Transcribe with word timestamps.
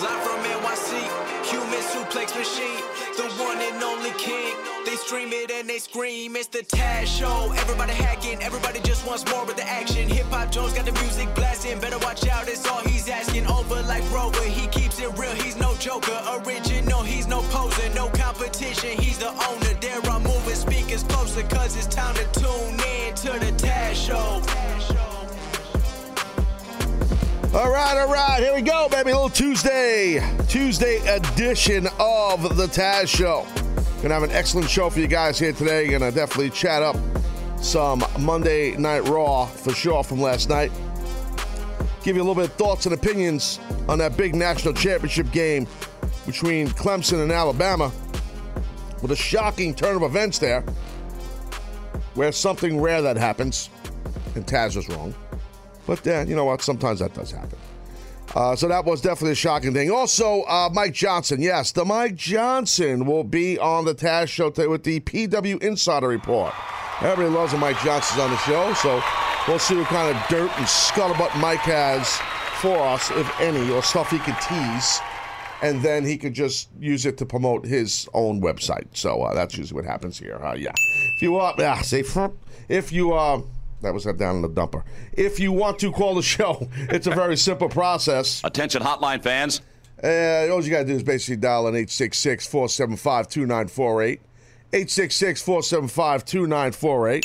Live 0.00 0.22
from 0.22 0.38
NYC, 0.44 0.90
human 1.50 1.80
suplex 1.90 2.32
machine, 2.38 2.82
the 3.16 3.24
one 3.42 3.58
and 3.58 3.82
only 3.82 4.12
king. 4.12 4.54
They 4.86 4.94
stream 4.94 5.32
it 5.32 5.50
and 5.50 5.68
they 5.68 5.78
scream, 5.78 6.36
it's 6.36 6.46
the 6.46 6.60
Taz 6.60 7.06
Show. 7.06 7.52
Everybody 7.56 7.94
hacking, 7.94 8.40
everybody 8.40 8.78
just 8.78 9.04
wants 9.04 9.28
more 9.28 9.44
with 9.44 9.56
the 9.56 9.68
action. 9.68 10.08
Hip 10.08 10.26
Hop 10.26 10.52
Jones 10.52 10.74
got 10.74 10.86
the 10.86 10.92
music 10.92 11.34
blasting, 11.34 11.80
better 11.80 11.98
watch 11.98 12.28
out, 12.28 12.46
it's 12.46 12.64
all 12.68 12.80
he's 12.82 13.08
asking. 13.08 13.48
Over 13.48 13.82
like 13.88 14.08
Rover, 14.12 14.44
he 14.44 14.68
keeps 14.68 15.00
it 15.00 15.10
real, 15.18 15.34
he's 15.34 15.56
no 15.56 15.74
joker. 15.80 16.16
Original, 16.46 17.02
he's 17.02 17.26
no 17.26 17.40
poser, 17.50 17.92
no 17.92 18.08
competition, 18.10 18.96
he's 19.00 19.18
the 19.18 19.30
owner. 19.50 19.74
There 19.80 19.98
I'm 20.12 20.22
moving 20.22 20.54
speakers 20.54 21.02
closer, 21.02 21.42
cause 21.48 21.76
it's 21.76 21.88
time 21.88 22.14
to 22.14 22.40
tune 22.40 22.78
in 22.86 23.14
to 23.16 23.32
the 23.44 23.50
Taz 23.58 23.94
Show. 23.96 24.77
All 27.58 27.72
right, 27.72 27.98
all 27.98 28.06
right, 28.06 28.40
here 28.40 28.54
we 28.54 28.62
go, 28.62 28.88
baby. 28.88 29.10
A 29.10 29.14
little 29.14 29.28
Tuesday, 29.28 30.22
Tuesday 30.46 30.98
edition 31.08 31.88
of 31.98 32.56
the 32.56 32.66
Taz 32.66 33.08
Show. 33.08 33.44
Gonna 34.00 34.14
have 34.14 34.22
an 34.22 34.30
excellent 34.30 34.70
show 34.70 34.88
for 34.90 35.00
you 35.00 35.08
guys 35.08 35.40
here 35.40 35.52
today. 35.52 35.88
Gonna 35.88 36.12
definitely 36.12 36.50
chat 36.50 36.84
up 36.84 36.94
some 37.60 38.04
Monday 38.20 38.76
Night 38.76 39.08
Raw 39.08 39.46
for 39.46 39.72
sure 39.72 40.04
from 40.04 40.20
last 40.20 40.48
night. 40.48 40.70
Give 42.04 42.14
you 42.14 42.22
a 42.22 42.24
little 42.24 42.36
bit 42.36 42.44
of 42.44 42.52
thoughts 42.52 42.86
and 42.86 42.94
opinions 42.94 43.58
on 43.88 43.98
that 43.98 44.16
big 44.16 44.36
national 44.36 44.72
championship 44.72 45.28
game 45.32 45.66
between 46.26 46.68
Clemson 46.68 47.24
and 47.24 47.32
Alabama. 47.32 47.90
With 49.02 49.10
a 49.10 49.16
shocking 49.16 49.74
turn 49.74 49.96
of 49.96 50.04
events 50.04 50.38
there, 50.38 50.60
where 52.14 52.30
something 52.30 52.80
rare 52.80 53.02
that 53.02 53.16
happens, 53.16 53.68
and 54.36 54.46
Taz 54.46 54.76
was 54.76 54.88
wrong. 54.88 55.12
But 55.88 56.06
uh, 56.06 56.26
you 56.28 56.36
know 56.36 56.44
what? 56.44 56.60
Sometimes 56.60 57.00
that 57.00 57.14
does 57.14 57.32
happen. 57.32 57.58
Uh, 58.34 58.54
so 58.54 58.68
that 58.68 58.84
was 58.84 59.00
definitely 59.00 59.32
a 59.32 59.34
shocking 59.34 59.72
thing. 59.72 59.90
Also, 59.90 60.42
uh, 60.42 60.68
Mike 60.70 60.92
Johnson. 60.92 61.40
Yes, 61.40 61.72
the 61.72 61.82
Mike 61.82 62.14
Johnson 62.14 63.06
will 63.06 63.24
be 63.24 63.58
on 63.58 63.86
the 63.86 63.94
Taz 63.94 64.28
show 64.28 64.50
today 64.50 64.68
with 64.68 64.84
the 64.84 65.00
PW 65.00 65.62
Insider 65.62 66.08
Report. 66.08 66.52
Everybody 67.00 67.34
loves 67.34 67.52
when 67.52 67.62
Mike 67.62 67.80
Johnson's 67.82 68.20
on 68.20 68.30
the 68.30 68.36
show, 68.38 68.74
so 68.74 69.02
we'll 69.48 69.58
see 69.58 69.76
what 69.76 69.86
kind 69.86 70.14
of 70.14 70.22
dirt 70.28 70.50
and 70.58 70.66
scuttlebutt 70.66 71.40
Mike 71.40 71.60
has 71.60 72.16
for 72.60 72.76
us, 72.76 73.10
if 73.12 73.40
any, 73.40 73.70
or 73.70 73.82
stuff 73.82 74.10
he 74.10 74.18
could 74.18 74.36
tease, 74.42 75.00
and 75.62 75.80
then 75.80 76.04
he 76.04 76.18
could 76.18 76.34
just 76.34 76.68
use 76.78 77.06
it 77.06 77.16
to 77.16 77.24
promote 77.24 77.64
his 77.64 78.08
own 78.12 78.42
website. 78.42 78.88
So 78.92 79.22
uh, 79.22 79.32
that's 79.32 79.56
usually 79.56 79.76
what 79.80 79.86
happens 79.86 80.18
here. 80.18 80.38
Yeah, 80.54 80.72
if 81.16 81.22
you 81.22 81.38
uh, 81.38 81.54
yeah, 81.56 81.80
say 81.80 82.04
if 82.68 82.92
you 82.92 83.14
uh. 83.14 83.40
That 83.82 83.94
was 83.94 84.04
down 84.04 84.36
in 84.36 84.42
the 84.42 84.48
dumper. 84.48 84.82
If 85.12 85.38
you 85.38 85.52
want 85.52 85.78
to 85.80 85.92
call 85.92 86.14
the 86.14 86.22
show, 86.22 86.68
it's 86.76 87.06
a 87.06 87.10
very 87.10 87.36
simple 87.36 87.68
process. 87.68 88.42
Attention, 88.44 88.82
hotline 88.82 89.22
fans. 89.22 89.60
Uh, 90.02 90.48
all 90.50 90.62
you 90.64 90.70
got 90.70 90.80
to 90.80 90.84
do 90.84 90.94
is 90.94 91.02
basically 91.02 91.36
dial 91.36 91.66
in 91.68 91.74
866 91.74 92.46
475 92.46 93.28
2948. 93.28 94.20
866 94.72 95.42
475 95.42 96.24
2948. 96.24 97.24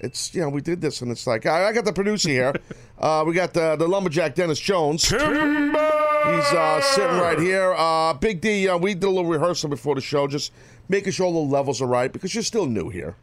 It's, 0.00 0.34
you 0.34 0.40
know, 0.40 0.48
we 0.48 0.60
did 0.60 0.80
this 0.80 1.02
and 1.02 1.10
it's 1.10 1.26
like, 1.26 1.44
I, 1.44 1.68
I 1.68 1.72
got 1.72 1.84
the 1.84 1.92
producer 1.92 2.30
here. 2.30 2.54
Uh, 2.98 3.22
we 3.24 3.32
got 3.32 3.54
the, 3.54 3.76
the 3.76 3.86
lumberjack 3.86 4.34
Dennis 4.34 4.58
Jones. 4.58 5.04
Timber! 5.04 5.70
He's 5.70 6.52
uh, 6.52 6.80
sitting 6.82 7.16
right 7.16 7.38
here. 7.38 7.72
Uh, 7.74 8.12
Big 8.12 8.40
D, 8.40 8.68
uh, 8.68 8.76
we 8.76 8.94
did 8.94 9.04
a 9.04 9.08
little 9.08 9.30
rehearsal 9.30 9.70
before 9.70 9.94
the 9.94 10.00
show, 10.00 10.26
just 10.26 10.52
making 10.88 11.12
sure 11.12 11.26
all 11.26 11.46
the 11.46 11.52
levels 11.52 11.80
are 11.80 11.86
right 11.86 12.12
because 12.12 12.34
you're 12.34 12.42
still 12.42 12.66
new 12.66 12.88
here. 12.88 13.14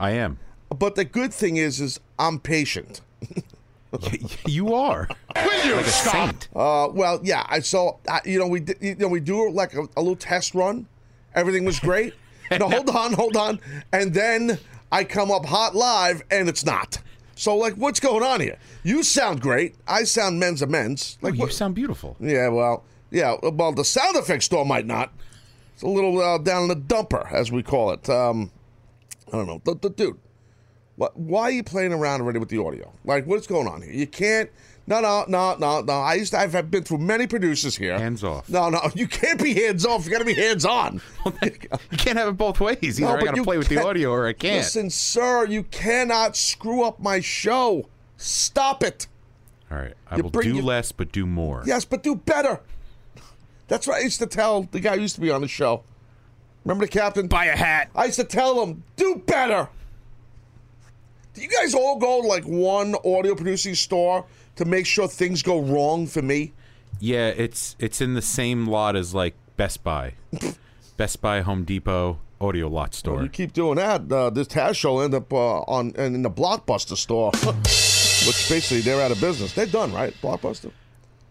I 0.00 0.10
am. 0.10 0.40
But 0.76 0.94
the 0.94 1.04
good 1.04 1.34
thing 1.34 1.56
is, 1.56 1.80
is 1.80 2.00
I'm 2.18 2.38
patient. 2.38 3.00
you 4.46 4.74
are. 4.74 5.08
Will 5.36 5.66
you 5.66 5.74
like 5.74 5.86
a 5.86 5.90
saint. 5.90 6.48
Uh, 6.54 6.88
well, 6.92 7.20
yeah. 7.22 7.44
I 7.48 7.60
saw. 7.60 7.96
I, 8.08 8.20
you 8.24 8.38
know, 8.38 8.46
we 8.46 8.60
did, 8.60 8.78
you 8.80 8.94
know 8.94 9.08
we 9.08 9.20
do 9.20 9.50
like 9.50 9.74
a, 9.74 9.82
a 9.96 10.00
little 10.00 10.16
test 10.16 10.54
run. 10.54 10.86
Everything 11.34 11.64
was 11.64 11.80
great. 11.80 12.14
no, 12.58 12.68
hold 12.68 12.90
on, 12.90 13.12
hold 13.12 13.36
on. 13.36 13.60
And 13.92 14.12
then 14.14 14.58
I 14.90 15.04
come 15.04 15.30
up 15.30 15.44
hot 15.46 15.74
live, 15.74 16.22
and 16.30 16.48
it's 16.48 16.64
not. 16.64 16.98
So, 17.34 17.56
like, 17.56 17.74
what's 17.74 18.00
going 18.00 18.22
on 18.22 18.40
here? 18.40 18.58
You 18.82 19.02
sound 19.02 19.40
great. 19.40 19.74
I 19.88 20.04
sound 20.04 20.38
men's 20.38 20.60
of 20.62 20.68
men's. 20.70 21.16
Like, 21.22 21.32
oh, 21.32 21.36
you 21.36 21.40
what- 21.42 21.52
sound 21.52 21.74
beautiful. 21.74 22.16
Yeah, 22.20 22.48
well, 22.48 22.84
yeah. 23.10 23.36
Well, 23.42 23.72
the 23.72 23.84
sound 23.84 24.16
effects 24.16 24.46
store 24.46 24.66
might 24.66 24.86
not. 24.86 25.12
It's 25.74 25.82
a 25.82 25.88
little 25.88 26.20
uh, 26.20 26.38
down 26.38 26.62
in 26.62 26.68
the 26.68 26.76
dumper, 26.76 27.32
as 27.32 27.50
we 27.50 27.62
call 27.62 27.92
it. 27.92 28.08
Um, 28.10 28.50
I 29.28 29.36
don't 29.36 29.46
know, 29.46 29.62
the, 29.64 29.74
the 29.74 29.90
dude. 29.90 30.18
Why 31.14 31.42
are 31.42 31.50
you 31.50 31.62
playing 31.64 31.92
around 31.92 32.20
already 32.20 32.38
with 32.38 32.48
the 32.50 32.62
audio? 32.62 32.92
Like, 33.04 33.26
what's 33.26 33.46
going 33.46 33.66
on 33.66 33.82
here? 33.82 33.92
You 33.92 34.06
can't. 34.06 34.50
No, 34.86 35.00
no, 35.00 35.24
no, 35.28 35.54
no, 35.56 35.80
no. 35.82 35.92
I 35.92 36.14
used 36.14 36.32
to, 36.32 36.38
I've 36.40 36.70
been 36.70 36.82
through 36.82 36.98
many 36.98 37.26
producers 37.28 37.76
here. 37.76 37.96
Hands 37.96 38.24
off. 38.24 38.48
No, 38.48 38.70
no. 38.70 38.80
You 38.94 39.06
can't 39.06 39.40
be 39.40 39.54
hands 39.54 39.86
off. 39.86 40.04
You 40.04 40.10
got 40.10 40.18
to 40.18 40.24
be 40.24 40.34
hands 40.34 40.64
on. 40.64 41.00
You 41.42 41.98
can't 41.98 42.18
have 42.18 42.28
it 42.28 42.36
both 42.36 42.58
ways. 42.60 42.78
Either 43.00 43.00
No, 43.02 43.16
I 43.16 43.22
got 43.22 43.34
to 43.36 43.44
play 43.44 43.56
with 43.58 43.68
the 43.68 43.82
audio 43.84 44.10
or 44.10 44.26
I 44.26 44.32
can't. 44.32 44.56
Listen, 44.56 44.90
sir, 44.90 45.46
you 45.46 45.62
cannot 45.64 46.36
screw 46.36 46.82
up 46.82 46.98
my 47.00 47.20
show. 47.20 47.86
Stop 48.16 48.82
it. 48.82 49.06
All 49.70 49.78
right. 49.78 49.94
I 50.10 50.16
You 50.16 50.24
will 50.24 50.30
bring 50.30 50.48
do 50.48 50.54
your- 50.56 50.64
less, 50.64 50.90
but 50.92 51.12
do 51.12 51.24
more. 51.26 51.62
Yes, 51.66 51.84
but 51.84 52.02
do 52.02 52.16
better. 52.16 52.60
That's 53.68 53.86
what 53.86 53.96
I 53.96 54.00
used 54.00 54.18
to 54.20 54.26
tell 54.26 54.62
the 54.72 54.80
guy 54.80 54.96
who 54.96 55.02
used 55.02 55.14
to 55.14 55.20
be 55.20 55.30
on 55.30 55.40
the 55.40 55.48
show. 55.48 55.84
Remember 56.64 56.84
the 56.84 56.90
captain? 56.90 57.28
Buy 57.28 57.46
a 57.46 57.56
hat. 57.56 57.90
I 57.94 58.06
used 58.06 58.18
to 58.18 58.24
tell 58.24 58.64
him, 58.64 58.82
do 58.96 59.22
better. 59.26 59.68
Do 61.40 61.46
you 61.46 61.52
guys 61.58 61.72
all 61.74 61.96
go 61.98 62.20
to 62.20 62.28
like 62.28 62.44
one 62.44 62.94
audio 62.96 63.34
producing 63.34 63.74
store 63.74 64.26
to 64.56 64.66
make 64.66 64.84
sure 64.84 65.08
things 65.08 65.42
go 65.42 65.58
wrong 65.58 66.06
for 66.06 66.20
me? 66.20 66.52
Yeah, 66.98 67.28
it's 67.28 67.76
it's 67.78 68.02
in 68.02 68.12
the 68.12 68.20
same 68.20 68.66
lot 68.66 68.94
as 68.94 69.14
like 69.14 69.34
Best 69.56 69.82
Buy, 69.82 70.16
Best 70.98 71.22
Buy, 71.22 71.40
Home 71.40 71.64
Depot, 71.64 72.18
audio 72.42 72.68
lot 72.68 72.92
store. 72.94 73.22
You 73.22 73.30
keep 73.30 73.54
doing 73.54 73.76
that, 73.76 74.12
uh, 74.12 74.28
this 74.28 74.48
Taz 74.48 74.74
show 74.76 74.96
will 74.96 75.00
end 75.00 75.14
up 75.14 75.32
uh, 75.32 75.60
on 75.60 75.92
in 75.92 76.20
the 76.20 76.30
Blockbuster 76.30 76.94
store, 76.94 77.30
which 78.26 78.46
basically 78.50 78.82
they're 78.82 79.00
out 79.00 79.10
of 79.10 79.18
business. 79.18 79.54
They're 79.54 79.64
done, 79.64 79.94
right? 79.94 80.12
Blockbuster, 80.20 80.72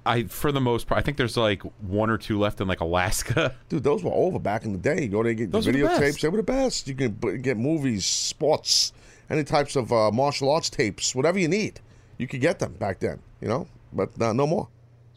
I 0.08 0.24
for 0.24 0.52
the 0.52 0.60
most 0.60 0.88
part, 0.88 0.98
I 0.98 1.04
think 1.04 1.18
there's 1.18 1.38
like 1.38 1.62
one 1.88 2.10
or 2.10 2.18
two 2.18 2.40
left 2.40 2.60
in 2.62 2.68
like 2.68 2.80
Alaska. 2.80 3.54
dude. 3.70 3.84
Those 3.84 4.04
were 4.04 4.12
over 4.12 4.40
back 4.40 4.66
in 4.66 4.72
the 4.72 4.80
day. 4.80 5.04
You 5.04 5.10
go 5.10 5.22
there, 5.22 5.36
get 5.36 5.52
Those 5.52 5.66
the 5.66 5.72
videotapes. 5.72 6.00
best. 6.00 6.22
They 6.24 6.30
were 6.30 6.38
the 6.38 6.44
best. 6.44 6.88
You 6.88 6.96
can 6.96 7.12
b- 7.12 7.38
get 7.38 7.58
movies, 7.58 8.08
sports, 8.08 8.92
any 9.30 9.44
types 9.44 9.76
of 9.76 9.92
uh, 9.92 10.12
martial 10.12 10.50
arts 10.50 10.70
tapes, 10.70 11.14
whatever 11.14 11.40
you 11.40 11.48
need. 11.48 11.80
You 12.18 12.28
could 12.28 12.42
get 12.42 12.60
them 12.60 12.74
back 12.74 13.00
then, 13.00 13.20
you 13.42 13.48
know, 13.48 13.68
but 13.94 14.10
uh, 14.22 14.34
no 14.34 14.48
more. 14.48 14.68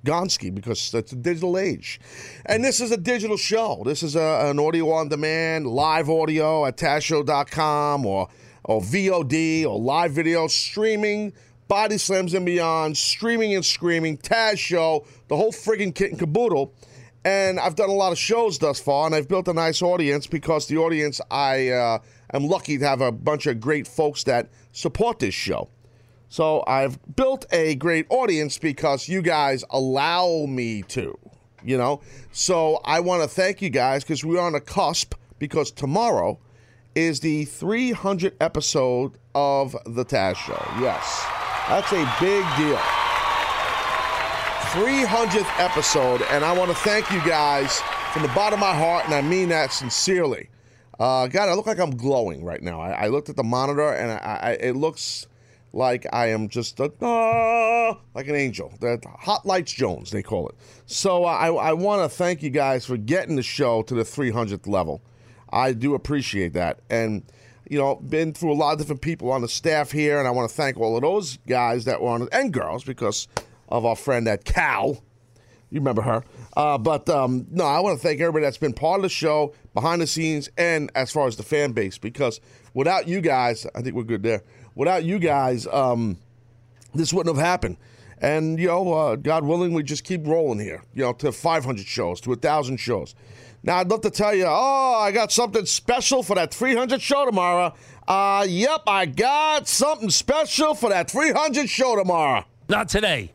Gonski 0.05 0.53
because 0.53 0.93
it's 0.95 1.13
a 1.13 1.17
digital 1.17 1.57
age. 1.59 2.01
And 2.47 2.65
this 2.65 2.81
is 2.81 2.91
a 2.91 2.97
digital 2.97 3.37
show. 3.37 3.83
This 3.85 4.03
is 4.03 4.17
a, 4.17 4.49
an 4.51 4.59
audio 4.59 4.91
on 4.91 5.09
demand, 5.09 5.67
live 5.67 6.11
audio 6.11 6.67
at 6.67 6.77
TazShow.com 6.77 8.05
or, 8.05 8.29
or 8.65 8.81
VOD 8.81 9.65
or 9.65 9.79
live 9.79 10.13
video 10.13 10.49
streaming, 10.49 11.33
body 11.69 11.99
slams 11.99 12.35
and 12.35 12.45
beyond, 12.45 12.97
streaming 12.97 13.55
and 13.55 13.65
screaming, 13.65 14.19
Taz 14.19 14.59
show, 14.59 15.07
the 15.29 15.37
whole 15.37 15.53
friggin' 15.53 15.95
kit 15.95 16.11
and 16.11 16.19
caboodle. 16.19 16.75
And 17.25 17.61
I've 17.61 17.77
done 17.77 17.89
a 17.89 17.95
lot 17.95 18.11
of 18.11 18.19
shows 18.19 18.59
thus 18.59 18.81
far, 18.81 19.07
and 19.07 19.15
I've 19.15 19.29
built 19.29 19.47
a 19.47 19.53
nice 19.53 19.81
audience 19.81 20.27
because 20.27 20.67
the 20.67 20.79
audience 20.79 21.21
I 21.31 21.69
uh, 21.69 21.99
am 22.33 22.47
lucky 22.47 22.79
to 22.79 22.87
have 22.87 23.01
a 23.01 23.13
bunch 23.13 23.47
of 23.47 23.61
great 23.61 23.87
folks 23.87 24.25
that 24.25 24.51
support 24.73 25.19
this 25.19 25.35
show. 25.35 25.69
So 26.29 26.65
I've 26.67 26.99
built 27.15 27.45
a 27.53 27.75
great 27.75 28.07
audience 28.09 28.57
because 28.59 29.09
you 29.09 29.21
guys 29.21 29.65
allow 29.71 30.47
me 30.49 30.83
to, 30.89 31.19
you 31.63 31.77
know. 31.77 32.01
So 32.31 32.81
I 32.85 33.01
want 33.01 33.23
to 33.23 33.29
thank 33.29 33.61
you 33.61 33.69
guys 33.69 34.03
because 34.03 34.25
we're 34.25 34.41
on 34.41 34.55
a 34.55 34.61
cusp 34.61 35.15
because 35.39 35.71
tomorrow 35.71 36.39
is 36.95 37.21
the 37.21 37.45
300 37.45 38.37
episode 38.41 39.19
of 39.35 39.77
the 39.85 40.05
Taz 40.05 40.37
Show. 40.37 40.63
Yes, 40.81 41.27
that's 41.69 41.93
a 41.93 42.05
big 42.21 42.45
deal. 42.57 42.81
300th 44.73 45.61
episode, 45.61 46.23
and 46.31 46.45
I 46.47 46.57
want 46.57 46.71
to 46.71 46.77
thank 46.77 47.11
you 47.11 47.21
guys 47.27 47.83
from 48.13 48.23
the 48.23 48.29
bottom 48.29 48.55
of 48.55 48.61
my 48.61 48.75
heart, 48.75 49.05
and 49.05 49.13
I 49.13 49.21
mean 49.21 49.51
that 49.51 49.71
sincerely. 49.71 50.49
Uh, 50.99 51.27
God, 51.27 51.49
I 51.49 51.55
look 51.55 51.67
like 51.67 51.79
I'm 51.79 51.97
glowing 51.97 52.45
right 52.45 52.63
now. 52.63 52.81
I, 52.81 53.05
I 53.05 53.07
looked 53.09 53.29
at 53.29 53.37
the 53.37 53.43
monitor, 53.43 53.93
and 53.93 54.13
I, 54.13 54.39
I, 54.43 54.51
it 54.53 54.77
looks 54.77 55.27
like 55.73 56.07
I 56.13 56.29
am 56.29 56.49
just 56.49 56.79
a, 56.81 56.93
ah, 57.01 57.99
like 58.15 58.29
an 58.29 58.35
angel. 58.35 58.73
That 58.81 59.05
Hot 59.05 59.47
Lights 59.47 59.73
Jones, 59.73 60.11
they 60.11 60.23
call 60.23 60.49
it. 60.49 60.55
So 60.87 61.25
uh, 61.25 61.29
I, 61.29 61.49
I 61.49 61.73
want 61.73 62.03
to 62.03 62.15
thank 62.15 62.43
you 62.43 62.51
guys 62.51 62.85
for 62.85 62.97
getting 62.97 63.37
the 63.37 63.43
show 63.43 63.83
to 63.83 63.95
the 63.95 64.03
300th 64.03 64.67
level. 64.67 65.03
I 65.51 65.73
do 65.73 65.95
appreciate 65.95 66.53
that, 66.55 66.81
and 66.89 67.23
you 67.69 67.79
know, 67.79 67.97
been 67.97 68.35
through 68.35 68.53
a 68.53 68.55
lot 68.55 68.73
of 68.73 68.79
different 68.79 69.01
people 69.01 69.31
on 69.31 69.41
the 69.41 69.49
staff 69.49 69.91
here, 69.91 70.19
and 70.19 70.29
I 70.29 70.31
want 70.31 70.51
to 70.51 70.55
thank 70.55 70.79
all 70.79 70.97
of 70.97 71.03
those 71.03 71.39
guys 71.49 71.85
that 71.87 72.03
were 72.03 72.11
on 72.11 72.23
it, 72.23 72.29
and 72.33 72.53
girls 72.53 72.85
because 72.85 73.29
of 73.69 73.85
our 73.85 73.97
friend 73.97 74.27
that 74.27 74.45
Cal. 74.45 75.03
You 75.71 75.81
remember 75.81 76.03
her. 76.03 76.23
Uh, 76.57 76.79
but 76.79 77.09
um, 77.09 77.47
no, 77.51 77.65
I 77.65 77.81
want 77.81 77.99
to 77.99 78.03
thank 78.03 78.21
everybody 78.21 78.45
that's 78.45 78.59
been 78.59 78.75
part 78.75 78.99
of 78.99 79.03
the 79.03 79.09
show, 79.09 79.55
behind 79.75 80.03
the 80.03 80.07
scenes, 80.07 80.51
and 80.59 80.91
as 80.95 81.11
far 81.11 81.27
as 81.27 81.37
the 81.37 81.43
fan 81.43 81.73
base, 81.73 81.99
because 81.99 82.41
without 82.75 83.09
you 83.09 83.21
guys, 83.21 83.67
I 83.75 83.83
think 83.83 83.97
we're 83.97 84.03
good 84.03 84.23
there. 84.23 84.43
Without 84.75 85.05
you 85.05 85.19
guys, 85.19 85.67
um, 85.67 86.19
this 86.95 87.13
wouldn't 87.13 87.35
have 87.37 87.45
happened. 87.45 87.77
And, 88.19 88.59
you 88.59 88.69
know, 88.69 88.93
uh, 88.93 89.17
God 89.17 89.45
willing, 89.45 89.75
we 89.75 89.83
just 89.83 90.05
keep 90.05 90.27
rolling 90.27 90.61
here, 90.61 90.83
you 90.95 91.03
know, 91.03 91.13
to 91.15 91.33
500 91.33 91.85
shows, 91.85 92.21
to 92.21 92.31
1,000 92.31 92.77
shows. 92.77 93.15
Now, 93.65 93.79
I'd 93.79 93.89
love 93.89 94.01
to 94.03 94.11
tell 94.11 94.35
you, 94.35 94.45
oh, 94.47 94.97
I 95.01 95.11
got 95.13 95.33
something 95.33 95.67
special 95.67 96.23
for 96.23 96.35
that 96.37 96.53
300 96.53 97.01
show 97.01 97.25
tomorrow. 97.25 97.75
Uh, 98.07 98.45
yep, 98.49 98.83
I 98.87 99.07
got 99.07 99.69
something 99.69 100.11
special 100.11 100.75
for 100.75 100.91
that 100.91 101.11
300 101.11 101.69
show 101.69 101.97
tomorrow. 101.97 102.45
Not 102.69 102.89
today. 102.89 103.33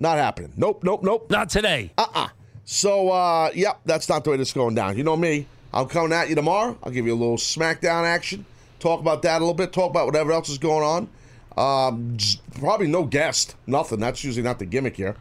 Not 0.00 0.16
happening. 0.16 0.52
Nope, 0.56 0.82
nope, 0.82 1.02
nope. 1.04 1.30
Not 1.30 1.50
today. 1.50 1.92
Uh 1.98 2.06
uh. 2.14 2.28
So, 2.64 3.10
uh, 3.10 3.50
yep, 3.54 3.80
that's 3.84 4.08
not 4.08 4.24
the 4.24 4.30
way 4.30 4.36
this 4.38 4.48
is 4.48 4.54
going 4.54 4.74
down. 4.74 4.96
You 4.96 5.04
know 5.04 5.16
me. 5.16 5.46
I'm 5.74 5.86
coming 5.86 6.12
at 6.12 6.28
you 6.28 6.34
tomorrow. 6.34 6.76
I'll 6.82 6.90
give 6.90 7.06
you 7.06 7.12
a 7.12 7.16
little 7.16 7.36
SmackDown 7.36 8.04
action. 8.04 8.46
Talk 8.78 9.00
about 9.00 9.22
that 9.22 9.36
a 9.38 9.44
little 9.44 9.54
bit. 9.54 9.72
Talk 9.72 9.90
about 9.90 10.06
whatever 10.06 10.32
else 10.32 10.48
is 10.48 10.56
going 10.58 10.82
on. 10.84 11.08
Um, 11.56 12.16
probably 12.58 12.86
no 12.86 13.04
guest. 13.04 13.56
Nothing. 13.66 14.00
That's 14.00 14.24
usually 14.24 14.42
not 14.42 14.58
the 14.58 14.64
gimmick 14.66 14.96
here. 14.96 15.16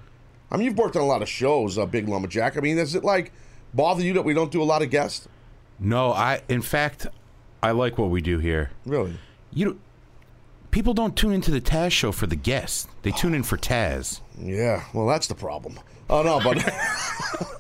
I 0.49 0.55
mean, 0.57 0.65
you've 0.65 0.77
worked 0.77 0.95
on 0.95 1.01
a 1.01 1.05
lot 1.05 1.21
of 1.21 1.27
shows, 1.29 1.77
uh, 1.77 1.85
Big 1.85 2.07
Lumberjack. 2.07 2.55
I 2.57 2.61
mean, 2.61 2.77
does 2.77 2.95
it 2.95 3.03
like 3.03 3.31
bother 3.73 4.01
you 4.01 4.13
that 4.13 4.23
we 4.23 4.33
don't 4.33 4.51
do 4.51 4.61
a 4.61 4.63
lot 4.63 4.81
of 4.81 4.89
guests? 4.89 5.27
No, 5.77 6.13
I. 6.13 6.41
In 6.47 6.61
fact, 6.61 7.05
I 7.61 7.71
like 7.71 7.97
what 7.97 8.09
we 8.11 8.21
do 8.21 8.39
here. 8.39 8.71
Really? 8.85 9.17
You, 9.51 9.65
don't- 9.65 9.79
people 10.71 10.93
don't 10.93 11.15
tune 11.17 11.33
into 11.33 11.51
the 11.51 11.61
Taz 11.61 11.91
show 11.91 12.11
for 12.11 12.27
the 12.27 12.35
guests. 12.37 12.87
They 13.01 13.11
tune 13.11 13.33
in 13.33 13.43
for 13.43 13.57
Taz. 13.57 14.21
Yeah. 14.41 14.83
Well, 14.93 15.07
that's 15.07 15.27
the 15.27 15.35
problem. 15.35 15.79
Oh 16.09 16.23
no, 16.23 16.39
but 16.39 16.63
Oh, 17.41 17.59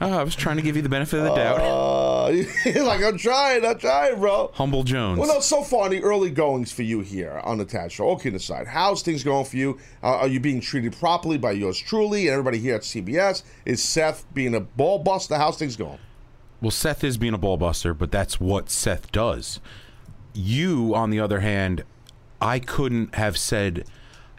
I 0.00 0.22
was 0.22 0.36
trying 0.36 0.56
to 0.56 0.62
give 0.62 0.76
you 0.76 0.82
the 0.82 0.88
benefit 0.88 1.18
of 1.18 1.24
the 1.24 1.34
doubt. 1.34 1.60
uh, 1.60 2.28
like 2.84 3.02
I'm 3.02 3.16
trying, 3.16 3.64
I'm 3.64 3.78
trying, 3.78 4.18
bro. 4.18 4.50
Humble 4.54 4.82
Jones. 4.84 5.18
Well, 5.18 5.28
no, 5.28 5.40
so 5.40 5.62
far 5.62 5.88
the 5.88 6.02
early 6.02 6.30
goings 6.30 6.72
for 6.72 6.82
you 6.82 7.00
here 7.00 7.40
on 7.44 7.58
the 7.58 7.64
Taz 7.64 7.92
Show. 7.92 8.10
Okay, 8.10 8.32
aside, 8.34 8.66
how's 8.66 9.02
things 9.02 9.24
going 9.24 9.44
for 9.44 9.56
you? 9.56 9.78
Uh, 10.02 10.16
are 10.18 10.28
you 10.28 10.40
being 10.40 10.60
treated 10.60 10.94
properly 10.98 11.38
by 11.38 11.52
yours 11.52 11.78
truly 11.78 12.28
and 12.28 12.32
everybody 12.32 12.58
here 12.58 12.74
at 12.74 12.82
CBS? 12.82 13.42
Is 13.64 13.82
Seth 13.82 14.26
being 14.34 14.54
a 14.54 14.60
ball 14.60 14.98
buster? 14.98 15.36
How's 15.36 15.56
things 15.56 15.76
going? 15.76 15.98
Well, 16.60 16.70
Seth 16.70 17.04
is 17.04 17.16
being 17.16 17.34
a 17.34 17.38
ball 17.38 17.56
buster, 17.56 17.94
but 17.94 18.10
that's 18.10 18.40
what 18.40 18.70
Seth 18.70 19.12
does. 19.12 19.60
You, 20.34 20.94
on 20.94 21.10
the 21.10 21.20
other 21.20 21.40
hand, 21.40 21.84
I 22.40 22.58
couldn't 22.58 23.14
have 23.14 23.38
said, 23.38 23.84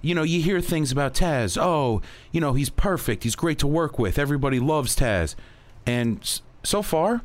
you 0.01 0.13
know, 0.15 0.23
you 0.23 0.41
hear 0.41 0.61
things 0.61 0.91
about 0.91 1.13
Taz. 1.13 1.57
Oh, 1.61 2.01
you 2.31 2.39
know, 2.41 2.53
he's 2.53 2.69
perfect. 2.69 3.23
He's 3.23 3.35
great 3.35 3.59
to 3.59 3.67
work 3.67 3.97
with. 3.97 4.17
Everybody 4.19 4.59
loves 4.59 4.95
Taz. 4.95 5.35
And 5.85 6.19
s- 6.21 6.41
so 6.63 6.81
far, 6.81 7.21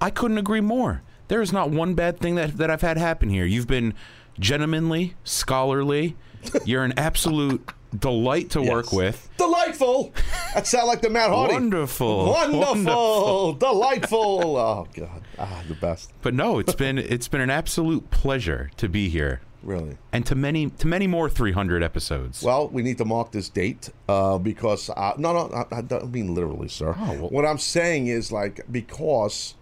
I 0.00 0.10
couldn't 0.10 0.38
agree 0.38 0.60
more. 0.60 1.02
There 1.28 1.40
is 1.40 1.52
not 1.52 1.70
one 1.70 1.94
bad 1.94 2.18
thing 2.18 2.34
that, 2.34 2.56
that 2.58 2.70
I've 2.70 2.80
had 2.82 2.96
happen 2.98 3.28
here. 3.30 3.44
You've 3.44 3.68
been 3.68 3.94
gentlemanly, 4.38 5.14
scholarly. 5.24 6.16
You're 6.64 6.84
an 6.84 6.94
absolute 6.96 7.68
delight 7.96 8.50
to 8.50 8.62
work 8.62 8.92
with. 8.92 9.28
Delightful. 9.36 10.12
That 10.54 10.66
sound 10.66 10.86
like 10.88 11.02
the 11.02 11.10
Matt 11.10 11.30
Hardy. 11.30 11.54
Wonderful. 11.54 12.26
Wonderful. 12.30 12.60
Wonderful. 12.74 13.52
Delightful. 13.54 14.56
Oh 14.56 14.86
God. 14.94 15.22
Ah, 15.38 15.62
the 15.68 15.74
best. 15.74 16.12
But 16.22 16.34
no, 16.34 16.58
it's 16.58 16.74
been 16.74 16.98
it's 16.98 17.28
been 17.28 17.40
an 17.40 17.50
absolute 17.50 18.10
pleasure 18.10 18.70
to 18.78 18.88
be 18.88 19.08
here. 19.08 19.40
Really. 19.62 19.98
and 20.12 20.24
to 20.26 20.34
many 20.34 20.70
to 20.70 20.86
many 20.86 21.06
more 21.06 21.28
300 21.28 21.82
episodes. 21.82 22.42
Well, 22.42 22.68
we 22.68 22.82
need 22.82 22.96
to 22.98 23.04
mark 23.04 23.30
this 23.32 23.48
date 23.50 23.90
uh, 24.08 24.38
because 24.38 24.88
uh, 24.90 25.12
no, 25.18 25.32
no, 25.34 25.52
I, 25.54 25.78
I 25.78 25.82
don't 25.82 26.10
mean 26.10 26.34
literally, 26.34 26.68
sir. 26.68 26.94
Oh, 26.98 27.12
well- 27.12 27.30
What 27.30 27.44
I'm 27.44 27.58
saying 27.58 28.06
is 28.06 28.32
like 28.32 28.60
because 28.70 29.54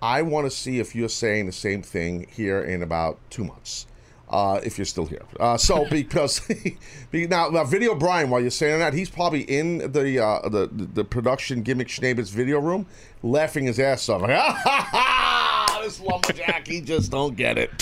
I 0.00 0.22
want 0.22 0.46
to 0.46 0.50
see 0.50 0.78
if 0.80 0.94
you're 0.96 1.08
saying 1.08 1.46
the 1.46 1.52
same 1.52 1.82
thing 1.82 2.26
here 2.30 2.62
in 2.62 2.82
about 2.82 3.18
two 3.30 3.44
months. 3.44 3.86
Uh, 4.30 4.58
if 4.64 4.78
you're 4.78 4.86
still 4.86 5.04
here, 5.04 5.20
uh, 5.38 5.58
so 5.58 5.84
because 5.90 6.40
now, 7.12 7.50
now, 7.50 7.64
video 7.64 7.94
Brian, 7.94 8.30
while 8.30 8.40
you're 8.40 8.50
saying 8.50 8.78
that, 8.78 8.94
he's 8.94 9.10
probably 9.10 9.42
in 9.42 9.92
the 9.92 10.18
uh, 10.24 10.48
the 10.48 10.68
the 10.72 11.04
production 11.04 11.60
gimmick 11.60 11.88
Schneebitz 11.88 12.30
video 12.30 12.58
room, 12.58 12.86
laughing 13.22 13.66
his 13.66 13.78
ass 13.78 14.08
off. 14.08 14.22
Like, 14.22 14.30
ah, 14.30 14.58
ha, 14.64 14.88
ha, 14.90 15.80
this 15.84 16.00
lumberjack, 16.00 16.66
he 16.66 16.80
just 16.80 17.10
don't 17.10 17.36
get 17.36 17.58
it. 17.58 17.76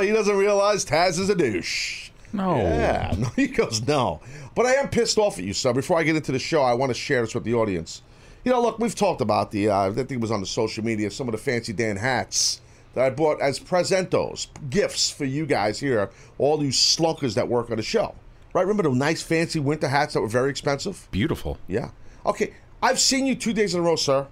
He 0.00 0.10
doesn't 0.12 0.36
realize 0.36 0.84
Taz 0.84 1.18
is 1.18 1.28
a 1.30 1.34
douche. 1.34 2.10
no. 2.32 2.56
Yeah, 2.56 3.14
no, 3.18 3.28
he 3.36 3.46
goes 3.48 3.86
no. 3.86 4.20
But 4.54 4.66
I 4.66 4.74
am 4.74 4.88
pissed 4.88 5.18
off 5.18 5.38
at 5.38 5.44
you, 5.44 5.52
sir. 5.52 5.72
Before 5.72 5.98
I 5.98 6.02
get 6.02 6.16
into 6.16 6.32
the 6.32 6.38
show, 6.38 6.62
I 6.62 6.74
want 6.74 6.90
to 6.90 6.94
share 6.94 7.20
this 7.22 7.34
with 7.34 7.44
the 7.44 7.54
audience. 7.54 8.02
You 8.44 8.52
know, 8.52 8.60
look, 8.62 8.78
we've 8.78 8.94
talked 8.94 9.20
about 9.20 9.50
the, 9.50 9.68
uh, 9.68 9.90
I 9.90 9.92
think 9.92 10.10
it 10.10 10.20
was 10.20 10.30
on 10.30 10.40
the 10.40 10.46
social 10.46 10.82
media, 10.84 11.10
some 11.10 11.28
of 11.28 11.32
the 11.32 11.38
fancy 11.38 11.72
Dan 11.72 11.96
hats 11.96 12.60
that 12.94 13.04
I 13.04 13.10
bought 13.10 13.40
as 13.40 13.60
presentos, 13.60 14.48
gifts 14.70 15.10
for 15.10 15.24
you 15.24 15.46
guys 15.46 15.78
here, 15.78 16.10
all 16.38 16.62
you 16.62 16.70
slunkers 16.70 17.34
that 17.34 17.46
work 17.48 17.70
on 17.70 17.76
the 17.76 17.82
show. 17.82 18.14
Right? 18.54 18.62
Remember 18.62 18.82
the 18.84 18.90
nice 18.94 19.22
fancy 19.22 19.60
winter 19.60 19.88
hats 19.88 20.14
that 20.14 20.20
were 20.22 20.26
very 20.26 20.50
expensive? 20.50 21.06
Beautiful. 21.10 21.58
Yeah. 21.68 21.90
Okay. 22.26 22.54
I've 22.82 22.98
seen 22.98 23.26
you 23.26 23.34
two 23.36 23.52
days 23.52 23.74
in 23.74 23.80
a 23.80 23.82
row, 23.82 23.94
sir. 23.96 24.26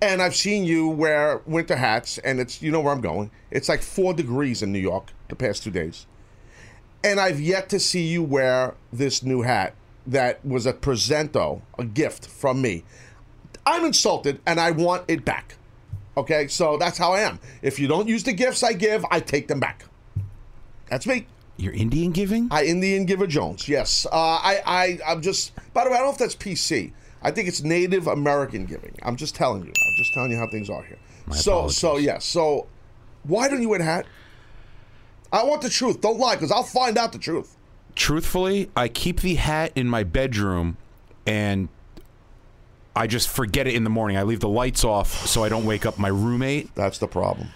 And 0.00 0.20
I've 0.20 0.36
seen 0.36 0.64
you 0.64 0.88
wear 0.88 1.40
winter 1.46 1.76
hats, 1.76 2.18
and 2.18 2.38
it's, 2.38 2.60
you 2.60 2.70
know 2.70 2.80
where 2.80 2.92
I'm 2.92 3.00
going. 3.00 3.30
It's 3.50 3.68
like 3.68 3.82
four 3.82 4.12
degrees 4.12 4.62
in 4.62 4.72
New 4.72 4.78
York 4.78 5.12
the 5.28 5.36
past 5.36 5.62
two 5.62 5.70
days. 5.70 6.06
And 7.02 7.18
I've 7.18 7.40
yet 7.40 7.68
to 7.70 7.80
see 7.80 8.02
you 8.02 8.22
wear 8.22 8.74
this 8.92 9.22
new 9.22 9.42
hat 9.42 9.74
that 10.06 10.44
was 10.44 10.66
a 10.66 10.72
presento, 10.72 11.62
a 11.78 11.84
gift 11.84 12.26
from 12.26 12.60
me. 12.60 12.84
I'm 13.64 13.84
insulted, 13.84 14.40
and 14.46 14.60
I 14.60 14.70
want 14.70 15.04
it 15.08 15.24
back. 15.24 15.56
Okay? 16.16 16.46
So 16.48 16.76
that's 16.76 16.98
how 16.98 17.12
I 17.12 17.20
am. 17.20 17.40
If 17.62 17.78
you 17.78 17.88
don't 17.88 18.06
use 18.06 18.22
the 18.22 18.32
gifts 18.32 18.62
I 18.62 18.74
give, 18.74 19.04
I 19.10 19.20
take 19.20 19.48
them 19.48 19.60
back. 19.60 19.84
That's 20.88 21.06
me. 21.06 21.26
You're 21.56 21.72
Indian 21.72 22.12
giving? 22.12 22.48
I 22.50 22.64
Indian 22.64 23.06
Giver 23.06 23.26
Jones. 23.26 23.68
Yes. 23.68 24.06
Uh, 24.06 24.10
I, 24.12 24.60
I, 24.66 24.98
I'm 25.06 25.22
just. 25.22 25.52
By 25.72 25.84
the 25.84 25.90
way, 25.90 25.96
I 25.96 26.00
don't 26.00 26.08
know 26.08 26.12
if 26.12 26.18
that's 26.18 26.36
PC. 26.36 26.92
I 27.22 27.30
think 27.30 27.48
it's 27.48 27.62
Native 27.62 28.06
American 28.06 28.66
giving. 28.66 28.94
I'm 29.02 29.16
just 29.16 29.34
telling 29.34 29.62
you. 29.64 29.70
I'm 29.70 29.94
just 29.96 30.12
telling 30.14 30.30
you 30.30 30.38
how 30.38 30.48
things 30.48 30.70
are 30.70 30.82
here. 30.82 30.98
so, 31.32 31.68
so 31.68 31.88
apologies. 31.88 32.06
yeah. 32.06 32.18
So, 32.18 32.66
why 33.24 33.48
don't 33.48 33.60
you 33.62 33.68
wear 33.68 33.80
a 33.80 33.84
hat? 33.84 34.06
I 35.32 35.42
want 35.44 35.62
the 35.62 35.70
truth. 35.70 36.00
Don't 36.00 36.18
lie, 36.18 36.36
because 36.36 36.52
I'll 36.52 36.62
find 36.62 36.96
out 36.96 37.12
the 37.12 37.18
truth. 37.18 37.56
Truthfully, 37.94 38.70
I 38.76 38.88
keep 38.88 39.20
the 39.20 39.34
hat 39.36 39.72
in 39.74 39.88
my 39.88 40.04
bedroom 40.04 40.76
and 41.26 41.68
I 42.94 43.06
just 43.06 43.28
forget 43.28 43.66
it 43.66 43.74
in 43.74 43.84
the 43.84 43.90
morning. 43.90 44.16
I 44.16 44.22
leave 44.22 44.40
the 44.40 44.48
lights 44.48 44.84
off 44.84 45.26
so 45.26 45.42
I 45.42 45.48
don't 45.48 45.64
wake 45.64 45.84
up 45.84 45.98
my 45.98 46.08
roommate. 46.08 46.74
That's 46.74 46.98
the 46.98 47.08
problem. 47.08 47.48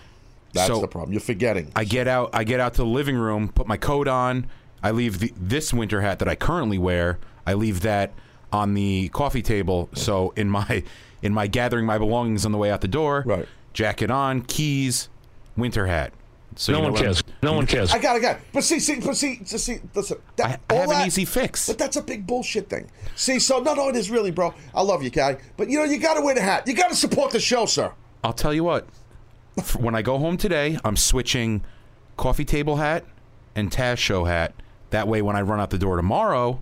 That's 0.53 0.67
So- 0.67 0.81
the 0.81 0.88
problem. 0.88 1.12
You're 1.12 1.21
forgetting. 1.21 1.71
I 1.76 1.85
get 1.85 2.09
out 2.09 2.31
I 2.33 2.45
get 2.45 2.59
out 2.59 2.75
to 2.75 2.83
the 2.83 2.88
living 2.88 3.17
room, 3.17 3.49
put 3.49 3.67
my 3.67 3.76
coat 3.76 4.09
on. 4.09 4.47
I 4.83 4.90
leave 4.93 5.19
the, 5.21 5.33
this 5.37 5.73
winter 5.75 6.00
hat 6.00 6.19
that 6.21 6.29
I 6.29 6.35
currently 6.35 6.79
wear. 6.79 7.19
I 7.47 7.52
leave 7.55 7.81
that 7.83 8.12
on 8.52 8.75
the 8.75 9.09
coffee 9.11 9.42
table. 9.42 9.88
So 9.95 10.33
in 10.37 10.49
my 10.49 10.83
in 11.23 11.33
my 11.35 11.47
gathering 11.47 11.87
my 11.87 11.99
belongings 11.99 12.45
on 12.47 12.52
the 12.52 12.59
way 12.59 12.71
out 12.71 12.80
the 12.80 12.88
door, 12.88 13.23
Right. 13.26 13.47
jacket 13.73 14.11
on, 14.11 14.42
keys, 14.42 15.09
winter 15.57 15.87
hat. 15.87 16.12
So 16.57 16.73
No 16.73 16.78
you 16.78 16.83
know 16.83 16.85
one 16.87 16.92
what 16.92 16.99
I'm- 17.00 17.07
cares. 17.14 17.23
No 17.42 17.52
one 17.52 17.66
cares. 17.66 17.92
I 17.92 17.99
got, 17.99 18.16
I 18.16 18.19
got. 18.19 18.37
it. 18.37 18.42
But 18.52 18.64
see, 18.64 18.80
see, 18.80 18.99
but 19.00 19.16
see, 19.16 19.40
just 19.45 19.64
see. 19.64 19.78
Listen, 19.95 20.19
I, 20.19 20.30
that, 20.37 20.61
I 20.69 20.75
all 20.75 20.80
have 20.90 21.00
an 21.00 21.07
easy 21.07 21.25
fix. 21.25 21.69
But 21.69 21.78
that's 21.78 21.97
a 21.97 22.02
big 22.02 22.26
bullshit 22.26 22.69
thing. 22.69 22.90
See, 23.14 23.38
so 23.38 23.61
no, 23.61 23.73
no, 23.75 23.88
it 23.88 23.97
is 23.97 24.11
really, 24.11 24.30
bro. 24.33 24.52
I 24.75 24.83
love 24.83 25.02
you, 25.02 25.11
guy. 25.11 25.38
But 25.57 25.71
you 25.71 25.78
know, 25.78 25.85
you 25.85 25.99
got 25.99 26.14
to 26.14 26.23
wear 26.23 26.35
the 26.35 26.40
hat. 26.42 26.66
You 26.66 26.75
got 26.75 26.88
to 26.90 26.97
support 26.97 27.30
the 27.30 27.40
show, 27.40 27.66
sir. 27.66 27.92
I'll 28.25 28.33
tell 28.33 28.52
you 28.52 28.64
what. 28.64 28.88
when 29.78 29.95
I 29.95 30.02
go 30.02 30.19
home 30.19 30.37
today, 30.37 30.78
I'm 30.85 30.97
switching 30.97 31.62
coffee 32.16 32.45
table 32.45 32.76
hat 32.76 33.04
and 33.54 33.71
Taz 33.71 33.99
show 33.99 34.25
hat. 34.25 34.52
That 34.90 35.07
way, 35.07 35.23
when 35.23 35.37
I 35.37 35.42
run 35.42 35.61
out 35.61 35.71
the 35.71 35.78
door 35.78 35.97
tomorrow, 35.97 36.61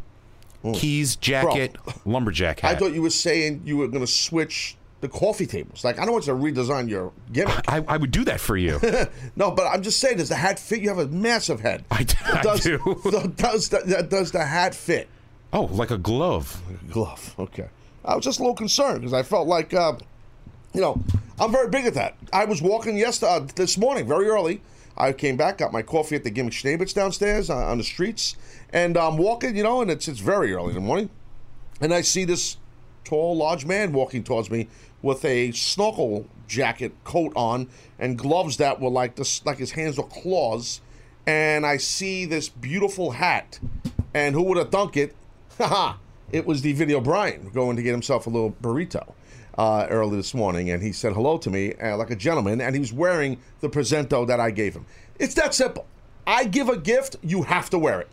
keys, 0.75 1.17
jacket, 1.17 1.77
lumberjack 2.05 2.61
hat. 2.61 2.77
I 2.77 2.79
thought 2.79 2.93
you 2.93 3.03
were 3.03 3.11
saying 3.11 3.63
you 3.65 3.77
were 3.77 3.89
going 3.89 4.05
to 4.05 4.11
switch 4.11 4.77
the 5.01 5.09
coffee 5.09 5.47
tables. 5.47 5.85
Like, 5.85 5.99
I 5.99 6.05
don't 6.05 6.13
want 6.13 6.27
you 6.27 6.33
to 6.33 6.39
redesign 6.39 6.89
your 6.89 7.13
gimmick. 7.33 7.61
I, 7.69 7.85
I 7.87 7.97
would 7.97 8.11
do 8.11 8.25
that 8.25 8.41
for 8.41 8.57
you. 8.57 8.81
no, 9.37 9.51
but 9.53 9.67
I'm 9.67 9.83
just 9.83 10.01
saying, 10.01 10.19
does 10.19 10.29
the 10.29 10.35
hat 10.35 10.59
fit? 10.59 10.81
You 10.81 10.89
have 10.89 10.99
a 10.99 11.07
massive 11.07 11.61
head. 11.61 11.85
I 11.91 12.03
d- 12.03 12.17
I 12.25 12.43
does, 12.43 12.61
do. 12.63 12.79
Does 13.37 13.69
the, 13.69 14.07
does 14.09 14.33
the 14.33 14.45
hat 14.45 14.75
fit? 14.75 15.09
oh, 15.53 15.63
like 15.65 15.91
a 15.91 15.99
glove. 15.99 16.61
Glove. 16.91 17.35
Okay. 17.39 17.69
I 18.05 18.17
was 18.17 18.25
just 18.25 18.39
a 18.39 18.43
little 18.43 18.57
concerned 18.57 19.01
because 19.01 19.13
I 19.13 19.23
felt 19.23 19.47
like, 19.47 19.73
uh, 19.73 19.95
you 20.75 20.81
know, 20.81 21.01
I'm 21.39 21.53
very 21.53 21.69
big 21.69 21.87
at 21.87 21.95
that. 21.95 22.17
I 22.33 22.45
was 22.45 22.61
walking 22.61 22.97
yesterday, 22.97 23.33
uh, 23.33 23.47
this 23.55 23.79
morning, 23.79 24.07
very 24.07 24.29
early. 24.29 24.61
I 24.99 25.13
came 25.13 25.37
back, 25.37 25.59
got 25.59 25.73
my 25.73 25.83
coffee 25.83 26.17
at 26.17 26.25
the 26.25 26.31
Gimmick 26.31 26.53
Schnabitz 26.53 26.93
downstairs 26.93 27.51
uh, 27.51 27.57
on 27.57 27.79
the 27.79 27.85
streets, 27.85 28.37
and 28.73 28.97
I'm 28.97 29.17
walking, 29.17 29.57
you 29.57 29.63
know, 29.63 29.81
and 29.81 29.91
it's 29.91 30.09
it's 30.09 30.19
very 30.19 30.53
early 30.53 30.71
in 30.71 30.75
the 30.75 30.81
morning, 30.81 31.09
and 31.81 31.95
I 31.95 32.01
see 32.01 32.25
this 32.25 32.57
tall, 33.05 33.37
large 33.37 33.65
man 33.65 33.93
walking 33.93 34.25
towards 34.25 34.51
me 34.51 34.69
with 35.01 35.25
a 35.25 35.53
snorkel 35.53 36.27
jacket 36.49 36.93
coat 37.05 37.33
on 37.37 37.69
and 37.99 38.19
gloves 38.19 38.57
that 38.57 38.81
were 38.81 38.91
like 38.91 39.15
this, 39.15 39.45
like 39.47 39.59
his 39.59 39.71
hands 39.71 39.99
were 39.99 40.05
claws, 40.05 40.81
and 41.27 41.65
I 41.65 41.77
see 41.77 42.25
this 42.25 42.49
beautiful 42.49 43.13
hat, 43.13 43.61
and 44.13 44.35
who 44.35 44.43
would 44.43 44.59
have 44.59 44.71
thunk 44.71 44.97
it? 44.97 45.15
Haha! 45.59 45.99
It 46.33 46.45
was 46.45 46.63
the 46.63 46.73
video 46.73 47.01
Brian 47.01 47.51
going 47.51 47.77
to 47.77 47.83
get 47.83 47.93
himself 47.93 48.27
a 48.27 48.31
little 48.31 48.51
burrito. 48.61 49.15
Uh, 49.59 49.87
early 49.91 50.17
this 50.17 50.33
morning, 50.33 50.71
and 50.71 50.83
he 50.83 50.93
said 50.93 51.13
hello 51.13 51.37
to 51.37 51.51
me 51.51 51.75
uh, 51.75 51.97
like 51.99 52.11
a 52.11 52.17
gentleman, 52.17 52.61
and 52.63 52.75
he 52.75 52.81
was 52.81 52.93
wearing 52.93 53.39
the 53.61 53.69
presento 53.69 54.27
that 54.27 54.41
I 54.41 54.51
gave 54.51 54.75
him. 54.75 54.87
It's 55.19 55.35
that 55.35 55.53
simple. 55.53 55.85
I 56.27 56.45
give 56.45 56.69
a 56.69 56.77
gift, 56.77 57.17
you 57.23 57.43
have 57.43 57.69
to 57.71 57.79
wear 57.79 58.01
it. 58.01 58.09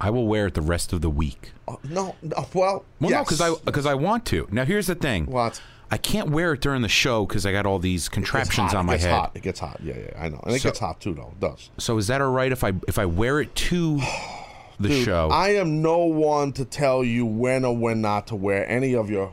I 0.00 0.10
will 0.10 0.26
wear 0.26 0.48
it 0.48 0.54
the 0.54 0.60
rest 0.60 0.92
of 0.92 1.00
the 1.00 1.08
week. 1.08 1.52
Uh, 1.68 1.76
no, 1.88 2.16
no, 2.20 2.46
well, 2.52 2.52
Well, 2.52 2.84
no, 3.00 3.08
yes. 3.08 3.24
because 3.26 3.40
I 3.40 3.54
because 3.64 3.86
I 3.86 3.94
want 3.94 4.26
to. 4.26 4.48
Now 4.50 4.64
here's 4.64 4.88
the 4.88 4.94
thing. 4.96 5.26
What? 5.26 5.62
I 5.90 5.96
can't 5.98 6.30
wear 6.30 6.54
it 6.54 6.60
during 6.60 6.82
the 6.82 6.88
show 6.88 7.24
because 7.24 7.46
I 7.46 7.52
got 7.52 7.66
all 7.66 7.78
these 7.78 8.08
It 8.08 8.10
contraptions 8.10 8.74
on 8.74 8.80
it 8.80 8.86
my 8.88 8.92
gets 8.94 9.04
head. 9.04 9.12
Hot. 9.12 9.30
It 9.34 9.42
gets 9.42 9.60
hot. 9.60 9.78
Yeah, 9.82 9.94
yeah, 9.96 10.10
I 10.24 10.28
know, 10.28 10.40
and 10.44 10.56
it 10.56 10.62
gets 10.62 10.80
hot 10.80 11.00
too, 11.00 11.14
though. 11.14 11.28
It 11.32 11.40
does. 11.40 11.70
So 11.78 11.96
is 11.98 12.08
that 12.08 12.20
all 12.20 12.32
right 12.32 12.50
if 12.50 12.64
I 12.64 12.72
if 12.88 12.98
I 12.98 13.06
wear 13.06 13.40
it 13.40 13.54
to 13.54 14.00
the 14.80 14.88
Dude, 14.88 15.04
show? 15.04 15.28
I 15.30 15.50
am 15.50 15.80
no 15.82 15.98
one 15.98 16.52
to 16.54 16.64
tell 16.64 17.04
you 17.04 17.24
when 17.24 17.64
or 17.64 17.76
when 17.76 18.00
not 18.00 18.26
to 18.28 18.36
wear 18.36 18.68
any 18.68 18.94
of 18.96 19.08
your 19.08 19.32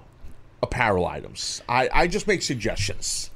apparel 0.61 1.05
items. 1.05 1.61
I, 1.67 1.89
I 1.93 2.07
just 2.07 2.27
make 2.27 2.41
suggestions. 2.41 3.29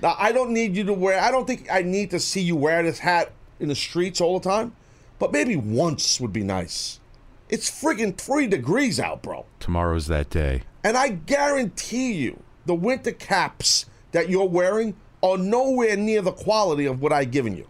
Now, 0.00 0.14
I 0.18 0.32
don't 0.32 0.50
need 0.50 0.76
you 0.76 0.84
to 0.84 0.92
wear, 0.92 1.20
I 1.20 1.30
don't 1.30 1.46
think 1.46 1.68
I 1.70 1.82
need 1.82 2.10
to 2.10 2.20
see 2.20 2.40
you 2.40 2.56
wear 2.56 2.82
this 2.82 3.00
hat 3.00 3.32
in 3.58 3.68
the 3.68 3.74
streets 3.74 4.20
all 4.20 4.38
the 4.38 4.48
time, 4.48 4.74
but 5.18 5.32
maybe 5.32 5.56
once 5.56 6.20
would 6.20 6.32
be 6.32 6.44
nice. 6.44 7.00
It's 7.48 7.70
friggin' 7.70 8.16
three 8.16 8.46
degrees 8.46 9.00
out, 9.00 9.22
bro. 9.22 9.46
Tomorrow's 9.58 10.06
that 10.06 10.30
day. 10.30 10.62
And 10.84 10.96
I 10.96 11.08
guarantee 11.08 12.12
you, 12.12 12.42
the 12.66 12.74
winter 12.74 13.12
caps 13.12 13.86
that 14.12 14.28
you're 14.28 14.48
wearing 14.48 14.94
are 15.22 15.38
nowhere 15.38 15.96
near 15.96 16.22
the 16.22 16.32
quality 16.32 16.84
of 16.84 17.00
what 17.00 17.12
I've 17.12 17.30
given 17.30 17.56
you. 17.56 17.66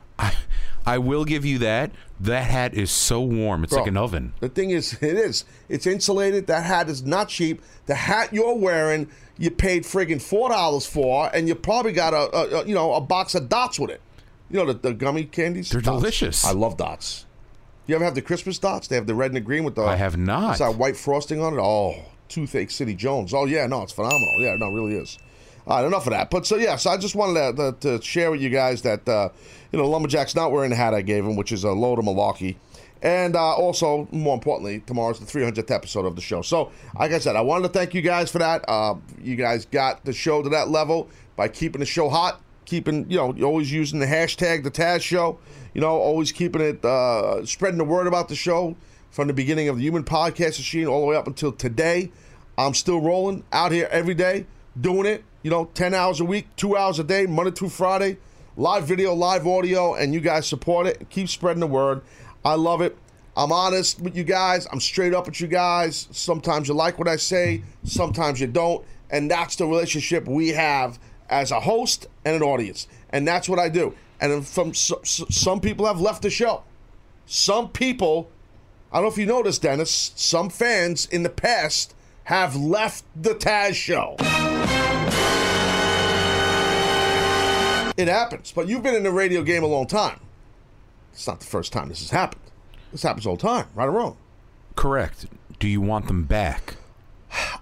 I, 0.88 0.98
will 0.98 1.24
give 1.24 1.44
you 1.44 1.58
that. 1.58 1.90
That 2.20 2.44
hat 2.44 2.74
is 2.74 2.90
so 2.90 3.20
warm. 3.20 3.64
It's 3.64 3.72
Bro, 3.72 3.80
like 3.82 3.88
an 3.88 3.96
oven. 3.96 4.32
The 4.40 4.48
thing 4.48 4.70
is, 4.70 4.94
it 4.94 5.16
is. 5.16 5.44
It's 5.68 5.86
insulated. 5.86 6.46
That 6.46 6.64
hat 6.64 6.88
is 6.88 7.04
not 7.04 7.28
cheap. 7.28 7.62
The 7.86 7.94
hat 7.94 8.32
you're 8.32 8.54
wearing, 8.56 9.08
you 9.38 9.50
paid 9.50 9.84
friggin' 9.84 10.20
four 10.20 10.48
dollars 10.48 10.86
for, 10.86 11.30
and 11.34 11.46
you 11.46 11.54
probably 11.54 11.92
got 11.92 12.12
a, 12.12 12.36
a, 12.36 12.60
a 12.60 12.66
you 12.66 12.74
know 12.74 12.94
a 12.94 13.00
box 13.00 13.34
of 13.34 13.48
dots 13.48 13.78
with 13.78 13.90
it. 13.90 14.00
You 14.50 14.58
know 14.58 14.72
the, 14.72 14.74
the 14.74 14.94
gummy 14.94 15.24
candies. 15.24 15.70
They're 15.70 15.80
Dots. 15.80 16.00
delicious. 16.00 16.44
I 16.44 16.52
love 16.52 16.76
dots. 16.76 17.26
You 17.86 17.94
ever 17.94 18.04
have 18.04 18.14
the 18.14 18.22
Christmas 18.22 18.58
dots? 18.58 18.88
They 18.88 18.96
have 18.96 19.06
the 19.06 19.14
red 19.14 19.30
and 19.30 19.36
the 19.36 19.40
green 19.40 19.64
with 19.64 19.74
the. 19.74 19.82
I 19.82 19.96
have 19.96 20.16
not. 20.16 20.50
It's 20.50 20.58
that 20.58 20.76
white 20.76 20.96
frosting 20.96 21.40
on 21.40 21.54
it. 21.54 21.60
Oh, 21.60 21.94
toothache 22.28 22.70
City 22.70 22.94
Jones. 22.94 23.32
Oh 23.32 23.46
yeah, 23.46 23.66
no, 23.66 23.82
it's 23.82 23.92
phenomenal. 23.92 24.34
Yeah, 24.38 24.56
no, 24.58 24.66
it 24.66 24.74
really 24.74 24.96
is. 24.96 25.18
All 25.68 25.76
right, 25.76 25.86
enough 25.86 26.06
of 26.06 26.12
that. 26.12 26.30
But 26.30 26.46
so 26.46 26.56
yeah, 26.56 26.76
so 26.76 26.88
I 26.88 26.96
just 26.96 27.14
wanted 27.14 27.56
to, 27.56 27.72
to, 27.72 27.98
to 27.98 28.04
share 28.04 28.30
with 28.30 28.40
you 28.40 28.48
guys 28.48 28.80
that 28.82 29.06
uh, 29.06 29.28
you 29.70 29.78
know 29.78 29.86
Lumberjack's 29.86 30.34
not 30.34 30.50
wearing 30.50 30.70
the 30.70 30.76
hat 30.76 30.94
I 30.94 31.02
gave 31.02 31.24
him, 31.26 31.36
which 31.36 31.52
is 31.52 31.62
a 31.62 31.72
load 31.72 31.98
of 31.98 32.06
malarkey. 32.06 32.56
And 33.02 33.36
uh, 33.36 33.54
also, 33.54 34.08
more 34.10 34.34
importantly, 34.34 34.80
tomorrow's 34.80 35.20
the 35.20 35.26
300th 35.26 35.70
episode 35.70 36.06
of 36.06 36.16
the 36.16 36.22
show. 36.22 36.40
So, 36.40 36.72
like 36.98 37.12
I 37.12 37.18
said, 37.18 37.36
I 37.36 37.42
wanted 37.42 37.64
to 37.64 37.68
thank 37.68 37.94
you 37.94 38.00
guys 38.00 38.30
for 38.30 38.38
that. 38.38 38.64
Uh, 38.66 38.94
you 39.22 39.36
guys 39.36 39.66
got 39.66 40.04
the 40.04 40.12
show 40.12 40.42
to 40.42 40.48
that 40.48 40.70
level 40.70 41.08
by 41.36 41.48
keeping 41.48 41.80
the 41.80 41.86
show 41.86 42.08
hot, 42.08 42.40
keeping, 42.64 43.08
you 43.08 43.18
know, 43.18 43.32
always 43.44 43.70
using 43.70 44.00
the 44.00 44.06
hashtag, 44.06 44.64
the 44.64 44.70
Taz 44.70 45.02
Show, 45.02 45.38
you 45.74 45.80
know, 45.80 45.90
always 45.90 46.32
keeping 46.32 46.60
it, 46.62 46.84
uh, 46.84 47.44
spreading 47.46 47.78
the 47.78 47.84
word 47.84 48.08
about 48.08 48.28
the 48.28 48.34
show 48.34 48.74
from 49.10 49.28
the 49.28 49.34
beginning 49.34 49.68
of 49.68 49.76
the 49.76 49.82
Human 49.82 50.02
Podcast 50.02 50.58
Machine 50.58 50.86
all 50.86 51.00
the 51.00 51.06
way 51.06 51.14
up 51.14 51.28
until 51.28 51.52
today. 51.52 52.10
I'm 52.56 52.74
still 52.74 53.00
rolling 53.00 53.44
out 53.52 53.70
here 53.70 53.86
every 53.92 54.14
day, 54.14 54.46
doing 54.80 55.06
it, 55.06 55.22
you 55.42 55.50
know, 55.50 55.66
10 55.74 55.94
hours 55.94 56.20
a 56.20 56.24
week, 56.24 56.46
two 56.56 56.76
hours 56.76 56.98
a 56.98 57.04
day, 57.04 57.26
Monday 57.26 57.52
through 57.52 57.68
Friday, 57.68 58.18
live 58.56 58.84
video, 58.86 59.14
live 59.14 59.46
audio, 59.46 59.94
and 59.94 60.12
you 60.12 60.20
guys 60.20 60.46
support 60.46 60.86
it. 60.86 61.08
Keep 61.10 61.28
spreading 61.28 61.60
the 61.60 61.66
word. 61.66 62.02
I 62.44 62.54
love 62.54 62.80
it. 62.80 62.96
I'm 63.36 63.52
honest 63.52 64.00
with 64.00 64.16
you 64.16 64.24
guys. 64.24 64.66
I'm 64.72 64.80
straight 64.80 65.14
up 65.14 65.26
with 65.26 65.40
you 65.40 65.46
guys. 65.46 66.08
Sometimes 66.10 66.66
you 66.66 66.74
like 66.74 66.98
what 66.98 67.06
I 67.06 67.16
say, 67.16 67.62
sometimes 67.84 68.40
you 68.40 68.48
don't. 68.48 68.84
And 69.10 69.30
that's 69.30 69.56
the 69.56 69.64
relationship 69.64 70.26
we 70.26 70.48
have 70.48 70.98
as 71.30 71.50
a 71.52 71.60
host 71.60 72.06
and 72.24 72.34
an 72.34 72.42
audience. 72.42 72.88
And 73.10 73.26
that's 73.26 73.48
what 73.48 73.58
I 73.58 73.68
do. 73.68 73.94
And 74.20 74.44
from 74.46 74.74
so, 74.74 75.00
so- 75.04 75.26
some 75.30 75.60
people 75.60 75.86
have 75.86 76.00
left 76.00 76.22
the 76.22 76.30
show. 76.30 76.64
Some 77.26 77.68
people, 77.68 78.28
I 78.90 78.96
don't 78.96 79.04
know 79.04 79.12
if 79.12 79.18
you 79.18 79.26
noticed, 79.26 79.62
Dennis, 79.62 80.12
some 80.16 80.50
fans 80.50 81.06
in 81.06 81.22
the 81.22 81.30
past 81.30 81.94
have 82.24 82.56
left 82.56 83.04
the 83.14 83.34
Taz 83.34 83.74
show. 83.74 84.16
It 87.96 88.08
happens, 88.08 88.52
but 88.52 88.68
you've 88.68 88.82
been 88.82 88.94
in 88.94 89.02
the 89.02 89.10
radio 89.10 89.42
game 89.42 89.64
a 89.64 89.66
long 89.66 89.86
time. 89.86 90.20
It's 91.12 91.26
not 91.26 91.40
the 91.40 91.46
first 91.46 91.72
time 91.72 91.88
this 91.88 92.00
has 92.00 92.10
happened. 92.10 92.42
This 92.92 93.02
happens 93.02 93.26
all 93.26 93.36
the 93.36 93.42
time, 93.42 93.66
right 93.74 93.88
or 93.88 93.90
wrong. 93.90 94.16
Correct. 94.76 95.26
Do 95.58 95.66
you 95.66 95.80
want 95.80 96.06
them 96.06 96.24
back? 96.24 96.76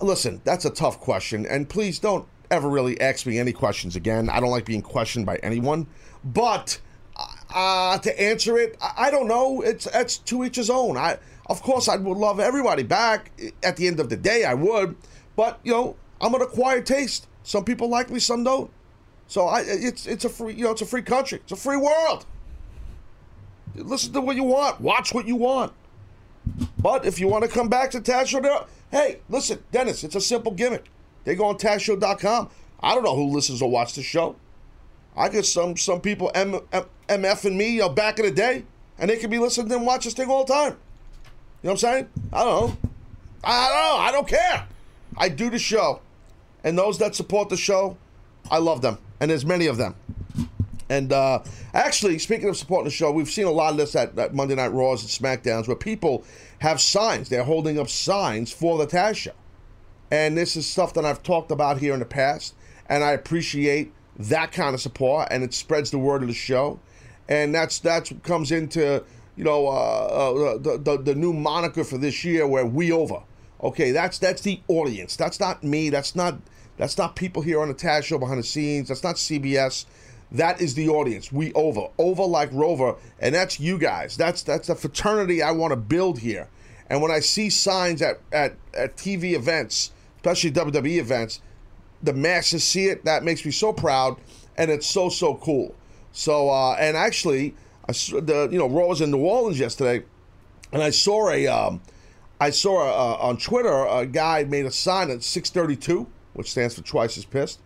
Listen, 0.01 0.43
that's 0.45 0.65
a 0.65 0.71
tough 0.71 1.01
question, 1.01 1.47
and 1.47 1.69
please 1.69 1.99
don't 1.99 2.29
ever 2.51 2.69
really 2.69 3.01
ask 3.01 3.27
me 3.27 3.39
any 3.39 3.53
questions 3.53 3.97
again. 3.97 4.29
I 4.29 4.41
don't 4.41 4.51
like 4.51 4.67
being 4.67 4.83
questioned 4.83 5.27
by 5.27 5.37
anyone. 5.37 5.87
But 6.25 6.81
uh, 7.55 7.99
to 7.99 8.21
answer 8.21 8.59
it, 8.59 8.77
I, 8.81 9.07
I 9.07 9.11
don't 9.11 9.29
know. 9.29 9.63
It's 9.63 9.85
that's 9.85 10.19
to 10.19 10.45
each 10.45 10.57
his 10.57 10.71
own. 10.71 10.97
I, 10.97 11.19
of 11.47 11.63
course, 11.63 11.89
I 11.89 11.97
would 11.97 12.19
love 12.19 12.41
everybody 12.41 12.83
back. 12.83 13.31
At 13.63 13.77
the 13.77 13.87
end 13.87 14.01
of 14.01 14.11
the 14.11 14.17
day, 14.17 14.45
I 14.45 14.55
would. 14.55 14.97
But 15.35 15.61
you 15.65 15.73
know, 15.73 15.97
I'm 16.21 16.35
an 16.35 16.43
acquired 16.43 16.87
taste. 16.87 17.27
Some 17.47 17.65
people 17.65 17.89
like 17.89 18.11
me, 18.11 18.19
some 18.19 18.43
don't. 18.43 18.69
So 19.29 19.47
I, 19.47 19.61
it's 19.65 20.05
it's 20.05 20.25
a 20.25 20.29
free, 20.29 20.55
you 20.55 20.65
know, 20.65 20.73
it's 20.73 20.83
a 20.83 20.87
free 20.87 21.03
country. 21.03 21.39
It's 21.45 21.53
a 21.53 21.57
free 21.57 21.77
world. 21.77 22.27
Listen 23.77 24.13
to 24.15 24.21
what 24.21 24.35
you 24.35 24.43
want. 24.43 24.81
Watch 24.81 25.15
what 25.15 25.29
you 25.29 25.37
want. 25.37 25.73
But 26.77 27.07
if 27.07 27.21
you 27.21 27.29
want 27.29 27.45
to 27.45 27.51
come 27.51 27.69
back 27.69 27.93
to 27.93 28.01
Taz 28.01 28.27
Show, 28.27 28.67
hey, 28.91 29.21
listen, 29.29 29.63
Dennis, 29.71 30.03
it's 30.03 30.17
a 30.17 30.21
simple 30.21 30.51
gimmick. 30.51 30.87
They 31.23 31.37
go 31.37 31.45
on 31.47 31.57
TazShow.com. 31.57 32.51
I 32.81 32.95
don't 32.95 33.05
know 33.05 33.15
who 33.15 33.29
listens 33.29 33.63
or 33.63 33.71
watch 33.71 33.95
the 33.95 34.03
show. 34.03 34.35
I 35.17 35.29
guess 35.29 35.49
some 35.49 35.77
some 35.77 36.01
people 36.01 36.33
M, 36.35 36.59
M, 36.73 36.85
MF 37.09 37.45
and 37.45 37.57
me, 37.57 37.75
you 37.75 37.81
know, 37.81 37.89
back 37.89 38.19
in 38.19 38.25
the 38.25 38.33
day, 38.33 38.65
and 38.99 39.09
they 39.09 39.19
could 39.19 39.31
be 39.31 39.39
listening 39.39 39.73
and 39.73 39.87
watch 39.87 40.05
this 40.05 40.15
thing 40.15 40.29
all 40.29 40.45
the 40.45 40.53
time. 40.53 40.73
You 41.63 41.69
know 41.69 41.71
what 41.71 41.71
I'm 41.73 41.77
saying? 41.77 42.09
I 42.33 42.45
don't 42.45 42.71
know. 42.71 42.77
I 43.45 43.69
don't 43.69 43.77
know. 43.77 44.03
I 44.03 44.13
don't 44.13 44.29
care. 44.29 44.67
I 45.17 45.29
do 45.29 45.49
the 45.49 45.61
show, 45.61 46.01
and 46.67 46.77
those 46.77 46.99
that 46.99 47.15
support 47.15 47.49
the 47.49 47.57
show, 47.57 47.97
I 48.51 48.59
love 48.59 48.83
them, 48.83 48.99
and 49.21 49.31
there's 49.31 49.47
many 49.47 49.69
of 49.69 49.77
them. 49.77 49.95
And 50.89 51.13
uh, 51.13 51.45
actually, 51.73 52.19
speaking 52.19 52.49
of 52.49 52.57
supporting 52.57 52.87
the 52.87 52.91
show, 52.91 53.13
we've 53.13 53.31
seen 53.31 53.47
a 53.47 53.53
lot 53.53 53.71
of 53.71 53.77
this 53.77 53.95
at, 53.95 54.19
at 54.19 54.35
Monday 54.35 54.57
Night 54.57 54.73
Raws 54.73 55.03
and 55.03 55.11
SmackDowns 55.11 55.69
where 55.69 55.77
people 55.77 56.25
have 56.59 56.81
signs. 56.81 57.29
They're 57.29 57.45
holding 57.45 57.79
up 57.79 57.89
signs 57.89 58.53
for 58.53 58.79
the 58.79 58.87
Taz 58.87 59.15
Show. 59.15 59.33
And 60.11 60.37
this 60.37 60.57
is 60.57 60.67
stuff 60.67 60.93
that 60.95 61.05
I've 61.05 61.23
talked 61.23 61.53
about 61.53 61.79
here 61.79 61.95
in 61.95 62.01
the 62.01 62.05
past. 62.05 62.55
And 62.89 63.05
I 63.05 63.13
appreciate 63.13 63.93
that 64.19 64.51
kind 64.51 64.75
of 64.75 64.81
support, 64.81 65.29
and 65.31 65.45
it 65.45 65.55
spreads 65.55 65.93
the 65.93 65.99
word 65.99 66.23
of 66.23 66.29
the 66.29 66.35
show. 66.35 66.81
And 67.29 67.55
that's 67.55 67.79
that's 67.79 68.11
what 68.11 68.25
comes 68.25 68.51
into 68.51 69.05
you 69.37 69.45
know 69.45 69.69
uh, 69.69 69.71
uh, 69.71 70.59
the, 70.59 70.79
the 70.79 70.99
the 70.99 71.15
new 71.15 71.33
moniker 71.33 71.85
for 71.85 71.99
this 71.99 72.25
year, 72.25 72.47
where 72.47 72.67
we 72.67 72.91
over. 72.91 73.23
Okay, 73.63 73.91
that's 73.91 74.19
that's 74.19 74.43
the 74.43 74.61
audience. 74.69 75.17
That's 75.17 75.41
not 75.41 75.65
me. 75.65 75.91
That's 75.91 76.15
not 76.15 76.39
that's 76.77 76.99
not 76.99 77.17
people 77.17 77.43
here 77.43 77.61
on 77.61 77.69
the 77.69 77.75
Taz 77.75 78.05
show 78.05 78.19
behind 78.19 78.39
the 78.39 78.45
scenes. 78.45 78.89
That's 78.89 79.03
not 79.03 79.17
CBS. 79.17 79.87
That 80.33 80.61
is 80.61 80.75
the 80.75 80.89
audience. 80.89 81.31
We 81.33 81.53
over 81.53 81.89
over 81.99 82.25
like 82.25 82.51
Rover, 82.53 82.97
and 83.21 83.35
that's 83.35 83.61
you 83.61 83.79
guys. 83.79 84.17
That's 84.17 84.43
that's 84.43 84.69
the 84.69 84.75
fraternity 84.75 85.43
I 85.43 85.53
want 85.53 85.73
to 85.73 85.77
build 85.77 86.19
here. 86.19 86.49
And 86.89 87.01
when 87.01 87.11
I 87.11 87.21
see 87.21 87.49
signs 87.51 88.03
at 88.03 88.21
at, 88.33 88.57
at 88.75 88.97
TV 88.97 89.33
events, 89.33 89.93
especially 90.17 90.51
WWE 90.51 90.99
events, 90.99 91.41
the 92.03 92.13
masses 92.13 92.65
see 92.65 92.87
it. 92.87 93.05
That 93.05 93.23
makes 93.23 93.45
me 93.45 93.53
so 93.53 93.73
proud, 93.73 94.19
and 94.57 94.71
it's 94.71 94.87
so 94.87 95.09
so 95.09 95.37
cool. 95.37 95.75
So 96.13 96.51
uh, 96.51 96.73
and 96.75 96.97
actually, 96.97 97.55
I 97.89 97.93
the 97.93 98.49
you 98.51 98.59
know 98.59 98.69
Raw 98.69 98.87
was 98.87 99.01
in 99.01 99.13
New 99.13 99.25
Orleans 99.25 99.59
yesterday, 99.61 100.05
and 100.73 100.83
I 100.83 100.91
saw 100.91 101.31
a 101.31 101.47
um, 101.47 101.81
I 102.41 102.51
saw 102.51 102.81
uh, 102.81 103.17
on 103.21 103.37
Twitter 103.39 103.87
a 103.87 104.07
guy 104.07 104.45
made 104.45 104.67
a 104.67 104.71
sign 104.71 105.11
at 105.11 105.23
632, 105.23 106.07
which 106.37 106.51
stands 106.51 106.75
for 106.75 106.83
twice 106.83 107.17
as 107.17 107.25
pissed, 107.25 107.61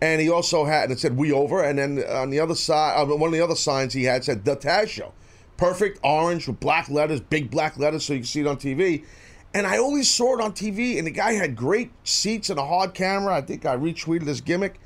and 0.00 0.20
he 0.20 0.30
also 0.30 0.64
had 0.64 0.84
and 0.84 0.92
it 0.92 0.98
said 0.98 1.16
"We 1.16 1.30
over," 1.30 1.62
and 1.62 1.78
then 1.78 2.02
on 2.08 2.30
the 2.30 2.40
other 2.40 2.54
side, 2.54 3.00
uh, 3.00 3.06
one 3.06 3.28
of 3.28 3.32
the 3.32 3.44
other 3.44 3.54
signs 3.54 3.92
he 3.92 4.04
had 4.04 4.24
said 4.24 4.44
"The 4.44 4.56
Taz 4.56 4.88
Show," 4.88 5.12
perfect 5.56 6.00
orange 6.02 6.48
with 6.48 6.58
black 6.58 6.88
letters, 6.88 7.20
big 7.20 7.50
black 7.50 7.78
letters, 7.78 8.04
so 8.04 8.14
you 8.14 8.20
can 8.20 8.26
see 8.26 8.40
it 8.40 8.46
on 8.46 8.56
TV. 8.56 9.04
And 9.52 9.68
I 9.68 9.76
only 9.76 10.02
saw 10.02 10.36
it 10.36 10.40
on 10.40 10.52
TV, 10.52 10.98
and 10.98 11.06
the 11.06 11.12
guy 11.12 11.34
had 11.34 11.54
great 11.54 11.92
seats 12.02 12.50
and 12.50 12.58
a 12.58 12.66
hard 12.66 12.92
camera. 12.92 13.36
I 13.36 13.40
think 13.40 13.64
I 13.64 13.76
retweeted 13.76 14.26
his 14.26 14.40
gimmick, 14.40 14.80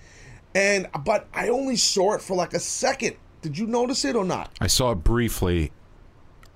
and 0.55 0.89
but 1.05 1.27
I 1.33 1.49
only 1.49 1.77
saw 1.77 2.15
it 2.15 2.21
for 2.21 2.37
like 2.37 2.53
a 2.53 2.61
second. 2.61 3.17
Did 3.41 3.57
you 3.57 3.67
notice 3.67 4.05
it 4.05 4.17
or 4.17 4.25
not? 4.25 4.51
I 4.61 4.67
saw 4.67 4.91
it 4.91 4.97
briefly 4.97 5.71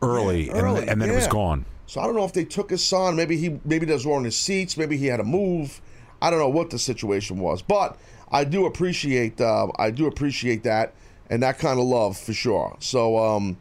early, 0.02 0.48
Yeah, 0.48 0.60
early, 0.60 0.80
and, 0.80 0.90
and 0.90 1.02
then 1.02 1.10
it 1.10 1.14
was 1.14 1.28
gone. 1.28 1.64
So 1.86 2.00
I 2.00 2.06
don't 2.06 2.16
know 2.16 2.24
if 2.24 2.32
they 2.32 2.44
took 2.44 2.70
his 2.70 2.84
son. 2.84 3.16
Maybe 3.16 3.36
he 3.36 3.60
maybe 3.64 3.86
there's 3.86 4.06
were 4.06 4.16
in 4.18 4.24
his 4.24 4.36
seats. 4.36 4.76
Maybe 4.76 4.96
he 4.96 5.06
had 5.06 5.20
a 5.20 5.24
move. 5.24 5.80
I 6.22 6.30
don't 6.30 6.38
know 6.38 6.48
what 6.48 6.70
the 6.70 6.78
situation 6.78 7.38
was, 7.40 7.62
but 7.62 7.98
I 8.30 8.44
do 8.44 8.64
appreciate 8.64 9.40
uh, 9.40 9.68
I 9.76 9.90
do 9.90 10.06
appreciate 10.06 10.62
that 10.62 10.94
and 11.28 11.42
that 11.42 11.58
kind 11.58 11.80
of 11.80 11.86
love 11.86 12.16
for 12.16 12.32
sure. 12.32 12.76
So 12.78 13.18
um, 13.18 13.58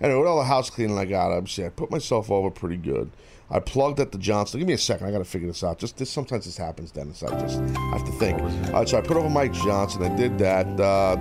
anyway, 0.00 0.18
what 0.18 0.26
other 0.26 0.42
house 0.42 0.70
cleaning 0.70 0.98
I 0.98 1.04
got? 1.04 1.32
I'm 1.32 1.46
I 1.64 1.68
put 1.68 1.90
myself 1.90 2.30
over 2.30 2.50
pretty 2.50 2.76
good. 2.76 3.10
I 3.52 3.58
plugged 3.58 3.98
at 3.98 4.12
the 4.12 4.18
Johnson. 4.18 4.60
Give 4.60 4.68
me 4.68 4.74
a 4.74 4.78
second. 4.78 5.08
I 5.08 5.10
got 5.10 5.18
to 5.18 5.24
figure 5.24 5.48
this 5.48 5.64
out. 5.64 5.78
Just 5.78 5.96
this, 5.96 6.08
sometimes 6.08 6.44
this 6.44 6.56
happens, 6.56 6.92
Dennis. 6.92 7.22
I 7.24 7.30
just 7.40 7.58
I 7.58 7.98
have 7.98 8.04
to 8.04 8.12
think. 8.12 8.40
All 8.40 8.72
right, 8.74 8.88
so 8.88 8.98
I 8.98 9.00
put 9.00 9.16
over 9.16 9.28
Mike 9.28 9.52
Johnson. 9.52 10.02
I 10.04 10.14
did 10.16 10.38
that. 10.38 10.66
Uh, 10.78 11.16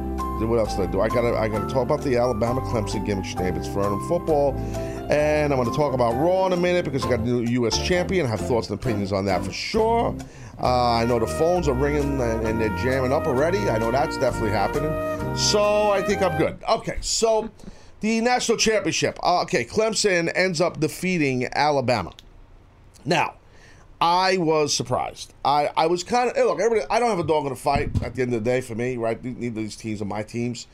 what 0.46 0.60
else 0.60 0.76
did 0.76 0.90
I 0.90 0.92
do? 0.92 1.02
I 1.02 1.10
got 1.10 1.22
to 1.22 1.36
I 1.36 1.48
got 1.48 1.68
to 1.68 1.74
talk 1.74 1.84
about 1.84 2.04
the 2.04 2.18
Alabama 2.18 2.62
Clemson 2.62 3.06
game 3.06 3.20
exchange. 3.20 3.58
It's 3.58 3.68
Vernon 3.68 4.00
football, 4.08 4.56
and 5.10 5.52
I'm 5.52 5.60
going 5.60 5.70
to 5.70 5.76
talk 5.76 5.94
about 5.94 6.14
Raw 6.14 6.46
in 6.46 6.54
a 6.54 6.58
minute 6.58 6.86
because 6.86 7.04
I 7.04 7.10
got 7.10 7.20
a 7.20 7.24
new 7.24 7.42
U.S. 7.62 7.80
champion. 7.80 8.28
I 8.28 8.30
have 8.30 8.42
thoughts 8.42 8.70
and 8.70 8.80
opinions 8.80 9.12
on 9.12 9.26
that 9.26 9.44
for 9.44 9.52
sure. 9.52 10.16
Uh, 10.62 10.94
I 10.94 11.06
know 11.06 11.20
the 11.20 11.28
phones 11.28 11.68
are 11.68 11.74
ringing 11.74 12.20
and, 12.22 12.46
and 12.46 12.62
they're 12.62 12.76
jamming 12.78 13.14
up 13.14 13.28
already. 13.28 13.70
I 13.70 13.78
know 13.78 13.92
that's 13.92 14.18
definitely 14.18 14.52
happening. 14.52 14.92
So 15.36 15.92
I 15.92 16.02
think 16.02 16.22
I'm 16.22 16.38
good. 16.38 16.64
Okay, 16.70 16.98
so. 17.02 17.50
The 18.02 18.22
national 18.22 18.58
championship. 18.58 19.20
Uh, 19.22 19.42
okay, 19.42 19.66
Clemson 19.66 20.32
ends 20.34 20.62
up 20.62 20.80
defeating 20.80 21.50
Alabama. 21.54 22.14
Now, 23.04 23.34
I 24.00 24.38
was 24.38 24.74
surprised. 24.74 25.34
I, 25.44 25.70
I 25.76 25.88
was 25.88 26.04
kind 26.06 26.30
of 26.30 26.36
hey, 26.38 26.44
look. 26.44 26.62
Everybody, 26.62 26.90
I 26.90 27.00
don't 27.00 27.10
have 27.10 27.20
a 27.20 27.28
dog 27.28 27.44
in 27.44 27.50
the 27.50 27.58
fight. 27.58 27.90
At 28.02 28.16
the 28.16 28.22
end 28.22 28.34
of 28.34 28.42
the 28.42 28.50
day, 28.50 28.62
for 28.62 28.76
me, 28.76 28.96
right? 28.96 29.22
Neither 29.22 29.62
these 29.62 29.76
teams 29.76 30.02
are 30.02 30.06
my 30.06 30.24
teams. 30.24 30.68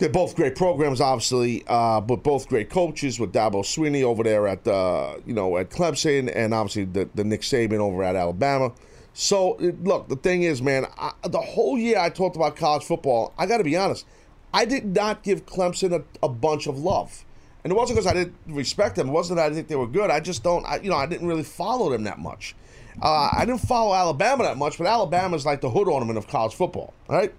They're 0.00 0.08
both 0.08 0.34
great 0.34 0.56
programs, 0.56 0.98
obviously, 1.02 1.62
uh, 1.66 2.00
but 2.00 2.22
both 2.22 2.48
great 2.48 2.70
coaches 2.70 3.20
with 3.20 3.34
Dabo 3.34 3.62
Swinney 3.62 4.02
over 4.02 4.22
there 4.22 4.48
at 4.48 4.66
uh, 4.66 5.16
you 5.26 5.34
know 5.34 5.58
at 5.58 5.68
Clemson, 5.68 6.32
and 6.34 6.54
obviously 6.54 6.84
the, 6.84 7.10
the 7.14 7.22
Nick 7.22 7.42
Saban 7.42 7.80
over 7.80 8.02
at 8.02 8.16
Alabama. 8.16 8.72
So 9.12 9.56
look, 9.58 10.08
the 10.08 10.16
thing 10.16 10.42
is, 10.44 10.62
man, 10.62 10.86
I, 10.96 11.12
the 11.28 11.42
whole 11.42 11.76
year 11.76 11.98
I 11.98 12.08
talked 12.08 12.34
about 12.34 12.56
college 12.56 12.82
football. 12.82 13.34
I 13.36 13.44
got 13.44 13.58
to 13.58 13.64
be 13.64 13.76
honest. 13.76 14.06
I 14.54 14.64
did 14.64 14.86
not 14.86 15.22
give 15.22 15.44
Clemson 15.44 15.92
a, 15.92 16.02
a 16.24 16.30
bunch 16.30 16.66
of 16.66 16.78
love. 16.78 17.26
And 17.62 17.70
it 17.70 17.76
wasn't 17.76 17.98
because 17.98 18.10
I 18.10 18.14
didn't 18.14 18.34
respect 18.46 18.96
them. 18.96 19.10
It 19.10 19.12
wasn't 19.12 19.36
that 19.36 19.44
I 19.44 19.48
didn't 19.48 19.56
think 19.56 19.68
they 19.68 19.76
were 19.76 19.86
good. 19.86 20.10
I 20.10 20.20
just 20.20 20.42
don't, 20.42 20.64
I, 20.64 20.76
you 20.78 20.88
know, 20.88 20.96
I 20.96 21.04
didn't 21.04 21.26
really 21.26 21.42
follow 21.42 21.90
them 21.90 22.04
that 22.04 22.18
much. 22.18 22.56
Uh, 23.02 23.28
I 23.32 23.44
didn't 23.44 23.60
follow 23.60 23.94
Alabama 23.94 24.44
that 24.44 24.56
much, 24.56 24.78
but 24.78 24.86
Alabama's 24.86 25.44
like 25.44 25.60
the 25.60 25.68
hood 25.68 25.88
ornament 25.88 26.16
of 26.16 26.26
college 26.26 26.54
football, 26.54 26.94
right? 27.06 27.34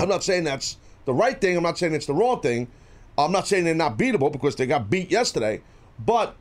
I'm 0.00 0.08
not 0.08 0.24
saying 0.24 0.44
that's 0.44 0.78
the 1.04 1.14
right 1.14 1.40
thing. 1.40 1.56
I'm 1.56 1.62
not 1.62 1.78
saying 1.78 1.94
it's 1.94 2.06
the 2.06 2.14
wrong 2.14 2.40
thing. 2.40 2.68
I'm 3.18 3.32
not 3.32 3.46
saying 3.46 3.64
they're 3.64 3.74
not 3.74 3.98
beatable 3.98 4.32
because 4.32 4.56
they 4.56 4.66
got 4.66 4.88
beat 4.88 5.10
yesterday, 5.10 5.60
but 5.98 6.34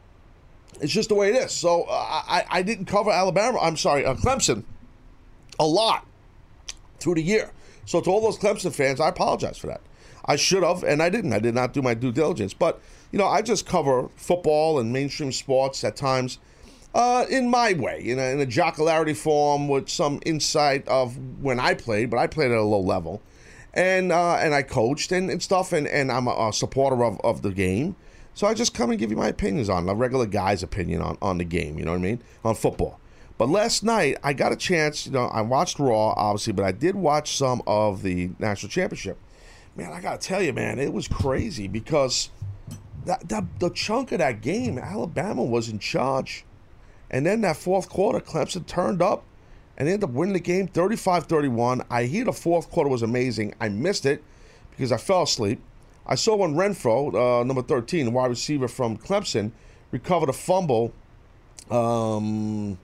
it's 0.79 0.93
just 0.93 1.09
the 1.09 1.15
way 1.15 1.29
it 1.29 1.35
is. 1.35 1.51
So 1.51 1.83
uh, 1.83 2.23
I, 2.27 2.45
I 2.49 2.61
didn't 2.61 2.85
cover 2.85 3.11
Alabama. 3.11 3.59
I'm 3.61 3.77
sorry, 3.77 4.05
uh, 4.05 4.15
Clemson 4.15 4.63
a 5.59 5.65
lot 5.65 6.05
through 6.99 7.15
the 7.15 7.21
year. 7.21 7.51
So 7.85 7.99
to 8.01 8.09
all 8.09 8.21
those 8.21 8.37
Clemson 8.37 8.73
fans, 8.73 8.99
I 8.99 9.09
apologize 9.09 9.57
for 9.57 9.67
that. 9.67 9.81
I 10.25 10.35
should 10.35 10.63
have, 10.63 10.83
and 10.83 11.01
I 11.01 11.09
didn't. 11.09 11.33
I 11.33 11.39
did 11.39 11.55
not 11.55 11.73
do 11.73 11.81
my 11.81 11.93
due 11.93 12.11
diligence. 12.11 12.53
But, 12.53 12.79
you 13.11 13.19
know, 13.19 13.25
I 13.25 13.41
just 13.41 13.65
cover 13.65 14.09
football 14.15 14.79
and 14.79 14.93
mainstream 14.93 15.31
sports 15.31 15.83
at 15.83 15.95
times 15.95 16.37
uh, 16.93 17.25
in 17.29 17.49
my 17.49 17.73
way, 17.73 18.01
in 18.05 18.19
a, 18.19 18.33
in 18.33 18.39
a 18.39 18.45
jocularity 18.45 19.15
form 19.15 19.67
with 19.67 19.89
some 19.89 20.19
insight 20.25 20.87
of 20.87 21.17
when 21.41 21.59
I 21.59 21.73
played, 21.73 22.09
but 22.09 22.17
I 22.17 22.27
played 22.27 22.51
at 22.51 22.57
a 22.57 22.63
low 22.63 22.81
level. 22.81 23.21
And 23.73 24.11
uh, 24.11 24.35
and 24.35 24.53
I 24.53 24.63
coached 24.63 25.11
and, 25.11 25.29
and 25.29 25.41
stuff, 25.41 25.71
and, 25.71 25.87
and 25.87 26.11
I'm 26.11 26.27
a, 26.27 26.49
a 26.49 26.53
supporter 26.53 27.03
of, 27.05 27.19
of 27.21 27.41
the 27.41 27.51
game. 27.51 27.95
So 28.33 28.47
I 28.47 28.53
just 28.53 28.73
come 28.73 28.91
and 28.91 28.99
give 28.99 29.11
you 29.11 29.17
my 29.17 29.27
opinions 29.27 29.69
on 29.69 29.87
a 29.87 29.93
regular 29.93 30.25
guy's 30.25 30.63
opinion 30.63 31.01
on, 31.01 31.17
on 31.21 31.37
the 31.37 31.43
game, 31.43 31.77
you 31.77 31.85
know 31.85 31.91
what 31.91 31.97
I 31.97 32.01
mean? 32.01 32.21
On 32.45 32.55
football. 32.55 32.99
But 33.37 33.49
last 33.49 33.83
night, 33.83 34.17
I 34.23 34.33
got 34.33 34.53
a 34.53 34.55
chance, 34.55 35.05
you 35.05 35.11
know, 35.11 35.25
I 35.25 35.41
watched 35.41 35.79
Raw, 35.79 36.13
obviously, 36.15 36.53
but 36.53 36.63
I 36.63 36.71
did 36.71 36.95
watch 36.95 37.35
some 37.35 37.61
of 37.67 38.03
the 38.03 38.31
national 38.39 38.69
championship 38.69 39.17
man, 39.75 39.91
I 39.91 40.01
got 40.01 40.21
to 40.21 40.27
tell 40.27 40.41
you, 40.41 40.53
man, 40.53 40.79
it 40.79 40.93
was 40.93 41.07
crazy 41.07 41.67
because 41.67 42.29
that, 43.05 43.27
that 43.29 43.59
the 43.59 43.69
chunk 43.69 44.11
of 44.11 44.19
that 44.19 44.41
game, 44.41 44.77
Alabama 44.77 45.43
was 45.43 45.69
in 45.69 45.79
charge. 45.79 46.45
And 47.09 47.25
then 47.25 47.41
that 47.41 47.57
fourth 47.57 47.89
quarter, 47.89 48.19
Clemson 48.19 48.65
turned 48.65 49.01
up 49.01 49.23
and 49.77 49.87
ended 49.87 50.03
up 50.03 50.11
winning 50.11 50.33
the 50.33 50.39
game 50.39 50.67
35 50.67 51.25
31. 51.25 51.83
I 51.89 52.03
hear 52.03 52.25
the 52.25 52.33
fourth 52.33 52.69
quarter 52.69 52.89
was 52.89 53.01
amazing. 53.01 53.53
I 53.59 53.69
missed 53.69 54.05
it 54.05 54.23
because 54.69 54.91
I 54.91 54.97
fell 54.97 55.23
asleep. 55.23 55.61
I 56.05 56.15
saw 56.15 56.35
when 56.35 56.55
Renfrow, 56.55 57.41
uh, 57.41 57.43
number 57.43 57.61
13, 57.61 58.11
wide 58.11 58.29
receiver 58.31 58.67
from 58.67 58.97
Clemson, 58.97 59.51
recovered 59.91 60.29
a 60.29 60.33
fumble. 60.33 60.93
Um, 61.69 62.77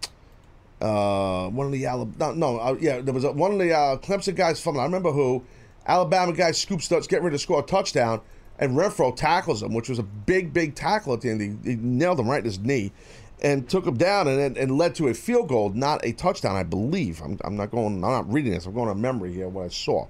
uh, 0.80 1.50
one 1.50 1.66
of 1.66 1.72
the 1.72 1.86
Alabama, 1.86 2.34
no, 2.36 2.54
no 2.54 2.60
uh, 2.60 2.78
yeah, 2.80 3.02
there 3.02 3.14
was 3.14 3.24
a, 3.24 3.32
one 3.32 3.52
of 3.52 3.60
the 3.60 3.74
uh, 3.74 3.98
Clemson 3.98 4.36
guys 4.36 4.62
fumbled. 4.62 4.82
I 4.82 4.86
remember 4.86 5.12
who 5.12 5.44
Alabama 5.86 6.34
guy 6.34 6.52
scoops 6.52 6.86
starts 6.86 7.08
getting 7.08 7.26
ready 7.26 7.36
to 7.36 7.42
score 7.42 7.60
a 7.60 7.64
touchdown, 7.64 8.22
and 8.60 8.78
Renfrow 8.78 9.16
tackles 9.16 9.64
him, 9.64 9.74
which 9.74 9.90
was 9.90 10.00
a 10.00 10.04
big, 10.04 10.54
big 10.54 10.76
tackle 10.76 11.14
at 11.14 11.22
the 11.22 11.32
end. 11.32 11.42
He, 11.42 11.72
he 11.72 11.76
nailed 11.78 12.20
him 12.20 12.30
right 12.30 12.40
in 12.40 12.46
his 12.46 12.60
knee 12.60 12.92
and 13.42 13.70
took 13.70 13.86
him 13.86 13.98
down 13.98 14.28
and, 14.28 14.58
and 14.58 14.78
led 14.78 14.96
to 14.96 15.08
a 15.08 15.14
field 15.14 15.50
goal, 15.50 15.70
not 15.70 16.04
a 16.04 16.12
touchdown, 16.12 16.56
I 16.56 16.64
believe. 16.64 17.22
I'm, 17.22 17.40
I'm 17.44 17.56
not 17.56 17.72
going, 17.72 17.96
I'm 17.96 18.02
not 18.02 18.32
reading 18.32 18.52
this. 18.52 18.66
I'm 18.66 18.74
going 18.74 18.90
on 18.90 19.00
memory 19.00 19.34
here, 19.34 19.48
what 19.48 19.66
I 19.66 19.70
saw. 19.70 20.08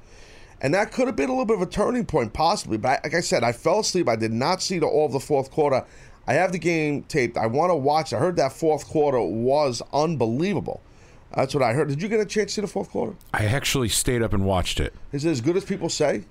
And 0.61 0.73
that 0.73 0.91
could 0.91 1.07
have 1.07 1.15
been 1.15 1.29
a 1.29 1.33
little 1.33 1.45
bit 1.45 1.57
of 1.57 1.61
a 1.61 1.67
turning 1.67 2.05
point, 2.05 2.33
possibly. 2.33 2.77
But 2.77 3.03
like 3.03 3.13
I 3.13 3.19
said, 3.19 3.43
I 3.43 3.51
fell 3.51 3.81
asleep. 3.81 4.09
I 4.09 4.15
did 4.15 4.31
not 4.31 4.61
see 4.61 4.79
the 4.79 4.87
all 4.87 5.05
of 5.05 5.11
the 5.11 5.19
fourth 5.19 5.51
quarter. 5.51 5.85
I 6.25 6.33
have 6.33 6.51
the 6.51 6.59
game 6.59 7.03
taped. 7.03 7.37
I 7.37 7.47
want 7.47 7.69
to 7.69 7.75
watch. 7.75 8.11
I 8.11 8.17
heard 8.17 8.35
that 8.37 8.53
fourth 8.53 8.87
quarter 8.87 9.21
was 9.21 9.81
unbelievable. 9.93 10.81
That's 11.35 11.53
what 11.53 11.63
I 11.63 11.73
heard. 11.73 11.89
Did 11.89 12.01
you 12.01 12.07
get 12.07 12.19
a 12.19 12.25
chance 12.25 12.51
to 12.51 12.55
see 12.55 12.61
the 12.61 12.67
fourth 12.67 12.89
quarter? 12.89 13.15
I 13.33 13.45
actually 13.45 13.89
stayed 13.89 14.21
up 14.21 14.33
and 14.33 14.45
watched 14.45 14.79
it. 14.79 14.93
Is 15.11 15.25
it 15.25 15.29
as 15.29 15.41
good 15.41 15.55
as 15.55 15.63
people 15.63 15.89
say? 15.89 16.23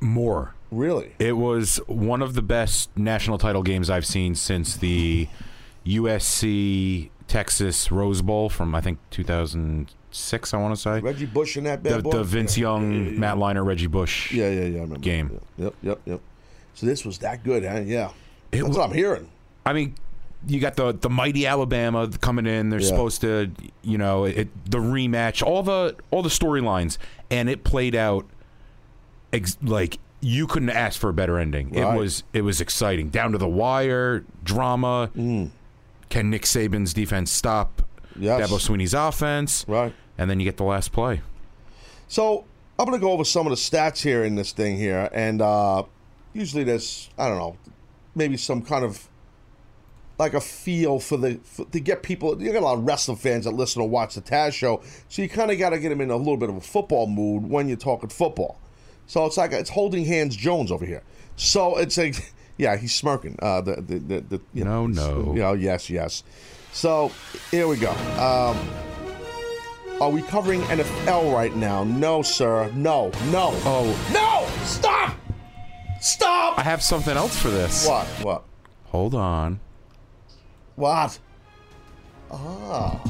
More. 0.00 0.54
Really? 0.70 1.14
It 1.18 1.36
was 1.36 1.76
one 1.86 2.22
of 2.22 2.34
the 2.34 2.42
best 2.42 2.90
national 2.96 3.38
title 3.38 3.62
games 3.62 3.90
I've 3.90 4.06
seen 4.06 4.34
since 4.34 4.76
the 4.76 5.28
USC 5.86 7.10
Texas 7.28 7.90
Rose 7.90 8.22
Bowl 8.22 8.48
from 8.48 8.74
I 8.74 8.80
think 8.80 8.98
2006. 9.10 10.54
I 10.54 10.56
want 10.58 10.74
to 10.74 10.80
say 10.80 11.00
Reggie 11.00 11.26
Bush 11.26 11.56
in 11.56 11.64
that 11.64 11.82
bad 11.82 11.98
the, 11.98 12.02
boy? 12.02 12.10
the 12.12 12.24
Vince 12.24 12.56
yeah. 12.58 12.62
Young, 12.62 12.92
yeah, 12.92 13.10
yeah, 13.12 13.18
Matt 13.18 13.36
Leinart, 13.36 13.66
Reggie 13.66 13.86
Bush. 13.86 14.32
Yeah, 14.32 14.48
yeah, 14.50 14.60
yeah. 14.60 14.66
I 14.78 14.82
remember 14.82 14.98
game. 14.98 15.40
Yep, 15.58 15.74
yep, 15.82 16.00
yep. 16.04 16.20
So 16.74 16.86
this 16.86 17.04
was 17.04 17.18
that 17.18 17.42
good, 17.44 17.64
huh? 17.64 17.80
Yeah. 17.80 18.08
It 18.50 18.58
That's 18.58 18.68
was- 18.68 18.76
what 18.78 18.88
I'm 18.90 18.94
hearing. 18.94 19.28
I 19.64 19.72
mean, 19.72 19.94
you 20.46 20.58
got 20.60 20.74
the 20.76 20.92
the 20.92 21.08
mighty 21.10 21.46
Alabama 21.46 22.08
coming 22.20 22.46
in. 22.46 22.68
They're 22.70 22.80
Yeah. 22.80 22.88
supposed 22.88 23.20
to, 23.20 23.50
you 23.82 23.96
know, 23.98 24.24
it, 24.24 24.48
the 24.70 24.78
rematch, 24.78 25.42
all 25.42 25.62
the 25.62 25.94
all 26.10 26.22
the 26.22 26.28
storylines, 26.28 26.98
and 27.30 27.48
it 27.48 27.62
played 27.64 27.94
out 27.94 28.26
ex- 29.32 29.56
like 29.62 29.98
you 30.20 30.46
couldn't 30.46 30.70
ask 30.70 30.98
for 31.00 31.08
a 31.10 31.12
better 31.12 31.38
ending. 31.38 31.70
Right. 31.70 31.94
It 31.94 31.98
was 31.98 32.24
it 32.32 32.42
was 32.42 32.60
exciting, 32.60 33.08
down 33.10 33.32
to 33.32 33.38
the 33.38 33.48
wire, 33.48 34.24
drama. 34.42 35.10
Mm. 35.16 35.50
Can 36.12 36.28
Nick 36.28 36.42
Saban's 36.42 36.92
defense 36.92 37.30
stop 37.30 37.80
Yes. 38.18 38.50
Dabo 38.50 38.60
Swinney's 38.60 38.92
offense? 38.92 39.64
Right. 39.66 39.94
And 40.18 40.28
then 40.28 40.38
you 40.38 40.44
get 40.44 40.58
the 40.58 40.64
last 40.64 40.92
play. 40.92 41.22
So 42.06 42.44
I'm 42.78 42.84
going 42.84 43.00
to 43.00 43.02
go 43.02 43.12
over 43.12 43.24
some 43.24 43.46
of 43.46 43.50
the 43.50 43.56
stats 43.56 44.02
here 44.02 44.22
in 44.22 44.34
this 44.34 44.52
thing 44.52 44.76
here, 44.76 45.08
and 45.14 45.40
uh, 45.40 45.84
usually 46.34 46.64
there's 46.64 47.08
I 47.16 47.28
don't 47.28 47.38
know, 47.38 47.56
maybe 48.14 48.36
some 48.36 48.60
kind 48.60 48.84
of 48.84 49.08
like 50.18 50.34
a 50.34 50.40
feel 50.42 51.00
for 51.00 51.16
the 51.16 51.40
for, 51.44 51.64
to 51.64 51.80
get 51.80 52.02
people. 52.02 52.42
You 52.42 52.52
got 52.52 52.60
a 52.60 52.66
lot 52.66 52.76
of 52.76 52.84
wrestling 52.84 53.16
fans 53.16 53.46
that 53.46 53.52
listen 53.52 53.80
or 53.80 53.88
watch 53.88 54.14
the 54.14 54.20
Taz 54.20 54.52
show, 54.52 54.82
so 55.08 55.22
you 55.22 55.30
kind 55.30 55.50
of 55.50 55.58
got 55.58 55.70
to 55.70 55.78
get 55.78 55.88
them 55.88 56.02
in 56.02 56.10
a 56.10 56.16
little 56.16 56.36
bit 56.36 56.50
of 56.50 56.56
a 56.56 56.60
football 56.60 57.06
mood 57.06 57.48
when 57.48 57.68
you're 57.68 57.78
talking 57.78 58.10
football. 58.10 58.60
So 59.06 59.24
it's 59.24 59.38
like 59.38 59.52
it's 59.52 59.70
holding 59.70 60.04
hands 60.04 60.36
Jones 60.36 60.70
over 60.70 60.84
here. 60.84 61.02
So 61.36 61.78
it's 61.78 61.96
a 61.96 62.12
yeah, 62.58 62.76
he's 62.76 62.94
smirking. 62.94 63.36
Uh, 63.40 63.60
the 63.60 63.76
the 63.76 63.98
the, 63.98 64.20
the 64.20 64.40
you 64.54 64.64
No, 64.64 64.86
know, 64.86 65.22
no. 65.22 65.32
you 65.34 65.38
know, 65.40 65.52
yes, 65.54 65.88
yes. 65.90 66.22
So 66.72 67.10
here 67.50 67.68
we 67.68 67.76
go. 67.76 67.90
Um, 68.18 68.58
are 70.00 70.10
we 70.10 70.22
covering 70.22 70.62
NFL 70.62 71.32
right 71.32 71.54
now? 71.54 71.84
No, 71.84 72.22
sir. 72.22 72.70
No, 72.74 73.10
no. 73.30 73.50
Oh. 73.64 74.10
no! 74.12 74.64
Stop! 74.64 75.14
Stop! 76.00 76.58
I 76.58 76.62
have 76.62 76.82
something 76.82 77.16
else 77.16 77.38
for 77.38 77.48
this. 77.50 77.86
What? 77.86 78.06
What? 78.22 78.42
Hold 78.86 79.14
on. 79.14 79.60
What? 80.76 81.18
Ah. 82.30 83.00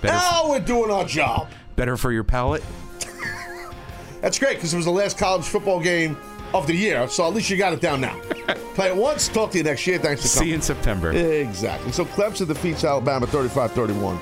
Better, 0.00 0.14
Now 0.14 0.48
we're 0.48 0.60
doing 0.60 0.90
our 0.90 1.04
job. 1.04 1.48
better 1.76 1.96
for 1.96 2.10
your 2.12 2.24
palate. 2.24 2.62
That's 4.20 4.38
great 4.38 4.56
because 4.56 4.72
it 4.72 4.76
was 4.76 4.86
the 4.86 4.90
last 4.92 5.18
college 5.18 5.44
football 5.44 5.80
game 5.80 6.16
of 6.54 6.66
the 6.66 6.74
year, 6.74 7.08
so 7.08 7.26
at 7.26 7.34
least 7.34 7.50
you 7.50 7.56
got 7.56 7.72
it 7.72 7.80
down 7.80 8.00
now. 8.00 8.18
Play 8.74 8.88
it 8.88 8.96
once, 8.96 9.28
talk 9.28 9.50
to 9.52 9.58
you 9.58 9.64
next 9.64 9.86
year. 9.86 9.98
Thanks 9.98 10.22
for 10.22 10.38
coming. 10.38 10.44
See 10.44 10.48
you 10.50 10.54
in 10.54 10.62
September. 10.62 11.12
Exactly. 11.12 11.92
So 11.92 12.04
Clemson 12.04 12.46
defeats 12.46 12.84
Alabama 12.84 13.26
35-31. 13.26 14.20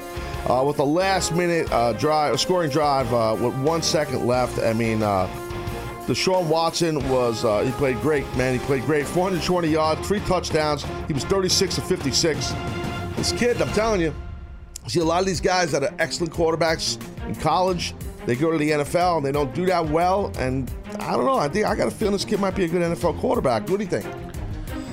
Uh, 0.49 0.63
with 0.65 0.79
a 0.79 0.85
last-minute 0.85 1.71
uh, 1.73 1.93
drive, 1.95 2.39
scoring 2.39 2.71
drive 2.71 3.13
uh, 3.13 3.37
with 3.41 3.55
one 3.63 3.83
second 3.83 4.27
left. 4.27 4.61
I 4.61 4.73
mean, 4.73 5.03
uh, 5.03 5.27
Deshaun 6.07 6.47
Watson 6.47 6.97
was 7.11 7.45
uh, 7.45 7.63
he 7.63 7.73
played 7.73 8.01
great, 8.01 8.25
man. 8.37 8.53
He 8.53 8.65
played 8.65 8.85
great. 8.85 9.07
420 9.07 9.69
yards, 9.69 10.07
three 10.07 10.21
touchdowns. 10.21 10.85
He 11.09 11.13
was 11.13 11.25
36 11.25 11.79
of 11.79 11.89
56. 11.89 12.53
This 13.17 13.33
kid, 13.33 13.61
I'm 13.61 13.73
telling 13.73 14.01
you, 14.01 14.15
see 14.87 15.01
a 15.01 15.05
lot 15.05 15.19
of 15.19 15.27
these 15.27 15.41
guys 15.41 15.73
that 15.73 15.83
are 15.83 15.93
excellent 15.99 16.33
quarterbacks 16.33 17.01
in 17.27 17.35
college. 17.35 17.93
They 18.27 18.35
go 18.37 18.51
to 18.51 18.59
the 18.59 18.71
NFL 18.71 19.19
and 19.19 19.27
they 19.27 19.33
don't 19.33 19.55
do 19.55 19.67
that 19.67 19.89
well. 19.89 20.33
And 20.39 20.71
I 20.99 21.13
don't 21.13 21.25
know. 21.25 21.37
I 21.37 21.49
think 21.49 21.65
I 21.67 21.75
got 21.77 21.89
a 21.89 21.91
feeling 21.93 22.13
this 22.13 22.25
kid 22.25 22.41
might 22.41 22.55
be 22.57 22.65
a 22.65 22.69
good 22.69 22.83
NFL 22.83 23.19
quarterback. 23.21 23.69
What 23.69 23.79
do 23.79 23.85
you 23.85 23.91
think? 23.91 24.05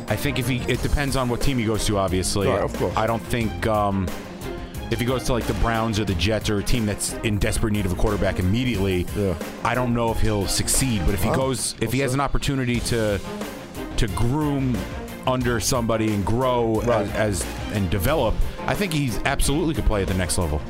I 0.07 0.15
think 0.15 0.37
if 0.37 0.47
he, 0.47 0.57
it 0.71 0.81
depends 0.83 1.15
on 1.15 1.29
what 1.29 1.41
team 1.41 1.57
he 1.57 1.65
goes 1.65 1.85
to. 1.87 1.97
Obviously, 1.97 2.47
Right, 2.47 2.61
of 2.61 2.73
course. 2.77 2.95
I 2.95 3.07
don't 3.07 3.23
think 3.23 3.65
um, 3.65 4.07
if 4.91 4.99
he 4.99 5.05
goes 5.05 5.23
to 5.23 5.33
like 5.33 5.45
the 5.45 5.53
Browns 5.55 5.99
or 5.99 6.05
the 6.05 6.13
Jets 6.15 6.49
or 6.49 6.59
a 6.59 6.63
team 6.63 6.85
that's 6.85 7.13
in 7.23 7.39
desperate 7.39 7.71
need 7.73 7.85
of 7.87 7.91
a 7.93 7.95
quarterback 7.95 8.37
immediately, 8.37 9.07
Yeah. 9.17 9.35
I 9.63 9.73
don't 9.73 9.93
know 9.95 10.11
if 10.11 10.19
he'll 10.19 10.45
succeed. 10.45 11.01
But 11.05 11.15
if 11.15 11.23
he 11.23 11.29
Well, 11.29 11.37
goes, 11.39 11.73
if 11.81 11.91
he 11.91 11.99
has 11.99 12.13
an 12.13 12.19
opportunity 12.19 12.79
to 12.81 13.19
to 13.97 14.07
groom 14.09 14.77
under 15.25 15.59
somebody 15.59 16.13
and 16.13 16.23
grow 16.25 16.81
Right. 16.81 17.07
as, 17.15 17.41
as 17.41 17.45
and 17.73 17.89
develop, 17.89 18.35
I 18.67 18.75
think 18.75 18.91
he's 18.93 19.17
absolutely 19.25 19.73
could 19.73 19.85
play 19.85 20.01
at 20.03 20.07
the 20.07 20.13
next 20.13 20.37
level. 20.37 20.61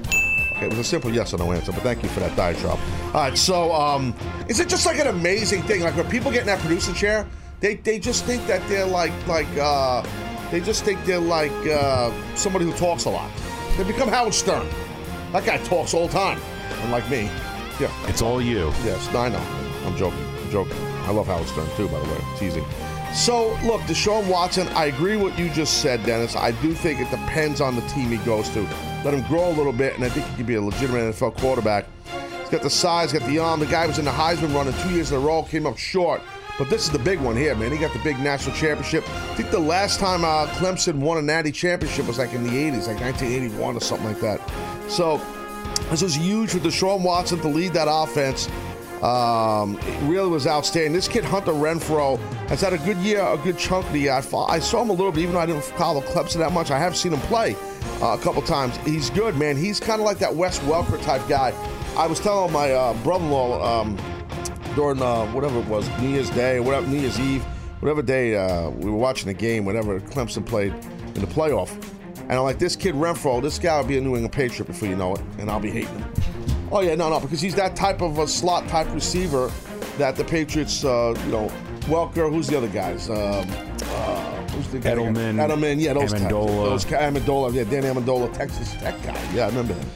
It 0.64 0.70
was 0.70 0.80
a 0.80 0.84
simple 0.84 1.14
yes 1.14 1.34
or 1.34 1.38
no 1.38 1.52
answer, 1.52 1.72
but 1.72 1.84
thank 1.84 2.04
you 2.04 2.10
for 2.10 2.20
that 2.22 2.36
diatribe. 2.36 2.80
All 3.08 3.14
right, 3.14 3.38
so 3.38 3.72
um, 3.74 4.16
is 4.48 4.60
it 4.60 4.70
just 4.70 4.86
like 4.86 5.00
an 5.00 5.08
amazing 5.08 5.62
thing? 5.64 5.82
Like 5.82 5.96
when 5.96 6.10
people 6.10 6.32
get 6.32 6.42
in 6.42 6.48
that 6.48 6.60
producer 6.60 6.94
chair, 6.94 7.28
they, 7.60 7.76
they 7.76 8.00
just 8.00 8.26
think 8.26 8.46
that 8.48 8.68
they're 8.68 8.86
like 8.86 9.14
like 9.28 9.48
uh, 9.60 10.06
they 10.52 10.60
just 10.60 10.84
think 10.84 11.04
they're 11.06 11.20
like 11.20 11.52
uh, 11.68 12.12
somebody 12.36 12.66
who 12.66 12.74
talks 12.74 13.06
a 13.06 13.10
lot. 13.10 13.30
They 13.78 13.84
become 13.84 14.10
Howard 14.10 14.34
Stern. 14.34 14.68
That 15.32 15.46
guy 15.46 15.58
talks 15.58 15.94
all 15.94 16.08
the 16.08 16.14
time, 16.14 16.40
unlike 16.84 17.10
me. 17.10 17.24
Yeah. 17.80 17.92
It's 18.08 18.22
all 18.22 18.42
you. 18.42 18.68
Yes, 18.84 19.08
I 19.16 19.30
know. 19.30 19.44
I'm 19.86 19.98
joking. 19.98 20.24
I'm 20.44 20.52
joking. 20.52 20.78
I 21.06 21.12
love 21.12 21.28
Howard 21.28 21.48
Stern 21.48 21.68
too, 21.76 21.88
by 21.88 22.00
the 22.00 22.06
way. 22.06 22.20
Teasing. 22.38 22.66
So, 23.14 23.50
look, 23.64 23.82
Deshaun 23.82 24.28
Watson, 24.28 24.68
I 24.70 24.86
agree 24.86 25.18
what 25.18 25.38
you 25.38 25.48
just 25.50 25.82
said, 25.82 26.04
Dennis. 26.04 26.36
I 26.36 26.52
do 26.64 26.74
think 26.74 27.00
it 27.00 27.12
depends 27.12 27.62
on 27.62 27.76
the 27.76 27.82
team 27.84 28.10
he 28.10 28.18
goes 28.18 28.50
to. 28.50 28.62
Let 29.06 29.14
him 29.14 29.22
grow 29.28 29.50
a 29.50 29.54
little 29.54 29.72
bit, 29.72 29.94
and 29.94 30.04
I 30.04 30.10
think 30.10 30.26
he 30.26 30.36
could 30.36 30.48
be 30.48 30.56
a 30.56 30.62
legitimate 30.62 31.14
NFL 31.14 31.38
quarterback. 31.38 31.86
He's 32.40 32.50
got 32.50 32.64
the 32.64 32.72
size, 32.72 33.14
got 33.14 33.22
the 33.30 33.38
arm. 33.38 33.60
The 33.60 33.68
guy 33.68 33.86
was 33.86 34.00
in 34.00 34.06
the 34.06 34.12
Heisman 34.12 34.54
running 34.56 34.74
two 34.82 34.90
years 34.90 35.12
in 35.12 35.18
a 35.18 35.20
row, 35.20 35.44
came 35.44 35.68
up 35.68 35.78
short. 35.78 36.22
But 36.58 36.72
this 36.72 36.86
is 36.86 36.90
the 36.90 37.00
big 37.00 37.20
one 37.20 37.36
here, 37.36 37.56
man. 37.56 37.72
He 37.72 37.78
got 37.78 37.94
the 37.94 38.00
big 38.00 38.20
national 38.20 38.56
championship. 38.56 39.04
I 39.08 39.36
think 39.36 39.52
the 39.52 39.60
last 39.60 40.00
time 40.00 40.26
uh, 40.26 40.48
Clemson 40.54 40.96
won 40.96 41.20
a 41.20 41.22
natty 41.22 41.52
championship 41.52 42.08
was 42.08 42.18
like 42.18 42.34
in 42.34 42.44
the 42.44 42.50
80s, 42.50 42.88
like 42.88 43.00
1981 43.00 43.76
or 43.76 43.80
something 43.80 44.08
like 44.08 44.20
that. 44.22 44.42
So, 44.90 45.22
this 45.90 46.02
was 46.02 46.16
huge 46.16 46.52
for 46.52 46.60
Deshaun 46.60 47.02
Watson 47.02 47.40
to 47.42 47.48
lead 47.48 47.74
that 47.74 47.88
offense. 47.90 48.50
Um, 49.04 49.78
really 50.04 50.30
was 50.30 50.48
outstanding. 50.48 50.94
This 50.94 51.10
kid, 51.10 51.26
Hunter 51.26 51.52
Renfrow, 51.52 52.18
has 52.48 52.62
had 52.62 52.72
a 52.72 52.78
good 52.78 52.98
year, 52.98 53.22
a 53.22 53.38
good 53.38 53.58
chunk 53.58 53.86
of 53.86 53.92
the 53.92 54.00
year. 54.00 54.14
I, 54.14 54.24
I 54.48 54.60
saw 54.60 54.82
him 54.82 54.90
a 54.90 54.94
little 54.94 55.12
bit, 55.12 55.22
even 55.22 55.34
though 55.34 55.42
I 55.42 55.46
didn't 55.46 55.66
follow 55.66 56.00
Clemson 56.00 56.38
that 56.38 56.54
much. 56.54 56.72
I 56.72 56.80
have 56.80 56.96
seen 56.96 57.12
him 57.12 57.20
play 57.22 57.58
uh, 58.02 58.18
a 58.18 58.24
couple 58.24 58.42
times. 58.42 58.78
He's 58.78 59.10
good, 59.10 59.36
man. 59.36 59.58
He's 59.58 59.78
kind 59.78 60.00
of 60.00 60.06
like 60.06 60.20
that 60.20 60.34
Wes 60.34 60.60
Welker 60.60 61.04
type 61.04 61.28
guy. 61.28 61.54
I 61.98 62.08
was 62.08 62.22
telling 62.22 62.54
my 62.54 62.72
uh, 62.72 62.94
brother-in-law 63.04 63.82
um, 63.82 63.98
during 64.74 65.02
uh, 65.02 65.26
whatever 65.28 65.60
it 65.60 65.68
was, 65.68 65.90
New 66.00 66.08
Year's 66.10 66.30
Day, 66.30 66.62
whatever 66.62 66.88
New 66.88 67.00
Year's 67.00 67.20
Eve, 67.20 67.44
whatever 67.82 68.02
day 68.02 68.38
uh, 68.38 68.70
we 68.70 68.90
were 68.90 68.98
watching 68.98 69.28
the 69.28 69.34
game, 69.34 69.66
whenever 69.66 70.00
Clemson 70.00 70.46
played 70.46 70.74
in 71.14 71.22
the 71.22 71.28
playoff. 71.28 71.72
And 72.22 72.32
I'm 72.32 72.44
like, 72.44 72.58
this 72.58 72.78
kid 72.78 72.96
Renfrow, 72.96 73.42
this 73.42 73.60
guy 73.60 73.82
will 73.82 73.88
be 73.88 73.98
a 73.98 74.02
New 74.02 74.16
England 74.16 74.32
Patriot 74.32 74.66
before 74.66 74.88
you 74.88 74.96
know 74.96 75.14
it, 75.14 75.22
and 75.40 75.52
I'll 75.52 75.60
be 75.60 75.72
hating 75.72 76.00
him. 76.00 76.23
Oh 76.76 76.80
yeah, 76.82 76.96
no, 76.96 77.08
no, 77.08 77.20
because 77.20 77.40
he's 77.40 77.54
that 77.54 77.76
type 77.76 78.02
of 78.02 78.18
a 78.18 78.28
slot 78.28 78.68
type 78.68 78.92
receiver 78.96 79.52
that 80.00 80.16
the 80.16 80.24
Patriots, 80.24 80.84
uh, 80.84 81.14
you 81.24 81.32
know, 81.32 81.52
Welker. 81.82 82.32
Who's 82.32 82.48
the 82.48 82.58
other 82.58 82.68
guys? 82.68 83.12
Um, 83.12 83.16
uh, 83.16 84.48
who's 84.48 84.68
the 84.70 84.80
guy? 84.80 84.96
Edelman, 84.96 85.36
Edelman, 85.36 85.80
yeah, 85.80 85.94
those 85.94 86.12
types. 86.12 86.24
Amendola. 86.24 86.70
Those 86.70 86.86
guys, 86.86 87.14
Amendola, 87.14 87.54
yeah, 87.54 87.64
Dan 87.66 87.84
Amendola, 87.84 88.34
Texas 88.34 88.74
Tech 88.74 89.00
guy. 89.04 89.34
Yeah, 89.36 89.44
I 89.44 89.50
remember 89.50 89.76
him. 89.76 89.88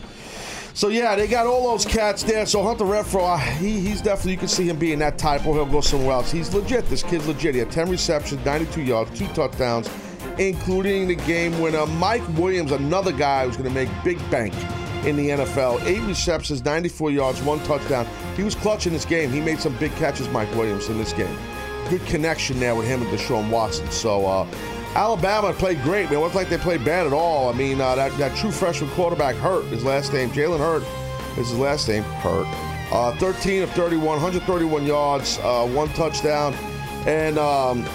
So 0.75 0.89
yeah, 0.89 1.15
they 1.15 1.25
got 1.25 1.47
all 1.47 1.67
those 1.71 1.83
cats 1.83 2.21
there. 2.21 2.45
So 2.45 2.61
Hunter 2.61 2.85
Renfrow, 2.85 3.33
uh, 3.33 3.37
he, 3.57 3.79
he's 3.79 3.99
definitely 3.99 4.33
you 4.33 4.37
can 4.37 4.47
see 4.47 4.69
him 4.69 4.77
being 4.77 4.99
that 4.99 5.17
type, 5.17 5.47
or 5.47 5.55
he'll 5.55 5.65
go 5.65 5.81
somewhere 5.81 6.11
else. 6.11 6.31
He's 6.31 6.53
legit. 6.53 6.87
This 6.89 7.01
kid's 7.01 7.25
legit. 7.25 7.55
He 7.55 7.59
had 7.59 7.71
10 7.71 7.89
receptions, 7.89 8.45
92 8.45 8.83
yards, 8.83 9.17
two 9.17 9.25
touchdowns, 9.29 9.89
including 10.37 11.07
the 11.07 11.15
game 11.15 11.59
winner. 11.59 11.87
Mike 11.87 12.21
Williams, 12.37 12.71
another 12.71 13.11
guy 13.11 13.47
who's 13.47 13.57
going 13.57 13.67
to 13.67 13.73
make 13.73 13.89
big 14.03 14.19
bank 14.29 14.53
in 15.05 15.15
the 15.15 15.29
NFL. 15.29 15.83
Eight 15.85 16.01
receptions, 16.01 16.63
94 16.63 17.11
yards, 17.11 17.41
one 17.41 17.59
touchdown. 17.59 18.07
He 18.35 18.43
was 18.43 18.55
clutch 18.55 18.87
in 18.87 18.93
this 18.93 19.05
game. 19.05 19.31
He 19.31 19.39
made 19.39 19.59
some 19.59 19.75
big 19.77 19.91
catches, 19.95 20.27
Mike 20.29 20.53
Williams, 20.55 20.89
in 20.89 20.97
this 20.97 21.13
game. 21.13 21.35
Good 21.89 22.05
connection 22.05 22.59
there 22.59 22.75
with 22.75 22.87
him 22.87 23.01
and 23.01 23.09
Deshaun 23.11 23.49
Watson. 23.49 23.89
So 23.91 24.25
uh, 24.25 24.47
Alabama 24.95 25.53
played 25.53 25.81
great, 25.83 26.05
man. 26.05 26.15
It 26.15 26.19
wasn't 26.19 26.35
like 26.35 26.49
they 26.49 26.57
played 26.57 26.83
bad 26.83 27.07
at 27.07 27.13
all. 27.13 27.49
I 27.49 27.53
mean, 27.53 27.79
uh, 27.79 27.95
that, 27.95 28.17
that 28.17 28.35
true 28.35 28.51
freshman 28.51 28.89
quarterback, 28.91 29.35
Hurt, 29.35 29.65
his 29.65 29.83
last 29.83 30.11
name, 30.11 30.29
Jalen 30.31 30.59
Hurt 30.59 30.83
is 31.39 31.49
his 31.49 31.59
last 31.59 31.87
name, 31.87 32.03
Hurt. 32.03 32.47
Uh, 32.91 33.15
13 33.17 33.63
of 33.63 33.71
31, 33.71 34.05
131 34.05 34.85
yards, 34.85 35.39
uh, 35.39 35.67
one 35.67 35.89
touchdown, 35.89 36.53
and 37.05 37.37
um, 37.37 37.85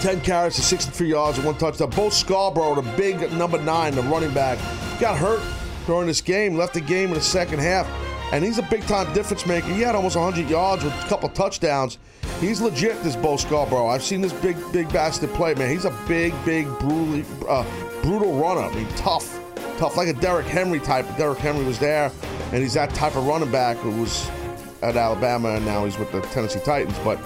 10 0.00 0.20
carries 0.20 0.56
to 0.56 0.62
63 0.62 1.08
yards 1.08 1.38
and 1.38 1.46
one 1.46 1.56
touchdown. 1.56 1.90
Bo 1.90 2.10
Scarborough, 2.10 2.74
the 2.74 2.96
big 2.96 3.32
number 3.32 3.60
nine, 3.62 3.94
the 3.94 4.02
running 4.02 4.34
back, 4.34 4.58
got 5.00 5.16
hurt 5.16 5.40
during 5.86 6.06
this 6.06 6.20
game, 6.20 6.56
left 6.56 6.74
the 6.74 6.80
game 6.80 7.08
in 7.08 7.14
the 7.14 7.20
second 7.20 7.60
half, 7.60 7.88
and 8.32 8.44
he's 8.44 8.58
a 8.58 8.62
big 8.62 8.82
time 8.82 9.12
difference 9.14 9.46
maker. 9.46 9.68
He 9.68 9.80
had 9.80 9.94
almost 9.94 10.16
100 10.16 10.50
yards 10.50 10.84
with 10.84 10.92
a 10.92 11.08
couple 11.08 11.28
touchdowns. 11.30 11.98
He's 12.40 12.60
legit, 12.60 13.02
this 13.02 13.16
Bo 13.16 13.36
Scarborough. 13.36 13.88
I've 13.88 14.02
seen 14.02 14.20
this 14.20 14.32
big, 14.32 14.56
big 14.72 14.92
bastard 14.92 15.30
play, 15.30 15.54
man. 15.54 15.70
He's 15.70 15.84
a 15.84 15.96
big, 16.06 16.34
big, 16.44 16.66
brutally, 16.78 17.24
uh, 17.48 17.64
brutal 18.02 18.34
runner. 18.34 18.62
I 18.62 18.74
mean, 18.74 18.88
tough, 18.96 19.40
tough, 19.78 19.96
like 19.96 20.08
a 20.08 20.12
Derrick 20.12 20.46
Henry 20.46 20.80
type. 20.80 21.06
Derrick 21.16 21.38
Henry 21.38 21.64
was 21.64 21.78
there, 21.78 22.10
and 22.52 22.62
he's 22.62 22.74
that 22.74 22.90
type 22.94 23.16
of 23.16 23.26
running 23.26 23.50
back 23.50 23.76
who 23.78 23.90
was 24.00 24.28
at 24.82 24.96
Alabama, 24.96 25.50
and 25.50 25.64
now 25.64 25.84
he's 25.84 25.98
with 25.98 26.12
the 26.12 26.20
Tennessee 26.20 26.60
Titans. 26.60 26.98
But 26.98 27.18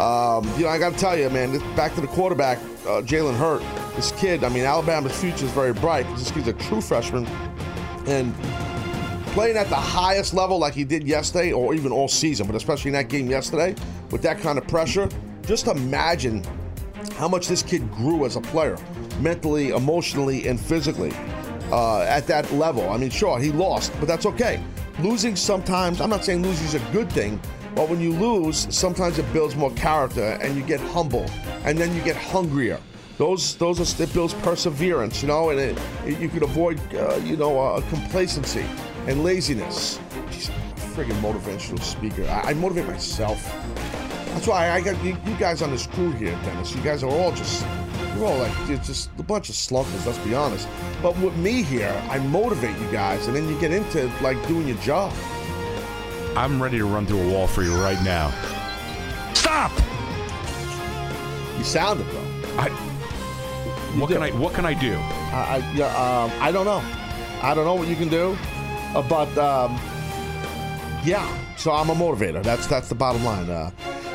um, 0.00 0.46
you 0.56 0.64
know, 0.64 0.68
I 0.68 0.78
got 0.78 0.92
to 0.92 0.98
tell 0.98 1.18
you, 1.18 1.30
man. 1.30 1.58
Back 1.74 1.94
to 1.94 2.00
the 2.00 2.06
quarterback, 2.06 2.58
uh, 2.86 3.02
Jalen 3.02 3.36
Hurt. 3.36 3.62
This 3.94 4.12
kid, 4.12 4.44
I 4.44 4.50
mean, 4.50 4.64
Alabama's 4.64 5.18
future 5.18 5.46
is 5.46 5.50
very 5.52 5.72
bright. 5.72 6.06
This 6.16 6.30
kid's 6.30 6.48
a 6.48 6.52
true 6.52 6.82
freshman, 6.82 7.24
and 8.06 8.34
playing 9.32 9.56
at 9.56 9.68
the 9.68 9.74
highest 9.74 10.32
level 10.32 10.58
like 10.58 10.72
he 10.72 10.84
did 10.84 11.06
yesterday, 11.06 11.52
or 11.52 11.74
even 11.74 11.92
all 11.92 12.08
season, 12.08 12.46
but 12.46 12.56
especially 12.56 12.88
in 12.88 12.94
that 12.94 13.08
game 13.08 13.28
yesterday, 13.28 13.74
with 14.10 14.22
that 14.22 14.38
kind 14.38 14.58
of 14.58 14.66
pressure. 14.66 15.08
Just 15.42 15.66
imagine 15.66 16.42
how 17.14 17.28
much 17.28 17.48
this 17.48 17.62
kid 17.62 17.90
grew 17.92 18.24
as 18.24 18.36
a 18.36 18.40
player, 18.40 18.76
mentally, 19.20 19.70
emotionally, 19.70 20.48
and 20.48 20.58
physically 20.58 21.12
uh, 21.70 22.00
at 22.02 22.26
that 22.26 22.50
level. 22.52 22.88
I 22.90 22.96
mean, 22.96 23.10
sure, 23.10 23.38
he 23.38 23.52
lost, 23.52 23.92
but 23.98 24.06
that's 24.06 24.26
okay. 24.26 24.62
Losing 25.00 25.36
sometimes, 25.36 26.00
I'm 26.00 26.10
not 26.10 26.24
saying 26.24 26.42
losing 26.42 26.66
is 26.66 26.74
a 26.74 26.92
good 26.92 27.10
thing, 27.12 27.40
but 27.74 27.90
when 27.90 28.00
you 28.00 28.12
lose, 28.12 28.74
sometimes 28.74 29.18
it 29.18 29.30
builds 29.32 29.54
more 29.54 29.70
character 29.72 30.38
and 30.40 30.56
you 30.56 30.62
get 30.62 30.80
humble 30.80 31.26
and 31.64 31.76
then 31.76 31.94
you 31.94 32.02
get 32.02 32.16
hungrier. 32.16 32.80
Those, 33.18 33.56
those 33.56 33.80
are, 34.00 34.02
it 34.02 34.12
builds 34.12 34.34
perseverance, 34.34 35.22
you 35.22 35.28
know, 35.28 35.50
and 35.50 35.58
it, 35.58 35.78
it- 36.04 36.18
you 36.20 36.28
can 36.28 36.42
avoid, 36.42 36.78
uh, 36.94 37.16
you 37.24 37.36
know, 37.36 37.58
uh, 37.58 37.80
complacency 37.88 38.64
and 39.06 39.22
laziness. 39.24 39.98
Jeez, 40.30 40.50
friggin' 40.94 41.18
motivational 41.20 41.80
speaker. 41.82 42.24
I, 42.28 42.50
I 42.50 42.54
motivate 42.54 42.86
myself. 42.86 43.42
That's 44.34 44.46
why 44.46 44.70
I 44.70 44.82
got 44.82 45.02
you, 45.02 45.16
you 45.24 45.36
guys 45.36 45.62
on 45.62 45.70
this 45.70 45.86
crew 45.86 46.12
here, 46.12 46.32
Dennis. 46.44 46.74
You 46.74 46.82
guys 46.82 47.02
are 47.02 47.08
all 47.10 47.32
just, 47.32 47.64
you're 48.16 48.26
all 48.26 48.36
like, 48.36 48.52
you're 48.68 48.76
just 48.78 49.08
a 49.18 49.22
bunch 49.22 49.48
of 49.48 49.54
slunkers, 49.54 50.04
let's 50.04 50.18
be 50.18 50.34
honest. 50.34 50.68
But 51.02 51.16
with 51.18 51.34
me 51.38 51.62
here, 51.62 51.94
I 52.10 52.18
motivate 52.18 52.76
you 52.78 52.90
guys, 52.92 53.26
and 53.28 53.34
then 53.36 53.48
you 53.48 53.58
get 53.60 53.72
into 53.72 54.12
like 54.20 54.36
doing 54.46 54.68
your 54.68 54.76
job. 54.78 55.10
I'm 56.36 56.62
ready 56.62 56.76
to 56.76 56.84
run 56.84 57.06
through 57.06 57.22
a 57.30 57.32
wall 57.32 57.46
for 57.46 57.62
you 57.62 57.74
right 57.76 58.02
now. 58.04 58.30
Stop! 59.32 59.72
You 61.56 61.64
sound 61.64 62.00
it, 62.02 62.06
though. 62.12 62.58
I, 62.58 62.68
what 64.00 64.08
do. 64.08 64.14
can 64.14 64.22
I 64.22 64.30
what 64.30 64.54
can 64.54 64.64
I 64.66 64.74
do? 64.74 64.94
I, 64.94 65.56
I, 65.56 65.72
yeah, 65.74 65.86
um, 65.86 66.30
I 66.40 66.52
don't 66.52 66.64
know. 66.64 66.82
I 67.42 67.54
don't 67.54 67.64
know 67.64 67.74
what 67.74 67.88
you 67.88 67.96
can 67.96 68.08
do, 68.08 68.36
uh, 68.94 69.02
but 69.08 69.28
um, 69.38 69.78
yeah. 71.04 71.26
So 71.56 71.72
I'm 71.72 71.90
a 71.90 71.94
motivator. 71.94 72.42
That's 72.42 72.66
that's 72.66 72.88
the 72.88 72.94
bottom 72.94 73.24
line. 73.24 73.48
Uh, 73.48 73.70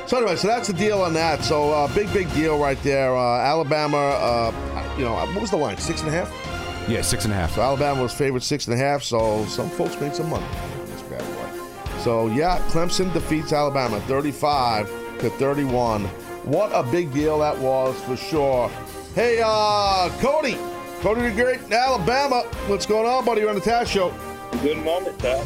so 0.07 0.17
anyway, 0.17 0.35
so 0.35 0.47
that's 0.47 0.67
the 0.67 0.73
deal 0.73 1.01
on 1.01 1.13
that. 1.13 1.43
So 1.43 1.71
uh, 1.71 1.93
big 1.93 2.11
big 2.13 2.31
deal 2.33 2.59
right 2.59 2.81
there. 2.83 3.15
Uh, 3.15 3.39
Alabama. 3.39 3.97
Uh, 3.97 4.95
you 4.97 5.05
know 5.05 5.13
what 5.13 5.41
was 5.41 5.51
the 5.51 5.57
line? 5.57 5.77
Six 5.77 6.01
and 6.01 6.09
a 6.09 6.11
half. 6.11 6.89
Yeah, 6.89 7.01
six 7.01 7.25
and 7.25 7.33
a 7.33 7.37
half. 7.37 7.55
So 7.55 7.61
Alabama 7.61 8.01
was 8.01 8.13
favored 8.13 8.43
six 8.43 8.67
and 8.67 8.73
a 8.73 8.77
half. 8.77 9.03
So 9.03 9.45
some 9.45 9.69
folks 9.69 9.99
made 10.01 10.15
some 10.15 10.29
money. 10.29 10.45
on 10.45 10.85
This 10.87 11.01
bad 11.03 11.19
boy. 11.21 11.99
So 11.99 12.27
yeah, 12.27 12.59
Clemson 12.69 13.13
defeats 13.13 13.53
Alabama 13.53 14.01
35 14.01 14.87
to 15.19 15.29
31. 15.29 16.05
What 16.43 16.71
a 16.73 16.83
big 16.83 17.13
deal 17.13 17.39
that 17.39 17.57
was 17.57 17.99
for 18.01 18.17
sure. 18.17 18.69
Hey, 19.15 19.41
uh, 19.43 20.09
Cody, 20.19 20.57
Cody 21.01 21.21
the 21.21 21.31
Great 21.31 21.61
in 21.61 21.73
Alabama. 21.73 22.43
What's 22.67 22.85
going 22.85 23.05
on, 23.05 23.25
buddy? 23.25 23.41
You're 23.41 23.49
on 23.49 23.55
the 23.55 23.61
Taz 23.61 23.87
Show. 23.87 24.13
Good 24.61 24.77
moment, 24.77 25.17
Pat. 25.19 25.45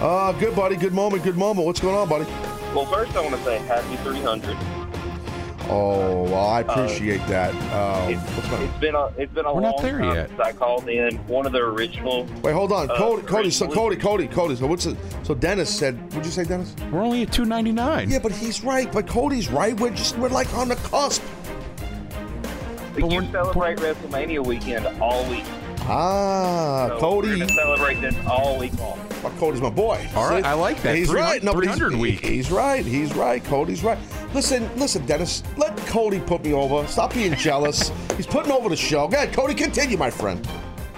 Uh, 0.00 0.32
good 0.32 0.54
buddy, 0.54 0.76
good 0.76 0.92
moment, 0.92 1.22
good 1.24 1.36
moment. 1.36 1.66
What's 1.66 1.80
going 1.80 1.96
on, 1.96 2.08
buddy? 2.08 2.24
Well, 2.74 2.86
first 2.86 3.14
I 3.16 3.20
want 3.20 3.34
to 3.36 3.42
say 3.44 3.58
happy 3.58 3.96
300. 3.96 4.56
Oh, 5.68 6.24
well, 6.24 6.46
I 6.48 6.60
appreciate 6.60 7.24
that. 7.28 7.54
Um, 7.72 8.12
It's, 8.12 8.22
what's 8.36 8.50
my- 8.50 8.58
it's 8.64 8.78
been 8.78 8.94
a 8.94 9.06
it's 9.16 9.32
been 9.32 9.46
a 9.46 9.54
We're 9.54 9.62
long 9.62 9.72
not 9.72 9.82
there 9.82 9.98
time 10.00 10.14
yet. 10.14 10.28
since 10.28 10.40
I 10.40 10.52
called 10.52 10.88
in. 10.88 11.16
One 11.28 11.46
of 11.46 11.52
the 11.52 11.60
original. 11.60 12.26
Wait, 12.42 12.52
hold 12.52 12.72
on, 12.72 12.90
uh, 12.90 12.96
Cody. 12.96 13.22
Cody. 13.22 13.50
So 13.50 13.68
Cody, 13.68 13.96
Cody, 13.96 14.26
Cody. 14.28 14.56
So 14.56 14.66
what's 14.66 14.86
it? 14.86 14.96
So 15.22 15.34
Dennis 15.34 15.74
said. 15.74 15.98
What'd 16.12 16.26
you 16.26 16.32
say, 16.32 16.44
Dennis? 16.44 16.74
We're 16.90 17.00
only 17.02 17.22
at 17.22 17.32
two 17.32 17.44
ninety 17.44 17.72
nine. 17.72 18.10
Yeah, 18.10 18.18
but 18.18 18.32
he's 18.32 18.62
right. 18.64 18.90
But 18.92 19.06
Cody's 19.06 19.48
right. 19.50 19.78
We're 19.78 19.90
just 19.90 20.18
we're 20.18 20.28
like 20.28 20.52
on 20.54 20.68
the 20.68 20.76
cusp. 20.76 21.22
You 22.96 23.06
we're- 23.06 23.28
celebrate 23.32 23.78
WrestleMania 23.78 24.44
weekend 24.44 24.86
all 25.00 25.24
week. 25.30 25.44
Ah, 25.84 26.86
So 26.88 26.94
We're 26.94 27.00
Cody. 27.00 27.28
going 27.38 27.48
to 27.48 27.54
celebrate 27.54 28.00
this 28.00 28.14
all 28.26 28.58
week 28.58 28.78
long. 28.78 28.98
Well, 29.22 29.32
Cody's 29.38 29.60
my 29.60 29.70
boy. 29.70 30.06
All 30.14 30.28
right, 30.28 30.44
I 30.44 30.54
like 30.54 30.80
that. 30.82 30.94
He's 30.96 31.08
300 31.10 31.28
right. 31.30 31.42
No, 31.42 31.54
but 31.54 31.64
he's- 31.64 31.76
300 31.76 31.98
week. 32.00 32.24
He's 32.24 32.50
right. 32.50 32.84
He's 32.84 33.14
right. 33.14 33.42
Cody's 33.44 33.82
right. 33.82 33.98
Listen, 34.32 34.68
listen, 34.76 35.04
Dennis. 35.06 35.42
Let 35.56 35.76
Cody 35.86 36.20
put 36.20 36.44
me 36.44 36.52
over. 36.52 36.86
Stop 36.86 37.14
being 37.14 37.34
jealous. 37.34 37.90
He's 38.16 38.26
putting 38.26 38.52
over 38.52 38.68
the 38.68 38.76
show. 38.76 39.08
Go 39.08 39.16
ahead, 39.16 39.32
Cody. 39.32 39.54
Continue, 39.54 39.96
my 39.98 40.08
friend. 40.10 40.46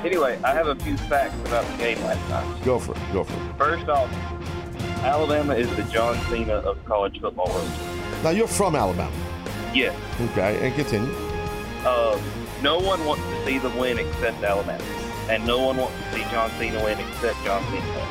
Anyway, 0.04 0.38
I 0.44 0.52
have 0.52 0.66
a 0.68 0.76
few 0.76 0.96
facts 0.98 1.34
about 1.46 1.66
the 1.72 1.76
game 1.78 1.98
last 2.04 2.28
night. 2.28 2.64
Go 2.64 2.78
for 2.78 2.92
it. 2.92 2.98
Go 3.12 3.24
for 3.24 3.32
it. 3.32 3.56
First 3.58 3.88
off, 3.88 4.10
Alabama 5.02 5.54
is 5.54 5.68
the 5.76 5.82
John 5.84 6.16
Cena 6.28 6.54
of 6.56 6.82
college 6.84 7.20
football 7.20 7.46
world. 7.48 7.70
Now 8.22 8.30
you're 8.30 8.46
from 8.46 8.76
Alabama. 8.76 9.10
Yes. 9.74 9.96
Okay, 10.30 10.58
and 10.64 10.74
continue. 10.74 11.12
Um, 11.86 12.20
no 12.62 12.78
one 12.78 13.04
wants 13.04 13.22
to 13.24 13.44
see 13.44 13.58
them 13.58 13.76
win 13.76 13.98
except 13.98 14.42
Alabama. 14.42 14.82
And 15.30 15.46
no 15.46 15.60
one 15.62 15.76
wants 15.76 15.96
to 15.98 16.12
see 16.14 16.24
John 16.30 16.50
Cena 16.52 16.82
win 16.82 16.98
except 16.98 17.42
John 17.44 17.62
Cena 17.64 17.80
win. 17.80 18.08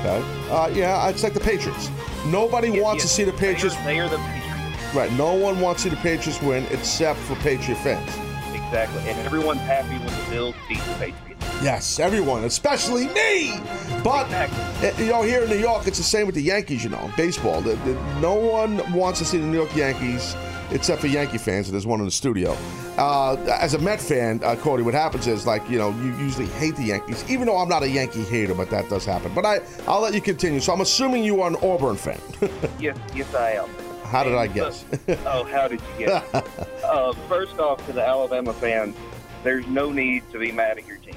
Okay. 0.00 0.50
Uh, 0.50 0.68
yeah, 0.74 1.08
it's 1.08 1.22
like 1.22 1.34
the 1.34 1.40
Patriots. 1.40 1.90
Nobody 2.26 2.80
wants 2.80 3.02
to 3.04 3.08
see 3.08 3.24
the 3.24 3.32
Patriots. 3.32 3.76
They 3.84 4.00
are, 4.00 4.08
they 4.08 4.16
are 4.16 4.18
the 4.18 4.18
Patriots. 4.18 4.94
Right. 4.94 5.12
No 5.12 5.34
one 5.34 5.60
wants 5.60 5.82
to 5.82 5.88
see 5.90 5.94
the 5.94 6.00
Patriots 6.02 6.42
win 6.42 6.64
except 6.70 7.18
for 7.20 7.34
Patriot 7.36 7.76
fans. 7.78 8.08
Exactly. 8.54 9.00
And 9.10 9.18
everyone's 9.26 9.60
happy 9.60 9.96
when 9.98 10.06
the 10.06 10.30
Bills 10.30 10.54
beat 10.68 10.78
the 10.78 10.94
Patriots. 10.94 11.62
Yes, 11.62 12.00
everyone, 12.00 12.44
especially 12.44 13.06
me. 13.08 13.60
But 14.02 14.26
Exactly. 14.26 15.04
you 15.04 15.12
know, 15.12 15.22
here 15.22 15.42
in 15.42 15.50
New 15.50 15.58
York, 15.58 15.86
it's 15.86 15.98
the 15.98 16.04
same 16.04 16.26
with 16.26 16.34
the 16.34 16.42
Yankees. 16.42 16.82
You 16.82 16.90
know, 16.90 17.10
baseball. 17.16 17.60
The, 17.60 17.74
the, 17.76 17.94
no 18.20 18.34
one 18.34 18.92
wants 18.92 19.20
to 19.20 19.24
see 19.24 19.38
the 19.38 19.46
New 19.46 19.58
York 19.58 19.74
Yankees 19.76 20.34
except 20.72 21.00
for 21.00 21.06
Yankee 21.06 21.38
fans. 21.38 21.68
And 21.68 21.74
there's 21.74 21.86
one 21.86 22.00
in 22.00 22.06
the 22.06 22.12
studio. 22.12 22.56
Uh, 22.96 23.34
as 23.60 23.74
a 23.74 23.78
Met 23.78 24.00
fan, 24.00 24.40
uh, 24.44 24.56
Cody, 24.56 24.82
what 24.82 24.94
happens 24.94 25.26
is 25.26 25.46
like 25.46 25.68
you 25.70 25.78
know 25.78 25.90
you 25.90 26.16
usually 26.16 26.46
hate 26.46 26.76
the 26.76 26.84
Yankees, 26.84 27.24
even 27.30 27.46
though 27.46 27.56
I'm 27.58 27.68
not 27.68 27.82
a 27.82 27.88
Yankee 27.88 28.24
hater, 28.24 28.54
but 28.54 28.70
that 28.70 28.88
does 28.88 29.04
happen. 29.04 29.32
But 29.34 29.46
I, 29.46 29.60
I'll 29.86 30.00
let 30.00 30.14
you 30.14 30.20
continue. 30.20 30.60
So 30.60 30.72
I'm 30.72 30.80
assuming 30.80 31.24
you 31.24 31.40
are 31.42 31.48
an 31.48 31.56
Auburn 31.56 31.96
fan. 31.96 32.20
Yes, 32.80 32.98
yes, 33.14 33.32
I 33.34 33.52
am. 33.52 33.68
How 34.04 34.24
did 34.24 34.34
I 34.34 34.46
guess? 34.46 34.84
uh, 35.08 35.16
oh, 35.26 35.44
how 35.44 35.68
did 35.68 35.80
you 35.98 36.06
guess? 36.06 36.34
uh, 36.84 37.12
first 37.28 37.58
off, 37.58 37.84
to 37.86 37.92
the 37.92 38.04
Alabama 38.04 38.52
fans, 38.52 38.96
there's 39.44 39.66
no 39.68 39.90
need 39.92 40.22
to 40.32 40.38
be 40.38 40.50
mad 40.52 40.78
at 40.78 40.86
your 40.86 40.96
team. 40.98 41.14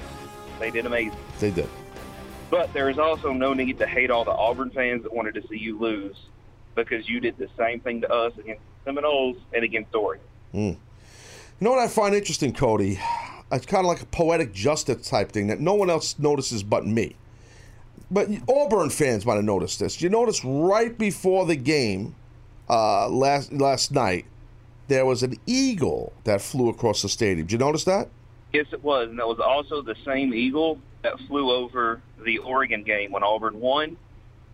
They 0.60 0.70
did 0.70 0.86
amazing. 0.86 1.18
they 1.40 1.50
did. 1.50 1.68
But 2.50 2.72
there 2.72 2.88
is 2.88 2.98
also 2.98 3.32
no 3.32 3.52
need 3.52 3.78
to 3.80 3.86
hate 3.86 4.10
all 4.10 4.24
the 4.24 4.30
Auburn 4.30 4.70
fans 4.70 5.02
that 5.02 5.12
wanted 5.12 5.34
to 5.34 5.46
see 5.48 5.58
you 5.58 5.78
lose 5.78 6.16
because 6.74 7.08
you 7.08 7.20
did 7.20 7.36
the 7.38 7.48
same 7.58 7.80
thing 7.80 8.00
to 8.02 8.12
us 8.12 8.32
against 8.38 8.62
Seminoles 8.86 9.36
and 9.52 9.64
against 9.64 9.94
Oregon. 9.94 10.24
You 10.54 10.76
know 11.60 11.70
what 11.70 11.80
I 11.80 11.88
find 11.88 12.14
interesting, 12.14 12.54
Cody? 12.54 12.98
It's 13.52 13.66
kind 13.66 13.84
of 13.84 13.86
like 13.86 14.00
a 14.00 14.06
poetic 14.06 14.54
justice 14.54 15.08
type 15.08 15.32
thing 15.32 15.48
that 15.48 15.60
no 15.60 15.74
one 15.74 15.90
else 15.90 16.18
notices 16.18 16.62
but 16.62 16.86
me. 16.86 17.16
But 18.10 18.28
Auburn 18.48 18.90
fans 18.90 19.26
might 19.26 19.34
have 19.34 19.44
noticed 19.44 19.80
this. 19.80 20.00
You 20.00 20.08
notice 20.08 20.44
right 20.44 20.96
before 20.96 21.44
the 21.44 21.56
game 21.56 22.14
uh, 22.70 23.08
last 23.08 23.52
last 23.52 23.92
night, 23.92 24.26
there 24.88 25.04
was 25.04 25.22
an 25.22 25.34
eagle 25.46 26.12
that 26.24 26.40
flew 26.40 26.68
across 26.68 27.02
the 27.02 27.08
stadium. 27.08 27.46
Did 27.46 27.52
you 27.52 27.58
notice 27.58 27.84
that? 27.84 28.08
Yes, 28.52 28.66
it 28.72 28.82
was. 28.82 29.08
And 29.08 29.18
that 29.18 29.26
was 29.26 29.40
also 29.40 29.82
the 29.82 29.96
same 30.04 30.32
Eagle 30.32 30.78
that 31.02 31.18
flew 31.26 31.50
over 31.50 32.00
the 32.24 32.38
Oregon 32.38 32.84
game 32.84 33.12
when 33.12 33.22
Auburn 33.22 33.60
won. 33.60 33.96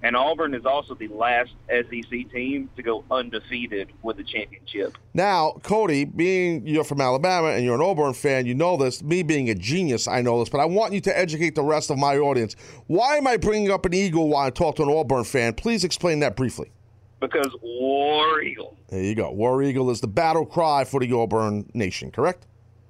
And 0.04 0.16
Auburn 0.16 0.52
is 0.52 0.66
also 0.66 0.94
the 0.94 1.06
last 1.08 1.52
SEC 1.68 2.10
team 2.32 2.68
to 2.76 2.82
go 2.82 3.04
undefeated 3.10 3.90
with 4.02 4.16
the 4.16 4.24
championship. 4.24 4.98
Now, 5.14 5.52
Cody, 5.62 6.04
being 6.04 6.66
you're 6.66 6.82
from 6.82 7.00
Alabama 7.00 7.48
and 7.48 7.64
you're 7.64 7.76
an 7.76 7.80
Auburn 7.80 8.12
fan, 8.12 8.44
you 8.46 8.54
know 8.54 8.76
this. 8.76 9.00
Me 9.02 9.22
being 9.22 9.48
a 9.48 9.54
genius, 9.54 10.08
I 10.08 10.20
know 10.20 10.40
this, 10.40 10.48
but 10.48 10.58
I 10.58 10.64
want 10.64 10.92
you 10.92 11.00
to 11.02 11.16
educate 11.16 11.54
the 11.54 11.62
rest 11.62 11.90
of 11.90 11.98
my 11.98 12.18
audience. 12.18 12.56
Why 12.88 13.16
am 13.16 13.28
I 13.28 13.36
bringing 13.36 13.70
up 13.70 13.86
an 13.86 13.94
eagle 13.94 14.28
while 14.28 14.46
I 14.46 14.50
talk 14.50 14.76
to 14.76 14.82
an 14.82 14.88
Auburn 14.88 15.22
fan? 15.22 15.54
Please 15.54 15.84
explain 15.84 16.18
that 16.20 16.34
briefly. 16.34 16.72
Because 17.20 17.54
War 17.62 18.42
Eagle. 18.42 18.76
There 18.88 19.00
you 19.00 19.14
go. 19.14 19.30
War 19.30 19.62
Eagle 19.62 19.90
is 19.90 20.00
the 20.00 20.08
battle 20.08 20.44
cry 20.44 20.82
for 20.82 20.98
the 20.98 21.12
Auburn 21.12 21.70
nation, 21.74 22.10
correct? 22.10 22.48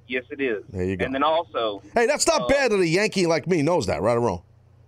Yes, 0.08 0.24
it 0.30 0.40
is. 0.40 0.64
There 0.70 0.84
you 0.84 0.96
go. 0.96 1.04
And 1.04 1.14
then 1.14 1.22
also, 1.22 1.82
Hey, 1.94 2.06
that's 2.06 2.26
not 2.26 2.42
uh, 2.42 2.46
bad 2.48 2.72
that 2.72 2.80
a 2.80 2.86
Yankee 2.86 3.26
like 3.26 3.46
me 3.46 3.60
knows 3.60 3.86
that, 3.86 4.00
right 4.00 4.16
or 4.16 4.20
wrong? 4.20 4.42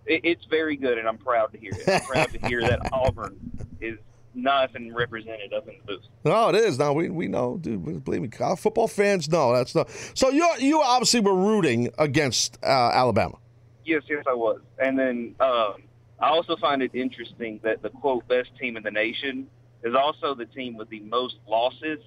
It, 0.06 0.20
it's 0.24 0.44
very 0.46 0.76
good, 0.76 0.98
and 0.98 1.08
I'm 1.08 1.18
proud 1.18 1.52
to 1.52 1.58
hear 1.58 1.72
it. 1.74 1.88
I'm 1.88 2.00
proud 2.02 2.30
to 2.30 2.46
hear 2.46 2.60
that 2.62 2.88
Auburn 2.92 3.38
is 3.80 3.98
nice 4.34 4.70
and 4.74 4.94
represented 4.94 5.52
up 5.52 5.68
in 5.68 5.74
the 5.78 5.94
booth. 5.94 6.04
No, 6.24 6.48
it 6.48 6.56
is. 6.56 6.78
No, 6.78 6.92
we, 6.92 7.08
we 7.08 7.28
know, 7.28 7.58
dude. 7.60 8.04
Believe 8.04 8.22
me, 8.22 8.28
college 8.28 8.58
football 8.58 8.88
fans 8.88 9.28
know 9.28 9.52
that's 9.52 9.74
not. 9.74 9.90
So 10.14 10.30
you 10.30 10.48
you 10.58 10.82
obviously 10.82 11.20
were 11.20 11.34
rooting 11.34 11.90
against 11.98 12.58
uh, 12.62 12.66
Alabama. 12.66 13.38
Yes, 13.84 14.02
yes, 14.08 14.24
I 14.26 14.34
was. 14.34 14.60
And 14.78 14.98
then 14.98 15.34
um, 15.40 15.74
I 16.20 16.28
also 16.28 16.56
find 16.56 16.82
it 16.82 16.94
interesting 16.94 17.60
that 17.62 17.82
the 17.82 17.90
quote 17.90 18.26
best 18.28 18.50
team 18.58 18.76
in 18.76 18.82
the 18.82 18.90
nation 18.90 19.46
is 19.82 19.94
also 19.94 20.34
the 20.34 20.46
team 20.46 20.76
with 20.76 20.88
the 20.88 21.00
most 21.00 21.36
losses 21.46 21.98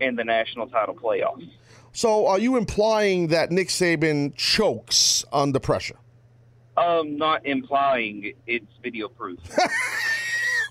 in 0.00 0.16
the 0.16 0.24
national 0.24 0.68
title 0.68 0.94
playoffs. 0.94 1.48
So 1.92 2.26
are 2.26 2.38
you 2.38 2.56
implying 2.56 3.28
that 3.28 3.50
Nick 3.50 3.68
Saban 3.68 4.34
chokes 4.36 5.24
under 5.32 5.58
pressure? 5.58 5.96
Um, 6.76 7.16
not 7.16 7.44
implying 7.46 8.32
it's 8.46 8.66
video 8.82 9.08
proof. 9.08 9.38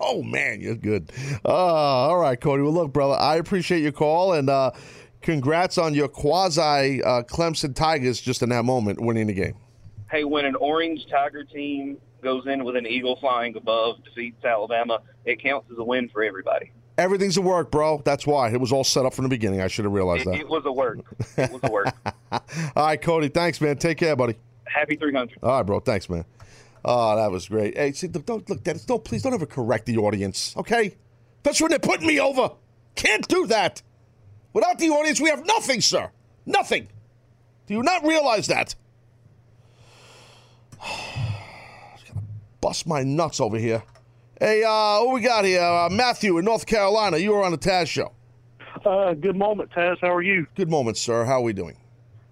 Oh 0.03 0.23
man, 0.23 0.61
you're 0.61 0.73
good. 0.73 1.11
Uh, 1.45 1.49
all 1.49 2.17
right, 2.17 2.39
Cody. 2.39 2.63
Well, 2.63 2.73
look, 2.73 2.91
brother, 2.91 3.13
I 3.13 3.35
appreciate 3.35 3.83
your 3.83 3.91
call 3.91 4.33
and 4.33 4.49
uh, 4.49 4.71
congrats 5.21 5.77
on 5.77 5.93
your 5.93 6.07
quasi 6.07 7.03
uh, 7.03 7.21
Clemson 7.21 7.75
Tigers 7.75 8.19
just 8.19 8.41
in 8.41 8.49
that 8.49 8.65
moment 8.65 8.99
winning 8.99 9.27
the 9.27 9.33
game. 9.33 9.53
hey, 10.09 10.23
when 10.23 10.45
an 10.45 10.55
orange 10.55 11.05
tiger 11.07 11.43
team 11.43 11.97
goes 12.23 12.47
in 12.47 12.63
with 12.63 12.75
an 12.77 12.87
eagle 12.87 13.15
flying 13.19 13.55
above, 13.55 14.03
defeats 14.03 14.43
Alabama, 14.43 15.01
it 15.25 15.39
counts 15.39 15.69
as 15.71 15.77
a 15.77 15.83
win 15.83 16.09
for 16.09 16.23
everybody. 16.23 16.71
Everything's 16.97 17.37
a 17.37 17.41
work, 17.41 17.69
bro. 17.69 18.01
That's 18.03 18.25
why 18.25 18.49
it 18.49 18.59
was 18.59 18.71
all 18.71 18.83
set 18.83 19.05
up 19.05 19.13
from 19.13 19.23
the 19.23 19.29
beginning. 19.29 19.61
I 19.61 19.67
should 19.67 19.85
have 19.85 19.93
realized 19.93 20.23
It, 20.23 20.31
that. 20.31 20.39
it 20.39 20.49
was 20.49 20.63
a 20.65 20.71
work. 20.71 20.97
It 21.37 21.51
was 21.51 21.61
a 21.61 21.69
work. 21.71 21.93
All 22.31 22.41
right, 22.87 22.99
Cody. 22.99 23.27
Thanks, 23.27 23.61
man. 23.61 23.77
Take 23.77 23.99
care, 23.99 24.15
buddy. 24.15 24.35
Happy 24.73 24.95
300. 24.95 25.39
All 25.43 25.57
right, 25.57 25.63
bro. 25.63 25.79
Thanks, 25.79 26.09
man. 26.09 26.25
Oh, 26.83 27.15
that 27.15 27.31
was 27.31 27.47
great. 27.47 27.77
Hey, 27.77 27.91
see, 27.91 28.07
don't 28.07 28.49
look, 28.49 28.63
Dennis. 28.63 28.85
Don't 28.85 29.03
please 29.03 29.21
don't 29.21 29.33
ever 29.33 29.45
correct 29.45 29.85
the 29.85 29.97
audience, 29.97 30.55
okay? 30.57 30.95
That's 31.43 31.61
when 31.61 31.69
they're 31.69 31.79
putting 31.79 32.07
me 32.07 32.19
over. 32.19 32.51
Can't 32.95 33.27
do 33.27 33.45
that. 33.47 33.81
Without 34.53 34.79
the 34.79 34.89
audience, 34.89 35.21
we 35.21 35.29
have 35.29 35.45
nothing, 35.45 35.81
sir. 35.81 36.09
Nothing. 36.45 36.87
Do 37.67 37.75
you 37.75 37.83
not 37.83 38.03
realize 38.03 38.47
that? 38.47 38.75
I'm 40.81 40.89
going 41.95 42.05
to 42.07 42.21
bust 42.59 42.87
my 42.87 43.03
nuts 43.03 43.39
over 43.39 43.57
here. 43.57 43.83
Hey, 44.39 44.63
uh, 44.63 45.03
what 45.03 45.13
we 45.13 45.21
got 45.21 45.45
here? 45.45 45.61
Uh, 45.61 45.89
Matthew 45.89 46.37
in 46.39 46.45
North 46.45 46.65
Carolina. 46.65 47.17
You 47.17 47.31
were 47.33 47.43
on 47.43 47.51
the 47.51 47.57
Taz 47.57 47.87
show. 47.87 48.11
Uh, 48.83 49.13
good 49.13 49.35
moment, 49.35 49.69
Taz. 49.71 49.97
How 50.01 50.13
are 50.13 50.23
you? 50.23 50.47
Good 50.55 50.69
moment, 50.69 50.97
sir. 50.97 51.25
How 51.25 51.33
are 51.33 51.43
we 51.43 51.53
doing? 51.53 51.77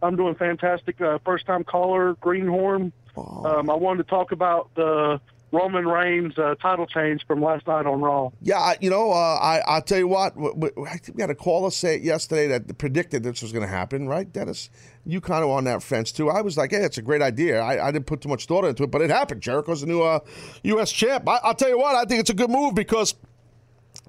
I'm 0.02 0.16
doing 0.16 0.36
fantastic. 0.36 1.00
Uh, 1.02 1.20
first 1.26 1.46
time 1.46 1.64
caller, 1.64 2.16
Greenhorn. 2.16 2.92
Um, 3.18 3.70
I 3.70 3.76
wanted 3.76 4.04
to 4.04 4.10
talk 4.10 4.32
about 4.32 4.70
the 4.76 5.20
Roman 5.52 5.86
Reigns 5.88 6.38
uh, 6.38 6.56
title 6.62 6.86
change 6.86 7.26
from 7.28 7.42
last 7.42 7.66
night 7.68 7.86
on 7.86 8.00
Raw. 8.02 8.30
Yeah, 8.42 8.60
I- 8.60 8.78
you 8.80 8.90
know, 8.90 9.12
uh, 9.12 9.16
I 9.42 9.62
I'll 9.68 9.82
tell 9.82 9.98
you 9.98 10.08
what. 10.08 10.36
w- 10.36 10.54
w- 10.54 10.86
I 10.88 10.98
think 10.98 11.18
we 11.18 11.22
had 11.22 11.30
a 11.32 11.36
caller 11.36 11.72
say 11.72 11.96
it 11.96 12.02
yesterday 12.04 12.48
that 12.48 12.78
predicted 12.78 13.24
this 13.24 13.42
was 13.42 13.52
going 13.52 13.64
to 13.64 13.68
happen, 13.68 14.08
right, 14.08 14.32
Dennis? 14.32 14.70
You 15.06 15.20
kind 15.22 15.44
of 15.44 15.50
on 15.50 15.64
that 15.66 15.82
fence 15.84 16.12
too. 16.12 16.30
I 16.30 16.42
was 16.42 16.56
like, 16.56 16.72
hey, 16.72 16.78
it's 16.84 16.98
a 17.00 17.02
great 17.02 17.22
idea. 17.24 17.60
I, 17.62 17.88
I 17.88 17.92
didn't 17.92 18.06
put 18.06 18.22
too 18.22 18.30
much 18.30 18.46
thought 18.46 18.64
into 18.64 18.84
it, 18.84 18.92
but 18.92 19.02
it 19.02 19.10
happened. 19.10 19.42
Jericho's 19.42 19.82
the 19.82 19.88
new 19.88 20.02
uh, 20.04 20.20
U.S. 20.64 20.92
champ. 20.92 21.28
I, 21.28 21.40
I'll 21.44 21.56
tell 21.56 21.70
you 21.70 21.80
what. 21.80 21.96
I 21.96 22.06
think 22.06 22.20
it's 22.22 22.30
a 22.30 22.34
good 22.36 22.50
move 22.52 22.76
because 22.76 23.16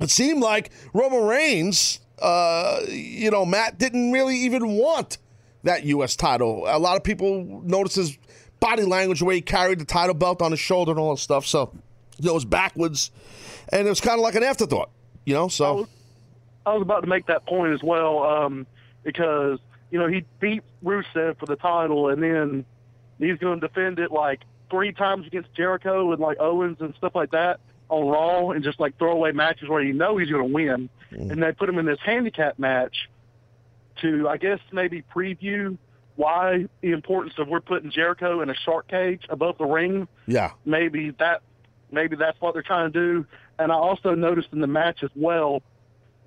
it 0.01 0.11
seemed 0.11 0.41
like 0.43 0.71
Roman 0.93 1.25
Reigns, 1.25 2.01
uh, 2.21 2.81
you 2.89 3.31
know, 3.31 3.47
Matt 3.47 3.79
didn't 3.79 4.13
really 4.13 4.37
even 4.37 4.73
want 4.77 5.17
that 5.63 5.85
U.S. 5.85 6.17
title. 6.17 6.65
A 6.67 6.79
lot 6.79 6.97
of 6.97 7.05
people 7.05 7.63
noticed 7.65 7.97
his 7.97 8.19
body 8.61 8.85
language, 8.85 9.21
the 9.21 9.25
way 9.25 9.37
he 9.37 9.41
carried 9.41 9.79
the 9.79 9.85
title 9.85 10.15
belt 10.15 10.43
on 10.43 10.51
his 10.51 10.61
shoulder 10.61 10.93
and 10.93 11.01
all 11.01 11.15
that 11.15 11.21
stuff. 11.21 11.47
So 11.47 11.73
you 12.19 12.27
know, 12.27 12.33
it 12.33 12.35
was 12.35 12.45
backwards, 12.45 13.11
and 13.71 13.87
it 13.87 13.91
was 13.91 14.01
kind 14.01 14.19
of 14.19 14.23
like 14.23 14.35
an 14.35 14.43
afterthought, 14.43 14.91
you 15.25 15.35
know. 15.35 15.49
So 15.49 15.89
I 16.67 16.75
was 16.75 16.83
about 16.83 17.01
to 17.01 17.07
make 17.07 17.27
that 17.27 17.47
point 17.47 17.73
as 17.73 17.83
well 17.83 18.23
um, 18.23 18.67
because, 19.03 19.59
you 19.91 19.99
know, 19.99 20.07
he 20.07 20.25
beat 20.39 20.63
Rusev 20.85 21.39
for 21.39 21.47
the 21.47 21.57
title 21.57 22.09
and 22.09 22.23
then 22.23 22.65
he's 23.19 23.39
going 23.39 23.61
to 23.61 23.67
defend 23.67 23.99
it 23.99 24.11
like 24.11 24.41
three 24.71 24.93
times 24.93 25.27
against 25.27 25.53
Jericho 25.55 26.13
and 26.13 26.21
like 26.21 26.39
Owens 26.39 26.79
and 26.81 26.95
stuff 26.95 27.15
like 27.15 27.31
that 27.33 27.61
on 27.89 28.07
Raw 28.07 28.51
and 28.51 28.63
just 28.63 28.79
like 28.79 28.99
throwaway 28.99 29.33
matches 29.33 29.69
where 29.69 29.83
you 29.83 29.93
know 29.93 30.17
he's 30.17 30.31
going 30.31 30.47
to 30.47 30.53
win. 30.53 30.89
And 31.11 31.43
they 31.43 31.51
put 31.53 31.69
him 31.69 31.79
in 31.79 31.87
this 31.87 31.99
handicap 32.05 32.59
match 32.59 33.09
to, 34.03 34.29
I 34.29 34.37
guess, 34.37 34.59
maybe 34.73 35.03
preview 35.15 35.77
why 36.17 36.67
the 36.83 36.93
importance 36.93 37.35
of 37.39 37.49
we're 37.49 37.61
putting 37.61 37.91
Jericho 37.91 38.43
in 38.43 38.51
a 38.51 38.55
shark 38.55 38.89
cage 38.89 39.23
above 39.31 39.57
the 39.57 39.65
ring 39.65 40.07
yeah, 40.27 40.51
maybe 40.67 41.11
that 41.19 41.43
maybe 41.91 42.17
that's 42.17 42.39
what 42.41 42.53
they're 42.53 42.63
trying 42.63 42.93
to 42.93 42.99
do. 42.99 43.27
And 43.59 43.73
I 43.73 43.75
also 43.75 44.15
noticed 44.15 44.49
in 44.53 44.61
the 44.61 44.67
match 44.67 45.03
as 45.03 45.11
well, 45.15 45.63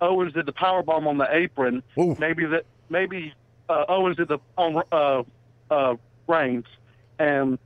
Owens 0.02 0.34
did 0.34 0.46
the 0.46 0.52
power 0.52 0.84
bomb 0.84 1.08
on 1.08 1.18
the 1.18 1.28
apron. 1.30 1.84
Ooh. 2.00 2.16
Maybe 2.20 2.46
that 2.46 2.66
maybe 2.90 3.34
uh, 3.70 3.86
Owens 3.88 4.18
did 4.18 4.28
the 4.30 4.40
on 4.58 4.82
uh, 4.92 5.24
uh, 5.70 5.96
Reigns, 6.28 6.66
and 7.20 7.60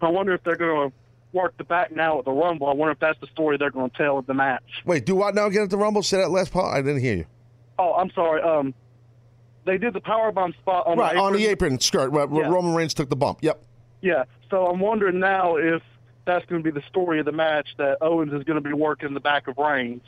I 0.00 0.08
wonder 0.08 0.34
if 0.34 0.42
they're 0.44 0.56
going 0.56 0.90
to 0.90 0.96
work 1.32 1.56
the 1.56 1.64
back 1.64 1.90
now 1.90 2.18
at 2.18 2.24
the 2.24 2.32
Rumble. 2.32 2.68
I 2.68 2.74
wonder 2.74 2.92
if 2.92 3.00
that's 3.00 3.18
the 3.20 3.26
story 3.28 3.56
they're 3.56 3.70
going 3.70 3.90
to 3.90 3.96
tell 3.96 4.18
at 4.18 4.26
the 4.26 4.34
match. 4.34 4.62
Wait, 4.84 5.06
do 5.06 5.16
what 5.16 5.34
now 5.34 5.46
again 5.46 5.62
at 5.62 5.70
the 5.70 5.78
Rumble? 5.78 6.02
Say 6.02 6.18
that 6.18 6.30
last 6.30 6.52
part. 6.52 6.76
I 6.76 6.82
didn't 6.82 7.00
hear 7.00 7.16
you. 7.16 7.26
Oh, 7.78 7.94
I'm 7.94 8.10
sorry. 8.10 8.42
Um, 8.42 8.74
they 9.64 9.78
did 9.78 9.92
the 9.94 10.00
powerbomb 10.00 10.54
spot 10.58 10.86
on 10.86 10.98
Right 10.98 11.14
the 11.14 11.20
on 11.20 11.32
the 11.32 11.46
apron. 11.46 11.74
apron 11.74 11.80
skirt. 11.80 12.12
Where 12.12 12.26
Yeah. 12.30 12.48
Roman 12.48 12.74
Reigns 12.74 12.94
took 12.94 13.08
the 13.08 13.16
bump. 13.16 13.38
Yep. 13.42 13.62
Yeah. 14.00 14.24
So 14.50 14.66
I'm 14.66 14.80
wondering 14.80 15.18
now 15.20 15.56
if 15.56 15.82
that's 16.24 16.44
going 16.46 16.62
to 16.62 16.72
be 16.72 16.78
the 16.78 16.84
story 16.86 17.18
of 17.20 17.26
the 17.26 17.32
match 17.32 17.68
that 17.78 17.98
Owens 18.00 18.32
is 18.32 18.44
going 18.44 18.62
to 18.62 18.68
be 18.68 18.72
working 18.74 19.14
the 19.14 19.20
back 19.20 19.48
of 19.48 19.58
Reigns. 19.58 20.02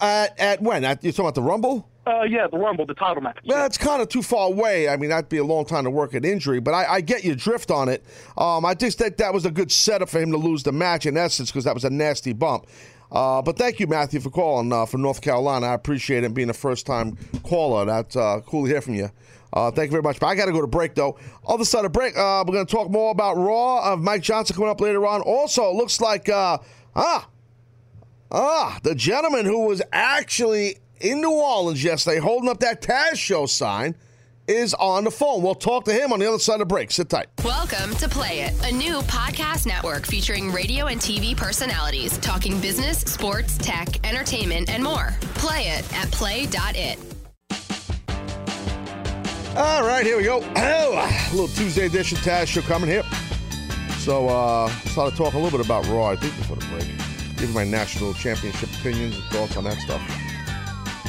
At 0.00 0.38
at 0.38 0.62
when? 0.62 0.84
At 0.84 1.04
you 1.04 1.12
talking 1.12 1.26
about 1.26 1.34
the 1.34 1.42
Rumble? 1.42 1.88
Uh, 2.06 2.22
yeah, 2.22 2.46
the 2.46 2.56
Rumble, 2.56 2.86
the 2.86 2.94
title 2.94 3.20
match. 3.20 3.38
Well, 3.44 3.58
that's 3.58 3.76
kind 3.76 4.00
of 4.00 4.08
too 4.08 4.22
far 4.22 4.46
away. 4.46 4.88
I 4.88 4.96
mean, 4.96 5.10
that'd 5.10 5.28
be 5.28 5.38
a 5.38 5.44
long 5.44 5.64
time 5.64 5.84
to 5.84 5.90
work 5.90 6.14
an 6.14 6.24
injury, 6.24 6.60
but 6.60 6.72
I, 6.72 6.94
I 6.94 7.00
get 7.00 7.24
your 7.24 7.34
drift 7.34 7.72
on 7.72 7.88
it. 7.88 8.04
Um, 8.38 8.64
I 8.64 8.74
just 8.74 8.98
think 8.98 9.16
that 9.16 9.34
was 9.34 9.44
a 9.44 9.50
good 9.50 9.72
setup 9.72 10.08
for 10.08 10.20
him 10.20 10.30
to 10.30 10.36
lose 10.36 10.62
the 10.62 10.70
match 10.70 11.04
in 11.04 11.16
essence 11.16 11.50
because 11.50 11.64
that 11.64 11.74
was 11.74 11.84
a 11.84 11.90
nasty 11.90 12.32
bump. 12.32 12.66
Uh, 13.10 13.42
but 13.42 13.58
thank 13.58 13.80
you, 13.80 13.88
Matthew, 13.88 14.20
for 14.20 14.30
calling 14.30 14.72
uh, 14.72 14.86
from 14.86 15.02
North 15.02 15.20
Carolina. 15.20 15.66
I 15.66 15.74
appreciate 15.74 16.22
it 16.22 16.32
being 16.32 16.50
a 16.50 16.54
first 16.54 16.86
time 16.86 17.16
caller. 17.42 17.84
That's 17.84 18.14
uh, 18.16 18.40
cool 18.46 18.66
to 18.66 18.70
hear 18.70 18.80
from 18.80 18.94
you. 18.94 19.10
Uh, 19.52 19.70
thank 19.70 19.88
you 19.88 19.92
very 19.92 20.02
much. 20.02 20.20
But 20.20 20.26
I 20.26 20.34
got 20.34 20.46
to 20.46 20.52
go 20.52 20.60
to 20.60 20.66
break, 20.66 20.94
though. 20.94 21.18
Other 21.46 21.64
side 21.64 21.84
of 21.84 21.92
break, 21.92 22.16
uh, 22.16 22.44
we're 22.46 22.52
going 22.52 22.66
to 22.66 22.72
talk 22.72 22.90
more 22.90 23.10
about 23.10 23.36
Raw 23.36 23.92
of 23.92 24.00
Mike 24.00 24.22
Johnson 24.22 24.54
coming 24.54 24.70
up 24.70 24.80
later 24.80 25.06
on. 25.06 25.22
Also, 25.22 25.70
it 25.70 25.74
looks 25.74 26.00
like, 26.00 26.28
uh, 26.28 26.58
ah, 26.94 27.28
Ah, 28.30 28.78
the 28.82 28.94
gentleman 28.94 29.44
who 29.44 29.66
was 29.66 29.80
actually 29.92 30.78
in 31.00 31.20
New 31.20 31.30
Orleans 31.30 31.82
yesterday 31.84 32.18
holding 32.18 32.48
up 32.48 32.58
that 32.60 32.82
Taz 32.82 33.16
show 33.16 33.46
sign 33.46 33.94
is 34.48 34.74
on 34.74 35.04
the 35.04 35.10
phone. 35.12 35.42
We'll 35.42 35.54
talk 35.54 35.84
to 35.84 35.92
him 35.92 36.12
on 36.12 36.18
the 36.18 36.26
other 36.26 36.38
side 36.40 36.54
of 36.54 36.60
the 36.60 36.66
break. 36.66 36.90
Sit 36.90 37.08
tight. 37.08 37.28
Welcome 37.44 37.94
to 37.96 38.08
Play 38.08 38.40
It, 38.40 38.54
a 38.64 38.72
new 38.72 38.98
podcast 39.02 39.66
network 39.66 40.06
featuring 40.06 40.50
radio 40.50 40.86
and 40.86 41.00
TV 41.00 41.36
personalities 41.36 42.18
talking 42.18 42.60
business, 42.60 42.98
sports, 42.98 43.58
tech, 43.58 44.04
entertainment, 44.04 44.70
and 44.70 44.82
more. 44.82 45.16
Play 45.34 45.68
it 45.68 45.94
at 45.94 46.10
play.it. 46.10 46.98
All 49.56 49.86
right, 49.86 50.04
here 50.04 50.16
we 50.16 50.24
go. 50.24 50.40
Oh, 50.56 51.28
a 51.30 51.30
little 51.30 51.48
Tuesday 51.48 51.86
edition 51.86 52.18
Taz 52.18 52.48
show 52.48 52.60
coming 52.62 52.90
here. 52.90 53.04
So, 53.98 54.28
uh, 54.28 54.68
start 54.68 55.12
to 55.12 55.16
talk 55.16 55.34
a 55.34 55.38
little 55.38 55.56
bit 55.56 55.64
about 55.64 55.86
Raw, 55.86 56.06
I 56.06 56.16
think, 56.16 56.36
before 56.36 56.56
the 56.56 56.66
break. 56.66 57.05
Give 57.36 57.52
my 57.54 57.64
national 57.64 58.14
championship 58.14 58.70
opinions 58.78 59.14
and 59.16 59.24
thoughts 59.26 59.56
on 59.56 59.64
that 59.64 59.78
stuff. 59.78 60.00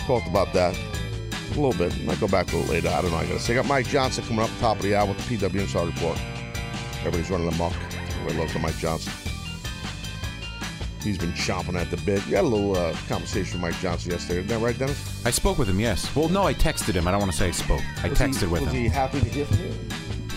Talked 0.05 0.27
about 0.27 0.53
that 0.53 0.77
a 0.77 1.59
little 1.59 1.73
bit. 1.73 2.03
Might 2.03 2.19
go 2.19 2.27
back 2.27 2.51
a 2.51 2.55
little 2.57 2.71
later. 2.73 2.89
I 2.89 3.01
don't 3.01 3.11
know. 3.11 3.17
I 3.17 3.25
got 3.25 3.33
to 3.33 3.39
say, 3.39 3.53
I 3.53 3.55
got 3.57 3.65
Mike 3.67 3.87
Johnson 3.87 4.23
coming 4.25 4.43
up 4.43 4.49
top 4.59 4.77
of 4.77 4.83
the 4.83 4.95
hour 4.95 5.07
with 5.07 5.17
the 5.27 5.37
PW 5.37 5.61
Insider 5.61 5.87
Report. 5.91 6.19
Everybody's 6.99 7.29
running 7.29 7.47
amok. 7.47 7.73
Everybody 8.19 8.37
loves 8.39 8.53
the 8.53 8.59
Mike 8.59 8.77
Johnson. 8.77 9.13
He's 11.01 11.17
been 11.17 11.31
chomping 11.33 11.75
at 11.79 11.89
the 11.89 11.97
bit. 11.97 12.25
You 12.27 12.35
had 12.35 12.43
a 12.43 12.47
little 12.47 12.75
uh, 12.75 12.93
conversation 13.07 13.61
with 13.61 13.71
Mike 13.71 13.79
Johnson 13.81 14.11
yesterday, 14.11 14.39
isn't 14.39 14.47
that 14.49 14.59
right, 14.59 14.77
Dennis? 14.77 15.25
I 15.25 15.31
spoke 15.31 15.57
with 15.57 15.69
him, 15.69 15.79
yes. 15.79 16.13
Well, 16.15 16.27
no, 16.27 16.43
I 16.43 16.53
texted 16.53 16.95
him. 16.95 17.07
I 17.07 17.11
don't 17.11 17.21
want 17.21 17.31
to 17.31 17.37
say 17.37 17.47
I 17.47 17.51
spoke. 17.51 17.81
I 18.03 18.09
Was 18.09 18.19
he- 18.19 18.25
texted 18.25 18.49
with 18.49 18.61
was 18.63 18.71
him. 18.71 18.75
he 18.75 18.87
happy 18.89 19.21
to 19.21 19.29
hear 19.29 19.45
from 19.45 19.59
you? 19.59 19.73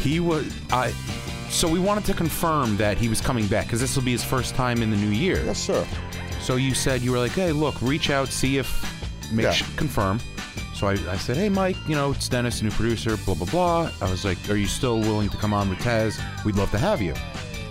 He 0.01 0.21
was. 0.21 0.47
I. 0.71 0.93
So 1.51 1.69
we 1.69 1.79
wanted 1.81 2.05
to 2.07 2.15
confirm 2.15 2.77
that 2.79 2.97
he 2.97 3.09
was 3.09 3.21
coming 3.21 3.47
back 3.47 3.67
because 3.67 3.81
this 3.81 3.97
will 3.97 4.05
be 4.05 4.13
his 4.13 4.25
first 4.25 4.55
time 4.55 4.83
in 4.83 4.91
the 4.91 4.97
new 4.97 5.11
year. 5.11 5.45
Yes, 5.45 5.59
sir. 5.59 5.87
So 6.41 6.57
you 6.57 6.75
said 6.75 7.03
you 7.03 7.11
were 7.13 7.19
like, 7.19 7.33
hey, 7.33 7.53
look, 7.53 7.81
reach 7.83 8.09
out, 8.09 8.29
see 8.29 8.57
if, 8.59 8.69
make 9.33 9.45
Yeah. 9.45 9.67
confirm. 9.77 10.21
So 10.75 10.87
I, 10.87 10.93
I 10.93 11.17
said, 11.17 11.37
hey, 11.37 11.49
Mike, 11.51 11.77
you 11.87 11.95
know, 11.95 12.13
it's 12.13 12.29
Dennis, 12.29 12.61
a 12.63 12.65
new 12.65 12.71
producer, 12.71 13.17
blah 13.27 13.35
blah 13.35 13.47
blah. 13.47 13.91
I 14.01 14.11
was 14.11 14.25
like, 14.25 14.39
are 14.49 14.55
you 14.57 14.67
still 14.69 15.01
willing 15.01 15.29
to 15.29 15.37
come 15.37 15.53
on 15.53 15.69
with 15.69 15.79
Taz? 15.81 16.19
We'd 16.45 16.57
love 16.57 16.71
to 16.71 16.79
have 16.79 17.03
you. 17.03 17.15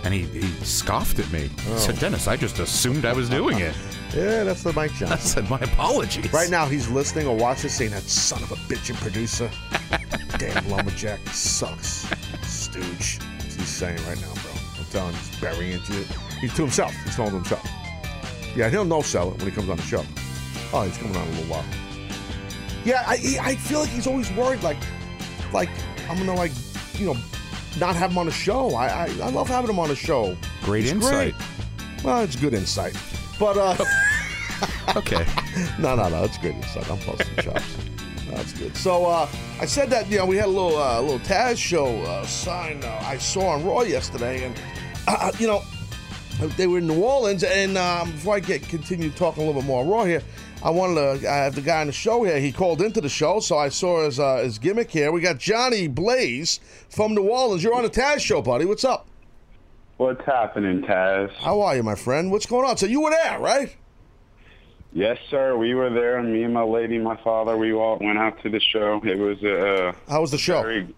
And 0.04 0.14
he, 0.14 0.22
he 0.24 0.46
scoffed 0.64 1.18
at 1.18 1.30
me. 1.32 1.48
He 1.48 1.76
said, 1.78 1.96
oh. 1.96 2.00
Dennis, 2.00 2.28
I 2.28 2.36
just 2.36 2.58
assumed 2.58 3.04
I 3.04 3.12
was 3.12 3.28
doing 3.28 3.58
it. 3.58 3.74
Yeah, 4.14 4.44
that's 4.44 4.62
the 4.62 4.72
Mike 4.74 4.92
Johnson. 4.92 5.06
I 5.08 5.16
Johnson. 5.16 5.46
said, 5.46 5.50
my 5.50 5.58
apologies. 5.60 6.32
Right 6.32 6.48
now, 6.50 6.66
he's 6.66 6.88
listening 6.88 7.26
or 7.26 7.36
watching, 7.36 7.68
saying 7.70 7.90
that 7.90 8.02
son 8.02 8.42
of 8.42 8.52
a 8.52 8.56
bitchin' 8.56 8.94
producer, 8.96 9.50
damn 10.38 10.68
lumberjack, 10.70 11.18
sucks, 11.28 12.08
stooge. 12.42 13.18
He's 13.60 13.68
saying 13.68 13.98
right 14.06 14.20
now, 14.20 14.32
bro. 14.34 14.50
I'm 14.78 14.84
telling 14.90 15.12
you, 15.12 15.18
he's 15.20 15.40
burying 15.40 15.72
into 15.72 16.00
it. 16.00 16.06
He's 16.40 16.54
to 16.54 16.62
himself. 16.62 16.92
He's 17.04 17.14
talking 17.14 17.32
to 17.32 17.36
himself. 17.38 17.68
Yeah, 18.56 18.68
he'll 18.70 18.84
no 18.84 19.02
sell 19.02 19.30
it 19.32 19.38
when 19.38 19.46
he 19.48 19.54
comes 19.54 19.68
on 19.68 19.76
the 19.76 19.82
show. 19.82 20.04
Oh, 20.72 20.82
he's 20.82 20.96
coming 20.98 21.16
on 21.16 21.26
a 21.26 21.30
little 21.32 21.44
while. 21.44 21.64
Yeah, 22.84 23.04
I 23.06 23.16
he- 23.16 23.38
I 23.38 23.54
feel 23.56 23.80
like 23.80 23.90
he's 23.90 24.06
always 24.06 24.30
worried, 24.32 24.62
like, 24.62 24.78
like 25.52 25.68
I'm 26.08 26.16
gonna 26.18 26.34
like, 26.34 26.52
you 26.98 27.06
know, 27.06 27.16
not 27.78 27.94
have 27.96 28.10
him 28.10 28.18
on 28.18 28.26
the 28.26 28.32
show. 28.32 28.74
I 28.74 28.86
I, 28.88 29.04
I 29.22 29.28
love 29.30 29.48
having 29.48 29.70
him 29.70 29.78
on 29.78 29.88
the 29.88 29.94
show. 29.96 30.36
Great 30.62 30.86
insight. 30.86 31.34
Well, 32.02 32.22
it's 32.22 32.36
good 32.36 32.54
insight, 32.54 32.96
but 33.38 33.56
uh. 33.58 33.76
Okay. 34.96 35.24
No, 35.78 35.94
no, 35.94 36.08
no. 36.08 36.20
That's 36.22 36.36
good. 36.38 36.54
insight. 36.54 36.90
I'm 36.90 36.98
busting 37.06 37.36
chops. 37.36 37.64
That's 38.40 38.54
good. 38.54 38.74
So 38.74 39.04
uh, 39.04 39.28
I 39.60 39.66
said 39.66 39.90
that 39.90 40.10
you 40.10 40.16
know 40.16 40.24
we 40.24 40.36
had 40.36 40.46
a 40.46 40.48
little 40.48 40.78
uh, 40.78 40.98
little 41.02 41.18
Taz 41.18 41.58
show 41.58 42.00
uh, 42.04 42.24
sign 42.24 42.82
uh, 42.82 43.02
I 43.04 43.18
saw 43.18 43.48
on 43.48 43.62
Raw 43.66 43.82
yesterday, 43.82 44.44
and 44.44 44.58
uh, 45.06 45.30
you 45.38 45.46
know 45.46 45.62
they 46.56 46.66
were 46.66 46.78
in 46.78 46.86
New 46.86 47.02
Orleans. 47.02 47.44
And 47.44 47.76
um, 47.76 48.12
before 48.12 48.36
I 48.36 48.40
get 48.40 48.66
continue 48.66 49.10
talking 49.10 49.42
a 49.42 49.46
little 49.46 49.60
bit 49.60 49.66
more 49.66 49.84
Raw 49.84 50.04
here, 50.04 50.22
I 50.62 50.70
wanted 50.70 51.20
to 51.20 51.30
I 51.30 51.36
have 51.36 51.54
the 51.54 51.60
guy 51.60 51.82
on 51.82 51.88
the 51.88 51.92
show 51.92 52.24
here. 52.24 52.40
He 52.40 52.50
called 52.50 52.80
into 52.80 53.02
the 53.02 53.10
show, 53.10 53.40
so 53.40 53.58
I 53.58 53.68
saw 53.68 54.06
his 54.06 54.18
uh, 54.18 54.38
his 54.38 54.58
gimmick 54.58 54.90
here. 54.90 55.12
We 55.12 55.20
got 55.20 55.36
Johnny 55.36 55.86
Blaze 55.86 56.60
from 56.88 57.14
New 57.14 57.28
Orleans. 57.28 57.62
You're 57.62 57.74
on 57.74 57.82
the 57.82 57.90
Taz 57.90 58.20
show, 58.20 58.40
buddy. 58.40 58.64
What's 58.64 58.86
up? 58.86 59.06
What's 59.98 60.24
happening, 60.24 60.80
Taz? 60.80 61.30
How 61.34 61.60
are 61.60 61.76
you, 61.76 61.82
my 61.82 61.94
friend? 61.94 62.30
What's 62.30 62.46
going 62.46 62.66
on? 62.66 62.78
So 62.78 62.86
you 62.86 63.02
were 63.02 63.10
there, 63.10 63.38
right? 63.38 63.76
Yes, 64.92 65.18
sir. 65.30 65.56
We 65.56 65.74
were 65.74 65.88
there. 65.90 66.20
Me 66.22 66.42
and 66.42 66.52
my 66.52 66.62
lady, 66.64 66.98
my 66.98 67.16
father, 67.22 67.56
we 67.56 67.72
all 67.72 67.98
went 68.00 68.18
out 68.18 68.42
to 68.42 68.50
the 68.50 68.60
show. 68.60 69.00
It 69.04 69.18
was 69.18 69.42
a 69.44 69.94
How 70.08 70.20
was 70.20 70.30
the 70.32 70.38
show? 70.38 70.62
very, 70.62 70.92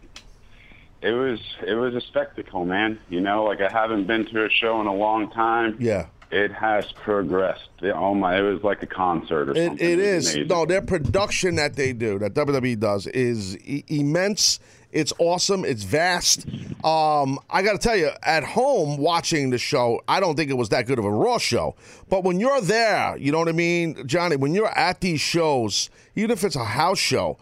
it 1.02 1.10
was 1.12 1.40
it 1.66 1.74
was 1.74 1.94
a 1.94 2.00
spectacle, 2.00 2.64
man. 2.64 2.98
You 3.10 3.20
know, 3.20 3.44
like 3.44 3.60
I 3.60 3.68
haven't 3.70 4.06
been 4.06 4.24
to 4.26 4.44
a 4.46 4.50
show 4.50 4.80
in 4.80 4.86
a 4.86 4.94
long 4.94 5.30
time. 5.30 5.76
Yeah. 5.78 6.06
It 6.30 6.50
has 6.52 6.90
progressed. 6.92 7.68
It, 7.82 7.90
oh 7.94 8.14
my! 8.14 8.38
It 8.38 8.40
was 8.42 8.62
like 8.62 8.82
a 8.82 8.86
concert 8.86 9.50
or 9.50 9.52
It, 9.52 9.66
something. 9.66 9.86
it 9.86 9.96
was 9.98 10.34
amazing. 10.34 10.46
No, 10.46 10.64
their 10.64 10.80
production 10.80 11.56
that 11.56 11.76
they 11.76 11.92
do, 11.92 12.18
that 12.20 12.32
WWE 12.32 12.78
does, 12.80 13.06
is 13.08 13.58
e- 13.58 13.84
immense. 13.88 14.58
It's 14.92 15.12
awesome. 15.18 15.64
It's 15.64 15.84
vast. 15.84 16.46
Um, 16.84 17.38
I 17.48 17.62
got 17.62 17.72
to 17.72 17.78
tell 17.78 17.96
you, 17.96 18.10
at 18.22 18.44
home 18.44 18.98
watching 18.98 19.50
the 19.50 19.58
show, 19.58 20.02
I 20.06 20.20
don't 20.20 20.36
think 20.36 20.50
it 20.50 20.56
was 20.56 20.68
that 20.68 20.86
good 20.86 20.98
of 20.98 21.04
a 21.04 21.10
Raw 21.10 21.38
show. 21.38 21.74
But 22.08 22.24
when 22.24 22.38
you're 22.38 22.60
there, 22.60 23.16
you 23.16 23.32
know 23.32 23.38
what 23.38 23.48
I 23.48 23.52
mean, 23.52 24.06
Johnny. 24.06 24.36
When 24.36 24.54
you're 24.54 24.76
at 24.76 25.00
these 25.00 25.20
shows, 25.20 25.88
even 26.14 26.30
if 26.30 26.44
it's 26.44 26.56
a 26.56 26.64
house 26.64 26.98
show, 26.98 27.38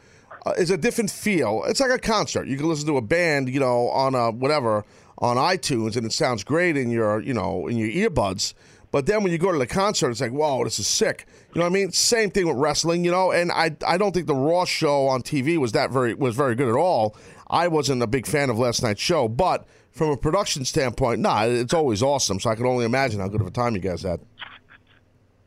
uh, 0.47 0.53
it's 0.57 0.71
a 0.71 0.77
different 0.77 1.11
feel. 1.11 1.65
It's 1.67 1.81
like 1.81 1.91
a 1.91 1.99
concert. 1.99 2.47
You 2.47 2.57
can 2.57 2.69
listen 2.69 2.87
to 2.87 2.97
a 2.97 3.03
band, 3.03 3.49
you 3.49 3.61
know, 3.61 3.89
on 3.89 4.15
a 4.15 4.31
whatever 4.31 4.85
on 5.19 5.37
iTunes, 5.37 5.97
and 5.97 6.07
it 6.07 6.13
sounds 6.13 6.45
great 6.45 6.77
in 6.77 6.91
your, 6.91 7.21
you 7.21 7.35
know, 7.35 7.67
in 7.67 7.77
your 7.77 8.11
earbuds. 8.11 8.55
But 8.93 9.07
then 9.07 9.23
when 9.23 9.31
you 9.31 9.39
go 9.39 9.53
to 9.53 9.59
the 9.59 9.67
concert, 9.69 10.11
it's 10.11 10.21
like, 10.21 10.33
whoa, 10.33 10.65
this 10.65 10.79
is 10.81 10.87
sick. 10.89 11.27
You 11.55 11.61
know 11.61 11.65
what 11.67 11.71
I 11.71 11.75
mean? 11.75 11.93
Same 11.93 12.31
thing 12.31 12.47
with 12.49 12.57
wrestling, 12.57 13.05
you 13.05 13.11
know. 13.11 13.31
And 13.31 13.53
I, 13.53 13.77
I 13.87 13.97
don't 13.99 14.13
think 14.13 14.27
the 14.27 14.35
Raw 14.35 14.65
show 14.65 15.07
on 15.07 15.23
TV 15.23 15.59
was 15.59 15.73
that 15.73 15.91
very 15.91 16.15
was 16.15 16.35
very 16.35 16.55
good 16.57 16.69
at 16.69 16.75
all. 16.75 17.17
I 17.49 17.69
wasn't 17.69 18.03
a 18.03 18.07
big 18.07 18.27
fan 18.27 18.51
of 18.51 18.59
last 18.59 18.83
night's 18.83 19.01
show, 19.01 19.29
but 19.29 19.67
from 19.93 20.11
a 20.11 20.17
production 20.17 20.65
standpoint, 20.65 21.21
nah, 21.21 21.45
it's 21.45 21.75
always 21.75 22.03
awesome. 22.03 22.41
So 22.41 22.51
I 22.51 22.55
can 22.57 22.67
only 22.67 22.85
imagine 22.85 23.21
how 23.21 23.29
good 23.29 23.41
of 23.41 23.47
a 23.47 23.51
time 23.53 23.75
you 23.75 23.81
guys 23.81 24.03
had. 24.03 24.21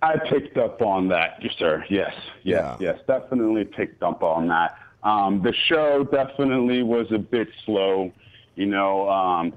I 0.02 0.18
picked 0.30 0.58
up 0.58 0.82
on 0.82 1.08
that, 1.10 1.42
sir. 1.58 1.86
Yes, 1.90 2.14
Yeah. 2.44 2.76
yes, 2.78 2.78
yes. 2.82 3.00
Definitely 3.08 3.64
picked 3.64 4.04
up 4.04 4.22
on 4.22 4.48
that. 4.50 4.78
Um, 5.04 5.42
the 5.42 5.54
show 5.54 6.04
definitely 6.04 6.84
was 6.84 7.10
a 7.12 7.18
bit 7.18 7.48
slow. 7.66 8.12
You 8.56 8.66
know, 8.68 9.10
um, 9.10 9.54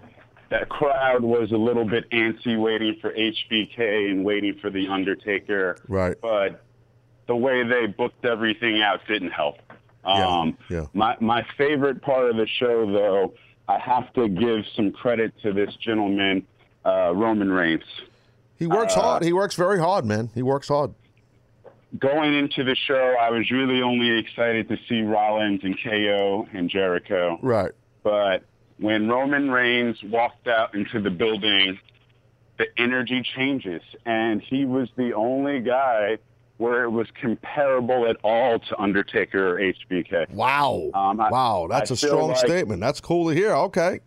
that 0.50 0.68
crowd 0.68 1.22
was 1.22 1.52
a 1.52 1.56
little 1.56 1.84
bit 1.84 2.08
antsy, 2.10 2.60
waiting 2.60 2.96
for 3.00 3.12
HBK 3.12 4.10
and 4.10 4.24
waiting 4.24 4.54
for 4.60 4.70
the 4.70 4.88
Undertaker. 4.88 5.76
Right. 5.88 6.16
But 6.20 6.62
the 7.26 7.36
way 7.36 7.64
they 7.64 7.86
booked 7.86 8.24
everything 8.24 8.80
out 8.82 9.00
didn't 9.08 9.32
help. 9.32 9.56
Um, 10.04 10.56
yeah. 10.70 10.86
My 10.94 11.16
my 11.20 11.44
favorite 11.58 12.00
part 12.00 12.30
of 12.30 12.36
the 12.36 12.46
show, 12.46 12.90
though, 12.90 13.34
I 13.68 13.78
have 13.78 14.12
to 14.14 14.28
give 14.28 14.64
some 14.76 14.92
credit 14.92 15.32
to 15.42 15.52
this 15.52 15.74
gentleman, 15.76 16.46
uh, 16.84 17.12
Roman 17.14 17.50
Reigns. 17.50 17.82
He 18.56 18.66
works 18.68 18.94
hard. 18.94 19.24
He 19.24 19.32
works 19.32 19.56
very 19.56 19.78
hard, 19.80 20.04
man. 20.04 20.30
He 20.34 20.42
works 20.42 20.68
hard. 20.68 20.94
going 21.98 22.34
into 22.34 22.62
the 22.64 22.74
show, 22.74 23.16
I 23.20 23.30
was 23.30 23.50
really 23.50 23.82
only 23.82 24.16
excited 24.18 24.68
to 24.68 24.78
see 24.88 25.02
Rollins 25.02 25.60
and 25.62 25.76
KO 25.82 26.46
and 26.52 26.70
Jericho. 26.70 27.38
Right. 27.42 27.72
But 28.02 28.44
when 28.78 29.08
Roman 29.08 29.50
Reigns 29.50 29.96
walked 30.04 30.46
out 30.48 30.74
into 30.74 31.00
the 31.00 31.10
building, 31.10 31.78
the 32.58 32.66
energy 32.78 33.22
changes. 33.36 33.82
And 34.04 34.40
he 34.42 34.64
was 34.64 34.88
the 34.96 35.12
only 35.14 35.60
guy 35.60 36.18
where 36.58 36.84
it 36.84 36.90
was 36.90 37.06
comparable 37.20 38.06
at 38.08 38.16
all 38.24 38.58
to 38.58 38.78
Undertaker 38.80 39.56
or 39.56 39.60
HBK. 39.60 40.30
Wow. 40.30 40.90
Um, 40.94 41.20
I- 41.20 41.30
wow. 41.30 41.66
That's 41.68 41.90
I 41.90 41.94
a 41.94 41.96
strong 41.96 42.28
like- 42.28 42.38
statement. 42.38 42.80
That's 42.80 43.00
cool 43.00 43.28
to 43.28 43.34
hear. 43.34 43.52
Okay. 43.54 44.00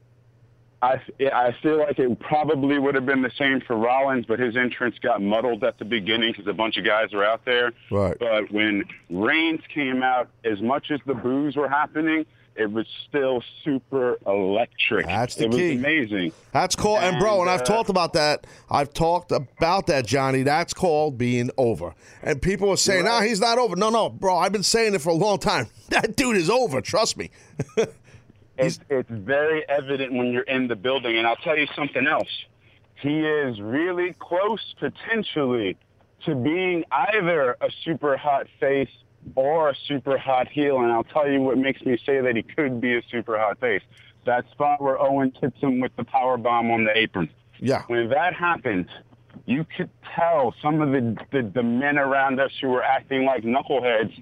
I, 0.81 1.01
I 1.33 1.53
feel 1.61 1.77
like 1.79 1.99
it 1.99 2.19
probably 2.21 2.79
would 2.79 2.95
have 2.95 3.05
been 3.05 3.21
the 3.21 3.31
same 3.37 3.59
for 3.59 3.75
Rollins, 3.75 4.25
but 4.25 4.39
his 4.39 4.55
entrance 4.55 4.95
got 4.99 5.21
muddled 5.21 5.61
at 5.65 5.77
the 5.77 5.83
beginning 5.83 6.31
because 6.31 6.47
a 6.47 6.53
bunch 6.53 6.77
of 6.77 6.85
guys 6.85 7.11
were 7.11 7.25
out 7.25 7.43
there. 7.43 7.73
Right. 7.91 8.15
But 8.17 8.49
when 8.49 8.85
Reigns 9.09 9.59
came 9.73 10.01
out, 10.01 10.29
as 10.45 10.61
much 10.61 10.89
as 10.89 11.01
the 11.05 11.15
boos 11.15 11.57
were 11.57 11.67
happening, 11.67 12.25
it 12.55 12.71
was 12.71 12.85
still 13.07 13.41
super 13.63 14.17
electric. 14.25 15.05
That's 15.05 15.35
the 15.35 15.45
it 15.45 15.47
was 15.49 15.57
key. 15.57 15.75
amazing. 15.75 16.33
That's 16.51 16.75
called, 16.75 17.03
and 17.03 17.19
bro, 17.19 17.33
and 17.33 17.41
And, 17.41 17.49
I've 17.49 17.61
uh, 17.61 17.65
talked 17.65 17.89
about 17.89 18.13
that. 18.13 18.45
I've 18.69 18.93
talked 18.93 19.31
about 19.31 19.87
that, 19.87 20.05
Johnny. 20.05 20.43
That's 20.43 20.73
called 20.73 21.17
being 21.17 21.49
over. 21.57 21.93
And 22.23 22.41
people 22.41 22.69
are 22.69 22.77
saying, 22.77 23.05
"No, 23.05 23.21
he's 23.21 23.39
not 23.39 23.57
over." 23.57 23.75
No, 23.75 23.89
no, 23.89 24.09
bro. 24.09 24.37
I've 24.37 24.51
been 24.51 24.63
saying 24.63 24.95
it 24.95 25.01
for 25.01 25.09
a 25.09 25.13
long 25.15 25.39
time. 25.39 25.67
That 25.89 26.15
dude 26.15 26.37
is 26.37 26.51
over. 26.51 26.81
Trust 26.81 27.17
me. 27.17 27.31
It's, 28.59 28.79
it's 28.89 29.09
very 29.09 29.63
evident 29.69 30.11
when 30.11 30.33
you're 30.33 30.43
in 30.43 30.67
the 30.67 30.75
building. 30.75 31.17
And 31.17 31.25
I'll 31.25 31.37
tell 31.37 31.57
you 31.57 31.65
something 31.75 32.05
else. 32.05 32.27
He 32.95 33.21
is 33.21 33.61
really 33.61 34.13
close, 34.19 34.75
potentially, 34.77 35.77
to 36.25 36.35
being 36.35 36.83
either 36.91 37.55
a 37.61 37.69
super 37.85 38.17
hot 38.17 38.47
face 38.59 38.89
or 39.35 39.69
a 39.69 39.75
super 39.87 40.17
hot 40.17 40.47
heel. 40.47 40.79
And 40.79 40.91
I'll 40.91 41.03
tell 41.03 41.29
you 41.29 41.41
what 41.41 41.57
makes 41.57 41.81
me 41.81 41.97
say 42.05 42.21
that 42.21 42.35
he 42.35 42.43
could 42.43 42.81
be 42.81 42.95
a 42.95 43.01
super 43.09 43.37
hot 43.37 43.59
face. 43.59 43.81
That 44.25 44.49
spot 44.51 44.81
where 44.81 44.99
Owen 44.99 45.33
hits 45.39 45.57
him 45.59 45.79
with 45.79 45.95
the 45.95 46.03
power 46.03 46.37
bomb 46.37 46.71
on 46.71 46.83
the 46.83 46.97
apron. 46.97 47.29
Yeah. 47.59 47.83
When 47.87 48.09
that 48.09 48.33
happened, 48.33 48.87
you 49.45 49.65
could 49.77 49.89
tell 50.15 50.53
some 50.61 50.81
of 50.81 50.91
the, 50.91 51.17
the, 51.31 51.51
the 51.53 51.63
men 51.63 51.97
around 51.97 52.39
us 52.39 52.51
who 52.61 52.69
were 52.69 52.83
acting 52.83 53.25
like 53.25 53.43
knuckleheads. 53.43 54.13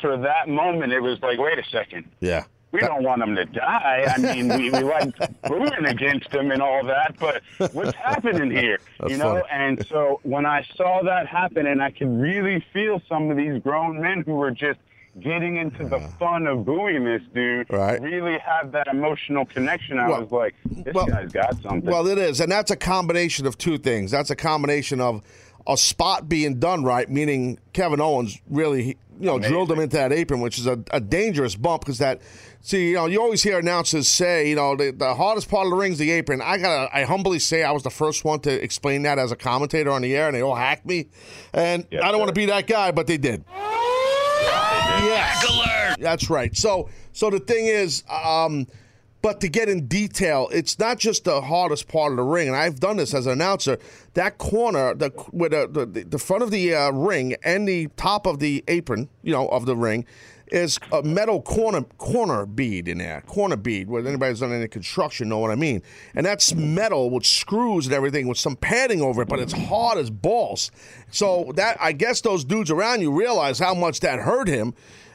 For 0.00 0.16
that 0.18 0.48
moment, 0.48 0.92
it 0.92 1.00
was 1.00 1.18
like, 1.22 1.38
wait 1.38 1.58
a 1.58 1.64
second 1.70 2.04
Yeah. 2.20 2.44
We 2.76 2.86
don't 2.86 3.02
want 3.02 3.22
him 3.22 3.34
to 3.36 3.44
die. 3.46 4.06
I 4.14 4.18
mean, 4.18 4.48
we, 4.48 4.70
we 4.70 4.80
like 4.82 5.14
booing 5.42 5.84
against 5.86 6.32
him 6.32 6.50
and 6.50 6.60
all 6.60 6.84
that, 6.84 7.14
but 7.18 7.42
what's 7.74 7.96
happening 7.96 8.50
here? 8.50 8.78
That's 9.00 9.12
you 9.12 9.18
know? 9.18 9.34
funny. 9.34 9.44
And 9.50 9.86
so 9.86 10.20
when 10.22 10.44
I 10.46 10.64
saw 10.76 11.02
that 11.04 11.26
happen, 11.26 11.66
and 11.66 11.82
I 11.82 11.90
could 11.90 12.08
really 12.20 12.64
feel 12.72 13.00
some 13.08 13.30
of 13.30 13.36
these 13.36 13.62
grown 13.62 14.00
men 14.00 14.22
who 14.26 14.34
were 14.34 14.50
just 14.50 14.78
getting 15.20 15.56
into 15.56 15.88
the 15.88 15.98
fun 16.18 16.46
of 16.46 16.66
booing 16.66 17.02
this 17.04 17.22
dude 17.34 17.66
Right. 17.70 17.98
really 18.02 18.36
have 18.38 18.70
that 18.72 18.86
emotional 18.86 19.46
connection. 19.46 19.98
I 19.98 20.08
Well- 20.10 20.20
was 20.20 20.30
like, 20.30 20.54
this 20.66 20.94
well- 20.94 21.06
guy's 21.06 21.32
got 21.32 21.54
something. 21.62 21.90
Well, 21.90 22.06
it 22.06 22.18
is, 22.18 22.40
and 22.40 22.52
that's 22.52 22.70
a 22.70 22.76
combination 22.76 23.46
of 23.46 23.56
two 23.56 23.78
things. 23.78 24.10
That's 24.10 24.28
a 24.30 24.36
combination 24.36 25.00
of 25.00 25.22
a 25.66 25.76
spot 25.76 26.28
being 26.28 26.58
done 26.58 26.84
right, 26.84 27.08
meaning 27.08 27.58
Kevin 27.72 28.00
Owens 28.00 28.38
really, 28.48 28.96
you 29.18 29.26
know, 29.26 29.38
drilled 29.38 29.70
him 29.70 29.80
into 29.80 29.96
that 29.96 30.12
apron, 30.12 30.40
which 30.40 30.58
is 30.58 30.66
a, 30.66 30.78
a 30.90 31.00
dangerous 31.00 31.54
bump 31.56 31.82
because 31.82 31.98
that. 31.98 32.20
See, 32.62 32.88
you 32.88 32.94
know, 32.94 33.06
you 33.06 33.20
always 33.20 33.44
hear 33.44 33.60
announcers 33.60 34.08
say, 34.08 34.48
you 34.50 34.56
know, 34.56 34.74
the, 34.74 34.90
the 34.90 35.14
hardest 35.14 35.48
part 35.48 35.66
of 35.66 35.70
the 35.70 35.76
ring 35.76 35.92
is 35.92 35.98
the 35.98 36.10
apron. 36.10 36.42
I 36.42 36.58
gotta, 36.58 36.92
I 36.92 37.04
humbly 37.04 37.38
say, 37.38 37.62
I 37.62 37.70
was 37.70 37.84
the 37.84 37.90
first 37.90 38.24
one 38.24 38.40
to 38.40 38.50
explain 38.50 39.02
that 39.02 39.20
as 39.20 39.30
a 39.30 39.36
commentator 39.36 39.92
on 39.92 40.02
the 40.02 40.16
air, 40.16 40.26
and 40.26 40.34
they 40.34 40.42
all 40.42 40.56
hacked 40.56 40.84
me. 40.84 41.08
And 41.52 41.86
Yes, 41.92 42.02
I 42.02 42.10
don't 42.10 42.18
want 42.18 42.30
to 42.30 42.34
be 42.34 42.46
that 42.46 42.66
guy, 42.66 42.90
but 42.90 43.06
they 43.06 43.18
did. 43.18 43.44
Yes. 45.04 45.96
That's 46.00 46.28
right. 46.30 46.56
So 46.56 46.88
so 47.12 47.30
the 47.30 47.38
thing 47.40 47.66
is, 47.66 48.02
um, 48.10 48.66
but 49.26 49.40
to 49.40 49.48
get 49.48 49.68
in 49.68 49.88
detail, 49.88 50.48
it's 50.52 50.78
not 50.78 51.00
just 51.00 51.24
the 51.24 51.40
hardest 51.40 51.88
part 51.88 52.12
of 52.12 52.16
the 52.16 52.22
ring, 52.22 52.46
and 52.46 52.56
I've 52.56 52.78
done 52.78 52.96
this 52.96 53.12
as 53.12 53.26
an 53.26 53.32
announcer. 53.32 53.76
That 54.14 54.38
corner, 54.38 54.94
the 54.94 55.10
with 55.32 55.50
the, 55.50 55.66
the 55.66 56.04
the 56.04 56.18
front 56.20 56.44
of 56.44 56.52
the 56.52 56.72
uh, 56.72 56.92
ring 56.92 57.34
and 57.42 57.66
the 57.66 57.88
top 57.96 58.26
of 58.26 58.38
the 58.38 58.62
apron, 58.68 59.08
you 59.24 59.32
know, 59.32 59.48
of 59.48 59.66
the 59.66 59.74
ring, 59.74 60.06
is 60.52 60.78
a 60.92 61.02
metal 61.02 61.42
corner 61.42 61.82
corner 61.98 62.46
bead 62.46 62.86
in 62.86 62.98
there, 62.98 63.20
corner 63.22 63.56
bead. 63.56 63.88
Where 63.88 64.06
anybody's 64.06 64.38
done 64.38 64.52
any 64.52 64.68
construction 64.68 65.28
know 65.28 65.38
what 65.38 65.50
I 65.50 65.56
mean. 65.56 65.82
And 66.14 66.24
that's 66.24 66.54
metal 66.54 67.10
with 67.10 67.26
screws 67.26 67.86
and 67.86 67.96
everything 67.96 68.28
with 68.28 68.38
some 68.38 68.54
padding 68.54 69.02
over 69.02 69.22
it, 69.22 69.28
but 69.28 69.40
it's 69.40 69.52
hard 69.52 69.98
as 69.98 70.08
balls. 70.08 70.70
So 71.10 71.50
that 71.56 71.76
I 71.80 71.90
guess 71.90 72.20
those 72.20 72.44
dudes 72.44 72.70
around 72.70 73.00
you 73.00 73.10
realize 73.10 73.58
how 73.58 73.74
much 73.74 73.98
that 74.00 74.20
hurt 74.20 74.46
him 74.46 74.72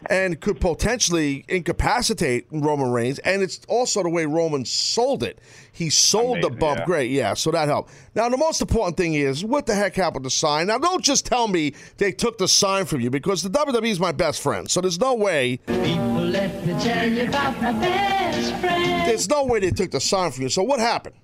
and 0.10 0.39
could 0.39 0.60
potentially 0.60 1.45
incapacitate 1.47 2.47
Roman 2.52 2.91
Reigns. 2.91 3.20
And 3.20 3.41
it's 3.41 3.62
also 3.68 4.04
the 4.04 4.10
way 4.10 4.26
Roman 4.26 4.66
sold 4.66 5.24
it. 5.24 5.39
He 5.72 5.89
sold 5.89 6.41
the 6.41 6.49
bump 6.49 6.80
yeah. 6.80 6.86
great, 6.86 7.12
yeah. 7.12 7.34
So 7.34 7.52
that 7.52 7.68
helped. 7.68 7.91
Now 8.16 8.28
the 8.30 8.38
most 8.38 8.62
important 8.62 8.97
thing 8.97 9.14
is 9.14 9.43
what 9.45 9.66
the 9.66 9.74
heck 9.76 9.95
happened 9.95 10.24
to 10.24 10.28
the 10.28 10.32
sign. 10.32 10.68
Now 10.68 10.78
don't 10.78 11.04
just 11.04 11.26
tell 11.26 11.47
me 11.47 11.74
they 11.97 12.12
took 12.12 12.38
the 12.38 12.47
sign 12.47 12.86
from 12.86 13.02
you 13.02 13.10
because 13.10 13.43
the 13.43 13.49
WWE 13.49 13.88
is 13.89 13.99
my 13.99 14.12
best 14.12 14.41
friend. 14.41 14.70
So 14.70 14.82
there's 14.82 14.99
no 14.99 15.16
way, 15.16 15.58
People, 15.68 16.22
let 16.26 16.66
me 16.66 16.74
tell 16.82 17.10
you 17.10 17.28
about 17.28 17.62
my 17.62 17.72
best 17.74 18.54
friend. 18.58 19.08
there's 19.08 19.30
no 19.30 19.45
way 19.45 19.60
they 19.60 19.72
took 19.72 19.91
the 19.91 19.99
sign 20.02 20.32
from 20.32 20.43
you. 20.43 20.49
So 20.49 20.64
what 20.64 20.80
happened? 20.80 21.16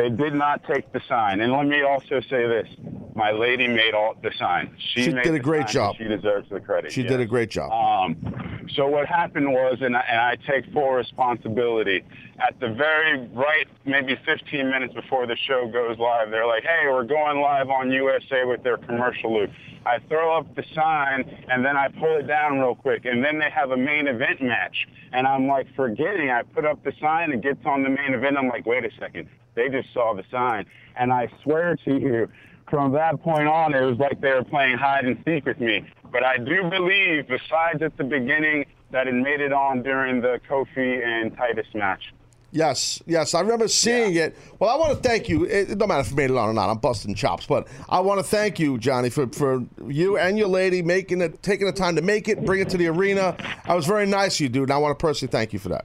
They 0.00 0.08
did 0.08 0.32
not 0.32 0.64
take 0.64 0.90
the 0.92 1.00
sign. 1.06 1.42
And 1.42 1.52
let 1.52 1.66
me 1.66 1.82
also 1.82 2.20
say 2.22 2.46
this. 2.46 2.66
My 3.14 3.32
lady 3.32 3.68
made 3.68 3.92
all 3.92 4.14
the 4.22 4.30
sign. 4.38 4.74
She, 4.78 5.02
She 5.02 5.12
made 5.12 5.24
did 5.24 5.34
a 5.34 5.38
great 5.38 5.66
job. 5.66 5.96
She 5.98 6.04
deserves 6.04 6.48
the 6.48 6.58
credit. 6.58 6.90
She 6.90 7.02
yes. 7.02 7.10
did 7.10 7.20
a 7.20 7.26
great 7.26 7.50
job. 7.50 7.70
Um, 7.70 8.16
so 8.74 8.86
what 8.86 9.06
happened 9.06 9.52
was, 9.52 9.76
and 9.82 9.94
I, 9.94 10.00
and 10.08 10.18
I 10.18 10.36
take 10.50 10.72
full 10.72 10.92
responsibility, 10.92 12.02
at 12.38 12.58
the 12.60 12.70
very 12.70 13.28
right, 13.34 13.68
maybe 13.84 14.18
15 14.24 14.70
minutes 14.70 14.94
before 14.94 15.26
the 15.26 15.36
show 15.36 15.68
goes 15.68 15.98
live, 15.98 16.30
they're 16.30 16.46
like, 16.46 16.62
hey, 16.62 16.86
we're 16.86 17.04
going 17.04 17.40
live 17.42 17.68
on 17.68 17.90
USA 17.90 18.46
with 18.46 18.62
their 18.62 18.78
commercial 18.78 19.34
loop. 19.38 19.50
I 19.84 19.98
throw 20.08 20.38
up 20.38 20.54
the 20.56 20.64
sign, 20.74 21.44
and 21.50 21.62
then 21.62 21.76
I 21.76 21.88
pull 21.88 22.16
it 22.16 22.26
down 22.26 22.58
real 22.58 22.74
quick, 22.74 23.04
and 23.04 23.22
then 23.22 23.38
they 23.38 23.50
have 23.50 23.70
a 23.70 23.76
main 23.76 24.06
event 24.06 24.40
match. 24.40 24.88
And 25.12 25.26
I'm 25.26 25.46
like 25.46 25.66
forgetting, 25.74 26.30
I 26.30 26.42
put 26.42 26.64
up 26.64 26.82
the 26.84 26.92
sign, 27.02 27.32
it 27.32 27.42
gets 27.42 27.66
on 27.66 27.82
the 27.82 27.90
main 27.90 28.14
event, 28.14 28.38
I'm 28.38 28.48
like, 28.48 28.64
wait 28.64 28.84
a 28.84 28.90
second, 28.98 29.28
they 29.60 29.68
just 29.68 29.92
saw 29.92 30.14
the 30.14 30.24
sign. 30.30 30.66
And 30.96 31.12
I 31.12 31.28
swear 31.42 31.76
to 31.84 31.98
you, 31.98 32.28
from 32.68 32.92
that 32.92 33.20
point 33.22 33.48
on, 33.48 33.74
it 33.74 33.84
was 33.84 33.98
like 33.98 34.20
they 34.20 34.32
were 34.32 34.44
playing 34.44 34.78
hide 34.78 35.04
and 35.04 35.22
seek 35.26 35.44
with 35.44 35.60
me. 35.60 35.84
But 36.10 36.24
I 36.24 36.38
do 36.38 36.70
believe, 36.70 37.28
besides 37.28 37.82
at 37.82 37.96
the 37.96 38.04
beginning, 38.04 38.64
that 38.90 39.06
it 39.06 39.14
made 39.14 39.40
it 39.40 39.52
on 39.52 39.82
during 39.82 40.20
the 40.20 40.40
Kofi 40.48 41.04
and 41.04 41.36
Titus 41.36 41.66
match. 41.74 42.12
Yes, 42.52 43.00
yes, 43.06 43.34
I 43.34 43.40
remember 43.40 43.68
seeing 43.68 44.16
it. 44.16 44.36
Well, 44.58 44.70
I 44.70 44.74
want 44.74 45.00
to 45.00 45.08
thank 45.08 45.28
you. 45.28 45.44
It, 45.44 45.70
it 45.70 45.78
don't 45.78 45.88
matter 45.88 46.00
if 46.00 46.10
you 46.10 46.16
made 46.16 46.30
it 46.30 46.36
on 46.36 46.48
or 46.48 46.52
not. 46.52 46.68
I'm 46.68 46.78
busting 46.78 47.14
chops, 47.14 47.46
but 47.46 47.68
I 47.88 48.00
want 48.00 48.18
to 48.18 48.24
thank 48.24 48.58
you, 48.58 48.76
Johnny, 48.76 49.08
for, 49.08 49.28
for 49.28 49.64
you 49.86 50.18
and 50.18 50.36
your 50.36 50.48
lady 50.48 50.82
making 50.82 51.20
it, 51.20 51.44
taking 51.44 51.66
the 51.66 51.72
time 51.72 51.94
to 51.94 52.02
make 52.02 52.28
it, 52.28 52.44
bring 52.44 52.60
it 52.60 52.68
to 52.70 52.76
the 52.76 52.88
arena. 52.88 53.36
I 53.66 53.74
was 53.76 53.86
very 53.86 54.06
nice 54.06 54.38
to 54.38 54.44
you, 54.44 54.48
dude, 54.48 54.64
and 54.64 54.72
I 54.72 54.78
want 54.78 54.98
to 54.98 55.00
personally 55.00 55.30
thank 55.30 55.52
you 55.52 55.60
for 55.60 55.68
that. 55.68 55.84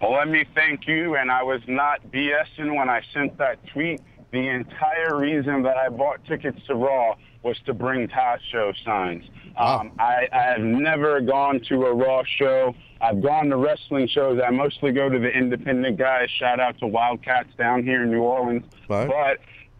Well, 0.00 0.12
let 0.12 0.28
me 0.28 0.44
thank 0.54 0.86
you, 0.86 1.16
and 1.16 1.30
I 1.30 1.42
was 1.42 1.60
not 1.66 2.00
BSing 2.10 2.76
when 2.76 2.88
I 2.88 3.02
sent 3.12 3.38
that 3.38 3.58
tweet. 3.68 4.00
The 4.32 4.48
entire 4.48 5.16
reason 5.16 5.62
that 5.62 5.76
I 5.76 5.88
bought 5.88 6.24
tickets 6.24 6.58
to 6.66 6.74
Raw 6.74 7.14
was 7.42 7.56
to 7.66 7.72
bring 7.72 8.08
Taz 8.08 8.38
show 8.50 8.72
signs. 8.84 9.24
Um, 9.56 9.92
I, 9.98 10.28
I 10.32 10.42
have 10.42 10.60
never 10.60 11.20
gone 11.20 11.60
to 11.68 11.86
a 11.86 11.94
Raw 11.94 12.22
show. 12.24 12.74
I've 13.00 13.22
gone 13.22 13.48
to 13.50 13.56
wrestling 13.56 14.08
shows. 14.08 14.40
I 14.44 14.50
mostly 14.50 14.92
go 14.92 15.08
to 15.08 15.18
the 15.18 15.30
independent 15.30 15.96
guys. 15.96 16.28
Shout 16.30 16.60
out 16.60 16.78
to 16.78 16.86
Wildcats 16.86 17.50
down 17.56 17.84
here 17.84 18.02
in 18.02 18.10
New 18.10 18.22
Orleans. 18.22 18.64
Right. 18.88 19.08
But 19.08 19.38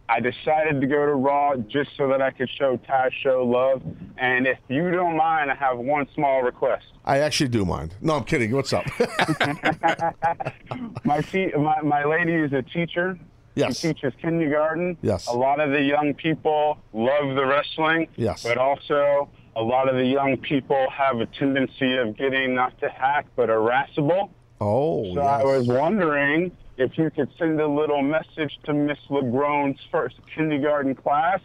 I 0.09 0.21
decided 0.21 0.79
to 0.79 0.87
go 0.87 1.05
to 1.05 1.13
Raw 1.13 1.57
just 1.57 1.89
so 1.97 2.07
that 2.07 2.21
I 2.21 2.31
could 2.31 2.49
show 2.57 2.77
Taz 2.77 3.11
show 3.23 3.45
love. 3.45 3.81
And 4.17 4.47
if 4.47 4.57
you 4.69 4.89
don't 4.91 5.17
mind, 5.17 5.51
I 5.51 5.55
have 5.55 5.77
one 5.77 6.07
small 6.15 6.41
request. 6.43 6.85
I 7.03 7.19
actually 7.19 7.49
do 7.49 7.65
mind. 7.65 7.95
No, 8.01 8.15
I'm 8.15 8.23
kidding. 8.23 8.51
What's 8.51 8.71
up? 8.73 8.85
my, 11.03 11.21
te- 11.21 11.51
my 11.53 11.81
my 11.81 12.05
lady 12.05 12.33
is 12.33 12.53
a 12.53 12.61
teacher. 12.61 13.19
Yes. 13.55 13.79
She 13.79 13.93
teaches 13.93 14.13
kindergarten. 14.21 14.97
Yes. 15.01 15.27
A 15.27 15.33
lot 15.33 15.59
of 15.59 15.71
the 15.71 15.81
young 15.81 16.13
people 16.13 16.77
love 16.93 17.35
the 17.35 17.45
wrestling. 17.45 18.07
Yes. 18.15 18.43
But 18.43 18.57
also, 18.57 19.29
a 19.55 19.61
lot 19.61 19.89
of 19.89 19.95
the 19.95 20.05
young 20.05 20.37
people 20.37 20.87
have 20.91 21.19
a 21.19 21.25
tendency 21.25 21.97
of 21.97 22.15
getting 22.15 22.53
not 22.53 22.79
to 22.81 22.89
hack, 22.89 23.25
but 23.35 23.49
irascible. 23.49 24.29
Oh, 24.61 25.13
So 25.13 25.21
I 25.21 25.43
was 25.43 25.67
wondering 25.67 26.51
if 26.77 26.97
you 26.97 27.09
could 27.09 27.29
send 27.37 27.59
a 27.59 27.67
little 27.67 28.01
message 28.01 28.57
to 28.65 28.73
Miss 28.73 28.99
LeGrone's 29.09 29.79
first 29.91 30.15
kindergarten 30.35 30.95
class 30.95 31.39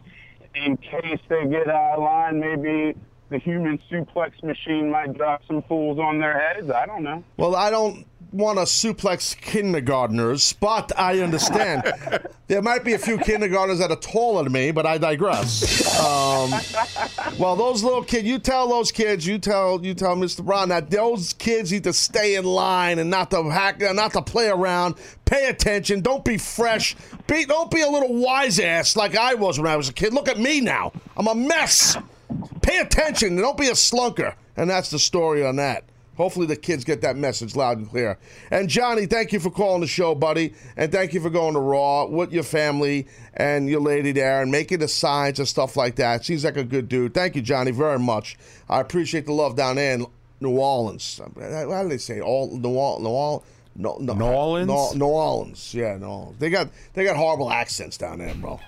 in 0.55 0.77
case 0.77 1.21
they 1.29 1.47
get 1.47 1.69
out 1.69 1.95
of 1.95 2.03
line. 2.03 2.41
Maybe 2.41 2.95
the 3.31 3.39
human 3.39 3.79
suplex 3.91 4.43
machine 4.43 4.91
might 4.91 5.15
drop 5.15 5.43
some 5.47 5.63
fools 5.63 5.99
on 5.99 6.21
their 6.21 6.39
heads. 6.39 6.71
I 6.71 6.87
don't 6.87 7.03
know. 7.03 7.25
Well, 7.39 7.57
I 7.57 7.71
don't 7.71 8.07
want 8.33 8.59
to 8.59 8.65
suplex 8.65 9.39
kindergartners, 9.39 10.55
but 10.55 10.91
I 10.99 11.21
understand. 11.21 11.93
there 12.49 12.63
might 12.63 12.85
be 12.85 12.95
a 12.95 12.99
few 12.99 13.19
kindergartners 13.19 13.79
that 13.79 13.91
are 13.91 13.97
taller 13.97 14.45
than 14.45 14.53
me, 14.53 14.71
but 14.71 14.87
I 14.87 14.99
digress. 14.99 16.01
Um, 16.01 16.51
well, 17.39 17.57
those 17.57 17.83
little 17.83 18.03
kids, 18.03 18.27
you 18.27 18.39
tell 18.39 18.69
those 18.69 18.91
kids, 18.91 19.27
you 19.27 19.39
tell 19.39 19.85
you 19.85 19.95
tell 19.95 20.17
Mr. 20.17 20.45
Brown 20.45 20.71
that 20.71 20.91
those 20.91 21.35
kids 21.35 21.73
need 21.73 21.85
to 21.85 21.93
stay 21.93 22.37
in 22.37 22.45
line 22.45 22.99
and 22.99 23.11
not 23.11 23.31
to 23.31 23.51
hack, 23.51 23.81
not 23.81 24.13
to 24.15 24.23
play 24.23 24.49
around. 24.49 24.97
Pay 25.25 25.49
attention. 25.49 26.01
Don't 26.01 26.25
be 26.25 26.39
fresh. 26.39 26.97
Be, 27.27 27.45
don't 27.45 27.71
be 27.71 27.83
a 27.83 27.89
little 27.89 28.15
wise 28.15 28.59
ass 28.59 28.97
like 28.97 29.17
I 29.17 29.35
was 29.35 29.59
when 29.59 29.71
I 29.71 29.77
was 29.77 29.89
a 29.89 29.93
kid. 29.93 30.13
Look 30.13 30.29
at 30.29 30.39
me 30.39 30.61
now. 30.61 30.93
I'm 31.17 31.27
a 31.27 31.35
mess. 31.35 31.97
pay 32.63 32.79
attention. 32.79 33.37
Don't 33.37 33.57
be 33.57 33.69
a 33.69 33.73
slunker. 33.73 34.35
And 34.57 34.69
that's 34.69 34.91
the 34.91 34.99
story 34.99 35.45
on 35.45 35.57
that. 35.57 35.85
Hopefully 36.17 36.47
the 36.47 36.57
kids 36.57 36.85
get 36.85 37.01
that 37.01 37.17
message 37.17 37.57
loud 37.57 37.79
and 37.79 37.89
clear. 37.89 38.19
And 38.51 38.69
Johnny, 38.69 39.07
thank 39.07 39.33
you 39.33 39.41
for 39.41 39.51
calling 39.51 39.81
the 39.81 39.87
show, 39.87 40.15
buddy, 40.15 40.55
and 40.77 40.93
thank 40.93 41.15
you 41.15 41.21
for 41.21 41.31
going 41.31 41.55
to 41.55 41.61
Raw 41.61 42.05
with 42.05 42.33
your 42.33 42.43
family 42.43 43.07
and 43.35 43.69
your 43.69 43.81
lady 43.81 44.13
there 44.13 44.43
and 44.43 44.51
making 44.51 44.81
the 44.81 44.89
signs 44.89 45.39
and 45.39 45.49
stuff 45.49 45.77
like 45.77 45.97
that. 45.97 46.25
Seems 46.25 46.45
like 46.45 46.57
a 46.57 46.65
good 46.65 46.89
dude. 46.89 47.15
Thank 47.15 47.35
you, 47.35 47.43
Johnny, 47.43 47.71
very 47.71 47.99
much. 47.99 48.37
I 48.69 48.81
appreciate 48.81 49.27
the 49.27 49.33
love 49.33 49.57
down 49.57 49.77
there 49.77 49.95
in 49.95 50.07
New 50.41 50.59
Orleans. 50.59 51.19
How 51.19 51.83
do 51.83 51.89
they 51.89 51.99
say 51.99 52.21
all 52.21 52.57
New 52.59 52.71
Orleans? 52.71 53.05
New 53.05 53.11
Orleans? 53.11 53.45
No, 53.75 53.97
no, 53.99 54.15
New 54.15 54.25
Orleans? 54.25 54.69
No, 54.69 54.93
New 54.93 55.07
Orleans. 55.07 55.75
Yeah, 55.75 55.97
New 55.97 56.07
Orleans. 56.07 56.39
They 56.39 56.51
got 56.51 56.69
they 56.93 57.05
got 57.05 57.17
horrible 57.17 57.51
accents 57.51 57.97
down 57.97 58.19
there, 58.19 58.35
bro. 58.35 58.61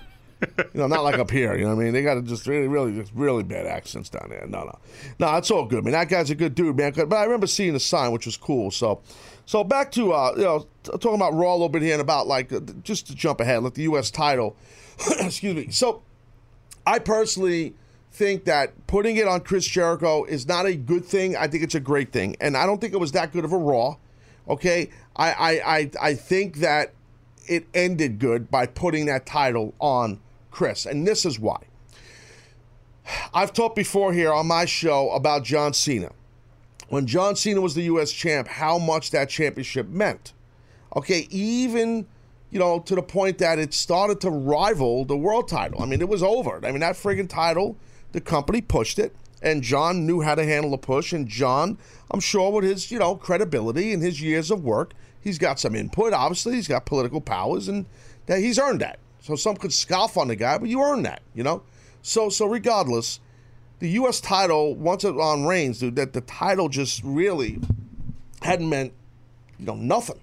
You 0.57 0.65
know, 0.73 0.87
not 0.87 1.03
like 1.03 1.19
up 1.19 1.31
here. 1.31 1.55
You 1.55 1.63
know 1.63 1.75
what 1.75 1.81
I 1.81 1.85
mean? 1.85 1.93
They 1.93 2.03
got 2.03 2.23
just 2.25 2.47
really, 2.47 2.67
really, 2.67 2.93
just 2.93 3.11
really 3.13 3.43
bad 3.43 3.65
accents 3.65 4.09
down 4.09 4.27
there. 4.29 4.45
No, 4.47 4.63
no, 4.63 4.79
no. 5.19 5.37
It's 5.37 5.51
all 5.51 5.65
good. 5.65 5.79
I 5.79 5.81
mean, 5.81 5.91
that 5.93 6.09
guy's 6.09 6.29
a 6.29 6.35
good 6.35 6.55
dude, 6.55 6.77
man. 6.77 6.93
But 6.95 7.13
I 7.13 7.23
remember 7.23 7.47
seeing 7.47 7.73
the 7.73 7.79
sign, 7.79 8.11
which 8.11 8.25
was 8.25 8.37
cool. 8.37 8.71
So, 8.71 9.01
so 9.45 9.63
back 9.63 9.91
to 9.93 10.13
uh, 10.13 10.33
you 10.35 10.43
know, 10.43 10.67
talking 10.83 11.15
about 11.15 11.33
Raw 11.33 11.51
a 11.51 11.53
little 11.53 11.69
bit 11.69 11.81
here 11.81 11.93
and 11.93 12.01
about 12.01 12.27
like 12.27 12.51
uh, 12.51 12.61
just 12.83 13.07
to 13.07 13.15
jump 13.15 13.39
ahead, 13.39 13.63
like 13.63 13.73
the 13.73 13.83
U.S. 13.83 14.11
title. 14.11 14.55
Excuse 15.19 15.55
me. 15.55 15.71
So, 15.71 16.03
I 16.85 16.99
personally 16.99 17.75
think 18.11 18.45
that 18.45 18.87
putting 18.87 19.17
it 19.17 19.27
on 19.27 19.41
Chris 19.41 19.65
Jericho 19.65 20.23
is 20.23 20.47
not 20.47 20.65
a 20.65 20.75
good 20.75 21.03
thing. 21.05 21.35
I 21.35 21.47
think 21.47 21.63
it's 21.63 21.75
a 21.75 21.79
great 21.79 22.11
thing, 22.11 22.35
and 22.39 22.55
I 22.55 22.65
don't 22.65 22.79
think 22.79 22.93
it 22.93 22.99
was 22.99 23.11
that 23.11 23.33
good 23.33 23.45
of 23.45 23.51
a 23.51 23.57
Raw. 23.57 23.97
Okay, 24.47 24.89
I 25.15 25.31
I 25.31 25.77
I, 25.77 25.91
I 26.01 26.13
think 26.13 26.57
that 26.57 26.93
it 27.47 27.67
ended 27.73 28.19
good 28.19 28.49
by 28.49 28.65
putting 28.65 29.05
that 29.05 29.25
title 29.25 29.73
on 29.79 30.19
Chris, 30.55 30.85
and 30.85 31.05
this 31.05 31.25
is 31.25 31.37
why. 31.37 31.57
I've 33.33 33.51
talked 33.51 33.75
before 33.75 34.13
here 34.13 34.31
on 34.31 34.47
my 34.47 34.63
show 34.63 35.11
about 35.11 35.43
John 35.43 35.73
Cena. 35.73 36.13
When 36.87 37.05
John 37.07 37.35
Cena 37.35 37.59
was 37.59 37.75
the 37.75 37.83
U.S. 37.83 38.09
champ, 38.09 38.47
how 38.47 38.77
much 38.77 39.11
that 39.11 39.29
championship 39.29 39.89
meant. 39.89 40.31
Okay, 40.95 41.27
even 41.29 42.07
you 42.51 42.57
know 42.57 42.79
to 42.79 42.95
the 42.95 43.01
point 43.01 43.37
that 43.39 43.59
it 43.59 43.73
started 43.73 44.21
to 44.21 44.29
rival 44.29 45.03
the 45.03 45.17
world 45.17 45.49
title. 45.49 45.81
I 45.81 45.85
mean, 45.87 45.99
it 45.99 46.07
was 46.07 46.23
over. 46.23 46.65
I 46.65 46.71
mean, 46.71 46.79
that 46.79 46.95
friggin' 46.95 47.27
title, 47.27 47.75
the 48.13 48.21
company 48.21 48.61
pushed 48.61 48.97
it, 48.97 49.13
and 49.41 49.61
John 49.61 50.05
knew 50.05 50.21
how 50.21 50.35
to 50.35 50.45
handle 50.45 50.71
the 50.71 50.77
push. 50.77 51.11
And 51.11 51.27
John, 51.27 51.77
I'm 52.11 52.21
sure, 52.21 52.49
with 52.49 52.63
his 52.63 52.91
you 52.91 52.99
know 52.99 53.17
credibility 53.17 53.91
and 53.91 54.01
his 54.01 54.21
years 54.21 54.51
of 54.51 54.63
work, 54.63 54.93
he's 55.19 55.37
got 55.37 55.59
some 55.59 55.75
input. 55.75 56.13
Obviously, 56.13 56.53
he's 56.53 56.69
got 56.69 56.85
political 56.85 57.19
powers, 57.19 57.67
and 57.67 57.87
that 58.27 58.39
he's 58.39 58.57
earned 58.57 58.79
that. 58.79 58.99
So 59.25 59.35
some 59.35 59.55
could 59.55 59.73
scoff 59.73 60.17
on 60.17 60.27
the 60.27 60.35
guy, 60.35 60.59
but 60.59 60.69
you 60.69 60.83
earn 60.83 61.01
that, 61.01 61.23
you 61.33 61.41
know. 61.41 61.63
So 62.03 62.29
so 62.29 62.45
regardless, 62.45 63.19
the 63.79 63.89
U.S. 63.89 64.21
title 64.21 64.75
once 64.75 65.03
it 65.03 65.15
on 65.17 65.45
Reigns, 65.45 65.79
dude, 65.79 65.95
that 65.95 66.13
the 66.13 66.21
title 66.21 66.69
just 66.69 67.01
really 67.03 67.59
hadn't 68.43 68.69
meant 68.69 68.93
you 69.57 69.65
know 69.65 69.73
nothing. 69.73 70.19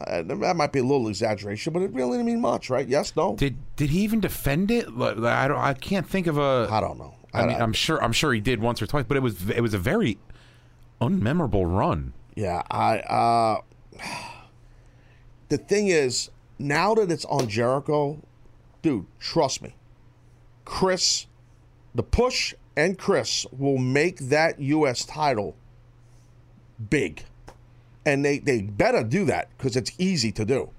Uh, 0.00 0.22
that 0.22 0.56
might 0.56 0.72
be 0.72 0.80
a 0.80 0.82
little 0.82 1.06
exaggeration, 1.06 1.72
but 1.72 1.82
it 1.82 1.92
really 1.92 2.18
didn't 2.18 2.26
mean 2.26 2.40
much, 2.40 2.68
right? 2.68 2.88
Yes, 2.88 3.14
no. 3.14 3.36
Did 3.36 3.58
did 3.76 3.90
he 3.90 4.00
even 4.00 4.18
defend 4.18 4.72
it? 4.72 4.92
Like, 4.92 5.18
I 5.18 5.46
don't. 5.46 5.58
I 5.58 5.72
can't 5.74 6.08
think 6.08 6.26
of 6.26 6.36
a. 6.36 6.66
I 6.68 6.80
don't 6.80 6.98
know. 6.98 7.14
I 7.32 7.46
mean, 7.46 7.62
I'm 7.62 7.72
sure. 7.72 8.02
I'm 8.02 8.12
sure 8.12 8.32
he 8.32 8.40
did 8.40 8.60
once 8.60 8.82
or 8.82 8.88
twice, 8.88 9.04
but 9.06 9.16
it 9.16 9.20
was 9.20 9.48
it 9.50 9.60
was 9.60 9.72
a 9.72 9.78
very 9.78 10.18
unmemorable 11.00 11.64
run. 11.64 12.12
Yeah, 12.34 12.62
I. 12.72 12.98
uh 12.98 13.60
The 15.48 15.58
thing 15.58 15.86
is, 15.86 16.30
now 16.58 16.94
that 16.94 17.10
it's 17.10 17.24
on 17.26 17.48
Jericho, 17.48 18.22
dude, 18.82 19.06
trust 19.18 19.62
me, 19.62 19.74
Chris, 20.64 21.26
the 21.94 22.02
push 22.02 22.54
and 22.76 22.98
Chris 22.98 23.46
will 23.52 23.78
make 23.78 24.18
that 24.18 24.60
U.S. 24.60 25.04
title 25.04 25.56
big. 26.90 27.24
And 28.04 28.24
they, 28.24 28.38
they 28.38 28.62
better 28.62 29.02
do 29.02 29.24
that 29.24 29.48
because 29.56 29.76
it's 29.76 29.92
easy 29.98 30.30
to 30.32 30.44
do. 30.44 30.70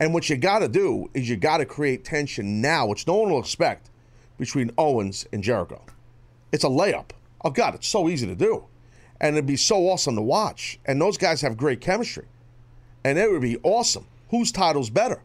And 0.00 0.12
what 0.12 0.28
you 0.28 0.36
got 0.36 0.58
to 0.60 0.68
do 0.68 1.10
is 1.14 1.28
you 1.28 1.36
got 1.36 1.58
to 1.58 1.66
create 1.66 2.04
tension 2.04 2.60
now, 2.60 2.86
which 2.86 3.06
no 3.06 3.16
one 3.16 3.30
will 3.30 3.40
expect, 3.40 3.90
between 4.38 4.70
Owens 4.76 5.26
and 5.32 5.42
Jericho. 5.42 5.82
It's 6.52 6.64
a 6.64 6.68
layup. 6.68 7.10
Oh, 7.44 7.50
God, 7.50 7.74
it's 7.74 7.88
so 7.88 8.08
easy 8.08 8.26
to 8.26 8.34
do. 8.34 8.64
And 9.20 9.36
it'd 9.36 9.46
be 9.46 9.56
so 9.56 9.88
awesome 9.88 10.16
to 10.16 10.22
watch. 10.22 10.78
And 10.84 11.00
those 11.00 11.16
guys 11.16 11.40
have 11.40 11.56
great 11.56 11.80
chemistry. 11.80 12.26
And 13.04 13.18
it 13.18 13.30
would 13.30 13.40
be 13.40 13.58
awesome. 13.62 14.06
Whose 14.30 14.50
title's 14.52 14.90
better? 14.90 15.22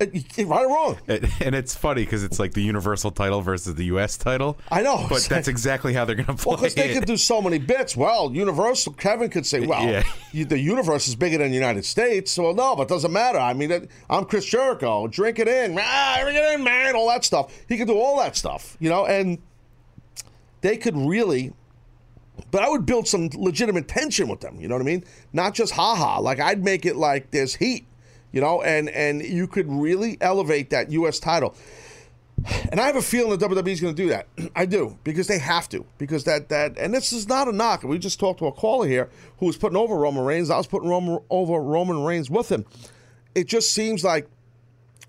Uh, 0.00 0.06
Right 0.38 0.64
or 0.64 0.68
wrong? 0.68 0.98
And 1.42 1.54
it's 1.54 1.74
funny 1.76 2.04
because 2.04 2.24
it's 2.24 2.38
like 2.38 2.54
the 2.54 2.62
Universal 2.62 3.10
title 3.10 3.42
versus 3.42 3.74
the 3.74 3.84
U.S. 3.86 4.16
title. 4.16 4.56
I 4.72 4.80
know. 4.80 5.04
but 5.10 5.22
that's 5.24 5.46
exactly 5.56 5.92
how 5.92 6.06
they're 6.06 6.14
going 6.14 6.24
to 6.24 6.34
play 6.34 6.50
Well, 6.52 6.56
because 6.56 6.74
they 6.74 6.94
could 6.94 7.04
do 7.04 7.18
so 7.18 7.42
many 7.42 7.58
bits. 7.58 7.94
Well, 7.98 8.32
Universal, 8.34 8.94
Kevin 8.94 9.28
could 9.28 9.44
say, 9.44 9.60
well, 9.66 9.86
Yeah. 9.86 10.02
you, 10.32 10.46
the 10.46 10.58
universe 10.58 11.06
is 11.06 11.16
bigger 11.16 11.36
than 11.36 11.50
the 11.50 11.54
United 11.54 11.84
States. 11.84 12.38
Well, 12.38 12.54
no, 12.54 12.74
but 12.76 12.84
it 12.84 12.88
doesn't 12.88 13.12
matter. 13.12 13.38
I 13.38 13.52
mean, 13.52 13.70
it, 13.70 13.90
I'm 14.08 14.24
Chris 14.24 14.46
Jericho. 14.46 15.06
Drink 15.06 15.38
it 15.38 15.48
in. 15.48 15.76
Ah, 15.78 16.18
drink 16.22 16.38
it 16.38 16.54
in, 16.54 16.64
man. 16.64 16.94
All 16.96 17.08
that 17.08 17.22
stuff. 17.24 17.52
He 17.68 17.76
could 17.76 17.88
do 17.88 17.98
all 17.98 18.18
that 18.20 18.36
stuff, 18.36 18.78
you 18.80 18.88
know, 18.88 19.04
and 19.04 19.36
they 20.62 20.78
could 20.78 20.96
really. 20.96 21.52
But 22.50 22.62
I 22.62 22.68
would 22.68 22.86
build 22.86 23.08
some 23.08 23.30
legitimate 23.34 23.88
tension 23.88 24.28
with 24.28 24.40
them. 24.40 24.60
You 24.60 24.68
know 24.68 24.74
what 24.74 24.82
I 24.82 24.84
mean? 24.84 25.04
Not 25.32 25.54
just 25.54 25.72
ha 25.72 25.94
ha. 25.94 26.18
Like 26.18 26.40
I'd 26.40 26.64
make 26.64 26.86
it 26.86 26.96
like 26.96 27.30
there's 27.30 27.54
heat, 27.54 27.86
you 28.32 28.40
know, 28.40 28.62
and 28.62 28.88
and 28.90 29.22
you 29.22 29.46
could 29.46 29.70
really 29.70 30.18
elevate 30.20 30.70
that 30.70 30.90
U.S. 30.92 31.18
title. 31.18 31.54
And 32.70 32.80
I 32.80 32.86
have 32.86 32.96
a 32.96 33.02
feeling 33.02 33.38
that 33.38 33.50
WWE 33.50 33.68
is 33.68 33.80
going 33.80 33.94
to 33.94 34.02
do 34.02 34.08
that. 34.08 34.26
I 34.56 34.64
do 34.64 34.98
because 35.04 35.26
they 35.26 35.38
have 35.38 35.68
to. 35.70 35.84
Because 35.98 36.24
that 36.24 36.48
that 36.48 36.78
and 36.78 36.94
this 36.94 37.12
is 37.12 37.28
not 37.28 37.48
a 37.48 37.52
knock. 37.52 37.82
We 37.82 37.98
just 37.98 38.18
talked 38.18 38.38
to 38.40 38.46
a 38.46 38.52
caller 38.52 38.86
here 38.86 39.08
who 39.38 39.46
was 39.46 39.56
putting 39.56 39.76
over 39.76 39.96
Roman 39.96 40.24
Reigns. 40.24 40.50
I 40.50 40.56
was 40.56 40.66
putting 40.66 40.88
Roman 40.88 41.18
over 41.30 41.60
Roman 41.60 42.04
Reigns 42.04 42.30
with 42.30 42.50
him. 42.50 42.64
It 43.34 43.46
just 43.46 43.72
seems 43.72 44.02
like 44.02 44.28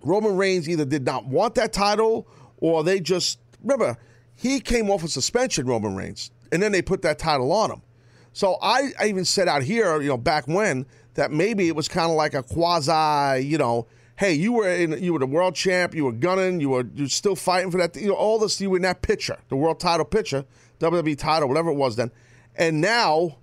Roman 0.04 0.38
Reigns 0.38 0.70
either 0.70 0.86
did 0.86 1.06
not 1.06 1.26
want 1.26 1.56
that 1.56 1.74
title 1.74 2.28
or 2.58 2.84
they 2.84 3.00
just 3.00 3.40
remember 3.62 3.98
he 4.36 4.60
came 4.60 4.90
off 4.90 5.04
a 5.04 5.08
suspension, 5.08 5.68
Roman 5.68 5.96
Reigns, 5.96 6.32
and 6.52 6.62
then 6.62 6.72
they 6.72 6.82
put 6.82 7.02
that 7.04 7.20
title 7.20 7.52
on 7.52 7.72
him. 7.72 7.82
So 8.34 8.58
I, 8.62 8.92
I 9.00 9.08
even 9.08 9.26
said 9.26 9.48
out 9.48 9.64
here, 9.64 10.02
you 10.02 10.10
know, 10.10 10.18
back 10.18 10.48
when 10.48 10.86
that 11.16 11.32
maybe 11.32 11.68
it 11.68 11.76
was 11.76 11.88
kind 11.88 12.10
of 12.10 12.16
like 12.16 12.34
a 12.34 12.44
quasi, 12.44 13.46
you 13.46 13.58
know, 13.58 13.88
hey, 14.18 14.34
you 14.34 14.54
were 14.54 14.70
in, 14.70 15.02
you 15.04 15.14
were 15.14 15.20
the 15.20 15.26
world 15.26 15.56
champ, 15.56 15.94
you 15.94 16.06
were 16.06 16.12
gunning, 16.12 16.60
you 16.60 16.70
were 16.70 16.86
you 16.96 17.08
still 17.08 17.36
fighting 17.36 17.72
for 17.72 17.78
that, 17.78 17.96
you 17.96 18.08
know, 18.08 18.14
all 18.14 18.40
this, 18.40 18.62
you 18.62 18.70
were 18.70 18.78
in 18.78 18.84
that 18.84 19.02
picture, 19.02 19.38
the 19.50 19.56
world 19.56 19.80
title 19.80 20.06
picture, 20.06 20.46
WWE 20.80 21.18
title, 21.18 21.50
whatever 21.50 21.72
it 21.72 21.76
was 21.76 21.96
then, 21.96 22.12
and 22.56 22.80
now 22.80 23.38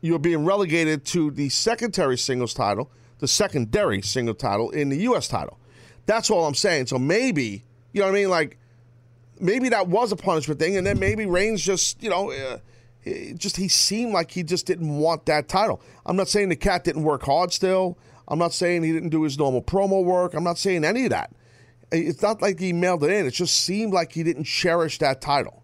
you're 0.00 0.18
being 0.18 0.44
relegated 0.44 1.04
to 1.06 1.30
the 1.30 1.48
secondary 1.48 2.18
singles 2.18 2.52
title, 2.52 2.90
the 3.18 3.28
secondary 3.28 4.02
single 4.02 4.34
title 4.34 4.70
in 4.70 4.90
the 4.90 4.98
U.S. 4.98 5.28
title. 5.28 5.58
That's 6.04 6.30
all 6.30 6.44
I'm 6.44 6.54
saying. 6.54 6.88
So 6.88 6.98
maybe, 6.98 7.64
you 7.92 8.00
know 8.00 8.08
what 8.08 8.14
I 8.14 8.18
mean? 8.18 8.28
Like, 8.28 8.58
maybe 9.40 9.68
that 9.70 9.88
was 9.88 10.12
a 10.12 10.16
punishment 10.16 10.60
thing, 10.60 10.76
and 10.76 10.86
then 10.86 10.98
maybe 10.98 11.26
Reigns 11.26 11.62
just, 11.62 12.02
you 12.02 12.10
know, 12.10 12.30
uh, 12.30 12.58
just 13.36 13.56
he 13.56 13.68
seemed 13.68 14.12
like 14.12 14.30
he 14.30 14.42
just 14.42 14.66
didn't 14.66 14.96
want 14.96 15.26
that 15.26 15.48
title. 15.48 15.82
I'm 16.06 16.16
not 16.16 16.28
saying 16.28 16.48
the 16.48 16.56
cat 16.56 16.84
didn't 16.84 17.02
work 17.02 17.22
hard 17.22 17.52
still. 17.52 17.98
I'm 18.26 18.38
not 18.38 18.52
saying 18.54 18.82
he 18.82 18.92
didn't 18.92 19.10
do 19.10 19.22
his 19.22 19.38
normal 19.38 19.62
promo 19.62 20.02
work. 20.02 20.34
I'm 20.34 20.44
not 20.44 20.58
saying 20.58 20.84
any 20.84 21.04
of 21.04 21.10
that. 21.10 21.30
It's 21.92 22.22
not 22.22 22.40
like 22.40 22.58
he 22.58 22.72
mailed 22.72 23.04
it 23.04 23.10
in. 23.10 23.26
It 23.26 23.32
just 23.32 23.56
seemed 23.58 23.92
like 23.92 24.12
he 24.12 24.22
didn't 24.22 24.44
cherish 24.44 24.98
that 24.98 25.20
title. 25.20 25.62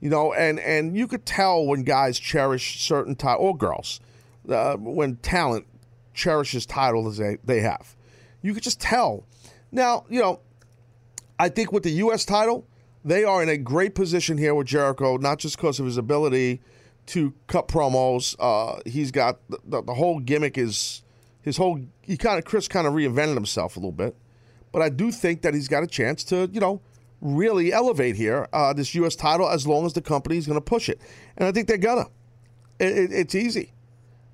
You 0.00 0.10
know, 0.10 0.32
and 0.32 0.58
and 0.58 0.96
you 0.96 1.06
could 1.06 1.24
tell 1.24 1.64
when 1.64 1.84
guys 1.84 2.18
cherish 2.18 2.80
certain 2.80 3.14
title 3.14 3.46
or 3.46 3.56
girls, 3.56 4.00
uh, 4.48 4.76
when 4.76 5.16
talent 5.16 5.66
cherishes 6.12 6.66
titles 6.66 7.18
they 7.18 7.38
they 7.44 7.60
have, 7.60 7.94
you 8.42 8.52
could 8.52 8.64
just 8.64 8.80
tell. 8.80 9.24
Now, 9.70 10.04
you 10.10 10.20
know, 10.20 10.40
I 11.38 11.48
think 11.48 11.70
with 11.70 11.84
the 11.84 11.92
U.S. 11.92 12.24
title, 12.24 12.66
they 13.04 13.24
are 13.24 13.42
in 13.42 13.48
a 13.48 13.56
great 13.56 13.94
position 13.94 14.38
here 14.38 14.54
with 14.54 14.66
Jericho, 14.66 15.16
not 15.16 15.38
just 15.38 15.56
because 15.56 15.80
of 15.80 15.86
his 15.86 15.96
ability 15.96 16.60
to 17.06 17.34
cut 17.46 17.68
promos. 17.68 18.36
Uh, 18.38 18.80
he's 18.86 19.10
got 19.10 19.38
the, 19.48 19.58
the, 19.64 19.82
the 19.82 19.94
whole 19.94 20.20
gimmick 20.20 20.56
is 20.56 21.02
his 21.40 21.56
whole. 21.56 21.80
He 22.02 22.16
kind 22.16 22.38
of 22.38 22.44
Chris 22.44 22.68
kind 22.68 22.86
of 22.86 22.94
reinvented 22.94 23.34
himself 23.34 23.76
a 23.76 23.80
little 23.80 23.92
bit, 23.92 24.16
but 24.70 24.82
I 24.82 24.88
do 24.88 25.10
think 25.10 25.42
that 25.42 25.54
he's 25.54 25.68
got 25.68 25.82
a 25.82 25.86
chance 25.86 26.24
to 26.24 26.48
you 26.52 26.60
know 26.60 26.80
really 27.20 27.72
elevate 27.72 28.16
here 28.16 28.48
uh, 28.52 28.72
this 28.72 28.94
U.S. 28.96 29.16
title 29.16 29.48
as 29.48 29.66
long 29.66 29.86
as 29.86 29.92
the 29.92 30.02
company 30.02 30.36
is 30.36 30.46
going 30.46 30.56
to 30.56 30.64
push 30.64 30.88
it, 30.88 31.00
and 31.36 31.46
I 31.46 31.52
think 31.52 31.68
they're 31.68 31.78
gonna. 31.78 32.06
It, 32.78 32.98
it, 32.98 33.12
it's 33.12 33.34
easy, 33.34 33.72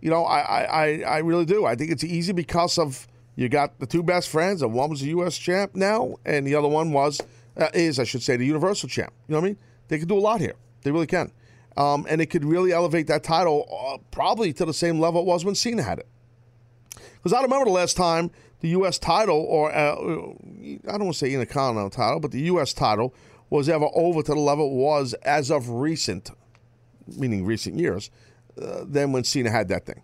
you 0.01 0.11
know. 0.11 0.25
I, 0.25 0.63
I 0.63 1.01
I 1.01 1.19
really 1.19 1.47
do. 1.47 1.65
I 1.65 1.75
think 1.75 1.91
it's 1.91 2.05
easy 2.05 2.33
because 2.33 2.79
of 2.79 3.07
you 3.35 3.49
got 3.49 3.79
the 3.79 3.87
two 3.87 4.03
best 4.03 4.29
friends, 4.29 4.63
and 4.63 4.75
one 4.75 4.91
was 4.91 5.01
a 5.03 5.07
U.S. 5.07 5.39
champ 5.39 5.75
now, 5.75 6.17
and 6.27 6.47
the 6.47 6.55
other 6.55 6.69
one 6.69 6.93
was 6.93 7.21
uh, 7.59 7.69
is 7.75 7.99
I 7.99 8.05
should 8.05 8.23
say 8.23 8.37
the 8.37 8.47
Universal 8.47 8.89
champ. 8.89 9.13
You 9.27 9.35
know 9.35 9.41
what 9.41 9.47
I 9.47 9.51
mean? 9.51 9.59
They 9.89 9.99
could 9.99 10.09
do 10.09 10.19
a 10.19 10.21
lot 10.21 10.41
here. 10.41 10.55
They 10.83 10.91
really 10.91 11.07
can, 11.07 11.33
um, 11.77 12.07
and 12.09 12.21
it 12.21 12.27
could 12.27 12.45
really 12.45 12.73
elevate 12.73 13.07
that 13.09 13.25
title 13.25 13.67
uh, 13.71 13.99
probably 14.11 14.53
to 14.55 14.65
the 14.65 14.75
same 14.75 15.01
level 15.01 15.23
it 15.23 15.27
was 15.27 15.45
when 15.45 15.55
Cena 15.55 15.83
had 15.83 15.99
it. 15.99 16.09
Because 17.15 17.33
I 17.33 17.37
don't 17.37 17.51
remember 17.51 17.67
the 17.67 17.73
last 17.73 17.97
time 17.97 18.31
the 18.61 18.69
U.S. 18.71 18.99
title, 18.99 19.39
or 19.39 19.73
uh, 19.73 19.95
I 19.95 20.93
don't 20.93 21.05
want 21.05 21.13
to 21.13 21.19
say 21.19 21.33
Intercontinental 21.33 21.91
title, 21.91 22.21
but 22.21 22.33
the 22.33 22.41
U.S. 22.43 22.73
title 22.73 23.15
was 23.51 23.69
ever 23.69 23.89
over 23.95 24.23
to 24.23 24.35
the 24.35 24.41
level 24.41 24.67
it 24.67 24.75
was 24.75 25.15
as 25.23 25.51
of 25.51 25.69
recent, 25.69 26.31
meaning 27.17 27.45
recent 27.45 27.79
years, 27.79 28.11
uh, 28.61 28.85
than 28.85 29.13
when 29.13 29.25
Cena 29.25 29.51
had 29.51 29.69
that 29.69 29.87
thing. 29.87 30.03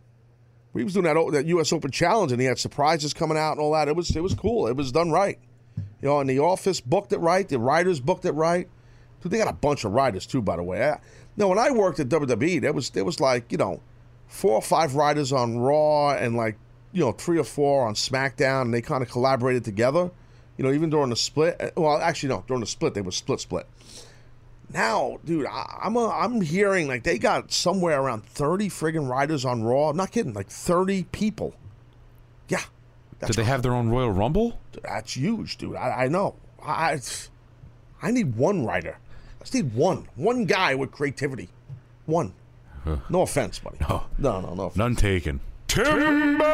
He 0.74 0.82
was 0.82 0.94
doing 0.94 1.04
that, 1.04 1.32
that 1.32 1.46
U.S. 1.46 1.72
Open 1.72 1.90
Challenge, 1.90 2.32
and 2.32 2.40
he 2.40 2.46
had 2.46 2.58
surprises 2.58 3.14
coming 3.14 3.38
out 3.38 3.52
and 3.52 3.60
all 3.60 3.72
that. 3.72 3.86
It 3.86 3.94
was 3.94 4.14
it 4.14 4.22
was 4.22 4.34
cool. 4.34 4.66
It 4.66 4.76
was 4.76 4.90
done 4.90 5.10
right. 5.10 5.38
You 5.76 6.08
know, 6.08 6.20
and 6.20 6.28
the 6.28 6.38
office 6.38 6.80
booked 6.80 7.12
it 7.12 7.18
right. 7.18 7.48
The 7.48 7.58
writers 7.58 8.00
booked 8.00 8.24
it 8.24 8.32
right. 8.32 8.68
Dude, 9.22 9.32
they 9.32 9.38
got 9.38 9.48
a 9.48 9.54
bunch 9.56 9.84
of 9.84 9.92
writers 9.92 10.26
too, 10.26 10.42
by 10.42 10.56
the 10.56 10.62
way. 10.62 10.84
I, 10.90 11.00
no, 11.36 11.48
when 11.48 11.58
I 11.58 11.70
worked 11.70 11.98
at 12.00 12.08
WWE, 12.08 12.60
there 12.60 12.72
was 12.72 12.90
there 12.90 13.04
was 13.04 13.20
like 13.20 13.50
you 13.50 13.58
know, 13.58 13.80
four 14.26 14.52
or 14.52 14.62
five 14.62 14.94
writers 14.94 15.32
on 15.32 15.58
Raw 15.58 16.10
and 16.10 16.36
like 16.36 16.56
you 16.92 17.00
know 17.00 17.12
three 17.12 17.38
or 17.38 17.44
four 17.44 17.86
on 17.86 17.94
SmackDown, 17.94 18.62
and 18.62 18.74
they 18.74 18.82
kind 18.82 19.02
of 19.02 19.08
collaborated 19.10 19.64
together. 19.64 20.10
You 20.56 20.64
know, 20.64 20.72
even 20.72 20.90
during 20.90 21.10
the 21.10 21.16
split. 21.16 21.56
uh, 21.60 21.70
Well, 21.76 21.96
actually, 21.98 22.28
no, 22.28 22.44
during 22.46 22.60
the 22.60 22.66
split 22.66 22.94
they 22.94 23.00
were 23.00 23.10
split 23.10 23.40
split. 23.40 23.66
Now, 24.72 25.18
dude, 25.24 25.46
I, 25.46 25.78
I'm 25.82 25.96
a, 25.96 26.08
I'm 26.08 26.40
hearing 26.40 26.88
like 26.88 27.02
they 27.04 27.18
got 27.18 27.52
somewhere 27.52 28.00
around 28.00 28.24
thirty 28.24 28.68
friggin' 28.68 29.08
writers 29.08 29.44
on 29.44 29.62
Raw. 29.62 29.90
I'm 29.90 29.96
not 29.96 30.10
kidding, 30.10 30.32
like 30.32 30.48
thirty 30.48 31.04
people. 31.04 31.54
Yeah, 32.48 32.60
Did 33.26 33.36
they 33.36 33.44
have 33.44 33.62
their 33.62 33.72
own 33.72 33.88
Royal 33.88 34.10
Rumble? 34.10 34.58
That's 34.82 35.16
huge, 35.16 35.56
dude. 35.58 35.76
I, 35.76 36.04
I 36.04 36.08
know. 36.08 36.36
I 36.62 37.00
I 38.02 38.10
need 38.10 38.36
one 38.36 38.64
writer. 38.64 38.98
I 39.40 39.44
just 39.44 39.54
need 39.54 39.74
one, 39.74 40.08
one 40.16 40.44
guy 40.44 40.74
with 40.74 40.90
creativity. 40.92 41.48
One. 42.06 42.34
No 43.08 43.22
offense, 43.22 43.58
buddy. 43.58 43.78
No. 43.80 44.04
no, 44.18 44.40
no, 44.40 44.54
no. 44.54 44.62
offense. 44.64 44.76
None 44.76 44.96
taken. 44.96 45.40
Timber. 45.68 46.44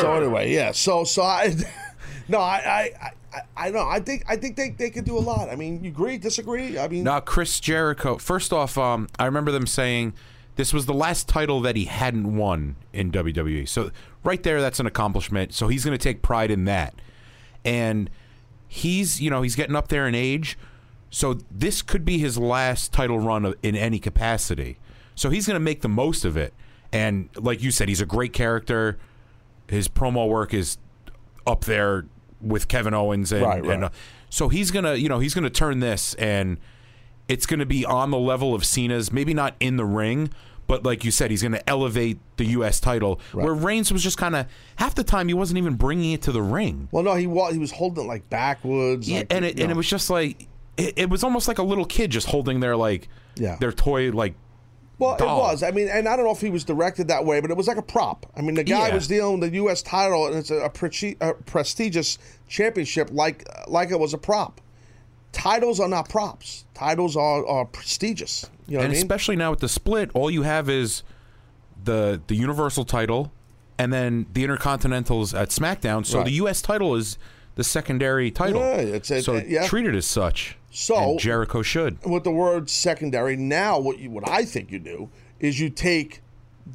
So 0.00 0.14
anyway, 0.14 0.52
yeah. 0.52 0.72
So 0.72 1.04
so 1.04 1.22
I, 1.22 1.54
no, 2.28 2.38
I 2.38 2.92
I 3.00 3.10
I, 3.32 3.40
I 3.56 3.70
know. 3.70 3.86
I 3.86 4.00
think 4.00 4.24
I 4.28 4.36
think 4.36 4.56
they, 4.56 4.70
they 4.70 4.90
could 4.90 5.04
do 5.04 5.16
a 5.16 5.20
lot. 5.20 5.48
I 5.48 5.56
mean, 5.56 5.82
you 5.82 5.90
agree? 5.90 6.18
Disagree? 6.18 6.78
I 6.78 6.88
mean, 6.88 7.04
Now, 7.04 7.20
Chris 7.20 7.60
Jericho. 7.60 8.18
First 8.18 8.52
off, 8.52 8.76
um, 8.76 9.08
I 9.18 9.26
remember 9.26 9.52
them 9.52 9.66
saying 9.66 10.14
this 10.60 10.74
was 10.74 10.84
the 10.84 10.92
last 10.92 11.26
title 11.26 11.62
that 11.62 11.74
he 11.74 11.86
hadn't 11.86 12.36
won 12.36 12.76
in 12.92 13.10
WWE. 13.10 13.66
So 13.66 13.90
right 14.22 14.42
there, 14.42 14.60
that's 14.60 14.78
an 14.78 14.84
accomplishment. 14.84 15.54
So 15.54 15.68
he's 15.68 15.86
going 15.86 15.96
to 15.96 16.02
take 16.02 16.20
pride 16.20 16.50
in 16.50 16.66
that. 16.66 16.92
And 17.64 18.10
he's, 18.68 19.22
you 19.22 19.30
know, 19.30 19.40
he's 19.40 19.56
getting 19.56 19.74
up 19.74 19.88
there 19.88 20.06
in 20.06 20.14
age. 20.14 20.58
So 21.08 21.38
this 21.50 21.80
could 21.80 22.04
be 22.04 22.18
his 22.18 22.36
last 22.36 22.92
title 22.92 23.18
run 23.18 23.46
of- 23.46 23.54
in 23.62 23.74
any 23.74 23.98
capacity. 23.98 24.76
So 25.14 25.30
he's 25.30 25.46
going 25.46 25.54
to 25.54 25.60
make 25.60 25.80
the 25.80 25.88
most 25.88 26.26
of 26.26 26.36
it. 26.36 26.52
And 26.92 27.30
like 27.36 27.62
you 27.62 27.70
said, 27.70 27.88
he's 27.88 28.02
a 28.02 28.06
great 28.06 28.34
character. 28.34 28.98
His 29.66 29.88
promo 29.88 30.28
work 30.28 30.52
is 30.52 30.76
up 31.46 31.64
there 31.64 32.04
with 32.42 32.68
Kevin 32.68 32.92
Owens 32.92 33.32
and, 33.32 33.42
Right, 33.42 33.62
right. 33.64 33.72
and 33.72 33.84
uh, 33.84 33.90
so 34.28 34.48
he's 34.50 34.70
gonna 34.70 34.94
you 34.94 35.08
know 35.08 35.18
he's 35.20 35.34
gonna 35.34 35.50
turn 35.50 35.80
this 35.80 36.14
and 36.14 36.58
it's 37.28 37.44
gonna 37.46 37.66
be 37.66 37.84
on 37.84 38.10
the 38.10 38.18
level 38.18 38.54
of 38.54 38.64
Cena's 38.64 39.10
maybe 39.12 39.34
not 39.34 39.54
in 39.60 39.76
the 39.76 39.84
ring 39.84 40.30
but 40.70 40.84
like 40.84 41.04
you 41.04 41.10
said 41.10 41.30
he's 41.30 41.42
gonna 41.42 41.60
elevate 41.66 42.18
the 42.36 42.44
U.S. 42.46 42.80
title 42.80 43.20
where 43.32 43.52
Reigns 43.54 43.92
was 43.92 44.02
just 44.02 44.16
kind 44.16 44.36
of 44.36 44.46
half 44.76 44.94
the 44.94 45.04
time 45.04 45.28
he 45.28 45.34
wasn't 45.34 45.58
even 45.58 45.74
bringing 45.74 46.12
it 46.12 46.22
to 46.22 46.32
the 46.32 46.40
ring 46.42 46.88
well, 46.92 47.02
no, 47.02 47.14
he 47.16 47.26
was 47.26 47.52
he 47.52 47.58
was 47.58 47.72
holding 47.72 48.04
it 48.04 48.08
like 48.08 48.30
backwards. 48.30 49.08
yeah, 49.08 49.18
like, 49.18 49.26
and 49.32 49.44
it 49.44 49.58
and 49.58 49.68
know. 49.68 49.70
it 49.70 49.76
was 49.76 49.88
just 49.88 50.08
like 50.10 50.46
it, 50.76 50.94
it 50.96 51.10
was 51.10 51.22
almost 51.24 51.48
like 51.48 51.58
a 51.58 51.62
little 51.62 51.84
kid 51.84 52.10
just 52.10 52.28
holding 52.28 52.60
their 52.60 52.76
like 52.76 53.08
Yeah. 53.36 53.56
their 53.56 53.72
toy 53.72 54.10
like 54.12 54.34
Well, 54.98 55.16
doll. 55.16 55.38
it 55.38 55.42
was. 55.52 55.62
I 55.62 55.70
mean, 55.72 55.88
and 55.88 56.08
I 56.08 56.14
don't 56.16 56.24
know 56.24 56.30
if 56.32 56.40
he 56.40 56.50
was 56.50 56.64
directed 56.64 57.08
that 57.08 57.24
way, 57.24 57.40
but 57.40 57.50
it 57.50 57.56
was 57.56 57.66
like 57.68 57.76
a 57.78 57.82
prop. 57.82 58.26
I 58.36 58.40
mean, 58.42 58.54
the 58.54 58.64
guy 58.64 58.88
Yeah. 58.88 58.94
was 58.94 59.08
dealing 59.08 59.40
with 59.40 59.50
the 59.50 59.56
U.S. 59.56 59.82
title, 59.82 60.26
and 60.26 60.36
it's 60.36 60.50
a, 60.50 60.56
a, 60.60 60.70
presti- 60.70 61.16
a 61.20 61.34
prestigious 61.34 62.18
championship, 62.48 63.08
like 63.12 63.44
like 63.66 63.90
it 63.90 63.98
was 63.98 64.14
a 64.14 64.18
prop. 64.18 64.60
Titles 65.32 65.78
are 65.80 65.88
not 65.88 66.08
props. 66.08 66.64
Titles 66.74 67.16
are, 67.16 67.46
are 67.46 67.64
prestigious. 67.64 68.48
You 68.66 68.74
know 68.78 68.80
and 68.80 68.88
what 68.88 68.90
I 68.90 68.94
mean? 68.94 68.96
especially 69.02 69.36
now 69.36 69.50
with 69.50 69.60
the 69.60 69.68
split, 69.68 70.10
all 70.14 70.30
you 70.30 70.42
have 70.42 70.68
is 70.68 71.02
the 71.84 72.20
the 72.26 72.34
Universal 72.34 72.84
title, 72.84 73.32
and 73.78 73.92
then 73.92 74.26
the 74.32 74.44
Intercontinentals 74.44 75.38
at 75.38 75.48
SmackDown. 75.50 76.04
So 76.04 76.18
Right. 76.18 76.24
the 76.26 76.32
U.S. 76.32 76.60
title 76.62 76.94
is 76.96 77.16
the 77.54 77.64
secondary 77.64 78.30
title. 78.30 78.60
Yeah, 78.60 78.76
it's 78.76 79.10
a- 79.10 79.22
so 79.22 79.36
yeah. 79.36 79.66
treat 79.66 79.86
it 79.86 79.94
as 79.94 80.06
such. 80.06 80.56
So- 80.70 81.12
and 81.12 81.18
Jericho 81.20 81.62
should. 81.62 82.04
with 82.04 82.24
the 82.24 82.30
word 82.30 82.68
secondary. 82.70 83.36
Now, 83.36 83.78
what 83.78 83.98
you 83.98 84.10
what 84.10 84.28
I 84.28 84.44
think 84.44 84.70
you 84.70 84.78
do 84.78 85.08
is 85.40 85.58
you 85.58 85.68
take 85.70 86.22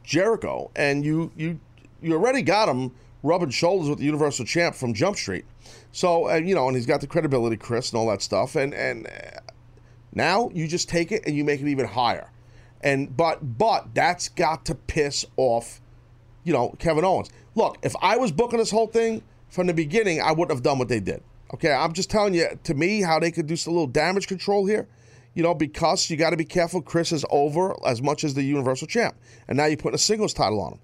Jericho 0.03 0.71
and 0.75 1.05
you 1.05 1.31
you 1.35 1.59
you 2.01 2.13
already 2.13 2.41
got 2.41 2.67
him 2.69 2.91
rubbing 3.23 3.49
shoulders 3.49 3.89
with 3.89 3.99
the 3.99 4.05
Universal 4.05 4.45
Champ 4.45 4.75
from 4.75 4.93
Jump 4.93 5.17
Street. 5.17 5.45
So 5.95 6.33
you 6.35 6.55
know, 6.55 6.67
and 6.67 6.75
he's 6.75 6.85
got 6.85 6.99
the 6.99 7.07
credibility, 7.07 7.55
Chris, 7.55 7.91
and 7.91 7.97
all 7.97 8.07
that 8.09 8.21
stuff. 8.21 8.55
And 8.55 8.73
and 8.73 9.07
uh, 9.07 9.39
now 10.13 10.49
you 10.53 10.67
just 10.67 10.89
take 10.89 11.11
it 11.11 11.25
and 11.25 11.35
you 11.35 11.45
make 11.45 11.61
it 11.61 11.67
even 11.67 11.87
higher. 11.87 12.29
And 12.81 13.15
but 13.15 13.57
but 13.57 13.95
that's 13.95 14.27
got 14.27 14.65
to 14.65 14.75
piss 14.75 15.25
off 15.37 15.81
you 16.45 16.53
know, 16.53 16.75
Kevin 16.79 17.03
Owens. 17.03 17.29
Look, 17.55 17.77
if 17.83 17.93
I 18.01 18.15
was 18.15 18.31
booking 18.31 18.59
this 18.59 18.71
whole 18.71 18.87
thing 18.87 19.23
from 19.49 19.67
the 19.67 19.73
beginning, 19.73 20.21
I 20.21 20.31
wouldn't 20.31 20.51
have 20.51 20.63
done 20.63 20.79
what 20.79 20.87
they 20.87 21.01
did. 21.01 21.21
Okay, 21.53 21.71
I'm 21.71 21.93
just 21.93 22.09
telling 22.09 22.33
you, 22.33 22.47
to 22.63 22.73
me, 22.73 23.01
how 23.01 23.19
they 23.19 23.31
could 23.31 23.47
do 23.47 23.55
some 23.55 23.73
little 23.73 23.87
damage 23.87 24.27
control 24.27 24.65
here. 24.65 24.87
You 25.33 25.43
know, 25.43 25.53
because 25.53 26.09
you 26.09 26.15
got 26.15 26.29
to 26.29 26.37
be 26.37 26.45
careful. 26.45 26.81
Chris 26.81 27.11
is 27.11 27.25
over 27.29 27.75
as 27.85 28.01
much 28.01 28.23
as 28.23 28.35
the 28.35 28.43
Universal 28.43 28.87
Champ, 28.87 29.15
and 29.49 29.57
now 29.57 29.65
you're 29.65 29.75
putting 29.75 29.95
a 29.95 29.97
singles 29.97 30.33
title 30.33 30.61
on 30.61 30.73
him. 30.73 30.79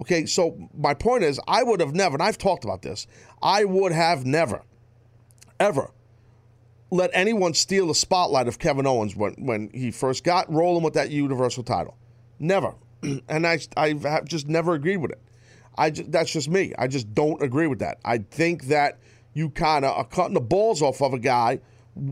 Okay, 0.00 0.26
so 0.26 0.68
my 0.76 0.94
point 0.94 1.24
is, 1.24 1.40
I 1.48 1.62
would 1.62 1.80
have 1.80 1.94
never, 1.94 2.14
and 2.14 2.22
I've 2.22 2.38
talked 2.38 2.64
about 2.64 2.82
this, 2.82 3.06
I 3.42 3.64
would 3.64 3.92
have 3.92 4.26
never, 4.26 4.62
ever 5.58 5.90
let 6.90 7.10
anyone 7.14 7.54
steal 7.54 7.86
the 7.86 7.94
spotlight 7.94 8.46
of 8.46 8.58
Kevin 8.58 8.86
Owens 8.86 9.16
when, 9.16 9.34
when 9.38 9.70
he 9.72 9.90
first 9.90 10.22
got 10.22 10.52
rolling 10.52 10.82
with 10.82 10.94
that 10.94 11.10
Universal 11.10 11.64
title. 11.64 11.96
Never. 12.38 12.74
and 13.28 13.46
I, 13.46 13.58
I 13.76 14.20
just 14.24 14.48
never 14.48 14.74
agreed 14.74 14.98
with 14.98 15.12
it. 15.12 15.20
I 15.78 15.90
just, 15.90 16.12
that's 16.12 16.30
just 16.30 16.48
me. 16.48 16.72
I 16.78 16.86
just 16.86 17.14
don't 17.14 17.42
agree 17.42 17.66
with 17.66 17.80
that. 17.80 17.98
I 18.04 18.18
think 18.18 18.64
that 18.64 18.98
you 19.34 19.50
kind 19.50 19.84
of 19.84 19.96
are 19.96 20.04
cutting 20.04 20.34
the 20.34 20.40
balls 20.40 20.80
off 20.80 21.02
of 21.02 21.12
a 21.12 21.18
guy 21.18 21.60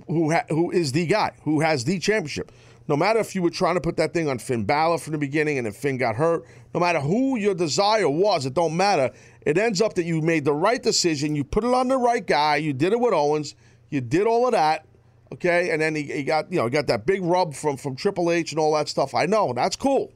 who 0.07 0.33
ha- 0.33 0.45
who 0.49 0.71
is 0.71 0.93
the 0.93 1.07
guy 1.07 1.33
who 1.43 1.61
has 1.61 1.85
the 1.85 1.99
championship. 1.99 2.53
No 2.87 2.97
matter 2.97 3.19
if 3.19 3.35
you 3.35 3.43
were 3.43 3.51
trying 3.51 3.77
to 3.77 3.81
put 3.81 3.97
that 3.97 4.13
thing 4.13 4.29
on 4.29 4.39
Finn 4.39 4.65
Balor 4.65 4.99
from 4.99 5.13
the 5.13 5.19
beginning 5.19 5.57
and 5.57 5.67
then 5.67 5.73
Finn 5.73 5.97
got 5.97 6.17
hurt, 6.17 6.45
no 6.75 6.81
matter 6.81 7.01
who 7.01 7.39
your 7.39 7.55
desire 7.55 8.09
was, 8.09 8.45
it 8.45 8.53
don't 8.53 8.77
matter. 8.77 9.11
It 9.41 9.57
ends 9.57 9.81
up 9.81 9.95
that 9.95 10.05
you 10.05 10.21
made 10.21 10.45
the 10.45 10.53
right 10.53 10.83
decision. 10.83 11.35
You 11.35 11.45
put 11.45 11.65
it 11.65 11.73
on 11.73 11.89
the 11.89 11.97
right 11.97 12.27
guy. 12.27 12.57
You 12.57 12.73
did 12.75 12.93
it 12.93 13.01
with 13.01 13.15
Owens. 13.15 13.55
You 13.89 14.01
did 14.01 14.27
all 14.27 14.47
of 14.47 14.53
that. 14.53 14.87
Okay, 15.33 15.71
and 15.71 15.81
then 15.81 15.95
he, 15.95 16.03
he 16.03 16.23
got 16.23 16.53
you 16.53 16.59
know 16.59 16.69
got 16.69 16.87
that 16.87 17.07
big 17.07 17.23
rub 17.23 17.55
from 17.55 17.77
from 17.77 17.97
Triple 17.97 18.31
H 18.31 18.53
and 18.53 18.61
all 18.61 18.75
that 18.75 18.89
stuff. 18.89 19.15
I 19.15 19.27
know 19.27 19.53
that's 19.53 19.75
cool. 19.75 20.13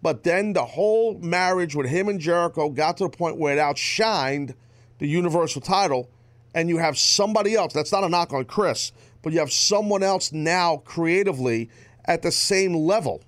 But 0.00 0.22
then 0.22 0.52
the 0.52 0.64
whole 0.64 1.18
marriage 1.18 1.74
with 1.74 1.86
him 1.86 2.08
and 2.08 2.20
Jericho 2.20 2.70
got 2.70 2.96
to 2.98 3.04
the 3.04 3.10
point 3.10 3.36
where 3.36 3.56
it 3.56 3.60
outshined 3.60 4.54
the 4.98 5.06
Universal 5.06 5.62
title, 5.62 6.08
and 6.54 6.68
you 6.68 6.78
have 6.78 6.96
somebody 6.96 7.54
else. 7.54 7.72
That's 7.72 7.92
not 7.92 8.04
a 8.04 8.08
knock 8.08 8.32
on 8.32 8.44
Chris, 8.44 8.92
but 9.28 9.34
you 9.34 9.40
have 9.40 9.52
someone 9.52 10.02
else 10.02 10.32
now 10.32 10.78
creatively 10.86 11.68
at 12.06 12.22
the 12.22 12.32
same 12.32 12.74
level 12.74 13.22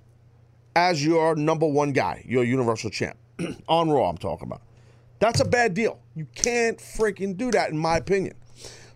as 0.75 1.05
your 1.05 1.37
number 1.37 1.67
one 1.67 1.93
guy, 1.93 2.25
your 2.27 2.43
Universal 2.43 2.89
champ. 2.89 3.19
on 3.69 3.91
Raw, 3.91 4.09
I'm 4.09 4.17
talking 4.17 4.47
about. 4.47 4.63
That's 5.19 5.41
a 5.41 5.45
bad 5.45 5.75
deal. 5.75 6.01
You 6.15 6.27
can't 6.35 6.79
freaking 6.79 7.37
do 7.37 7.51
that, 7.51 7.69
in 7.69 7.77
my 7.77 7.99
opinion. 7.99 8.35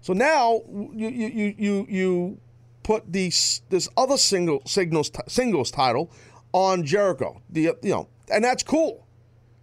So 0.00 0.14
now 0.14 0.62
you 0.94 1.08
you 1.08 1.54
you 1.58 1.86
you, 1.90 2.40
put 2.84 3.12
these 3.12 3.60
this 3.68 3.86
other 3.98 4.16
single 4.16 4.62
signals 4.64 5.10
singles 5.28 5.70
title 5.70 6.10
on 6.52 6.84
Jericho. 6.86 7.42
The 7.50 7.74
you 7.82 7.90
know, 7.90 8.08
and 8.32 8.42
that's 8.42 8.62
cool. 8.62 9.06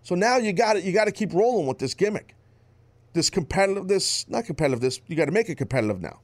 So 0.04 0.14
now 0.14 0.38
you 0.38 0.54
got 0.54 0.78
it. 0.78 0.84
You 0.84 0.94
got 0.94 1.06
to 1.06 1.12
keep 1.12 1.34
rolling 1.34 1.66
with 1.66 1.80
this 1.80 1.96
gimmick, 1.96 2.36
this 3.14 3.32
competitive, 3.32 3.88
this 3.88 4.30
not 4.30 4.46
competitive. 4.46 4.80
This 4.80 5.02
you 5.08 5.16
got 5.16 5.26
to 5.26 5.32
make 5.32 5.50
it 5.50 5.56
competitive 5.56 6.02
now. 6.02 6.20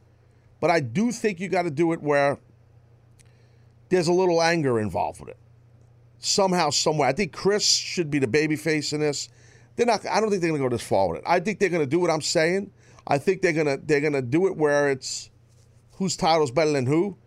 But 0.59 0.71
I 0.71 0.79
do 0.79 1.11
think 1.11 1.39
you 1.39 1.49
got 1.49 1.63
to 1.63 1.71
do 1.71 1.93
it 1.93 2.01
where 2.01 2.37
there's 3.89 4.07
a 4.07 4.13
little 4.13 4.41
anger 4.41 4.79
involved 4.79 5.19
with 5.19 5.29
it. 5.29 5.37
Somehow, 6.19 6.71
somewhere. 6.71 7.07
I 7.07 7.13
think 7.13 7.31
Chris 7.31 7.65
should 7.65 8.09
be 8.09 8.19
the 8.19 8.27
babyface 8.27 8.91
in 8.91 8.99
this. 8.99 9.29
They're 9.75 9.85
not. 9.85 10.05
I 10.07 10.19
don't 10.19 10.29
think 10.29 10.41
they're 10.41 10.49
going 10.49 10.61
to 10.61 10.69
go 10.69 10.75
this 10.75 10.85
far 10.85 11.09
with 11.09 11.19
it. 11.19 11.23
I 11.27 11.39
think 11.39 11.59
they're 11.59 11.69
going 11.69 11.83
to 11.83 11.89
do 11.89 11.99
what 11.99 12.09
I'm 12.09 12.21
saying. 12.21 12.71
I 13.07 13.17
think 13.17 13.41
they're 13.41 13.53
gonna 13.53 13.77
they're 13.77 14.01
gonna 14.01 14.21
do 14.21 14.47
it 14.47 14.57
where 14.57 14.91
it's 14.91 15.29
whose 15.93 16.17
title's 16.17 16.51
better 16.51 16.71
than 16.71 16.85
who, 16.85 17.17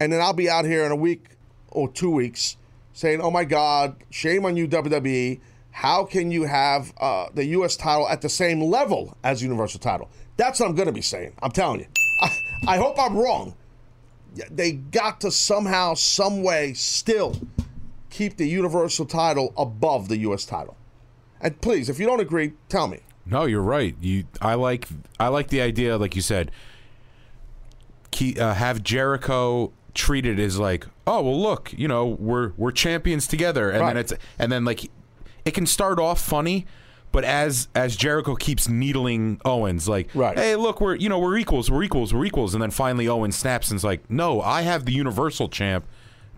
and 0.00 0.12
then 0.12 0.20
I'll 0.20 0.32
be 0.32 0.50
out 0.50 0.64
here 0.64 0.84
in 0.84 0.90
a 0.90 0.96
week 0.96 1.36
or 1.68 1.88
two 1.88 2.10
weeks 2.10 2.56
saying, 2.92 3.20
"Oh 3.20 3.30
my 3.30 3.44
God, 3.44 3.96
shame 4.10 4.44
on 4.44 4.56
you, 4.56 4.66
WWE! 4.66 5.40
How 5.70 6.04
can 6.04 6.32
you 6.32 6.42
have 6.42 6.92
uh, 6.98 7.28
the 7.32 7.44
U.S. 7.46 7.76
title 7.76 8.08
at 8.08 8.22
the 8.22 8.28
same 8.28 8.60
level 8.60 9.16
as 9.22 9.40
Universal 9.40 9.80
title?" 9.80 10.10
That's 10.36 10.58
what 10.58 10.68
I'm 10.68 10.74
gonna 10.74 10.90
be 10.90 11.00
saying. 11.00 11.34
I'm 11.42 11.52
telling 11.52 11.80
you. 11.80 11.86
I 12.66 12.76
hope 12.76 12.98
I'm 12.98 13.16
wrong. 13.16 13.54
They 14.50 14.72
got 14.72 15.20
to 15.22 15.30
somehow, 15.30 15.94
some 15.94 16.42
way, 16.42 16.72
still 16.74 17.34
keep 18.10 18.36
the 18.36 18.46
Universal 18.48 19.06
title 19.06 19.52
above 19.56 20.08
the 20.08 20.18
U.S. 20.18 20.44
title. 20.44 20.76
And 21.40 21.60
please, 21.60 21.88
if 21.88 21.98
you 21.98 22.06
don't 22.06 22.20
agree, 22.20 22.52
tell 22.68 22.86
me. 22.86 23.00
No, 23.26 23.44
you're 23.44 23.62
right. 23.62 23.96
You, 24.00 24.24
I 24.40 24.54
like, 24.54 24.88
I 25.18 25.28
like 25.28 25.48
the 25.48 25.60
idea, 25.60 25.96
like 25.96 26.14
you 26.16 26.22
said. 26.22 26.50
Ke- 28.12 28.38
uh, 28.38 28.54
have 28.54 28.82
Jericho 28.82 29.72
treated 29.94 30.38
as 30.40 30.58
like, 30.58 30.86
oh 31.06 31.22
well, 31.22 31.40
look, 31.40 31.72
you 31.76 31.86
know, 31.88 32.06
we're 32.06 32.52
we're 32.56 32.72
champions 32.72 33.26
together, 33.28 33.70
and 33.70 33.80
Right. 33.80 33.88
then 33.94 33.96
it's 33.98 34.12
and 34.38 34.50
then 34.50 34.64
like 34.64 34.90
it 35.44 35.52
can 35.52 35.64
start 35.66 35.98
off 36.00 36.20
funny. 36.20 36.66
But 37.12 37.24
as 37.24 37.68
as 37.74 37.96
Jericho 37.96 38.36
keeps 38.36 38.68
needling 38.68 39.40
Owens, 39.44 39.88
like, 39.88 40.08
Right. 40.14 40.36
hey, 40.38 40.54
look, 40.56 40.80
we're 40.80 40.94
you 40.94 41.08
know 41.08 41.18
we're 41.18 41.36
equals, 41.38 41.70
we're 41.70 41.82
equals, 41.82 42.14
we're 42.14 42.24
equals, 42.24 42.54
and 42.54 42.62
then 42.62 42.70
finally 42.70 43.08
Owens 43.08 43.36
snaps 43.36 43.70
and's 43.70 43.82
like, 43.82 44.08
no, 44.08 44.40
I 44.40 44.62
have 44.62 44.84
the 44.84 44.92
Universal 44.92 45.48
Champ 45.48 45.84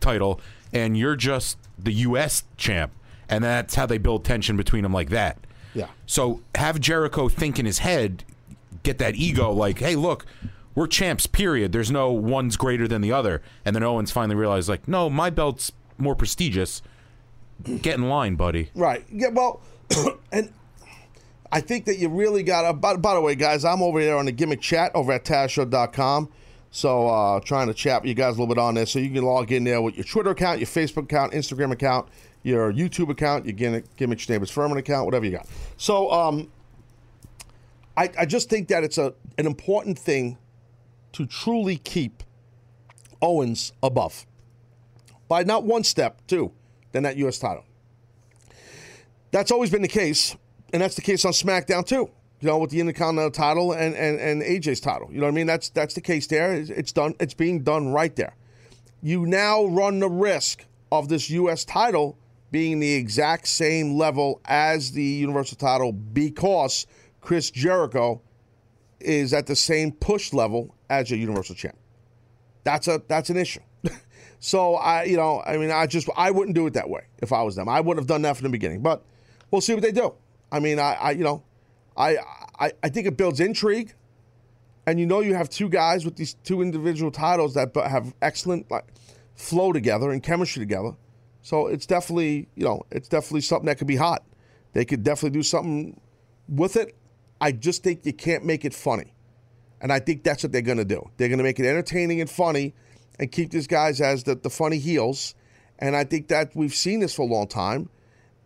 title, 0.00 0.40
and 0.72 0.96
you're 0.96 1.16
just 1.16 1.58
the 1.78 1.92
U.S. 1.92 2.44
Champ, 2.56 2.92
and 3.28 3.44
that's 3.44 3.74
how 3.74 3.84
they 3.86 3.98
build 3.98 4.24
tension 4.24 4.56
between 4.56 4.82
them 4.82 4.92
like 4.94 5.10
that. 5.10 5.38
Yeah. 5.74 5.88
So 6.06 6.40
have 6.54 6.80
Jericho 6.80 7.28
think 7.28 7.58
in 7.58 7.66
his 7.66 7.78
head, 7.78 8.24
get 8.82 8.96
that 8.98 9.14
ego, 9.14 9.50
like, 9.52 9.78
hey, 9.78 9.94
look, 9.96 10.24
we're 10.74 10.86
champs, 10.86 11.26
period. 11.26 11.72
There's 11.72 11.90
no 11.90 12.10
one's 12.12 12.56
greater 12.56 12.88
than 12.88 13.02
the 13.02 13.12
other. 13.12 13.42
And 13.64 13.76
then 13.76 13.82
Owens 13.82 14.10
finally 14.10 14.36
realized, 14.36 14.68
like, 14.70 14.88
no, 14.88 15.10
my 15.10 15.28
belt's 15.30 15.70
more 15.98 16.14
prestigious. 16.14 16.80
Get 17.62 17.96
in 17.96 18.08
line, 18.08 18.36
buddy. 18.36 18.70
Right. 18.74 19.04
Yeah. 19.12 19.28
Well, 19.28 19.60
and 20.32 20.50
I 21.52 21.60
think 21.60 21.84
that 21.84 21.98
you 21.98 22.08
really 22.08 22.42
got 22.42 22.62
to. 22.62 22.72
By, 22.72 22.96
by 22.96 23.14
the 23.14 23.20
way, 23.20 23.34
guys, 23.34 23.64
I'm 23.64 23.82
over 23.82 24.02
there 24.02 24.16
on 24.16 24.24
the 24.24 24.32
gimmick 24.32 24.62
chat 24.62 24.90
over 24.94 25.12
at 25.12 25.24
TazShow.com. 25.24 26.30
So 26.70 27.06
uh, 27.06 27.40
trying 27.40 27.66
to 27.66 27.74
chat 27.74 28.00
with 28.00 28.08
you 28.08 28.14
guys 28.14 28.28
a 28.38 28.40
little 28.40 28.46
bit 28.46 28.58
on 28.58 28.74
this, 28.74 28.90
so 28.90 28.98
you 28.98 29.10
can 29.10 29.22
log 29.22 29.52
in 29.52 29.62
there 29.62 29.82
with 29.82 29.94
your 29.94 30.04
Twitter 30.04 30.30
account, 30.30 30.58
your 30.58 30.66
Facebook 30.66 31.04
account, 31.04 31.34
Instagram 31.34 31.70
account, 31.70 32.08
your 32.42 32.72
YouTube 32.72 33.10
account, 33.10 33.44
your 33.44 33.52
gimmick, 33.52 33.94
gimmick 33.96 34.26
Neighbors 34.26 34.50
Furman 34.50 34.78
account, 34.78 35.04
whatever 35.04 35.26
you 35.26 35.32
got. 35.32 35.46
So 35.76 36.10
um, 36.10 36.50
I, 37.98 38.10
I 38.18 38.24
just 38.24 38.48
think 38.48 38.68
that 38.68 38.82
it's 38.82 38.96
a 38.96 39.12
an 39.36 39.46
important 39.46 39.98
thing 39.98 40.38
to 41.12 41.26
truly 41.26 41.76
keep 41.76 42.22
Owens 43.20 43.74
above 43.82 44.26
by 45.28 45.42
not 45.42 45.64
one 45.64 45.84
step, 45.84 46.26
two, 46.26 46.52
than 46.92 47.02
that 47.02 47.18
U.S. 47.18 47.38
title. 47.38 47.64
That's 49.30 49.50
always 49.50 49.70
been 49.70 49.82
the 49.82 49.88
case, 49.88 50.36
and 50.72 50.82
that's 50.82 50.94
the 50.94 51.02
case 51.02 51.24
on 51.24 51.32
SmackDown 51.32 51.86
too. 51.86 52.10
You 52.40 52.48
know, 52.48 52.58
with 52.58 52.70
the 52.70 52.80
Intercontinental 52.80 53.30
title 53.30 53.72
and, 53.72 53.94
and, 53.94 54.18
and 54.18 54.42
AJ's 54.42 54.80
title. 54.80 55.08
You 55.12 55.20
know 55.20 55.26
what 55.26 55.32
I 55.32 55.34
mean? 55.34 55.46
That's 55.46 55.68
that's 55.70 55.94
the 55.94 56.00
case 56.00 56.26
there. 56.26 56.54
It's, 56.54 56.90
done. 56.90 57.14
It's 57.20 57.34
being 57.34 57.62
done 57.62 57.92
right 57.92 58.14
there. 58.16 58.34
You 59.00 59.26
now 59.26 59.66
run 59.66 60.00
the 60.00 60.08
risk 60.08 60.64
of 60.90 61.08
this 61.08 61.30
U.S. 61.30 61.64
title 61.64 62.18
being 62.50 62.80
the 62.80 62.92
exact 62.92 63.46
same 63.46 63.96
level 63.96 64.40
as 64.44 64.92
the 64.92 65.02
Universal 65.02 65.58
title 65.58 65.92
because 65.92 66.86
Chris 67.20 67.50
Jericho 67.50 68.20
is 69.00 69.32
at 69.32 69.46
the 69.46 69.56
same 69.56 69.92
push 69.92 70.32
level 70.32 70.74
as 70.90 71.10
your 71.10 71.18
Universal 71.18 71.54
champ. 71.54 71.76
That's 72.64 72.88
a 72.88 73.02
that's 73.08 73.30
an 73.30 73.36
issue. 73.36 73.60
so 74.40 74.74
I, 74.74 75.04
you 75.04 75.16
know, 75.16 75.42
I 75.46 75.56
mean, 75.56 75.70
I 75.70 75.86
just 75.86 76.08
I 76.16 76.30
wouldn't 76.30 76.54
do 76.54 76.66
it 76.66 76.74
that 76.74 76.88
way 76.88 77.02
if 77.18 77.32
I 77.32 77.42
was 77.42 77.56
them. 77.56 77.68
I 77.68 77.80
wouldn't 77.80 78.02
have 78.02 78.08
done 78.08 78.22
that 78.22 78.36
from 78.36 78.44
the 78.44 78.50
beginning. 78.50 78.82
But 78.82 79.04
we'll 79.50 79.60
see 79.60 79.74
what 79.74 79.82
they 79.82 79.92
do. 79.92 80.14
I 80.52 80.60
mean, 80.60 80.78
I, 80.78 80.92
I 80.92 81.10
you 81.12 81.24
know, 81.24 81.42
I, 81.96 82.18
I 82.60 82.72
I 82.82 82.88
think 82.90 83.08
it 83.08 83.16
builds 83.16 83.40
intrigue, 83.40 83.94
and 84.86 85.00
you 85.00 85.06
know, 85.06 85.20
you 85.20 85.34
have 85.34 85.48
two 85.48 85.68
guys 85.68 86.04
with 86.04 86.14
these 86.16 86.34
two 86.44 86.62
individual 86.62 87.10
titles 87.10 87.54
that 87.54 87.74
have 87.74 88.14
excellent 88.22 88.70
like 88.70 88.84
flow 89.34 89.72
together 89.72 90.10
and 90.10 90.22
chemistry 90.22 90.60
together. 90.60 90.92
So 91.40 91.66
it's 91.66 91.86
definitely 91.86 92.48
you 92.54 92.64
know 92.64 92.82
it's 92.90 93.08
definitely 93.08 93.40
something 93.40 93.66
that 93.66 93.78
could 93.78 93.88
be 93.88 93.96
hot. 93.96 94.22
They 94.74 94.84
could 94.84 95.02
definitely 95.02 95.38
do 95.38 95.42
something 95.42 96.00
with 96.48 96.76
it. 96.76 96.94
I 97.40 97.52
just 97.52 97.82
think 97.82 98.04
you 98.06 98.12
can't 98.12 98.44
make 98.44 98.64
it 98.64 98.74
funny. 98.74 99.14
And 99.80 99.92
I 99.92 99.98
think 99.98 100.22
that's 100.22 100.44
what 100.44 100.52
they're 100.52 100.62
going 100.62 100.78
to 100.78 100.84
do. 100.84 101.10
They're 101.16 101.28
going 101.28 101.38
to 101.38 101.44
make 101.44 101.58
it 101.58 101.66
entertaining 101.66 102.20
and 102.20 102.30
funny 102.30 102.72
and 103.18 103.30
keep 103.32 103.50
these 103.50 103.66
guys 103.66 104.00
as 104.00 104.22
the, 104.22 104.36
the 104.36 104.48
funny 104.48 104.78
heels. 104.78 105.34
And 105.78 105.96
I 105.96 106.04
think 106.04 106.28
that 106.28 106.54
we've 106.54 106.74
seen 106.74 107.00
this 107.00 107.14
for 107.14 107.22
a 107.22 107.26
long 107.26 107.48
time. 107.48 107.90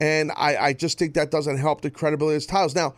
And 0.00 0.30
I, 0.36 0.56
I 0.56 0.72
just 0.72 0.98
think 0.98 1.14
that 1.14 1.30
doesn't 1.30 1.56
help 1.58 1.80
the 1.80 1.90
credibility 1.90 2.34
of 2.34 2.42
his 2.42 2.46
titles. 2.46 2.74
Now, 2.74 2.94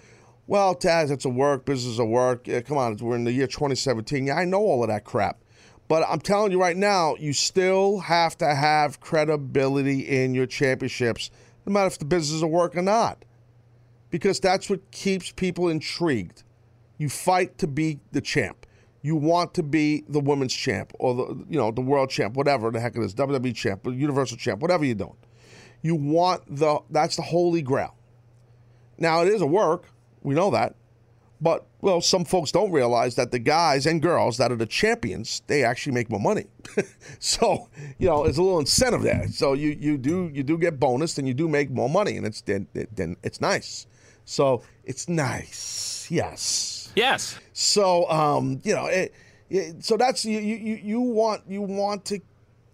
well, 0.47 0.75
Taz, 0.75 1.11
it's 1.11 1.25
a 1.25 1.29
work, 1.29 1.65
business 1.65 1.93
is 1.93 1.99
a 1.99 2.05
work. 2.05 2.47
Yeah, 2.47 2.61
come 2.63 2.79
on, 2.79 2.97
we're 2.97 3.17
in 3.17 3.25
the 3.25 3.33
year 3.33 3.47
2017. 3.47 4.27
Yeah, 4.27 4.35
I 4.37 4.45
know 4.45 4.61
all 4.61 4.83
of 4.83 4.89
that 4.89 5.05
crap. 5.05 5.45
But 5.89 6.05
I'm 6.09 6.21
telling 6.21 6.53
you 6.53 6.61
right 6.61 6.77
now, 6.77 7.17
you 7.17 7.33
still 7.33 7.99
have 8.01 8.37
to 8.39 8.55
have 8.55 9.01
credibility 9.01 10.01
in 10.01 10.35
your 10.35 10.47
championships, 10.47 11.31
no 11.67 11.73
matter 11.73 11.87
if 11.87 11.99
the 11.99 12.05
business 12.05 12.37
is 12.37 12.43
a 12.43 12.47
work 12.47 12.77
or 12.77 12.83
not. 12.83 13.25
Because 14.11 14.41
that's 14.41 14.69
what 14.69 14.91
keeps 14.91 15.33
people 15.33 15.69
intrigued. 15.69 16.45
You 16.99 17.09
fight 17.09 17.59
to 17.59 17.67
be 17.67 18.01
the 18.13 18.21
champ. 18.21 18.67
You 19.03 19.17
want 19.17 19.55
to 19.55 19.63
be 19.63 20.05
the 20.09 20.21
women's 20.21 20.53
champ 20.53 20.93
or 20.99 21.15
the 21.15 21.45
you 21.49 21.59
know 21.59 21.71
the 21.71 21.81
world 21.81 22.11
champ, 22.11 22.35
whatever 22.35 22.71
the 22.71 22.81
heck 22.81 22.97
it 22.97 23.03
is, 23.03 23.15
WWE 23.15 23.55
champ, 23.55 23.87
Universal 23.87 24.39
champ, 24.39 24.61
whatever 24.61 24.85
you're 24.85 24.95
doing. 24.95 25.17
You 25.83 25.95
want 25.95 26.43
the 26.49 26.81
that's 26.91 27.17
the 27.17 27.23
holy 27.23 27.63
grail. 27.63 27.95
Now 28.99 29.23
it 29.23 29.29
is 29.29 29.41
a 29.41 29.47
work, 29.47 29.87
we 30.23 30.35
know 30.35 30.51
that, 30.51 30.75
but 31.41 31.67
well, 31.81 32.01
some 32.01 32.25
folks 32.25 32.51
don't 32.51 32.73
realize 32.73 33.15
that 33.15 33.31
the 33.31 33.39
guys 33.39 33.87
and 33.87 34.03
girls 34.03 34.37
that 34.39 34.51
are 34.51 34.57
the 34.57 34.67
champions, 34.67 35.43
they 35.47 35.63
actually 35.63 35.93
make 35.93 36.11
more 36.11 36.21
money. 36.21 36.47
so 37.21 37.69
you 37.99 38.09
know, 38.09 38.25
it's 38.25 38.39
a 38.39 38.43
little 38.43 38.59
incentive 38.59 39.03
there. 39.03 39.29
So 39.29 39.53
you 39.53 39.77
you 39.79 39.97
do 39.97 40.31
you 40.33 40.43
do 40.43 40.59
get 40.59 40.81
bonus 40.81 41.19
and 41.19 41.29
you 41.29 41.35
do 41.35 41.49
make 41.49 41.71
more 41.71 41.89
money, 41.89 42.17
and 42.17 42.27
it's 42.27 42.41
then 42.41 42.67
then 42.93 43.17
it's 43.23 43.41
nice. 43.41 43.87
So 44.25 44.63
it's 44.85 45.09
nice, 45.09 46.09
yes. 46.11 46.93
Yes. 46.97 47.39
So 47.53 48.11
um, 48.11 48.61
you 48.65 48.75
know, 48.75 48.87
it, 48.87 49.15
it, 49.49 49.85
so 49.85 49.97
that's 49.97 50.25
you, 50.25 50.41
you 50.41 50.75
you 50.83 51.01
want 51.01 51.43
you 51.49 51.63
want 51.63 52.05
to 52.07 52.21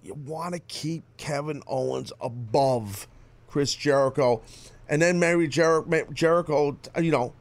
you 0.04 0.14
want 0.14 0.54
to 0.54 0.60
keep 0.60 1.02
Kevin 1.16 1.62
Owens 1.66 2.12
above 2.20 3.08
Chris 3.48 3.74
Jericho, 3.74 4.42
and 4.88 5.00
then 5.00 5.18
maybe 5.18 5.48
Jer- 5.48 5.84
Jericho. 6.12 6.76
You 7.00 7.10
know, 7.10 7.32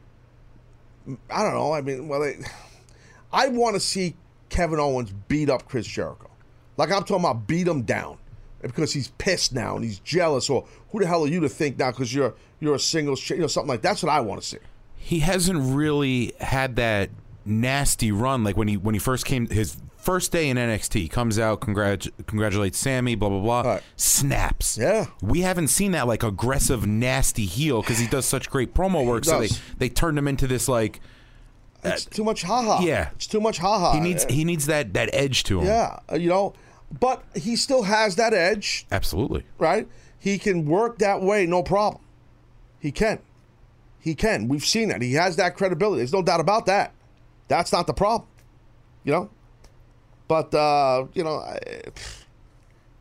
I 1.30 1.42
don't 1.42 1.54
know. 1.54 1.72
I 1.72 1.80
mean, 1.82 2.08
well, 2.08 2.20
they, 2.20 2.38
I 3.32 3.48
want 3.48 3.74
to 3.74 3.80
see 3.80 4.16
Kevin 4.48 4.78
Owens 4.80 5.12
beat 5.28 5.50
up 5.50 5.68
Chris 5.68 5.86
Jericho, 5.86 6.30
like 6.76 6.90
I'm 6.90 7.02
talking 7.02 7.24
about 7.24 7.46
beat 7.46 7.66
him 7.68 7.82
down 7.82 8.18
because 8.62 8.92
he's 8.94 9.08
pissed 9.18 9.52
now 9.52 9.76
and 9.76 9.84
he's 9.84 9.98
jealous, 9.98 10.48
or 10.48 10.66
who 10.90 11.00
the 11.00 11.06
hell 11.06 11.24
are 11.24 11.28
you 11.28 11.40
to 11.40 11.48
think 11.48 11.78
now 11.78 11.90
because 11.90 12.14
you're 12.14 12.34
you're 12.60 12.76
a 12.76 12.78
singles, 12.78 13.20
ch- 13.20 13.30
you 13.32 13.38
know, 13.38 13.46
something 13.46 13.68
like 13.68 13.82
that's 13.82 14.02
what 14.02 14.10
I 14.10 14.20
want 14.20 14.40
to 14.40 14.46
see. 14.46 14.58
he 14.96 15.18
hasn't 15.18 15.74
really 15.74 16.32
had 16.40 16.76
that 16.76 17.10
nasty 17.44 18.10
run 18.10 18.42
like 18.42 18.56
when 18.56 18.68
he 18.68 18.76
when 18.78 18.94
he 18.94 18.98
first 18.98 19.26
came 19.26 19.46
his 19.48 19.76
first 20.04 20.30
day 20.32 20.48
in 20.50 20.56
NXT 20.56 21.10
comes 21.10 21.38
out 21.38 21.60
congrat- 21.60 22.10
congratulates 22.26 22.78
Sami 22.78 23.14
blah 23.14 23.28
blah 23.30 23.40
blah 23.40 23.62
Right. 23.62 23.82
snaps 23.96 24.76
Yeah. 24.78 25.06
we 25.22 25.40
haven't 25.40 25.68
seen 25.68 25.92
that 25.92 26.06
like 26.06 26.22
aggressive 26.22 26.86
nasty 26.86 27.46
heel 27.46 27.80
because 27.80 27.98
he 27.98 28.06
does 28.06 28.26
such 28.26 28.50
great 28.50 28.74
promo 28.74 29.04
work 29.04 29.24
so 29.24 29.40
they 29.40 29.48
they 29.78 29.88
turned 29.88 30.18
him 30.18 30.28
into 30.28 30.46
this 30.46 30.68
like 30.68 31.00
It's 31.82 32.04
too 32.04 32.24
much 32.24 32.42
haha. 32.42 32.80
yeah. 32.84 33.10
it's 33.14 33.26
too 33.26 33.40
much 33.40 33.58
haha. 33.58 33.94
he 33.94 34.00
needs 34.00 34.24
he 34.28 34.44
needs 34.44 34.66
that 34.66 34.92
that 34.94 35.08
edge 35.14 35.42
to 35.44 35.60
him 35.60 35.66
Yeah, 35.66 35.98
uh, 36.12 36.16
you 36.16 36.28
know, 36.28 36.52
but 37.00 37.24
he 37.34 37.56
still 37.56 37.84
has 37.84 38.16
that 38.16 38.32
edge, 38.34 38.86
absolutely 38.92 39.44
right? 39.58 39.88
He 40.18 40.38
can 40.38 40.64
work 40.66 40.98
that 40.98 41.20
way, 41.22 41.44
no 41.46 41.62
problem. 41.62 42.02
He 42.80 42.90
can. 42.92 43.18
He 44.00 44.14
can. 44.14 44.48
We've 44.48 44.64
seen 44.64 44.90
it. 44.90 45.00
He 45.02 45.14
has 45.14 45.36
that 45.36 45.56
credibility. 45.56 45.98
There's 46.00 46.12
no 46.12 46.22
doubt 46.22 46.40
about 46.40 46.66
that. 46.66 46.92
That's 47.48 47.72
not 47.72 47.86
the 47.86 47.94
problem, 47.94 48.28
you 49.04 49.12
know. 49.12 49.30
But 50.28 50.54
uh, 50.54 51.06
you 51.14 51.24
know, 51.24 51.36
I- 51.36 51.60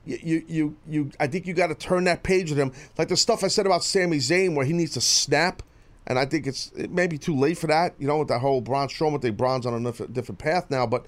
you 0.06 0.44
you 0.48 0.76
you, 0.86 1.12
I 1.20 1.28
think 1.28 1.48
you 1.48 1.54
got 1.54 1.68
to 1.68 1.76
turn 1.76 2.04
that 2.06 2.24
page 2.24 2.50
with 2.50 2.60
him. 2.60 2.74
Like 2.98 3.08
the 3.08 3.16
stuff 3.16 3.44
I 3.44 3.48
said 3.48 3.66
about 3.66 3.84
Sami 3.86 4.18
Zayn, 4.18 4.54
where 4.54 4.66
he 4.66 4.74
needs 4.74 4.92
to 4.94 5.02
snap. 5.02 5.64
And 6.06 6.20
I 6.20 6.26
think 6.26 6.46
it's 6.46 6.72
it 6.76 6.92
may 6.92 7.08
be 7.08 7.18
too 7.18 7.36
late 7.36 7.58
for 7.58 7.68
that, 7.68 7.96
you 7.98 8.08
know, 8.08 8.20
with 8.20 8.28
that 8.28 8.42
whole 8.42 8.60
Braun 8.60 8.90
Strowman 8.90 9.22
thing. 9.22 9.36
Braun's 9.36 9.66
on 9.66 9.74
a 9.86 9.92
different, 10.08 10.38
path 10.40 10.70
now, 10.70 10.86
but 10.86 11.06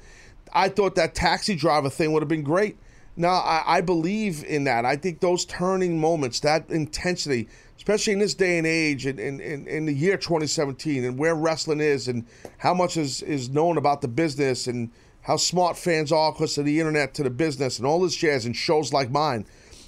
I 0.53 0.69
thought 0.69 0.95
that 0.95 1.13
taxi 1.13 1.55
driver 1.55 1.89
thing 1.89 2.13
would 2.13 2.21
have 2.21 2.29
been 2.29 2.43
great. 2.43 2.77
Now 3.17 3.33
I, 3.33 3.63
I 3.77 3.81
believe 3.81 4.45
in 4.45 4.63
that. 4.65 4.85
I 4.85 4.95
think 4.95 5.19
those 5.19 5.43
turning 5.43 5.99
moments, 5.99 6.39
that 6.41 6.69
intensity, 6.69 7.49
especially 7.75 8.13
in 8.13 8.19
this 8.19 8.33
day 8.33 8.57
and 8.57 8.65
age, 8.65 9.05
in, 9.05 9.19
in, 9.19 9.67
in 9.67 9.85
the 9.85 9.93
year 9.93 10.15
2017, 10.15 11.03
and 11.03 11.17
where 11.19 11.35
wrestling 11.35 11.81
is, 11.81 12.07
and 12.07 12.25
how 12.57 12.73
much 12.73 12.95
is, 12.95 13.21
is 13.21 13.49
known 13.49 13.77
about 13.77 14.01
the 14.01 14.07
business, 14.07 14.67
and 14.67 14.91
how 15.25 15.37
smart 15.37 15.75
fans 15.75 16.11
are 16.11 16.31
because 16.31 16.55
of 16.59 16.65
the 16.65 16.79
internet 16.79 17.15
to 17.15 17.23
the 17.23 17.31
business, 17.31 17.79
and 17.79 17.87
all 17.87 17.99
this 17.99 18.15
jazz, 18.15 18.45
and 18.45 18.55
shows 18.55 18.93
like 18.93 19.09
mine. 19.09 19.45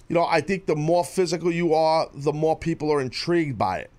You 0.09 0.15
know, 0.15 0.25
I 0.25 0.41
think 0.41 0.65
the 0.65 0.75
more 0.75 1.03
physical 1.03 1.51
you 1.51 1.75
are, 1.75 2.09
the 2.11 2.33
more 2.33 2.57
people 2.57 2.91
are 2.91 2.99
intrigued 2.99 3.57
by 3.57 3.79
it. 3.79 3.91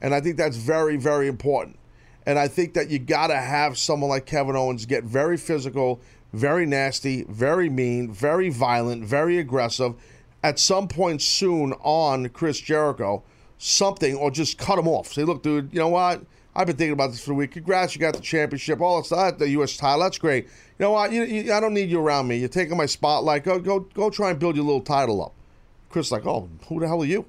And 0.00 0.14
I 0.14 0.20
think 0.20 0.36
that's 0.36 0.56
very, 0.56 0.96
very 0.96 1.28
important. 1.28 1.78
And 2.26 2.38
I 2.38 2.48
think 2.48 2.74
that 2.74 2.90
you 2.90 2.98
got 2.98 3.28
to 3.28 3.36
have 3.36 3.78
someone 3.78 4.10
like 4.10 4.26
Kevin 4.26 4.56
Owens 4.56 4.84
get 4.84 5.04
very 5.04 5.36
physical, 5.36 6.00
very 6.32 6.66
nasty, 6.66 7.24
very 7.24 7.68
mean, 7.68 8.10
very 8.10 8.48
violent, 8.48 9.04
very 9.04 9.38
aggressive. 9.38 9.94
At 10.42 10.58
some 10.58 10.88
point 10.88 11.22
soon 11.22 11.72
on 11.82 12.30
Chris 12.30 12.58
Jericho, 12.58 13.22
something, 13.58 14.16
or 14.16 14.30
just 14.32 14.58
cut 14.58 14.78
him 14.78 14.88
off. 14.88 15.12
Say, 15.12 15.22
look, 15.22 15.42
dude, 15.42 15.72
you 15.72 15.78
know 15.78 15.88
what? 15.88 16.22
I've 16.54 16.66
been 16.66 16.76
thinking 16.76 16.94
about 16.94 17.12
this 17.12 17.24
for 17.24 17.32
a 17.32 17.34
week. 17.34 17.52
Congrats, 17.52 17.94
you 17.94 18.00
got 18.00 18.14
the 18.14 18.20
championship, 18.20 18.80
all 18.80 19.00
that 19.00 19.38
the 19.38 19.50
U.S. 19.50 19.76
title. 19.76 20.00
That's 20.00 20.18
great. 20.18 20.48
You 20.80 20.86
know 20.86 20.92
what? 20.92 21.12
You, 21.12 21.24
you, 21.24 21.52
I 21.52 21.60
don't 21.60 21.74
need 21.74 21.90
you 21.90 22.00
around 22.00 22.26
me. 22.26 22.38
You're 22.38 22.48
taking 22.48 22.74
my 22.74 22.86
spotlight. 22.86 23.44
Go, 23.44 23.58
go, 23.58 23.80
go! 23.80 24.08
Try 24.08 24.30
and 24.30 24.38
build 24.38 24.56
your 24.56 24.64
little 24.64 24.80
title 24.80 25.22
up. 25.22 25.34
Chris, 25.90 26.10
like, 26.10 26.24
oh, 26.24 26.48
who 26.68 26.80
the 26.80 26.88
hell 26.88 27.02
are 27.02 27.04
you? 27.04 27.26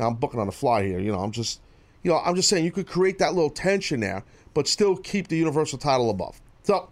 Now 0.00 0.08
I'm 0.08 0.16
booking 0.16 0.40
on 0.40 0.46
the 0.46 0.52
fly 0.52 0.82
here. 0.82 0.98
You 0.98 1.12
know, 1.12 1.20
I'm 1.20 1.30
just, 1.30 1.60
you 2.02 2.10
know, 2.10 2.18
I'm 2.18 2.34
just 2.34 2.48
saying 2.48 2.64
you 2.64 2.72
could 2.72 2.88
create 2.88 3.20
that 3.20 3.34
little 3.34 3.50
tension 3.50 4.00
there, 4.00 4.24
but 4.52 4.66
still 4.66 4.96
keep 4.96 5.28
the 5.28 5.36
universal 5.36 5.78
title 5.78 6.10
above. 6.10 6.40
So 6.64 6.88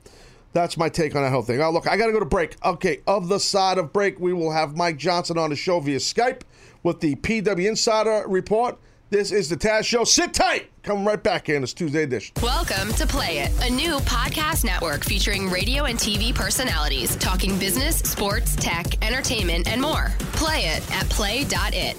that's 0.52 0.76
my 0.76 0.88
take 0.88 1.16
on 1.16 1.24
that 1.24 1.32
whole 1.32 1.42
thing. 1.42 1.60
Oh, 1.60 1.72
look, 1.72 1.88
I 1.88 1.96
got 1.96 2.06
to 2.06 2.12
go 2.12 2.20
to 2.20 2.24
break. 2.24 2.54
Okay, 2.64 3.00
of 3.08 3.26
the 3.26 3.40
side 3.40 3.76
of 3.76 3.92
break, 3.92 4.20
we 4.20 4.32
will 4.32 4.52
have 4.52 4.76
Mike 4.76 4.98
Johnson 4.98 5.38
on 5.38 5.50
the 5.50 5.56
show 5.56 5.80
via 5.80 5.98
Skype 5.98 6.42
with 6.84 7.00
the 7.00 7.16
PW 7.16 7.68
Insider 7.68 8.22
report. 8.28 8.78
This 9.08 9.30
is 9.30 9.48
the 9.48 9.56
Taz 9.56 9.84
Show. 9.84 10.02
Sit 10.02 10.34
tight. 10.34 10.68
Come 10.82 11.06
right 11.06 11.22
back 11.22 11.48
in 11.48 11.60
this 11.60 11.72
Tuesday 11.72 12.02
edition. 12.02 12.34
Welcome 12.42 12.92
to 12.94 13.06
Play 13.06 13.38
It, 13.38 13.52
a 13.62 13.72
new 13.72 13.98
podcast 14.00 14.64
network 14.64 15.04
featuring 15.04 15.48
radio 15.48 15.84
and 15.84 15.96
TV 15.96 16.34
personalities 16.34 17.14
talking 17.14 17.56
business, 17.56 17.98
sports, 17.98 18.56
tech, 18.56 19.00
entertainment, 19.06 19.68
and 19.68 19.80
more. 19.80 20.12
Play 20.32 20.62
it 20.62 20.92
at 20.92 21.08
play.it. 21.08 21.96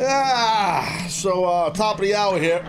Ah, 0.00 1.06
so 1.10 1.44
uh, 1.44 1.68
top 1.68 1.96
of 1.96 2.00
the 2.00 2.14
hour 2.14 2.38
here. 2.38 2.66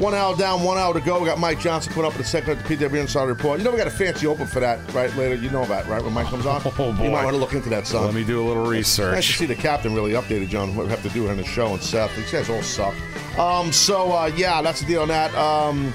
One 0.00 0.14
hour 0.14 0.34
down, 0.34 0.62
one 0.62 0.78
hour 0.78 0.94
to 0.94 1.00
go. 1.00 1.20
We 1.20 1.26
got 1.26 1.38
Mike 1.38 1.60
Johnson 1.60 1.92
coming 1.92 2.08
up 2.10 2.14
in 2.14 2.22
a 2.22 2.24
second 2.24 2.56
at 2.58 2.64
the 2.66 2.74
PW 2.74 2.98
Insider 3.02 3.26
Report. 3.26 3.58
You 3.58 3.64
know 3.66 3.70
we 3.70 3.76
got 3.76 3.86
a 3.86 3.90
fancy 3.90 4.26
open 4.26 4.46
for 4.46 4.58
that, 4.58 4.78
right? 4.94 5.14
Later, 5.14 5.34
you 5.34 5.50
know 5.50 5.66
that, 5.66 5.86
right? 5.88 6.02
When 6.02 6.14
Mike 6.14 6.28
comes 6.28 6.46
on, 6.46 6.62
Oh, 6.64 6.70
boy. 6.70 7.04
you 7.04 7.10
might 7.10 7.22
want 7.24 7.34
to 7.34 7.36
look 7.36 7.52
into 7.52 7.68
that, 7.68 7.86
son. 7.86 8.06
Let 8.06 8.14
me 8.14 8.24
do 8.24 8.40
a 8.42 8.46
little 8.46 8.64
research. 8.64 9.14
Nice 9.14 9.26
to 9.26 9.32
see 9.34 9.44
the 9.46 9.54
captain 9.54 9.94
really 9.94 10.12
updated, 10.12 10.48
John. 10.48 10.74
What 10.74 10.86
we 10.86 10.90
have 10.90 11.02
to 11.02 11.10
do 11.10 11.28
on 11.28 11.36
the 11.36 11.44
show 11.44 11.74
and 11.74 11.82
Seth. 11.82 12.16
These 12.16 12.32
guys 12.32 12.48
all 12.48 12.62
suck. 12.62 12.94
Um, 13.38 13.72
so 13.72 14.10
uh, 14.12 14.30
yeah, 14.34 14.62
that's 14.62 14.80
the 14.80 14.86
deal 14.86 15.02
on 15.02 15.08
that. 15.08 15.34
Um, 15.34 15.92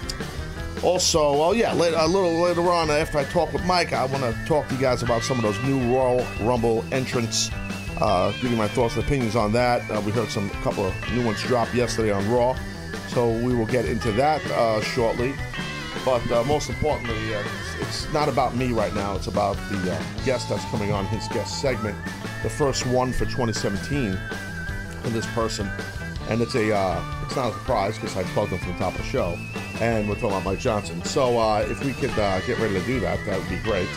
also, 0.83 1.31
well, 1.39 1.55
yeah, 1.55 1.73
later, 1.73 1.97
a 1.99 2.05
little 2.07 2.33
later 2.41 2.69
on 2.69 2.91
after 2.91 3.17
I 3.17 3.23
talk 3.23 3.53
with 3.53 3.65
Mike, 3.65 3.91
I 3.91 4.05
want 4.05 4.21
to 4.23 4.37
talk 4.45 4.67
to 4.67 4.75
you 4.75 4.81
guys 4.81 5.01
about 5.01 5.23
some 5.23 5.37
of 5.37 5.43
those 5.43 5.59
new 5.63 5.79
Royal 5.91 6.23
Rumble 6.41 6.85
entrants. 6.91 7.49
Uh, 7.99 8.31
give 8.33 8.51
you 8.51 8.57
my 8.57 8.67
thoughts 8.67 8.95
and 8.97 9.03
opinions 9.03 9.35
on 9.35 9.51
that. 9.53 9.89
Uh, 9.89 9.99
we 10.01 10.11
heard 10.11 10.29
some 10.29 10.47
a 10.49 10.53
couple 10.61 10.85
of 10.85 10.93
new 11.13 11.25
ones 11.25 11.41
drop 11.41 11.73
yesterday 11.73 12.11
on 12.11 12.29
Raw, 12.29 12.55
so 13.07 13.31
we 13.31 13.55
will 13.55 13.65
get 13.65 13.85
into 13.85 14.11
that 14.13 14.45
uh, 14.51 14.81
shortly. 14.81 15.33
But 16.03 16.29
uh, 16.31 16.43
most 16.43 16.69
importantly, 16.69 17.33
uh, 17.33 17.39
it's, 17.39 18.03
it's 18.03 18.13
not 18.13 18.29
about 18.29 18.55
me 18.55 18.71
right 18.71 18.93
now. 18.93 19.15
It's 19.15 19.27
about 19.27 19.55
the 19.69 19.93
uh, 19.93 20.03
guest 20.23 20.49
that's 20.49 20.63
coming 20.65 20.91
on 20.91 21.05
his 21.05 21.27
guest 21.29 21.61
segment, 21.61 21.97
the 22.43 22.49
first 22.49 22.85
one 22.85 23.11
for 23.11 23.25
2017 23.25 24.19
for 25.01 25.09
this 25.09 25.25
person, 25.27 25.67
and 26.29 26.41
it's 26.41 26.55
a 26.55 26.75
uh, 26.75 27.03
it's 27.25 27.35
not 27.35 27.49
a 27.49 27.53
surprise 27.53 27.95
because 27.95 28.15
I 28.17 28.23
plugged 28.23 28.51
him 28.51 28.59
from 28.59 28.73
the 28.73 28.77
top 28.77 28.93
of 28.93 28.99
the 28.99 29.07
show, 29.07 29.37
and 29.79 30.07
we're 30.07 30.15
talking 30.15 30.31
about 30.31 30.45
Mike 30.45 30.59
Johnson. 30.59 31.03
So 31.05 31.39
uh, 31.39 31.65
if 31.67 31.83
we 31.83 31.93
could 31.93 32.11
uh, 32.11 32.39
get 32.41 32.59
ready 32.59 32.75
to 32.75 32.85
do 32.85 32.99
that, 32.99 33.25
that 33.25 33.39
would 33.39 33.49
be 33.49 33.57
great. 33.57 33.89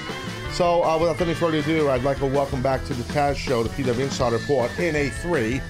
So 0.53 0.99
without 0.99 1.21
any 1.21 1.35
further 1.35 1.59
ado, 1.59 1.91
I'd 1.91 2.05
like 2.05 2.19
to 2.21 2.27
welcome 2.27 2.63
back 2.63 2.85
to 2.87 2.95
the 2.95 3.05
Taz 3.13 3.37
Show, 3.37 3.63
the 3.63 3.69
PW 3.69 4.01
Insider 4.01 4.39
Report 4.39 4.77
in 4.79 4.97
a 4.97 5.11
three. 5.11 5.61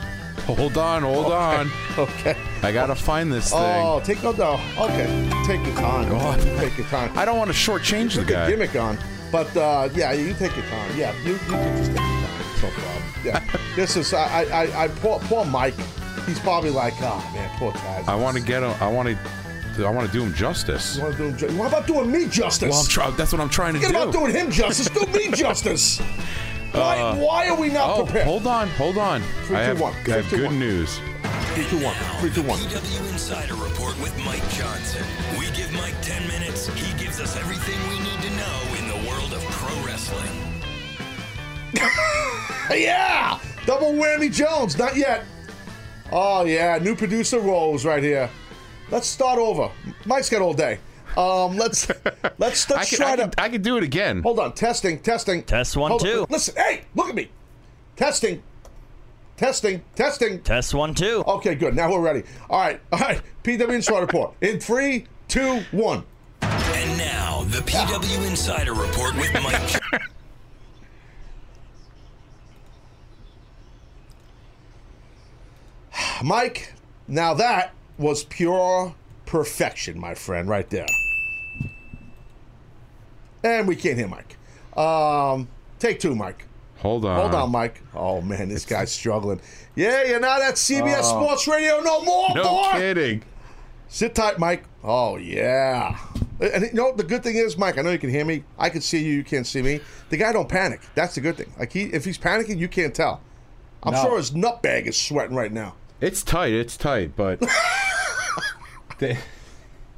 Hold 0.47 0.78
on, 0.78 1.03
hold 1.03 1.32
on. 1.32 1.70
Okay. 1.99 2.36
I 2.62 2.70
gotta 2.70 2.95
find 2.95 3.32
this 3.32 3.51
thing. 3.51 3.59
Oh, 3.61 4.01
take 4.05 4.22
no, 4.22 4.30
no. 4.32 4.53
Okay, 4.78 5.07
take 5.45 5.64
your 5.66 5.74
time. 5.74 6.09
Oh. 6.12 6.36
Take 6.59 6.78
your 6.78 6.86
time. 6.86 7.11
I 7.18 7.24
don't 7.24 7.36
want 7.36 7.51
to 7.51 7.57
shortchange 7.57 8.12
the 8.14 8.18
Put 8.20 8.26
the 8.28 8.32
guy. 8.34 8.51
gimmick 8.51 8.76
on. 8.76 8.97
But 9.32 9.55
uh, 9.57 9.89
yeah, 9.95 10.12
you 10.12 10.32
take 10.34 10.55
your 10.57 10.64
time. 10.66 10.97
Yeah, 10.97 11.12
you, 11.24 11.32
you 11.32 11.39
can 11.39 11.76
just 11.76 11.91
take 11.91 11.99
your 11.99 12.07
time. 12.07 12.41
It's 12.53 12.62
no 12.62 12.70
problem. 12.70 13.03
Yeah, 13.24 13.59
this 13.76 13.97
is 13.97 14.14
I 14.14 14.45
I, 14.45 14.84
I, 14.84 14.89
poor, 14.89 15.18
poor 15.24 15.45
Mike. 15.45 15.74
He's 16.26 16.39
probably 16.39 16.70
like, 16.70 16.95
oh 17.01 17.18
man, 17.34 17.51
poor 17.59 17.72
Taz. 17.72 18.07
I 18.07 18.14
want 18.14 18.36
to 18.36 18.43
get 18.43 18.62
him. 18.62 18.74
I 18.80 18.86
want 18.89 19.09
to. 19.09 19.18
I 19.86 19.91
want 19.91 20.07
to 20.09 20.12
do 20.12 20.24
him 20.24 20.34
justice. 20.34 20.97
You 20.97 21.03
want 21.05 21.16
to 21.16 21.22
do 21.22 21.28
him? 21.28 21.36
ju- 21.36 21.57
What 21.59 21.68
about 21.68 21.86
doing 21.86 22.11
me 22.11 22.26
justice? 22.28 22.70
Well, 22.97 23.11
That's 23.12 23.30
what 23.32 23.41
I'm 23.41 23.49
trying 23.49 23.74
to 23.74 23.78
Forget 23.80 23.95
do. 23.95 24.03
about 24.09 24.12
doing 24.12 24.34
him 24.34 24.51
justice. 24.51 24.89
Do 24.89 25.07
me 25.07 25.30
justice. 25.32 26.01
Why, 26.72 26.98
Uh, 27.00 27.16
why 27.16 27.48
are 27.48 27.56
we 27.56 27.68
not 27.68 27.90
Oh, 27.90 28.04
prepared? 28.04 28.26
hold 28.26 28.46
on, 28.46 28.68
hold 28.70 28.98
on. 28.98 29.22
Three, 29.46 29.56
I 29.56 29.60
two, 29.62 29.66
have, 29.68 29.80
one. 29.80 29.92
I 29.94 30.02
Three, 30.04 30.12
have 30.14 30.30
two, 30.30 30.36
good 30.36 30.46
one. 30.46 30.58
news. 30.58 31.00
Three, 31.54 31.64
two, 31.64 31.78
one. 31.84 31.94
Three, 32.20 32.30
two, 32.30 32.42
one. 32.42 32.58
PW 32.58 33.12
Insider 33.12 33.54
Report 33.54 33.98
with 34.00 34.16
Mike 34.24 34.46
Johnson. 34.50 35.04
We 35.38 35.46
give 35.52 35.72
Mike 35.72 35.94
10 36.02 36.28
minutes. 36.28 36.68
He 36.74 36.92
gives 37.02 37.20
us 37.20 37.36
everything 37.36 37.76
we 37.88 37.98
need 38.00 38.20
to 38.20 38.30
know 38.36 38.58
in 38.78 38.88
the 38.88 39.08
world 39.10 39.32
of 39.32 39.42
pro 39.50 39.74
wrestling. 39.86 40.30
Yeah, 42.70 43.38
double 43.64 43.92
whammy 43.94 44.30
Jones. 44.30 44.76
Not 44.76 44.94
yet. 44.94 45.24
Oh 46.12 46.44
yeah, 46.44 46.76
new 46.78 46.94
producer 46.94 47.40
roles 47.40 47.86
right 47.86 48.02
here. 48.02 48.28
Let's 48.90 49.06
start 49.06 49.38
over. 49.38 49.70
Mike's 50.04 50.28
got 50.28 50.42
all 50.42 50.52
day. 50.52 50.78
Um, 51.18 51.56
let's 51.56 51.88
let's 52.38 52.70
let's 52.70 52.90
can, 52.90 52.96
try 52.96 53.12
I, 53.14 53.16
to. 53.16 53.30
I 53.38 53.48
can 53.48 53.60
do 53.60 53.76
it 53.76 53.82
again. 53.82 54.22
Hold 54.22 54.38
on, 54.38 54.52
testing, 54.52 55.00
testing. 55.00 55.42
Test 55.42 55.76
one, 55.76 55.90
Hold 55.90 56.02
on. 56.02 56.08
two. 56.08 56.26
Listen, 56.30 56.54
hey, 56.56 56.82
look 56.94 57.08
at 57.08 57.16
me. 57.16 57.28
Testing, 57.96 58.40
testing, 59.36 59.82
testing. 59.96 60.40
Test 60.42 60.74
one, 60.74 60.94
two. 60.94 61.24
Okay, 61.26 61.56
good. 61.56 61.74
Now 61.74 61.90
we're 61.90 62.00
ready. 62.00 62.22
All 62.48 62.60
right, 62.60 62.80
all 62.92 63.00
right. 63.00 63.20
PW 63.42 63.68
Insider 63.74 64.02
Report 64.02 64.32
in 64.40 64.60
three, 64.60 65.06
two, 65.26 65.60
one. 65.72 66.04
And 66.40 66.96
now, 66.96 67.42
the 67.48 67.58
PW 67.62 68.28
Insider 68.30 68.74
Report 68.74 69.16
with 69.16 69.32
Mike. 69.42 69.80
Mike, 76.22 76.74
now 77.08 77.34
that 77.34 77.74
was 77.98 78.22
pure 78.22 78.94
perfection, 79.26 79.98
my 79.98 80.14
friend, 80.14 80.48
right 80.48 80.70
there. 80.70 80.86
And 83.49 83.66
we 83.66 83.76
can't 83.76 83.96
hear 83.99 84.09
Mike. 84.09 84.36
Um, 84.76 85.49
take 85.78 86.01
two, 86.01 86.14
Mike. 86.14 86.44
Hold 86.78 87.05
on. 87.05 87.16
Hold 87.18 87.34
on, 87.34 87.51
Mike. 87.51 87.82
Oh 87.94 88.20
man, 88.20 88.49
this 88.49 88.64
guy's 88.64 88.92
struggling. 88.92 89.40
Yeah, 89.74 90.05
you're 90.05 90.20
not 90.20 90.42
at 90.42 90.55
CBS 90.55 91.05
Sports 91.05 91.49
Radio 91.49 91.80
no 91.80 92.03
more, 92.03 92.26
Oh. 92.30 92.34
No 92.34 92.42
boy. 92.44 92.70
kidding. 92.78 93.22
Sit 93.88 94.14
tight, 94.14 94.38
Mike. 94.38 94.64
Oh 94.84 95.16
yeah. 95.16 95.99
And 96.40 96.62
you 96.64 96.72
know 96.74 96.94
the 96.94 97.03
good 97.03 97.22
thing 97.24 97.36
is, 97.36 97.57
Mike. 97.59 97.78
I 97.78 97.82
know 97.82 97.90
you 97.90 97.99
can 97.99 98.11
hear 98.11 98.24
me. 98.24 98.44
I 98.59 98.68
can 98.68 98.80
see 98.80 99.03
you. 99.03 99.12
You 99.14 99.24
can't 99.24 99.46
see 99.46 99.62
me. 99.62 99.80
The 100.11 100.16
guy 100.18 100.32
don't 100.32 100.49
panic. 100.49 100.80
That's 100.94 101.14
the 101.16 101.20
good 101.20 101.36
thing. 101.36 101.53
Like 101.59 101.72
he, 101.72 101.84
if 101.84 102.05
he's 102.05 102.18
panicking, 102.18 102.59
you 102.59 102.68
can't 102.68 102.94
tell. 102.94 103.22
I'm 103.82 103.94
sure 103.94 104.16
his 104.18 104.34
nut 104.34 104.62
bag 104.62 104.86
is 104.86 104.96
sweating 105.01 105.34
right 105.36 105.53
now. 105.53 105.74
It's 106.01 106.22
tight. 106.22 106.53
It's 106.53 106.76
tight, 106.76 107.16
but 107.16 107.40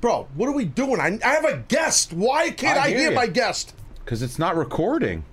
Bro, 0.01 0.29
what 0.35 0.49
are 0.49 0.53
we 0.53 0.65
doing? 0.65 0.99
I, 1.01 1.19
I 1.25 1.29
have 1.35 1.45
a 1.45 1.59
guest. 1.69 2.13
Why 2.13 2.51
can't 2.51 2.79
I 2.79 2.85
I, 2.85 2.89
hear 2.89 2.99
hear 2.99 3.11
my 3.13 3.27
guest? 3.27 3.75
because 4.05 4.23
it's 4.23 4.39
not 4.39 4.57
recording. 4.57 5.25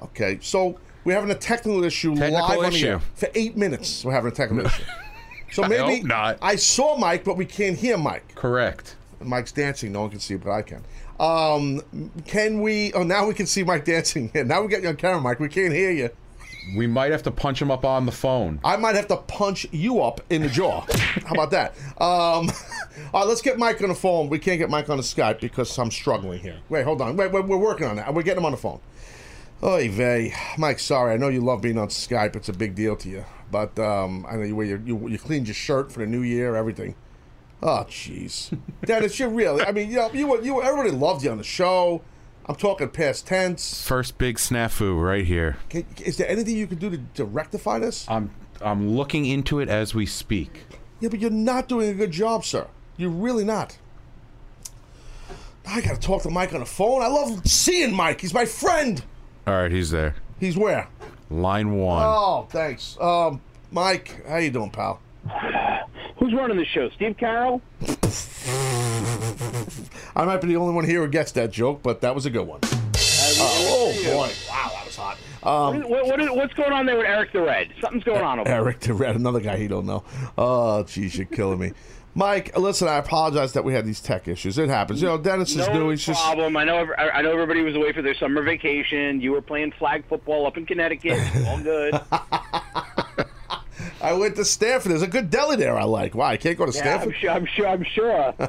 Okay, 0.00 0.38
so 0.40 0.78
we're 1.04 1.14
having 1.14 1.30
a 1.30 1.34
technical 1.34 1.84
issue 1.84 2.14
Technical 2.14 2.48
live 2.48 2.58
on 2.58 2.64
issue. 2.72 2.86
air. 2.86 3.00
For 3.14 3.28
eight 3.34 3.56
minutes, 3.56 4.04
we're 4.04 4.12
having 4.12 4.30
a 4.32 4.34
technical 4.34 4.66
issue. 4.68 4.84
So 5.50 5.64
I 5.64 5.68
maybe 5.68 5.96
hope 5.98 6.04
not. 6.06 6.38
I 6.40 6.56
saw 6.56 6.96
Mike, 6.96 7.24
but 7.24 7.36
we 7.36 7.44
can't 7.44 7.76
hear 7.76 7.98
Mike. 7.98 8.34
Correct. 8.34 8.96
Mike's 9.20 9.52
dancing. 9.52 9.92
No 9.92 10.02
one 10.02 10.10
can 10.10 10.18
see 10.20 10.36
but 10.36 10.50
I 10.50 10.62
can. 10.62 10.82
Um, 11.20 11.82
can 12.26 12.62
we? 12.62 12.92
Oh, 12.94 13.02
now 13.02 13.26
we 13.26 13.34
can 13.34 13.46
see 13.46 13.62
Mike 13.62 13.84
dancing. 13.84 14.30
now 14.34 14.62
we 14.62 14.68
got 14.68 14.82
you 14.82 14.88
on 14.88 14.96
camera, 14.96 15.20
Mike. 15.20 15.40
We 15.40 15.48
can't 15.48 15.72
hear 15.74 15.90
you. 15.90 16.10
We 16.76 16.86
might 16.86 17.12
have 17.12 17.22
to 17.24 17.30
punch 17.30 17.60
him 17.60 17.70
up 17.70 17.84
on 17.84 18.06
the 18.06 18.12
phone. 18.12 18.60
I 18.64 18.76
might 18.76 18.94
have 18.94 19.08
to 19.08 19.16
punch 19.16 19.66
you 19.72 20.00
up 20.00 20.20
in 20.30 20.42
the 20.42 20.48
jaw. 20.48 20.86
How 21.26 21.34
about 21.34 21.50
that? 21.50 21.74
Um, 22.00 22.50
all 23.12 23.20
right, 23.20 23.26
let's 23.26 23.42
get 23.42 23.58
Mike 23.58 23.82
on 23.82 23.88
the 23.88 23.94
phone. 23.94 24.28
We 24.28 24.38
can't 24.38 24.58
get 24.58 24.70
Mike 24.70 24.88
on 24.88 24.96
the 24.96 25.02
Skype 25.02 25.40
because 25.40 25.76
I'm 25.78 25.90
struggling 25.90 26.40
here. 26.40 26.58
Wait, 26.68 26.84
hold 26.84 27.00
on. 27.02 27.16
Wait, 27.16 27.32
wait 27.32 27.44
we're 27.44 27.56
working 27.56 27.86
on 27.86 27.96
that. 27.96 28.14
We're 28.14 28.22
getting 28.22 28.40
him 28.40 28.46
on 28.46 28.52
the 28.52 28.58
phone. 28.58 28.80
Oy 29.64 29.88
vey. 29.90 30.34
Mike, 30.58 30.78
sorry. 30.78 31.14
I 31.14 31.16
know 31.16 31.28
you 31.28 31.40
love 31.40 31.62
being 31.62 31.78
on 31.78 31.88
Skype. 31.88 32.34
It's 32.34 32.48
a 32.48 32.52
big 32.52 32.74
deal 32.74 32.96
to 32.96 33.08
you. 33.08 33.24
But 33.50 33.78
um, 33.78 34.26
I 34.28 34.36
know 34.36 34.42
you, 34.42 34.56
wear 34.56 34.66
your, 34.66 34.80
you 34.80 35.08
you 35.08 35.18
cleaned 35.18 35.46
your 35.46 35.54
shirt 35.54 35.92
for 35.92 36.00
the 36.00 36.06
new 36.06 36.22
year, 36.22 36.56
everything. 36.56 36.94
Oh, 37.62 37.84
jeez. 37.88 38.58
Dennis, 38.84 39.18
you're 39.20 39.28
really. 39.28 39.62
I 39.64 39.70
mean, 39.70 39.90
you 39.90 39.96
know, 39.96 40.10
you 40.12 40.42
you 40.42 40.62
everybody 40.62 40.90
loved 40.90 41.22
you 41.22 41.30
on 41.30 41.38
the 41.38 41.44
show. 41.44 42.02
I'm 42.46 42.56
talking 42.56 42.88
past 42.88 43.26
tense. 43.26 43.86
First 43.86 44.18
big 44.18 44.36
snafu 44.36 45.00
right 45.00 45.24
here. 45.24 45.58
Can, 45.68 45.86
is 46.04 46.16
there 46.16 46.28
anything 46.28 46.56
you 46.56 46.66
can 46.66 46.78
do 46.78 46.90
to, 46.90 46.98
to 47.14 47.24
rectify 47.24 47.78
this? 47.78 48.06
I'm 48.08 48.30
I'm 48.60 48.90
looking 48.90 49.26
into 49.26 49.60
it 49.60 49.68
as 49.68 49.94
we 49.94 50.06
speak. 50.06 50.64
Yeah, 51.00 51.08
but 51.08 51.20
you're 51.20 51.30
not 51.30 51.68
doing 51.68 51.90
a 51.90 51.94
good 51.94 52.10
job, 52.10 52.44
sir. 52.44 52.66
You're 52.96 53.10
really 53.10 53.44
not. 53.44 53.78
I 55.66 55.80
gotta 55.80 56.00
talk 56.00 56.22
to 56.22 56.30
Mike 56.30 56.52
on 56.52 56.60
the 56.60 56.66
phone. 56.66 57.02
I 57.02 57.08
love 57.08 57.46
seeing 57.46 57.94
Mike. 57.94 58.20
He's 58.20 58.34
my 58.34 58.44
friend. 58.44 59.02
All 59.46 59.54
right, 59.54 59.70
he's 59.72 59.90
there. 59.90 60.16
He's 60.40 60.56
where? 60.56 60.88
Line 61.30 61.74
one. 61.74 62.02
Oh, 62.04 62.46
thanks. 62.50 62.96
Um, 63.00 63.40
Mike, 63.70 64.24
how 64.28 64.36
you 64.36 64.50
doing, 64.50 64.70
pal? 64.70 65.00
Who's 66.22 66.34
running 66.34 66.56
the 66.56 66.64
show? 66.64 66.88
Steve 66.90 67.16
Carroll? 67.16 67.60
I 70.14 70.24
might 70.24 70.40
be 70.40 70.46
the 70.46 70.56
only 70.56 70.72
one 70.72 70.84
here 70.84 71.00
who 71.00 71.08
gets 71.08 71.32
that 71.32 71.50
joke, 71.50 71.82
but 71.82 72.00
that 72.02 72.14
was 72.14 72.26
a 72.26 72.30
good 72.30 72.46
one. 72.46 72.60
oh 72.62 73.92
boy! 74.04 74.30
Wow, 74.48 74.70
that 74.72 74.84
was 74.86 74.96
hot. 74.96 75.18
Um, 75.42 75.82
what, 75.90 76.06
what 76.06 76.20
is, 76.20 76.30
what's 76.30 76.54
going 76.54 76.70
on 76.70 76.86
there 76.86 76.96
with 76.96 77.06
Eric 77.06 77.32
the 77.32 77.42
Red? 77.42 77.72
Something's 77.80 78.04
going 78.04 78.22
on 78.22 78.38
over 78.38 78.48
there. 78.48 78.60
Eric 78.60 78.78
the 78.78 78.94
Red, 78.94 79.16
another 79.16 79.40
guy 79.40 79.56
he 79.56 79.66
don't 79.66 79.84
know. 79.84 80.04
Oh, 80.38 80.84
geez, 80.84 81.16
you're 81.16 81.26
killing 81.26 81.58
me. 81.58 81.72
Mike, 82.14 82.56
listen, 82.56 82.86
I 82.86 82.98
apologize 82.98 83.54
that 83.54 83.64
we 83.64 83.74
had 83.74 83.84
these 83.84 84.00
tech 84.00 84.28
issues. 84.28 84.58
It 84.58 84.68
happens. 84.68 85.02
You 85.02 85.08
know, 85.08 85.18
Dennis 85.18 85.50
is 85.56 85.66
no 85.66 85.72
new. 85.72 85.90
He's 85.90 86.06
just 86.06 86.22
problem. 86.22 86.56
I 86.56 86.62
know. 86.62 86.86
I 86.96 87.20
know 87.22 87.32
everybody 87.32 87.62
was 87.62 87.74
away 87.74 87.92
for 87.92 88.02
their 88.02 88.14
summer 88.14 88.42
vacation. 88.42 89.20
You 89.20 89.32
were 89.32 89.42
playing 89.42 89.72
flag 89.72 90.06
football 90.08 90.46
up 90.46 90.56
in 90.56 90.66
Connecticut. 90.66 91.18
All 91.48 91.58
good. 91.58 92.00
I 94.02 94.12
went 94.14 94.36
to 94.36 94.44
Stamford. 94.44 94.90
There's 94.92 95.02
a 95.02 95.06
good 95.06 95.30
deli 95.30 95.56
there. 95.56 95.76
I 95.78 95.84
like. 95.84 96.14
Why 96.14 96.32
I 96.32 96.36
can't 96.36 96.58
go 96.58 96.66
to 96.66 96.72
yeah, 96.76 96.94
I'm 97.02 97.12
Stamford? 97.12 97.16
sure. 97.16 97.30
I'm 97.30 97.46
sure. 97.46 97.68
I'm 97.68 97.84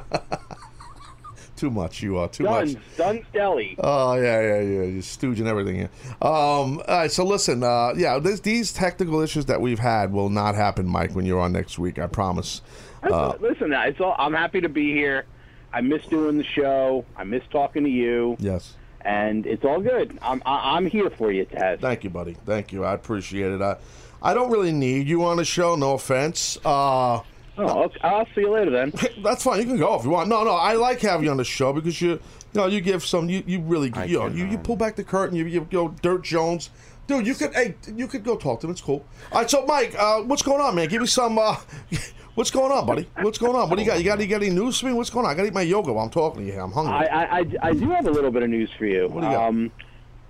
Too 1.56 1.70
much. 1.70 2.02
You 2.02 2.18
are 2.18 2.28
too 2.28 2.42
Duns, 2.44 2.74
much. 2.74 2.82
Duns 2.96 3.24
Deli. 3.32 3.76
Oh 3.78 4.14
yeah, 4.14 4.40
yeah, 4.40 4.60
yeah. 4.60 4.82
You're 4.82 5.02
stooging 5.02 5.46
everything 5.46 5.76
here. 5.76 5.90
Um, 6.20 6.78
all 6.78 6.84
right, 6.88 7.10
so 7.12 7.24
listen, 7.24 7.62
uh, 7.62 7.92
yeah, 7.96 8.18
this, 8.18 8.40
these 8.40 8.72
technical 8.72 9.20
issues 9.20 9.46
that 9.46 9.60
we've 9.60 9.78
had 9.78 10.12
will 10.12 10.30
not 10.30 10.56
happen, 10.56 10.86
Mike, 10.86 11.14
when 11.14 11.24
you're 11.26 11.38
on 11.40 11.52
next 11.52 11.78
week. 11.78 11.98
I 12.00 12.08
promise. 12.08 12.60
Uh, 13.04 13.34
Listen, 13.40 13.72
it's 13.72 14.00
all. 14.00 14.16
I'm 14.18 14.32
happy 14.34 14.62
to 14.62 14.68
be 14.68 14.92
here. 14.92 15.26
I 15.72 15.80
miss 15.80 16.04
doing 16.06 16.38
the 16.38 16.44
show. 16.44 17.04
I 17.16 17.24
miss 17.24 17.42
talking 17.50 17.84
to 17.84 17.90
you. 17.90 18.36
yes. 18.40 18.74
And 19.02 19.44
it's 19.46 19.64
all 19.64 19.80
good. 19.80 20.18
I'm. 20.22 20.42
I'm 20.46 20.86
here 20.86 21.10
for 21.10 21.30
you, 21.30 21.44
Taz. 21.44 21.78
Thank 21.80 22.02
you, 22.04 22.10
buddy. 22.10 22.34
Thank 22.46 22.72
you. 22.72 22.84
I 22.84 22.94
appreciate 22.94 23.52
it. 23.52 23.60
I, 23.60 23.76
I 24.24 24.34
don't 24.34 24.50
really 24.50 24.72
need 24.72 25.06
you 25.06 25.24
on 25.24 25.36
the 25.36 25.44
show. 25.44 25.76
No 25.76 25.92
offense. 25.92 26.58
Uh, 26.64 27.20
Oh, 27.56 27.84
okay. 27.84 28.00
I'll 28.02 28.26
see 28.34 28.40
you 28.40 28.50
later 28.50 28.70
then. 28.70 28.92
that's 29.22 29.44
fine. 29.44 29.60
You 29.60 29.66
can 29.66 29.76
go 29.76 29.94
if 29.94 30.04
you 30.04 30.10
want. 30.10 30.28
No, 30.28 30.42
no. 30.42 30.54
I 30.54 30.74
like 30.74 31.00
having 31.00 31.26
you 31.26 31.30
on 31.30 31.36
the 31.36 31.44
show 31.44 31.72
because 31.72 32.00
you, 32.00 32.10
you 32.10 32.20
know, 32.54 32.66
you 32.66 32.80
give 32.80 33.04
some. 33.04 33.28
You, 33.28 33.44
you 33.46 33.60
really, 33.60 33.92
you 34.08 34.18
know, 34.18 34.26
you, 34.26 34.46
you 34.46 34.58
pull 34.58 34.74
back 34.74 34.96
the 34.96 35.04
curtain. 35.04 35.36
You, 35.36 35.46
you 35.46 35.60
go 35.70 35.88
Dirt 36.02 36.24
Jones. 36.24 36.70
Dude, 37.06 37.26
you 37.26 37.34
could, 37.34 37.54
hey, 37.54 37.76
you 37.94 38.08
could 38.08 38.24
go 38.24 38.36
talk 38.36 38.60
to 38.60 38.66
him. 38.66 38.72
It's 38.72 38.80
cool. 38.80 39.04
All 39.30 39.40
right, 39.40 39.48
so 39.48 39.64
Mike, 39.66 39.94
uh, 39.96 40.22
what's 40.22 40.42
going 40.42 40.60
on, 40.60 40.74
man? 40.74 40.88
Give 40.88 41.00
me 41.00 41.06
some. 41.06 41.38
Uh, 41.38 41.56
what's 42.34 42.50
going 42.50 42.72
on, 42.72 42.86
buddy? 42.86 43.08
What's 43.20 43.38
going 43.38 43.54
on? 43.54 43.68
What 43.68 43.76
do 43.76 43.82
you 43.82 43.88
got? 43.88 43.98
You 43.98 44.04
got, 44.04 44.18
you 44.20 44.26
got 44.26 44.42
any 44.42 44.50
news 44.50 44.80
for 44.80 44.86
me? 44.86 44.94
What's 44.94 45.10
going 45.10 45.26
on? 45.26 45.32
I 45.32 45.34
got 45.34 45.42
to 45.42 45.48
eat 45.48 45.54
my 45.54 45.62
yoga 45.62 45.92
while 45.92 46.04
I'm 46.06 46.10
talking 46.10 46.40
to 46.40 46.46
you. 46.46 46.52
here. 46.52 46.62
I'm 46.62 46.72
hungry. 46.72 46.94
I, 46.94 47.04
I, 47.04 47.38
I, 47.38 47.46
I 47.62 47.72
do 47.74 47.90
have 47.90 48.06
a 48.06 48.10
little 48.10 48.30
bit 48.32 48.42
of 48.42 48.48
news 48.48 48.70
for 48.76 48.86
you. 48.86 49.06
What 49.06 49.20
do 49.20 49.26
you 49.26 49.32
got? 49.32 49.48
Um, 49.48 49.70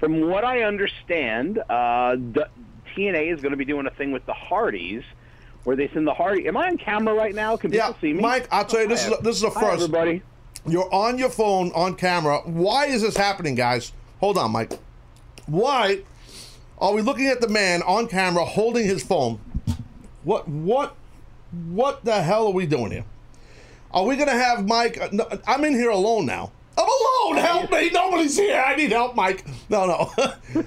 from 0.00 0.28
what 0.28 0.44
I 0.44 0.62
understand, 0.64 1.58
uh, 1.70 2.16
the, 2.16 2.48
TNA 2.96 3.32
is 3.34 3.40
going 3.40 3.52
to 3.52 3.56
be 3.56 3.64
doing 3.64 3.86
a 3.86 3.90
thing 3.90 4.12
with 4.12 4.24
the 4.26 4.32
Hardys, 4.32 5.02
where 5.64 5.76
they 5.76 5.88
send 5.88 6.06
the 6.06 6.14
Hardy. 6.14 6.46
Am 6.46 6.56
I 6.56 6.68
on 6.68 6.78
camera 6.78 7.14
right 7.14 7.34
now? 7.34 7.56
Can 7.56 7.70
people 7.70 7.88
yeah, 7.88 8.00
see 8.00 8.12
me? 8.12 8.20
Mike, 8.20 8.48
I'll 8.50 8.64
tell 8.64 8.82
you, 8.82 8.88
this 8.88 9.06
is 9.06 9.12
a, 9.12 9.22
this 9.22 9.36
is 9.36 9.42
a 9.42 9.50
Hi, 9.50 9.60
first. 9.60 9.84
everybody. 9.84 10.22
You're 10.66 10.92
on 10.94 11.18
your 11.18 11.28
phone 11.28 11.72
on 11.74 11.94
camera. 11.94 12.38
Why 12.44 12.86
is 12.86 13.02
this 13.02 13.16
happening, 13.16 13.54
guys? 13.54 13.92
Hold 14.20 14.38
on, 14.38 14.52
Mike. 14.52 14.72
Why 15.46 16.02
are 16.78 16.92
we 16.92 17.02
looking 17.02 17.26
at 17.26 17.40
the 17.40 17.48
man 17.48 17.82
on 17.82 18.06
camera 18.08 18.44
holding 18.44 18.86
his 18.86 19.02
phone? 19.02 19.38
What 20.22 20.48
what 20.48 20.94
what 21.68 22.04
the 22.04 22.22
hell 22.22 22.46
are 22.46 22.52
we 22.52 22.66
doing 22.66 22.92
here? 22.92 23.04
Are 23.90 24.04
we 24.04 24.16
gonna 24.16 24.32
have 24.32 24.66
Mike? 24.66 24.98
I'm 25.46 25.64
in 25.64 25.74
here 25.74 25.90
alone 25.90 26.24
now. 26.24 26.50
Oh, 26.76 27.30
I'm 27.30 27.36
alone. 27.36 27.44
Help 27.44 27.70
me! 27.70 27.90
Nobody's 27.90 28.36
here. 28.36 28.62
I 28.66 28.74
need 28.76 28.90
help, 28.92 29.14
Mike. 29.14 29.44
No, 29.68 29.86
no. 29.86 30.62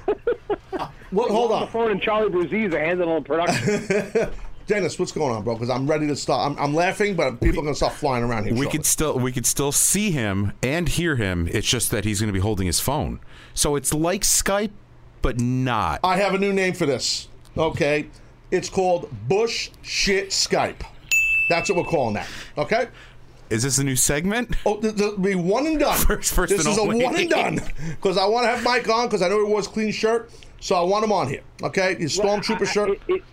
what? 1.12 1.32
Hold 1.32 1.52
The 1.52 1.56
on, 1.56 1.68
phone 1.68 1.92
and 1.92 2.02
Charlie 2.02 2.30
Bruzzese 2.30 2.74
are 2.74 2.80
handling 2.80 3.16
the 3.16 3.22
production. 3.22 4.30
Dennis. 4.68 5.00
What's 5.00 5.14
going 5.14 5.34
on, 5.34 5.44
bro? 5.44 5.54
Because 5.56 5.70
I'm 5.70 5.88
ready 5.88 6.08
to 6.08 6.16
start. 6.16 6.52
I'm, 6.52 6.60
I'm 6.62 6.74
laughing, 6.74 7.16
but 7.16 7.40
people 7.40 7.60
are 7.62 7.64
gonna 7.64 7.76
start 7.76 7.94
flying 7.94 8.24
around 8.24 8.46
here. 8.46 8.54
We 8.54 8.64
shortly. 8.64 8.78
could 8.80 8.86
still 8.86 9.18
we 9.20 9.32
could 9.32 9.46
still 9.46 9.72
see 9.72 10.12
him 10.12 10.52
and 10.62 10.90
hear 10.90 11.16
him. 11.16 11.48
It's 11.52 11.68
just 11.68 11.90
that 11.92 12.04
he's 12.04 12.20
going 12.20 12.28
to 12.28 12.34
be 12.34 12.40
holding 12.42 12.68
his 12.68 12.80
phone. 12.82 13.20
So 13.54 13.76
it's 13.78 13.94
like 13.94 14.24
Skype, 14.24 14.72
but 15.22 15.40
not. 15.40 16.02
I 16.04 16.18
have 16.18 16.34
a 16.34 16.38
new 16.38 16.52
name 16.52 16.74
for 16.74 16.86
this. 16.86 17.30
Okay, 17.58 18.10
it's 18.52 18.70
called 18.70 19.10
Bush 19.30 19.70
Shit 19.84 20.30
Skype. 20.32 20.82
That's 21.50 21.70
what 21.70 21.78
we're 21.78 21.90
calling 21.90 22.16
that. 22.16 22.28
Okay. 22.58 22.90
Is 23.50 23.64
this 23.64 23.78
a 23.78 23.84
new 23.84 23.96
segment? 23.96 24.56
Oh, 24.66 24.78
th- 24.80 24.96
th- 24.96 25.22
be 25.22 25.36
one 25.36 25.66
and 25.68 25.80
done. 25.80 25.98
First- 26.06 26.34
first 26.34 26.52
this 26.56 26.66
and 26.66 26.74
is 26.74 26.80
only. 26.80 27.02
a 27.02 27.06
one 27.06 27.16
and 27.18 27.30
done 27.30 27.60
because 27.90 28.18
I 28.18 28.26
want 28.26 28.44
to 28.46 28.50
have 28.50 28.64
Mike 28.64 28.88
on 28.90 29.08
because 29.08 29.22
I 29.22 29.30
know 29.30 29.46
he 29.46 29.52
wears 29.52 29.68
clean 29.68 29.92
shirt, 29.92 30.32
so 30.60 30.76
I 30.76 30.82
want 30.82 31.04
him 31.06 31.12
on 31.12 31.28
here. 31.30 31.42
Okay, 31.64 31.96
his 31.96 32.18
stormtrooper 32.18 32.62
I- 32.62 32.70
I- 32.70 32.72
shirt. 32.74 32.90
It, 32.90 33.02
it, 33.08 33.24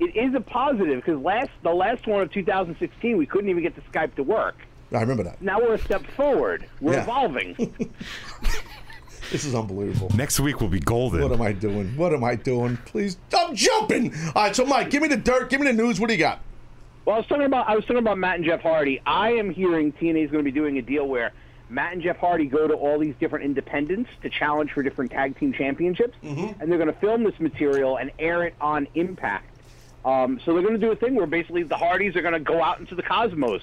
it 0.00 0.16
is 0.28 0.34
a 0.34 0.40
positive 0.40 1.04
because 1.04 1.20
last 1.20 1.50
the 1.62 1.70
last 1.74 2.06
one 2.06 2.22
of 2.22 2.32
2016 2.32 3.16
we 3.18 3.26
couldn't 3.26 3.50
even 3.50 3.62
get 3.62 3.74
the 3.74 3.82
Skype 3.82 4.14
to 4.14 4.22
work. 4.22 4.56
I 4.92 5.00
remember 5.00 5.22
that. 5.24 5.42
Now 5.42 5.58
we're 5.60 5.74
a 5.74 5.78
step 5.78 6.06
forward. 6.12 6.66
We're 6.80 6.94
Yeah. 6.94 7.02
evolving. 7.02 7.74
This 9.30 9.44
is 9.44 9.54
unbelievable. 9.54 10.10
Next 10.16 10.40
week 10.40 10.62
will 10.62 10.68
be 10.70 10.80
golden. 10.80 11.20
What 11.20 11.32
am 11.32 11.42
I 11.42 11.52
doing? 11.52 11.94
What 11.98 12.14
am 12.14 12.24
I 12.24 12.34
doing? 12.34 12.78
Please, 12.86 13.18
I'm 13.36 13.54
jumping. 13.54 14.14
All 14.34 14.44
right, 14.44 14.56
so 14.56 14.64
Mike, 14.64 14.88
give 14.88 15.02
me 15.02 15.08
the 15.08 15.18
dirt. 15.18 15.50
Give 15.50 15.60
me 15.60 15.66
the 15.66 15.72
news. 15.74 16.00
What 16.00 16.06
do 16.06 16.14
you 16.14 16.18
got? 16.18 16.40
Well, 17.08 17.14
I 17.14 17.20
was 17.20 17.26
talking 17.26 17.46
about 17.46 17.66
I 17.66 17.74
was 17.74 17.86
talking 17.86 17.96
about 18.00 18.18
Matt 18.18 18.34
and 18.36 18.44
Jeff 18.44 18.60
Hardy. 18.60 19.00
I 19.06 19.30
am 19.30 19.48
hearing 19.48 19.92
TNA 19.94 20.26
is 20.26 20.30
going 20.30 20.44
to 20.44 20.52
be 20.52 20.52
doing 20.52 20.76
a 20.76 20.82
deal 20.82 21.08
where 21.08 21.32
Matt 21.70 21.94
and 21.94 22.02
Jeff 22.02 22.18
Hardy 22.18 22.44
go 22.44 22.68
to 22.68 22.74
all 22.74 22.98
these 22.98 23.14
different 23.18 23.46
independents 23.46 24.10
to 24.20 24.28
challenge 24.28 24.72
for 24.72 24.82
different 24.82 25.10
tag 25.10 25.38
team 25.38 25.54
championships, 25.54 26.14
Mm-hmm. 26.22 26.60
and 26.60 26.70
they're 26.70 26.76
going 26.76 26.92
to 26.92 27.00
film 27.00 27.24
this 27.24 27.40
material 27.40 27.96
and 27.96 28.10
air 28.18 28.44
it 28.44 28.54
on 28.60 28.88
Impact. 28.94 29.46
Um, 30.04 30.38
so 30.44 30.52
they're 30.52 30.60
going 30.60 30.78
to 30.78 30.86
do 30.86 30.92
a 30.92 30.96
thing 30.96 31.14
where 31.14 31.26
basically 31.26 31.62
the 31.62 31.78
Hardys 31.78 32.14
are 32.14 32.20
going 32.20 32.34
to 32.34 32.40
go 32.40 32.62
out 32.62 32.78
into 32.78 32.94
the 32.94 33.02
cosmos 33.02 33.62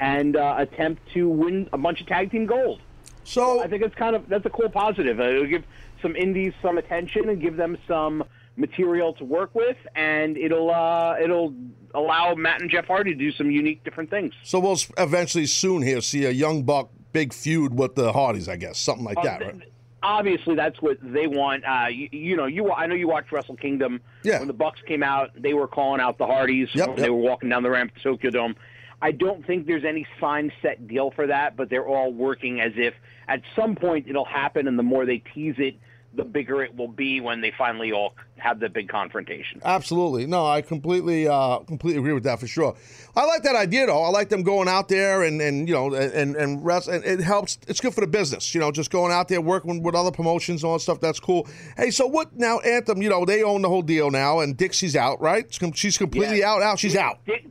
and 0.00 0.34
uh, 0.34 0.56
attempt 0.58 1.02
to 1.14 1.28
win 1.28 1.68
a 1.72 1.78
bunch 1.78 2.00
of 2.00 2.08
tag 2.08 2.32
team 2.32 2.46
gold. 2.46 2.80
So 3.22 3.62
I 3.62 3.68
think 3.68 3.84
it's 3.84 3.94
kind 3.94 4.16
of 4.16 4.28
that's 4.28 4.44
a 4.44 4.50
cool 4.50 4.68
positive. 4.70 5.20
Uh, 5.20 5.28
It'll 5.28 5.46
give 5.46 5.62
some 6.02 6.16
indies 6.16 6.52
some 6.60 6.78
attention 6.78 7.28
and 7.28 7.40
give 7.40 7.56
them 7.56 7.78
some 7.86 8.24
material 8.56 9.12
to 9.14 9.24
work 9.24 9.54
with, 9.54 9.76
and 9.94 10.36
it'll 10.36 10.70
uh, 10.70 11.16
it'll 11.22 11.54
allow 11.94 12.34
Matt 12.34 12.60
and 12.60 12.70
Jeff 12.70 12.86
Hardy 12.86 13.12
to 13.12 13.16
do 13.18 13.32
some 13.32 13.50
unique 13.50 13.84
different 13.84 14.10
things. 14.10 14.32
So 14.42 14.58
we'll 14.58 14.72
s- 14.72 14.90
eventually 14.98 15.46
soon 15.46 15.82
here 15.82 16.00
see 16.00 16.24
a 16.24 16.30
young 16.30 16.62
buck 16.62 16.90
big 17.12 17.32
feud 17.32 17.74
with 17.78 17.94
the 17.94 18.12
Hardys, 18.12 18.48
I 18.48 18.56
guess, 18.56 18.78
something 18.78 19.04
like 19.04 19.18
Uh, 19.18 19.22
that, 19.22 19.38
th- 19.40 19.52
right? 19.52 19.62
Obviously, 20.04 20.56
that's 20.56 20.80
what 20.82 20.96
they 21.00 21.26
want. 21.28 21.64
Uh, 21.64 21.86
you, 21.88 22.08
you 22.10 22.36
know, 22.36 22.46
you 22.46 22.72
I 22.72 22.86
know 22.86 22.94
you 22.94 23.06
watched 23.08 23.30
Wrestle 23.30 23.56
Kingdom. 23.56 24.00
Yeah. 24.24 24.38
When 24.40 24.48
the 24.48 24.54
Bucks 24.54 24.80
came 24.86 25.02
out, 25.02 25.30
they 25.40 25.54
were 25.54 25.68
calling 25.68 26.00
out 26.00 26.18
the 26.18 26.26
Hardys. 26.26 26.68
Yep, 26.74 26.88
when 26.88 26.96
yep. 26.96 27.04
They 27.06 27.10
were 27.10 27.18
walking 27.18 27.48
down 27.50 27.62
the 27.62 27.70
ramp 27.70 27.94
to 27.94 28.02
Tokyo 28.02 28.30
Dome. 28.30 28.56
I 29.00 29.12
don't 29.12 29.46
think 29.46 29.66
there's 29.66 29.84
any 29.84 30.06
signed 30.20 30.52
set 30.62 30.86
deal 30.88 31.10
for 31.12 31.26
that, 31.26 31.56
but 31.56 31.68
they're 31.70 31.86
all 31.86 32.12
working 32.12 32.60
as 32.60 32.72
if 32.76 32.94
at 33.28 33.42
some 33.54 33.74
point 33.76 34.06
it'll 34.08 34.24
happen, 34.24 34.66
and 34.66 34.78
the 34.78 34.82
more 34.82 35.04
they 35.06 35.18
tease 35.18 35.56
it, 35.58 35.76
the 36.14 36.24
bigger 36.24 36.62
it 36.62 36.76
will 36.76 36.88
be 36.88 37.20
when 37.20 37.40
they 37.40 37.50
finally 37.56 37.90
all 37.92 38.14
have 38.36 38.60
the 38.60 38.68
big 38.68 38.88
confrontation. 38.88 39.60
Absolutely. 39.64 40.26
No, 40.26 40.46
I 40.46 40.60
completely 40.60 41.26
uh, 41.26 41.58
completely 41.60 42.00
agree 42.00 42.12
with 42.12 42.24
that 42.24 42.38
for 42.40 42.46
sure. 42.46 42.76
I 43.16 43.24
like 43.24 43.42
that 43.44 43.56
idea 43.56 43.86
though. 43.86 44.02
I 44.02 44.10
like 44.10 44.28
them 44.28 44.42
going 44.42 44.68
out 44.68 44.88
there 44.88 45.22
and, 45.22 45.40
and 45.40 45.66
you 45.68 45.74
know 45.74 45.94
and 45.94 46.36
and 46.36 46.64
rest 46.64 46.88
and 46.88 47.02
it 47.04 47.20
helps 47.20 47.58
it's 47.66 47.80
good 47.80 47.94
for 47.94 48.00
the 48.02 48.06
business, 48.06 48.54
you 48.54 48.60
know, 48.60 48.70
just 48.70 48.90
going 48.90 49.10
out 49.12 49.28
there 49.28 49.40
working 49.40 49.82
with 49.82 49.94
other 49.94 50.10
promotions 50.10 50.62
and 50.62 50.68
all 50.68 50.74
that 50.76 50.80
stuff. 50.80 51.00
That's 51.00 51.20
cool. 51.20 51.48
Hey, 51.76 51.90
so 51.90 52.06
what 52.06 52.36
now 52.36 52.58
Anthem, 52.60 53.00
you 53.00 53.08
know, 53.08 53.24
they 53.24 53.42
own 53.42 53.62
the 53.62 53.68
whole 53.68 53.82
deal 53.82 54.10
now 54.10 54.40
and 54.40 54.56
Dixie's 54.56 54.96
out, 54.96 55.20
right? 55.20 55.46
She's 55.74 55.96
completely 55.96 56.40
Yeah. 56.40 56.50
out. 56.52 56.62
Out. 56.62 56.78
She's 56.78 56.96
out. 56.96 57.24
Di- 57.26 57.46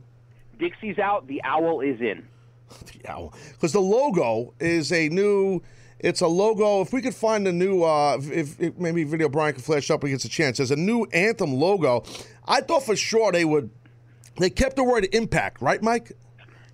Dixie's 0.58 0.98
out. 0.98 1.26
The 1.26 1.42
owl 1.42 1.80
is 1.80 2.00
in. 2.00 2.26
the 3.02 3.10
owl, 3.10 3.34
because 3.52 3.72
the 3.72 3.80
logo 3.80 4.54
is 4.60 4.92
a 4.92 5.08
new. 5.08 5.60
It's 6.02 6.20
a 6.20 6.26
logo. 6.26 6.82
If 6.82 6.92
we 6.92 7.00
could 7.00 7.14
find 7.14 7.46
a 7.46 7.52
new, 7.52 7.84
uh, 7.84 8.18
if, 8.20 8.60
if 8.60 8.76
maybe 8.76 9.04
video 9.04 9.28
Brian 9.28 9.54
can 9.54 9.62
flash 9.62 9.90
up 9.90 10.02
when 10.02 10.10
he 10.10 10.14
gets 10.14 10.24
a 10.24 10.28
chance. 10.28 10.56
There's 10.56 10.72
a 10.72 10.76
new 10.76 11.04
Anthem 11.12 11.54
logo. 11.54 12.04
I 12.46 12.60
thought 12.60 12.82
for 12.84 12.96
sure 12.96 13.30
they 13.30 13.44
would. 13.44 13.70
They 14.38 14.50
kept 14.50 14.76
the 14.76 14.84
word 14.84 15.06
impact, 15.12 15.60
right, 15.60 15.80
Mike? 15.82 16.12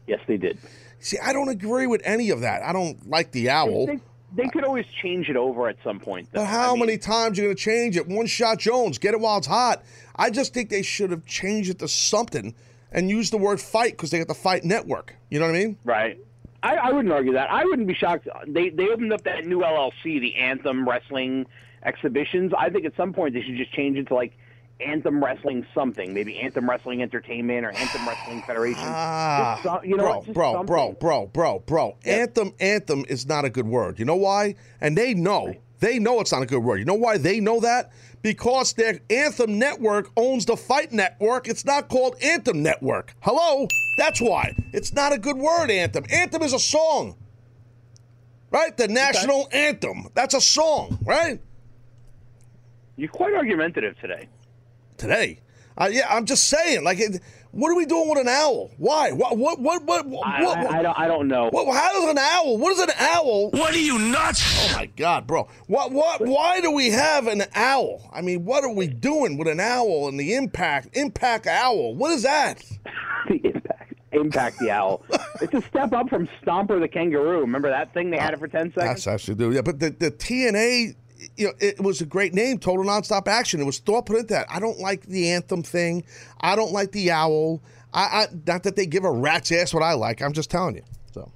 Yes, 0.07 0.21
they 0.27 0.37
did. 0.37 0.59
See, 1.01 1.19
I 1.19 1.33
don't 1.33 1.49
agree 1.49 1.87
with 1.87 2.01
any 2.05 2.31
of 2.31 2.41
that. 2.41 2.63
I 2.63 2.73
don't 2.73 3.09
like 3.09 3.33
the 3.33 3.51
owl. 3.51 3.87
They, 3.87 4.01
they 4.35 4.49
could 4.49 4.65
always 4.65 4.87
change 5.03 5.29
it 5.29 5.37
over 5.37 5.69
at 5.69 5.77
some 5.85 6.01
point. 6.01 6.29
Though. 6.33 6.41
But 6.41 6.47
how 6.47 6.75
many 6.75 6.99
times 6.99 7.39
are 7.39 7.43
you 7.43 7.49
going 7.49 7.57
to 7.57 7.63
change 7.63 7.97
it? 7.97 8.07
One 8.07 8.27
shot 8.27 8.59
Jones, 8.59 8.99
get 8.99 9.13
it 9.13 9.21
while 9.21 9.39
it's 9.39 9.47
hot. 9.47 9.83
I 10.17 10.31
just 10.31 10.55
think 10.55 10.71
they 10.71 10.83
should 10.83 11.11
have 11.11 11.27
changed 11.27 11.71
it 11.71 11.79
to 11.81 11.89
something 11.89 12.55
and 12.91 13.11
used 13.11 13.33
the 13.33 13.39
word 13.39 13.61
fight 13.61 13.93
because 13.93 14.11
they 14.11 14.19
got 14.19 14.29
the 14.29 14.35
fight 14.35 14.65
network. 14.65 15.15
You 15.31 15.41
know 15.41 15.47
what 15.47 15.55
I 15.55 15.59
mean? 15.59 15.79
Right. 15.85 16.19
I, 16.63 16.77
I 16.77 16.93
wouldn't 16.93 17.13
argue 17.13 17.33
that. 17.35 17.51
I 17.51 17.65
wouldn't 17.65 17.87
be 17.89 17.95
shocked. 17.95 18.29
They 18.47 18.71
they 18.71 18.89
opened 18.89 19.13
up 19.13 19.23
that 19.25 19.47
new 19.47 19.61
LLC, 19.61 20.21
the 20.21 20.35
Anthem 20.37 20.89
Wrestling 20.89 21.47
Exhibitions. 21.85 22.53
I 22.59 22.71
think 22.71 22.85
at 22.85 22.97
some 22.97 23.13
point 23.13 23.35
they 23.35 23.43
should 23.43 23.57
just 23.57 23.73
change 23.73 23.97
it 23.97 24.09
to 24.09 24.15
like 24.15 24.37
Anthem 24.81 25.23
Wrestling 25.23 25.67
something, 25.75 26.13
maybe 26.15 26.39
Anthem 26.41 26.69
Wrestling 26.69 27.03
Entertainment 27.03 27.65
or 27.65 27.71
Anthem 27.71 28.07
Wrestling 28.07 28.43
Federation. 28.43 28.83
Ah, 28.87 29.61
some- 29.63 29.85
you 29.85 29.97
know, 29.97 30.05
bro? 30.05 30.23
Just 30.23 30.35
bro, 30.35 30.65
bro, 30.65 30.93
bro, 30.93 31.27
bro, 31.27 31.59
bro. 31.61 31.97
Anthem, 32.05 32.53
anthem 32.61 33.05
is 33.09 33.27
not 33.27 33.45
a 33.45 33.51
good 33.51 33.67
word. 33.67 33.99
You 33.99 34.05
know 34.05 34.17
why? 34.17 34.55
And 34.81 34.97
they 34.97 35.15
know. 35.15 35.55
They 35.81 35.99
know 35.99 36.21
it's 36.21 36.33
not 36.33 36.43
a 36.43 36.47
good 36.47 36.63
word. 36.63 36.79
You 36.79 36.85
know 36.85 36.95
why 36.95 37.19
they 37.19 37.41
know 37.41 37.61
that? 37.61 37.93
Because 38.23 38.73
their 38.73 39.01
Anthem 39.11 39.59
network 39.59 40.11
owns 40.17 40.45
the 40.45 40.57
Fight 40.57 40.93
Network. 40.93 41.47
It's 41.47 41.65
not 41.65 41.89
called 41.89 42.17
Anthem 42.21 42.63
Network. 42.63 43.15
Hello? 43.21 43.69
That's 43.97 44.21
why. 44.21 44.55
It's 44.73 44.93
not 44.93 45.13
a 45.13 45.19
good 45.19 45.37
word, 45.37 45.71
Anthem. 45.71 46.05
Anthem 46.11 46.43
is 46.43 46.53
a 46.53 46.59
song. 46.59 47.17
Right? 48.51 48.77
The 48.77 48.89
national 48.89 49.49
anthem. 49.53 50.09
That's 50.15 50.35
a 50.35 50.41
song, 50.41 50.99
right? 51.05 51.41
You're 52.97 53.11
quite 53.11 53.35
argumentative 53.35 53.99
today. 54.01 54.29
Today, 54.97 55.41
uh, 55.77 55.89
yeah, 55.93 56.07
I'm 56.09 56.25
just 56.25 56.49
saying. 56.49 56.83
Like, 56.83 56.99
it, 56.99 57.23
what 57.53 57.71
are 57.71 57.77
we 57.77 57.87
doing 57.87 58.09
with 58.09 58.19
an 58.19 58.29
owl? 58.29 58.71
Why? 58.77 59.11
What? 59.13 59.39
What? 59.39 59.59
What? 59.59 59.83
What? 59.85 60.07
what, 60.07 60.27
I, 60.27 60.43
what, 60.43 60.59
I, 60.59 60.79
I 60.79 60.83
don't. 60.83 60.99
I 60.99 61.09
don't 61.09 61.29
know. 61.29 61.49
What, 61.51 61.75
how 61.75 61.93
does 61.93 62.11
an 62.11 62.19
owl? 62.19 62.59
What 62.59 62.73
is 62.73 62.79
an 62.81 62.91
owl? 62.99 63.51
What 63.51 63.75
are 63.75 63.79
you 63.79 63.99
nuts? 63.99 64.71
Oh 64.71 64.77
my 64.77 64.87
God, 64.87 65.27
bro! 65.27 65.49
What? 65.67 65.93
What? 65.93 66.21
Why 66.21 66.61
do 66.61 66.71
we 66.71 66.91
have 66.91 67.27
an 67.27 67.45
owl? 67.55 68.09
I 68.13 68.21
mean, 68.21 68.45
what 68.45 68.65
are 68.65 68.73
we 68.73 68.87
doing 68.87 69.39
with 69.39 69.49
an 69.49 69.61
owl 69.61 70.09
and 70.09 70.21
the 70.21 70.35
impact 70.35 70.97
impact 70.97 71.47
owl? 71.47 71.95
What 71.95 72.13
is 72.13 72.23
that? 72.25 72.59
the 73.29 73.41
impact, 73.45 73.95
impact 74.13 74.59
the 74.59 74.71
owl. 74.71 75.03
it's 75.41 75.55
a 75.55 75.63
step 75.63 75.93
up 75.95 76.11
from 76.11 76.29
Stomper 76.43 76.79
the 76.81 76.89
kangaroo. 76.89 77.41
Remember 77.41 77.71
that 77.71 77.95
thing? 77.95 78.11
They 78.11 78.19
had 78.19 78.35
it 78.35 78.41
for 78.41 78.49
ten 78.49 78.73
seconds. 78.73 79.05
That's 79.05 79.07
actually 79.07 79.37
do. 79.37 79.53
Yeah, 79.53 79.63
but 79.63 79.81
the 79.81 79.91
the 79.91 80.11
TNA. 80.11 80.97
You 81.37 81.49
know, 81.49 81.53
it 81.61 81.81
was 81.81 82.01
a 82.01 82.07
great 82.07 82.33
name, 82.35 82.59
Total 82.59 82.85
Nonstop 82.85 83.27
Action. 83.29 83.61
It 83.61 83.65
was 83.65 83.79
thought 83.79 84.07
put 84.07 84.17
into 84.19 84.35
that. 84.35 84.47
I 84.51 84.61
don't 84.61 84.79
like 84.79 85.03
the 85.07 85.31
anthem 85.31 85.63
thing. 85.63 86.05
I 86.41 86.55
don't 86.57 86.73
like 86.73 86.93
the 86.93 87.11
owl. 87.11 87.61
I, 87.93 88.03
I 88.03 88.27
not 88.47 88.63
that 88.65 88.77
they 88.77 88.87
give 88.87 89.05
a 89.05 89.11
rat's 89.11 89.51
ass 89.51 89.75
what 89.75 89.83
I 89.83 89.95
like. 89.95 90.23
I'm 90.23 90.33
just 90.33 90.51
telling 90.51 90.77
you. 90.77 90.83
So. 91.13 91.31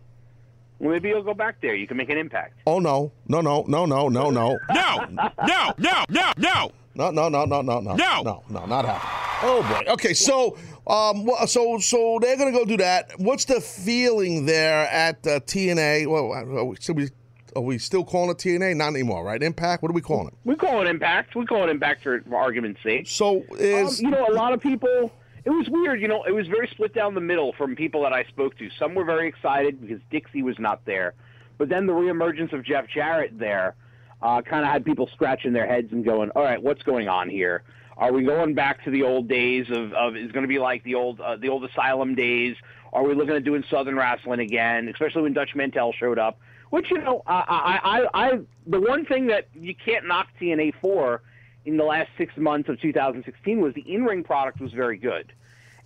Well, 0.79 0.91
maybe 0.93 1.09
you'll 1.09 1.23
go 1.23 1.35
back 1.35 1.61
there. 1.61 1.75
You 1.75 1.87
can 1.87 1.97
make 1.97 2.11
an 2.11 2.19
impact. 2.19 2.61
Oh 2.67 2.79
no, 2.79 3.11
no, 3.27 3.41
no, 3.41 3.65
no, 3.67 3.87
no, 3.87 4.09
no, 4.09 4.31
no, 4.31 4.59
No, 4.71 5.05
no, 5.11 5.31
no, 5.47 5.75
no, 5.79 6.05
no. 6.09 6.71
no, 6.95 7.11
no, 7.11 7.11
no, 7.11 7.29
no, 7.29 7.45
no, 7.45 7.63
no, 7.63 7.81
No. 7.81 7.95
no, 7.95 8.23
no, 8.23 8.43
no, 8.51 8.67
not 8.67 8.85
happening. 8.85 9.19
Oh 9.45 9.63
boy. 9.63 9.93
Okay, 9.95 10.15
so 10.15 10.57
um, 10.87 11.25
wha- 11.25 11.47
so 11.47 11.79
so 11.79 12.19
they're 12.21 12.37
gonna 12.37 12.53
go 12.53 12.65
do 12.65 12.77
that. 12.77 13.11
What's 13.19 13.45
the 13.47 13.61
feeling 13.61 14.47
there 14.47 14.87
at 14.89 15.27
uh, 15.27 15.41
TNA? 15.41 16.07
Well, 16.09 16.33
are 16.33 16.65
we, 16.65 16.77
should 16.81 16.97
we 16.97 17.09
are 17.57 17.63
we 17.63 17.79
still 17.79 18.05
calling 18.05 18.31
it 18.31 18.39
TNA? 18.39 18.77
Not 18.77 18.89
anymore, 18.89 19.25
right? 19.25 19.43
Impact. 19.43 19.83
What 19.83 19.91
are 19.91 19.95
we 19.95 20.01
calling 20.01 20.29
it? 20.29 20.35
We 20.45 20.57
call 20.57 20.81
it 20.83 20.89
impact. 20.89 21.35
We 21.35 21.47
call 21.47 21.65
it 21.65 21.71
impact 21.71 22.03
for, 22.03 22.21
for 22.23 22.37
argument's 22.37 22.83
sake. 22.83 23.07
So 23.09 23.39
Um, 23.51 23.89
you 23.99 24.11
know, 24.11 24.27
a 24.29 24.35
lot 24.35 24.53
of 24.53 24.61
people. 24.61 25.13
It 25.45 25.51
was 25.51 25.69
weird. 25.69 26.01
You 26.01 26.09
know, 26.09 26.23
it 26.25 26.33
was 26.33 26.47
very 26.47 26.69
split 26.69 26.95
down 26.95 27.15
the 27.15 27.21
middle 27.21 27.53
from 27.55 27.75
people 27.75 28.03
that 28.03 28.13
I 28.13 28.25
spoke 28.25 28.57
to. 28.59 28.71
Some 28.79 28.95
were 28.95 29.05
very 29.05 29.27
excited 29.27 29.81
because 29.81 30.01
Dixie 30.11 30.43
was 30.43 30.57
not 30.59 30.85
there, 30.85 31.15
but 31.59 31.69
then 31.69 31.87
the 31.87 31.93
reemergence 31.93 32.53
of 32.53 32.65
Jeff 32.65 32.87
Jarrett 32.89 33.37
there 33.39 33.75
uh, 34.23 34.41
kind 34.43 34.65
of 34.65 34.71
had 34.71 34.85
people 34.85 35.09
scratching 35.13 35.53
their 35.53 35.67
heads 35.67 35.91
and 35.91 36.05
going, 36.05 36.31
"All 36.31 36.45
right, 36.45 36.63
what's 36.63 36.83
going 36.83 37.09
on 37.09 37.29
here? 37.29 37.65
Are 37.97 38.13
we 38.13 38.25
going 38.25 38.55
back 38.55 38.85
to 38.85 38.91
the 38.91 39.03
old 39.03 39.29
days 39.29 39.67
of, 39.71 39.93
of 39.93 40.17
is 40.17 40.33
going 40.33 40.45
to 40.45 40.49
be 40.49 40.59
like 40.59 40.85
the 40.85 40.95
old 40.95 41.21
uh, 41.21 41.37
the 41.37 41.49
old 41.49 41.65
Asylum 41.65 42.15
days? 42.15 42.57
Are 42.93 43.03
we 43.03 43.15
looking 43.15 43.35
at 43.35 43.45
doing 43.45 43.65
Southern 43.71 43.97
wrestling 43.97 44.41
again? 44.41 44.89
Especially 44.89 45.23
when 45.23 45.33
Dutch 45.33 45.55
Mantell 45.55 45.93
showed 45.93 46.19
up. 46.19 46.39
Which 46.73 46.91
you 46.91 46.97
know, 47.03 47.21
I, 47.27 48.09
I, 48.15 48.29
I, 48.31 48.41
the 48.67 48.81
one 48.81 49.05
thing 49.05 49.27
that 49.27 49.47
you 49.53 49.75
can't 49.75 50.07
knock 50.07 50.29
TNA 50.41 50.73
for 50.81 51.21
in 51.67 51.77
the 51.77 51.85
last 51.85 52.09
six 52.17 52.35
months 52.39 52.71
of 52.71 52.81
2016 52.81 53.61
was 53.61 53.75
the 53.75 53.83
in-ring 53.83 54.25
product 54.25 54.59
was 54.59 54.73
very 54.73 54.97
good, 54.97 55.35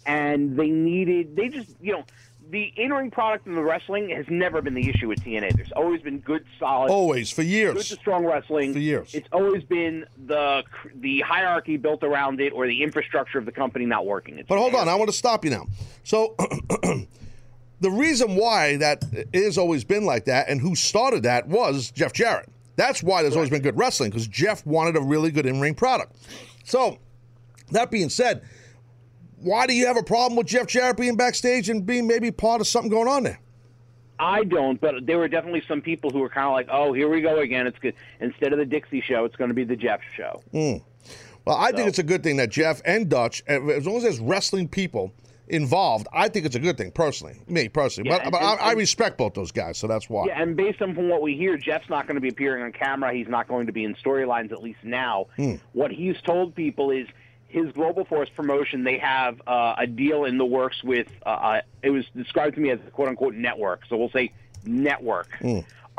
and 0.06 0.56
they 0.56 0.70
needed 0.70 1.34
they 1.34 1.48
just 1.48 1.74
you 1.80 1.90
know 1.90 2.04
the 2.50 2.72
in-ring 2.76 3.10
product 3.10 3.48
in 3.48 3.56
the 3.56 3.64
wrestling 3.64 4.10
has 4.10 4.26
never 4.28 4.62
been 4.62 4.74
the 4.74 4.88
issue 4.88 5.08
with 5.08 5.18
TNA. 5.24 5.56
There's 5.56 5.72
always 5.72 6.02
been 6.02 6.20
good, 6.20 6.44
solid, 6.56 6.92
always 6.92 7.32
for 7.32 7.42
good 7.42 7.48
years. 7.48 7.88
to 7.88 7.96
strong 7.96 8.24
wrestling 8.24 8.72
For 8.72 8.78
years. 8.78 9.12
It's 9.12 9.28
always 9.32 9.64
been 9.64 10.06
the 10.24 10.62
the 10.94 11.20
hierarchy 11.22 11.78
built 11.78 12.04
around 12.04 12.40
it 12.40 12.52
or 12.52 12.68
the 12.68 12.84
infrastructure 12.84 13.38
of 13.40 13.44
the 13.44 13.50
company 13.50 13.86
not 13.86 14.06
working. 14.06 14.38
It's 14.38 14.48
But 14.48 14.58
hold 14.58 14.76
on, 14.76 14.88
I 14.88 14.94
want 14.94 15.10
to 15.10 15.16
stop 15.16 15.44
you 15.44 15.50
now. 15.50 15.66
So 16.04 16.36
the 17.80 17.90
reason 17.90 18.36
why 18.36 18.76
that 18.76 19.04
has 19.34 19.58
always 19.58 19.84
been 19.84 20.04
like 20.04 20.24
that, 20.26 20.48
and 20.48 20.60
who 20.60 20.74
started 20.74 21.22
that 21.24 21.46
was 21.48 21.90
Jeff 21.90 22.12
Jarrett. 22.12 22.48
That's 22.76 23.02
why 23.02 23.22
there's 23.22 23.36
always 23.36 23.50
been 23.50 23.62
good 23.62 23.78
wrestling 23.78 24.10
because 24.10 24.26
Jeff 24.26 24.64
wanted 24.66 24.96
a 24.96 25.00
really 25.00 25.30
good 25.30 25.46
in-ring 25.46 25.74
product. 25.74 26.16
So 26.64 26.98
that 27.70 27.90
being 27.90 28.10
said, 28.10 28.42
why 29.38 29.66
do 29.66 29.74
you 29.74 29.86
have 29.86 29.96
a 29.96 30.02
problem 30.02 30.36
with 30.36 30.46
Jeff 30.46 30.66
Jarrett 30.66 30.96
being 30.96 31.16
backstage 31.16 31.68
and 31.68 31.84
being 31.84 32.06
maybe 32.06 32.30
part 32.30 32.60
of 32.60 32.66
something 32.66 32.90
going 32.90 33.08
on 33.08 33.22
there? 33.22 33.40
I 34.18 34.44
don't, 34.44 34.80
but 34.80 35.06
there 35.06 35.18
were 35.18 35.28
definitely 35.28 35.62
some 35.68 35.82
people 35.82 36.10
who 36.10 36.20
were 36.20 36.30
kind 36.30 36.46
of 36.46 36.52
like, 36.52 36.68
"Oh, 36.70 36.94
here 36.94 37.08
we 37.08 37.20
go 37.20 37.40
again. 37.40 37.66
It's 37.66 37.78
good. 37.78 37.94
Instead 38.20 38.52
of 38.54 38.58
the 38.58 38.64
Dixie 38.64 39.02
show, 39.02 39.26
it's 39.26 39.36
going 39.36 39.48
to 39.48 39.54
be 39.54 39.64
the 39.64 39.76
Jeff 39.76 40.00
show." 40.16 40.42
Hmm. 40.52 40.78
Well, 41.44 41.56
I 41.56 41.70
think 41.72 41.86
it's 41.86 41.98
a 41.98 42.02
good 42.02 42.22
thing 42.22 42.36
that 42.38 42.50
Jeff 42.50 42.80
and 42.84 43.08
Dutch, 43.08 43.42
as 43.46 43.86
long 43.86 43.98
as 43.98 44.02
there's 44.02 44.18
wrestling 44.18 44.68
people 44.68 45.12
involved, 45.48 46.06
I 46.12 46.28
think 46.28 46.46
it's 46.46 46.56
a 46.56 46.60
good 46.60 46.76
thing 46.76 46.90
personally. 46.90 47.40
Me 47.48 47.68
personally, 47.68 48.10
Yeah, 48.10 48.16
but, 48.18 48.22
and- 48.24 48.32
but 48.32 48.42
I, 48.42 48.52
and- 48.52 48.60
I 48.60 48.72
respect 48.72 49.18
both 49.18 49.34
those 49.34 49.52
guys, 49.52 49.78
so 49.78 49.86
that's 49.86 50.08
why. 50.10 50.26
Yeah, 50.26 50.40
and 50.42 50.56
based 50.56 50.82
on 50.82 50.94
from 50.94 51.08
what 51.08 51.22
we 51.22 51.36
hear, 51.36 51.56
Jeff's 51.56 51.88
not 51.88 52.06
going 52.06 52.16
to 52.16 52.20
be 52.20 52.28
appearing 52.28 52.62
on 52.62 52.72
camera. 52.72 53.12
He's 53.14 53.28
not 53.28 53.48
going 53.48 53.66
to 53.66 53.72
be 53.72 53.84
in 53.84 53.94
storylines 53.94 54.52
at 54.52 54.62
least 54.62 54.80
now. 54.82 55.26
What 55.72 55.90
he's 55.90 56.20
told 56.22 56.54
people 56.54 56.90
is 56.90 57.06
his 57.48 57.70
Global 57.72 58.04
Force 58.04 58.28
promotion. 58.28 58.82
They 58.84 58.98
have 58.98 59.40
uh, 59.46 59.76
a 59.78 59.86
deal 59.86 60.24
in 60.24 60.36
the 60.36 60.44
works 60.44 60.82
with. 60.82 61.06
Uh, 61.24 61.28
uh, 61.28 61.60
it 61.82 61.90
was 61.90 62.04
described 62.16 62.56
to 62.56 62.60
me 62.60 62.70
as 62.70 62.80
a 62.86 62.90
quote 62.90 63.08
unquote 63.08 63.34
network. 63.34 63.82
So 63.88 63.96
we'll 63.96 64.10
say 64.10 64.32
network. 64.64 65.28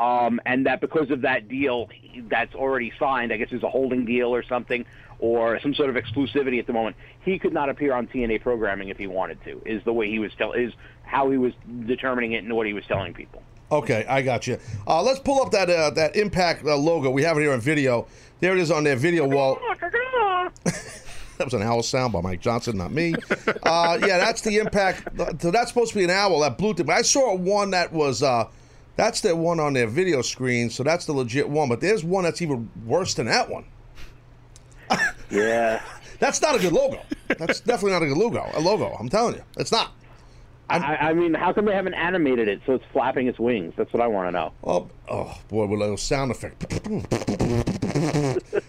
Um, 0.00 0.40
and 0.46 0.66
that 0.66 0.80
because 0.80 1.10
of 1.10 1.22
that 1.22 1.48
deal 1.48 1.88
that's 2.28 2.54
already 2.54 2.92
signed, 3.00 3.32
I 3.32 3.36
guess 3.36 3.50
there's 3.50 3.64
a 3.64 3.68
holding 3.68 4.04
deal 4.04 4.32
or 4.32 4.44
something, 4.44 4.84
or 5.18 5.58
some 5.60 5.74
sort 5.74 5.90
of 5.90 5.96
exclusivity 5.96 6.58
at 6.58 6.66
the 6.66 6.72
moment. 6.72 6.96
He 7.20 7.38
could 7.38 7.52
not 7.52 7.68
appear 7.68 7.92
on 7.94 8.06
TNA 8.06 8.42
programming 8.42 8.88
if 8.88 8.98
he 8.98 9.06
wanted 9.06 9.42
to. 9.44 9.60
Is 9.66 9.82
the 9.84 9.92
way 9.92 10.08
he 10.08 10.18
was 10.18 10.32
tell 10.36 10.52
is 10.52 10.72
how 11.02 11.30
he 11.30 11.38
was 11.38 11.52
determining 11.86 12.32
it 12.32 12.44
and 12.44 12.54
what 12.54 12.66
he 12.66 12.72
was 12.72 12.84
telling 12.86 13.14
people. 13.14 13.42
Okay, 13.70 14.06
I 14.08 14.22
got 14.22 14.46
you. 14.46 14.58
Uh, 14.86 15.02
let's 15.02 15.20
pull 15.20 15.42
up 15.42 15.50
that 15.52 15.68
uh, 15.68 15.90
that 15.90 16.16
Impact 16.16 16.64
uh, 16.64 16.76
logo. 16.76 17.10
We 17.10 17.22
have 17.24 17.36
it 17.36 17.40
here 17.40 17.52
on 17.52 17.60
video. 17.60 18.06
There 18.40 18.52
it 18.52 18.60
is 18.60 18.70
on 18.70 18.84
their 18.84 18.96
video 18.96 19.26
wall. 19.26 19.58
that 19.84 21.44
was 21.44 21.54
an 21.54 21.62
owl 21.62 21.82
sound 21.82 22.12
by 22.12 22.20
Mike 22.20 22.40
Johnson, 22.40 22.78
not 22.78 22.92
me. 22.92 23.14
Uh, 23.62 23.98
yeah, 24.00 24.18
that's 24.18 24.40
the 24.40 24.58
Impact. 24.58 25.08
So 25.42 25.50
that's 25.50 25.68
supposed 25.68 25.92
to 25.92 25.98
be 25.98 26.04
an 26.04 26.10
owl, 26.10 26.40
that 26.40 26.56
blue 26.56 26.72
thing. 26.72 26.86
But 26.86 26.96
I 26.96 27.02
saw 27.02 27.34
one 27.34 27.70
that 27.70 27.92
was. 27.92 28.22
Uh, 28.22 28.48
that's 28.96 29.20
the 29.20 29.36
one 29.36 29.60
on 29.60 29.74
their 29.74 29.86
video 29.86 30.22
screen, 30.22 30.70
so 30.70 30.82
that's 30.82 31.06
the 31.06 31.12
legit 31.12 31.48
one. 31.48 31.68
But 31.68 31.80
there's 31.80 32.02
one 32.02 32.24
that's 32.24 32.42
even 32.42 32.68
worse 32.84 33.14
than 33.14 33.26
that 33.26 33.48
one. 33.48 33.64
Yeah. 35.30 35.82
That's 36.18 36.40
not 36.42 36.56
a 36.56 36.58
good 36.58 36.72
logo. 36.72 37.00
That's 37.38 37.60
definitely 37.60 37.92
not 37.92 38.02
a 38.02 38.06
good 38.06 38.16
logo. 38.16 38.50
A 38.54 38.60
logo. 38.60 38.96
I'm 38.98 39.08
telling 39.08 39.34
you, 39.34 39.42
it's 39.56 39.70
not. 39.70 39.92
I, 40.70 40.96
I 40.96 41.12
mean, 41.14 41.32
how 41.32 41.52
come 41.54 41.64
they 41.64 41.74
haven't 41.74 41.94
animated 41.94 42.46
it 42.46 42.60
so 42.66 42.74
it's 42.74 42.84
flapping 42.92 43.26
its 43.26 43.38
wings? 43.38 43.72
That's 43.76 43.90
what 43.92 44.02
I 44.02 44.06
want 44.06 44.28
to 44.28 44.32
know. 44.32 44.52
Oh, 44.62 44.90
oh 45.08 45.38
boy, 45.48 45.64
with 45.66 45.80
a 45.80 45.82
little 45.82 45.96
sound 45.96 46.30
effect. 46.30 46.62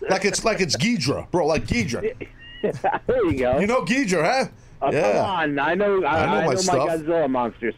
like 0.10 0.24
it's 0.24 0.46
like 0.46 0.62
it's 0.62 0.78
Ghidorah, 0.78 1.30
bro. 1.32 1.46
Like 1.46 1.66
Ghidorah. 1.68 2.16
there 3.08 3.26
you 3.26 3.38
go. 3.38 3.60
You 3.60 3.68
know 3.68 3.82
Ghidorah, 3.82 4.24
huh? 4.24 4.48
Oh, 4.82 4.92
Come 4.92 5.18
on, 5.26 5.60
I 5.60 5.76
know. 5.76 6.02
I, 6.06 6.24
I 6.24 6.26
know 6.26 6.32
I 6.38 6.46
my 6.46 6.54
know 6.54 6.64
my. 6.64 6.96
Godzilla 6.96 7.30
monsters. 7.30 7.76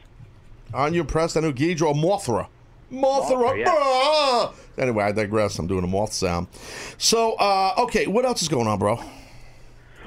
Aren't 0.72 0.94
you 0.94 1.02
impressed? 1.02 1.36
I 1.36 1.40
knew 1.40 1.52
Ghidorah 1.52 1.88
or 1.88 1.96
Mothra. 1.96 2.48
Mothra. 2.92 3.58
Yeah. 3.58 3.66
ah! 3.68 4.54
Anyway, 4.78 5.04
I 5.04 5.12
digress. 5.12 5.58
I'm 5.60 5.68
doing 5.68 5.84
a 5.84 5.88
moth 5.88 6.14
sound. 6.14 6.48
So, 6.98 7.34
uh, 7.34 7.74
okay, 7.80 8.08
what 8.08 8.26
else 8.26 8.42
is 8.42 8.48
going 8.48 8.68
on, 8.68 8.80
bro? 8.80 9.00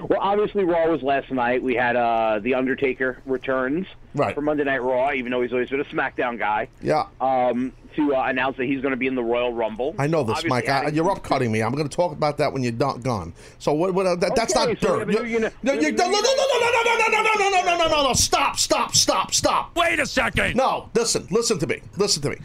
Well, 0.09 0.19
obviously, 0.21 0.65
Raw 0.65 0.89
was 0.91 1.03
last 1.03 1.31
night. 1.31 1.63
We 1.63 1.75
had 1.77 1.95
uh, 1.97 2.41
the 2.43 2.55
Undertaker 2.55 3.19
returns 3.27 3.87
Right. 4.15 4.35
for 4.35 4.41
Monday 4.43 4.65
Night 4.65 4.83
Raw, 4.83 5.13
even 5.13 5.31
though 5.33 5.41
he's 5.41 5.53
always 5.53 5.71
been 5.71 5.81
a 5.81 5.85
SmackDown 5.85 6.39
guy. 6.39 6.69
Yeah. 6.83 7.07
Um, 7.21 7.73
to 7.97 8.15
uh, 8.15 8.25
announce 8.27 8.57
that 8.57 8.67
he's 8.67 8.81
going 8.81 8.91
to 8.91 8.97
be 8.97 9.07
in 9.07 9.15
the 9.15 9.23
Royal 9.23 9.53
Rumble. 9.53 9.95
I 9.99 10.09
know 10.09 10.25
this, 10.25 10.39
Obviously 10.39 10.51
Mike. 10.51 10.69
I, 10.69 10.89
you're 10.89 11.05
upcutting 11.15 11.51
me. 11.51 11.63
I'm 11.63 11.73
going 11.73 11.89
to 11.89 11.97
talk 11.97 12.11
about 12.13 12.39
that 12.39 12.53
when 12.53 12.63
you're 12.65 12.73
done, 12.73 13.01
gone. 13.03 13.33
So 13.61 13.73
what? 13.73 13.95
what 13.95 14.05
uh, 14.07 14.17
that, 14.17 14.35
that's 14.35 14.55
Okay, 14.57 14.73
not 14.73 14.81
so 14.81 14.89
dirt. 14.89 14.99
have 15.01 15.09
a 15.09 15.13
new 15.13 15.19
You- 15.31 15.39
uni- 15.41 15.55
no, 15.63 15.73
we 15.77 15.79
you- 15.81 15.85
have 15.87 15.95
a 15.95 15.97
no, 15.99 16.05
no, 16.05 16.11
new 16.11 16.23
no, 16.23 16.35
no, 16.35 16.59
no, 16.59 16.83
no, 16.83 16.83
no, 16.83 17.07
no, 17.09 17.23
no, 17.23 17.33
no, 17.33 17.51
no, 17.51 17.61
no, 17.65 17.77
no, 17.77 17.89
no, 17.89 18.03
no! 18.09 18.13
Stop! 18.15 18.59
Stop! 18.59 18.95
Stop! 18.97 19.33
Stop! 19.33 19.77
Wait 19.77 20.01
a 20.01 20.07
second. 20.07 20.57
No, 20.57 20.91
listen, 20.95 21.27
listen 21.31 21.59
to 21.61 21.67
me. 21.69 21.81
Listen 21.97 22.21
to 22.23 22.31
me. 22.31 22.37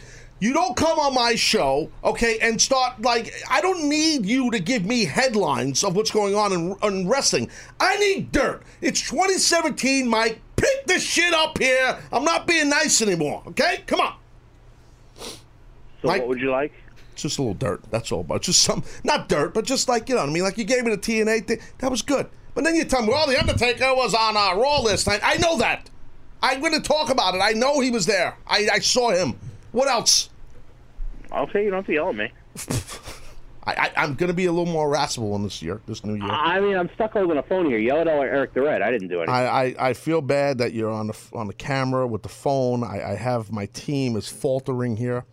You 0.42 0.54
don't 0.54 0.76
come 0.78 1.00
on 1.00 1.14
my 1.14 1.36
show, 1.36 1.92
okay, 2.04 2.40
and 2.42 2.62
start 2.62 3.02
like 3.02 3.34
I 3.50 3.60
don't 3.60 3.90
need 3.90 4.26
you 4.26 4.50
to 4.52 4.60
give 4.60 4.86
me 4.86 5.04
headlines 5.04 5.84
of 5.84 5.96
what's 5.96 6.12
going 6.12 6.34
on 6.34 6.54
in, 6.54 6.76
in 6.82 7.10
wrestling. 7.10 7.50
I 7.80 7.98
need 7.98 8.32
dirt. 8.32 8.64
It's 8.82 9.02
2017, 9.02 10.08
Mike. 10.08 10.40
Pick 10.56 10.86
this 10.86 11.04
shit 11.04 11.34
up 11.34 11.58
here. 11.58 12.00
I'm 12.12 12.24
not 12.24 12.48
being 12.48 12.70
nice 12.70 13.02
anymore, 13.02 13.44
okay? 13.48 13.84
Come 13.86 14.00
on. 14.00 14.16
So 15.18 15.34
Mike- 16.04 16.22
what 16.22 16.30
would 16.30 16.42
you 16.42 16.52
like? 16.52 16.72
Just 17.16 17.38
a 17.38 17.42
little 17.42 17.54
dirt. 17.54 17.84
That's 17.92 18.14
all. 18.14 18.24
But 18.24 18.42
just 18.42 18.62
some, 18.62 18.84
not 19.04 19.28
dirt, 19.28 19.54
but 19.54 19.66
just 19.66 19.90
like 19.90 20.08
you 20.08 20.16
know 20.16 20.22
what 20.22 20.30
I 20.30 20.34
mean. 20.34 20.44
Like 20.44 20.58
you 20.58 20.64
gave 20.64 20.86
me 20.86 20.92
the 20.92 20.98
TNA 20.98 21.48
thing. 21.48 21.60
That 21.80 21.92
was 21.92 22.02
good. 22.02 22.30
But 22.56 22.64
then 22.64 22.76
you 22.76 22.86
tell 22.86 23.02
me, 23.02 23.10
well, 23.10 23.28
the 23.28 23.38
Undertaker 23.38 23.94
was 23.94 24.14
on 24.14 24.38
uh, 24.38 24.56
Raw 24.56 24.80
last 24.80 25.06
night. 25.06 25.20
I 25.22 25.36
know 25.38 25.58
that. 25.58 25.90
I'm 26.42 26.62
going 26.62 26.74
to 26.74 26.82
talk 26.82 27.10
about 27.10 27.36
it. 27.36 27.40
I 27.40 27.52
know 27.52 27.82
he 27.82 27.92
was 27.92 28.06
there. 28.06 28.38
I, 28.48 28.70
I 28.72 28.80
saw 28.80 29.12
him. 29.12 29.38
What 29.72 29.88
else? 29.88 30.30
Okay, 31.32 31.64
you 31.64 31.70
don't 31.70 31.80
have 31.80 31.86
to 31.86 31.94
yell 31.94 32.10
at 32.10 32.16
me. 32.16 32.32
I, 33.64 33.74
I, 33.74 33.92
I'm 33.98 34.16
going 34.16 34.30
to 34.30 34.34
be 34.34 34.46
a 34.46 34.52
little 34.52 34.72
more 34.72 34.88
irascible 34.88 35.36
in 35.36 35.44
this 35.44 35.62
year, 35.62 35.82
this 35.86 36.04
new 36.04 36.16
year. 36.16 36.32
I 36.32 36.60
mean, 36.60 36.76
I'm 36.76 36.90
stuck 36.96 37.12
holding 37.12 37.38
a 37.38 37.44
phone 37.44 37.68
here. 37.68 37.78
Yell 37.78 38.00
at 38.00 38.08
Eric 38.08 38.54
the 38.54 38.62
Red. 38.62 38.82
I 38.82 38.90
didn't 38.90 39.10
do 39.10 39.22
anything. 39.22 39.36
I, 39.36 39.46
I, 39.46 39.90
I 39.90 39.94
feel 39.94 40.22
bad 40.22 40.58
that 40.58 40.74
you're 40.74 40.90
on 40.90 41.08
the 41.08 41.18
on 41.34 41.48
the 41.48 41.54
camera 41.54 42.08
with 42.08 42.24
the 42.24 42.30
phone. 42.30 42.84
I, 42.84 43.12
I 43.12 43.16
have 43.16 43.52
my 43.52 43.68
team 43.68 44.16
is 44.16 44.28
faltering 44.28 44.98
here. 44.98 45.26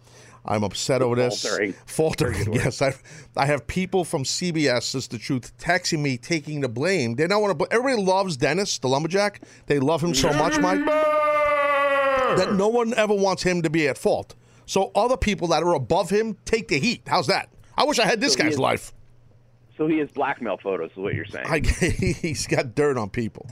I'm 0.48 0.62
upset 0.62 1.02
over 1.02 1.16
this. 1.16 1.42
Faltering. 1.42 1.74
Faltering. 1.86 2.52
Yes, 2.56 2.80
I, 2.80 2.94
I 3.36 3.46
have 3.46 3.66
people 3.66 4.04
from 4.04 4.22
CBS, 4.22 4.94
is 4.94 5.08
the 5.08 5.18
truth, 5.18 5.56
texting 5.58 5.98
me, 6.00 6.16
taking 6.16 6.60
the 6.60 6.68
blame. 6.68 7.16
They 7.16 7.26
don't 7.26 7.42
want 7.42 7.58
to. 7.58 7.66
Everybody 7.72 8.02
loves 8.02 8.36
Dennis, 8.36 8.78
the 8.78 8.88
lumberjack. 8.88 9.42
They 9.66 9.78
love 9.78 10.02
him 10.02 10.14
so 10.14 10.32
much, 10.32 10.58
Mike, 10.60 10.78
that 12.34 12.54
no 12.54 12.68
one 12.68 12.92
ever 12.94 13.14
wants 13.14 13.42
him 13.42 13.62
to 13.62 13.70
be 13.70 13.86
at 13.88 13.96
fault. 13.98 14.34
So 14.66 14.90
other 14.94 15.16
people 15.16 15.48
that 15.48 15.62
are 15.62 15.74
above 15.74 16.10
him 16.10 16.36
take 16.44 16.68
the 16.68 16.78
heat. 16.80 17.02
How's 17.06 17.28
that? 17.28 17.48
I 17.78 17.84
wish 17.84 17.98
I 17.98 18.06
had 18.06 18.20
this 18.20 18.32
So 18.32 18.38
guy's 18.42 18.54
is- 18.54 18.58
life. 18.58 18.92
So 19.76 19.86
he 19.86 19.98
has 19.98 20.10
blackmail 20.10 20.56
photos, 20.56 20.90
is 20.92 20.96
what 20.96 21.14
you're 21.14 21.26
saying. 21.26 21.46
I, 21.48 21.58
he's 21.60 22.46
got 22.46 22.74
dirt 22.74 22.96
on 22.96 23.10
people. 23.10 23.46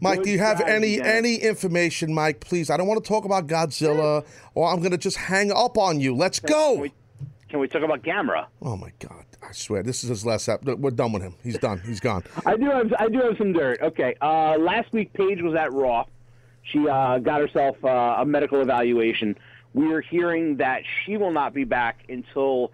Mike, 0.00 0.24
do 0.24 0.30
you 0.30 0.38
have 0.38 0.60
any 0.62 1.00
any 1.00 1.36
information, 1.36 2.12
Mike? 2.12 2.40
Please, 2.40 2.70
I 2.70 2.76
don't 2.76 2.88
want 2.88 3.04
to 3.04 3.08
talk 3.08 3.24
about 3.24 3.46
Godzilla, 3.46 4.24
or 4.54 4.68
I'm 4.72 4.78
going 4.80 4.90
to 4.90 4.98
just 4.98 5.16
hang 5.18 5.52
up 5.52 5.78
on 5.78 6.00
you. 6.00 6.14
Let's 6.16 6.40
go. 6.40 6.86
Can 7.50 7.60
we 7.60 7.68
talk 7.68 7.82
about 7.82 8.02
Gamera? 8.02 8.46
Oh 8.62 8.76
my 8.76 8.90
God! 8.98 9.24
I 9.46 9.52
swear, 9.52 9.82
this 9.82 10.02
is 10.02 10.08
his 10.08 10.24
last 10.26 10.48
ep. 10.48 10.64
We're 10.64 10.90
done 10.90 11.12
with 11.12 11.22
him. 11.22 11.34
He's 11.42 11.58
done. 11.58 11.80
He's 11.84 12.00
gone. 12.00 12.24
I 12.46 12.56
do 12.56 12.64
have 12.70 12.92
I 12.98 13.08
do 13.08 13.20
have 13.20 13.36
some 13.38 13.52
dirt. 13.52 13.80
Okay, 13.82 14.14
uh, 14.22 14.56
last 14.58 14.92
week 14.92 15.12
Paige 15.12 15.42
was 15.42 15.54
at 15.54 15.72
Raw. 15.72 16.04
She 16.70 16.88
uh, 16.88 17.18
got 17.18 17.40
herself 17.40 17.76
uh, 17.84 18.16
a 18.18 18.24
medical 18.24 18.60
evaluation. 18.60 19.36
We 19.72 19.92
are 19.92 20.00
hearing 20.00 20.56
that 20.56 20.82
she 21.04 21.16
will 21.16 21.32
not 21.32 21.54
be 21.54 21.64
back 21.64 22.04
until 22.08 22.72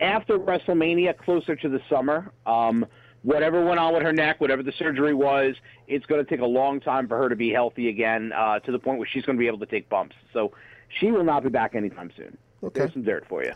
after 0.00 0.38
WrestleMania, 0.38 1.16
closer 1.16 1.56
to 1.56 1.68
the 1.68 1.80
summer. 1.88 2.32
Um, 2.46 2.86
whatever 3.22 3.64
went 3.64 3.80
on 3.80 3.94
with 3.94 4.02
her 4.02 4.12
neck, 4.12 4.40
whatever 4.40 4.62
the 4.62 4.72
surgery 4.72 5.14
was, 5.14 5.56
it's 5.86 6.06
going 6.06 6.24
to 6.24 6.28
take 6.28 6.40
a 6.40 6.46
long 6.46 6.80
time 6.80 7.08
for 7.08 7.18
her 7.18 7.28
to 7.28 7.36
be 7.36 7.50
healthy 7.50 7.88
again, 7.88 8.32
uh, 8.32 8.60
to 8.60 8.72
the 8.72 8.78
point 8.78 8.98
where 8.98 9.08
she's 9.08 9.24
going 9.24 9.36
to 9.36 9.40
be 9.40 9.48
able 9.48 9.58
to 9.58 9.66
take 9.66 9.88
bumps. 9.88 10.14
So 10.32 10.52
she 11.00 11.10
will 11.10 11.24
not 11.24 11.42
be 11.42 11.48
back 11.48 11.74
anytime 11.74 12.10
soon. 12.16 12.36
Okay. 12.62 12.80
There's 12.80 12.92
some 12.92 13.02
dirt 13.02 13.26
for 13.28 13.44
you. 13.44 13.52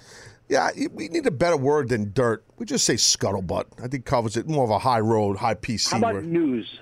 Yeah, 0.48 0.70
we 0.92 1.08
need 1.08 1.26
a 1.26 1.30
better 1.30 1.56
word 1.56 1.88
than 1.88 2.12
dirt. 2.12 2.44
We 2.58 2.66
just 2.66 2.84
say 2.84 2.94
scuttlebutt. 2.94 3.66
I 3.82 3.88
think 3.88 4.04
covers 4.04 4.36
it 4.36 4.48
more 4.48 4.64
of 4.64 4.70
a 4.70 4.78
high 4.78 5.00
road, 5.00 5.38
high 5.38 5.54
PC 5.54 5.92
How 5.92 5.98
about 5.98 6.14
word. 6.14 6.26
news? 6.26 6.80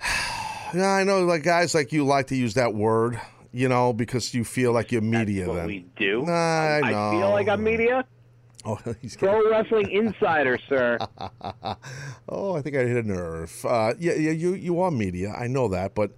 Yeah, 0.74 0.90
I 0.90 1.04
know, 1.04 1.24
like 1.24 1.42
guys 1.42 1.74
like 1.74 1.92
you 1.92 2.04
like 2.04 2.26
to 2.28 2.36
use 2.36 2.54
that 2.54 2.74
word, 2.74 3.20
you 3.52 3.68
know, 3.68 3.92
because 3.92 4.34
you 4.34 4.44
feel 4.44 4.72
like 4.72 4.90
you're 4.92 5.00
media. 5.02 5.46
what 5.46 5.54
then 5.56 5.66
we 5.66 5.86
do. 5.96 6.22
Nah, 6.22 6.32
I 6.32 6.80
know. 6.90 7.08
I 7.08 7.10
feel 7.12 7.30
like 7.30 7.48
I'm 7.48 7.62
media. 7.62 8.04
Oh, 8.66 8.78
he's 9.02 9.14
Pro 9.14 9.50
Wrestling 9.50 9.90
Insider, 9.90 10.58
sir. 10.70 10.96
Oh, 12.30 12.56
I 12.56 12.62
think 12.62 12.74
I 12.76 12.78
hit 12.84 13.04
a 13.04 13.06
nerve. 13.06 13.62
Uh, 13.68 13.92
yeah, 13.98 14.14
yeah, 14.14 14.30
you 14.30 14.54
you 14.54 14.80
are 14.80 14.90
media. 14.90 15.34
I 15.38 15.48
know 15.48 15.68
that, 15.68 15.94
but 15.94 16.12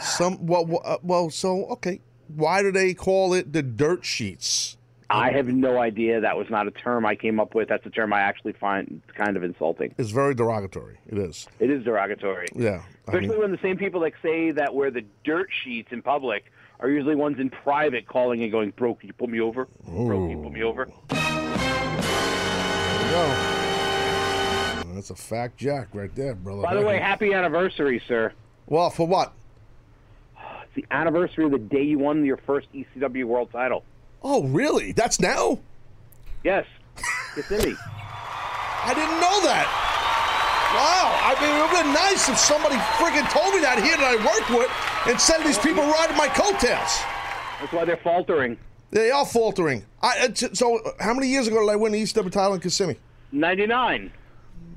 some 0.00 0.44
well, 0.44 0.66
well, 0.66 0.82
uh, 0.84 0.96
well, 1.04 1.30
so 1.30 1.66
okay. 1.66 2.00
Why 2.26 2.60
do 2.62 2.72
they 2.72 2.92
call 2.94 3.34
it 3.34 3.52
the 3.52 3.62
dirt 3.62 4.04
sheets? 4.04 4.76
I 5.10 5.30
have 5.32 5.46
no 5.46 5.78
idea. 5.78 6.20
That 6.20 6.36
was 6.36 6.48
not 6.50 6.66
a 6.66 6.70
term 6.70 7.04
I 7.06 7.14
came 7.14 7.40
up 7.40 7.54
with. 7.54 7.68
That's 7.68 7.84
a 7.86 7.90
term 7.90 8.12
I 8.12 8.20
actually 8.20 8.52
find 8.52 9.02
kind 9.14 9.36
of 9.36 9.42
insulting. 9.42 9.94
It's 9.98 10.10
very 10.10 10.34
derogatory. 10.34 10.98
It 11.06 11.18
is. 11.18 11.46
It 11.58 11.70
is 11.70 11.84
derogatory. 11.84 12.48
Yeah. 12.54 12.82
I 13.08 13.10
Especially 13.10 13.28
mean, 13.28 13.38
when 13.40 13.52
the 13.52 13.58
same 13.62 13.76
people 13.76 14.00
that 14.00 14.12
say 14.22 14.52
that 14.52 14.74
we're 14.74 14.90
the 14.90 15.04
dirt 15.24 15.48
sheets 15.64 15.92
in 15.92 16.02
public 16.02 16.52
are 16.80 16.88
usually 16.88 17.14
ones 17.14 17.38
in 17.38 17.50
private 17.50 18.06
calling 18.06 18.42
and 18.42 18.50
going, 18.50 18.70
Bro, 18.70 18.94
can 18.96 19.08
you 19.08 19.12
pull 19.12 19.28
me 19.28 19.40
over? 19.40 19.68
Bro, 19.84 20.28
can 20.28 20.30
you 20.30 20.42
pull 20.42 20.50
me 20.50 20.62
over? 20.62 20.88
there 21.08 21.32
go. 23.12 23.34
That's 24.94 25.10
a 25.10 25.16
fact, 25.16 25.56
Jack, 25.56 25.88
right 25.92 26.14
there, 26.14 26.34
brother. 26.34 26.62
By 26.62 26.74
the 26.74 26.82
way, 26.82 26.98
happy 26.98 27.32
anniversary, 27.32 28.02
sir. 28.06 28.32
well, 28.66 28.90
for 28.90 29.06
what? 29.06 29.32
It's 30.36 30.74
the 30.74 30.86
anniversary 30.90 31.44
of 31.44 31.50
the 31.50 31.58
day 31.58 31.82
you 31.82 31.98
won 31.98 32.24
your 32.24 32.38
first 32.38 32.68
ECW 32.72 33.24
world 33.24 33.50
title. 33.52 33.84
Oh, 34.22 34.44
really? 34.44 34.92
That's 34.92 35.20
now? 35.20 35.58
Yes. 36.44 36.66
Kissimmee. 37.34 37.76
I 38.84 38.94
didn't 38.94 39.20
know 39.20 39.40
that. 39.46 39.66
Wow. 40.74 41.12
I 41.22 41.34
mean, 41.40 41.50
it 41.50 41.60
would 41.60 41.70
have 41.70 41.84
been 41.84 41.92
nice 41.94 42.28
if 42.28 42.38
somebody 42.38 42.76
freaking 42.98 43.28
told 43.30 43.54
me 43.54 43.60
that 43.60 43.82
here 43.82 43.96
that 43.96 44.18
I 44.18 44.24
worked 44.24 44.50
with 44.50 45.12
instead 45.12 45.40
of 45.40 45.46
these 45.46 45.58
people 45.58 45.84
riding 45.84 46.16
my 46.16 46.28
coattails. 46.28 47.02
That's 47.60 47.72
why 47.72 47.84
they're 47.84 47.96
faltering. 47.98 48.56
They 48.90 49.10
are 49.10 49.24
faltering. 49.24 49.84
I, 50.02 50.26
uh, 50.26 50.34
so, 50.34 50.78
uh, 50.78 50.90
how 51.00 51.14
many 51.14 51.28
years 51.28 51.46
ago 51.46 51.60
did 51.60 51.70
I 51.70 51.76
win 51.76 51.92
the 51.92 52.02
ECW 52.02 52.30
title 52.30 52.54
in 52.54 52.60
Kissimmee? 52.60 52.98
99. 53.32 54.12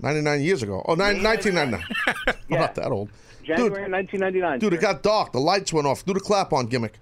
99 0.01 0.41
years 0.41 0.63
ago. 0.63 0.83
Oh, 0.87 0.95
nine, 0.95 1.21
1999. 1.23 2.35
I'm 2.51 2.59
not 2.59 2.75
that 2.75 2.91
old. 2.91 3.09
January 3.43 3.89
1999. 3.89 4.59
Dude, 4.59 4.73
it 4.73 4.81
got 4.81 5.03
dark. 5.03 5.31
The 5.31 5.39
lights 5.39 5.73
went 5.73 5.87
off. 5.87 6.05
Do 6.05 6.13
the 6.13 6.19
clap 6.19 6.53
on 6.53 6.67
gimmick. 6.67 6.99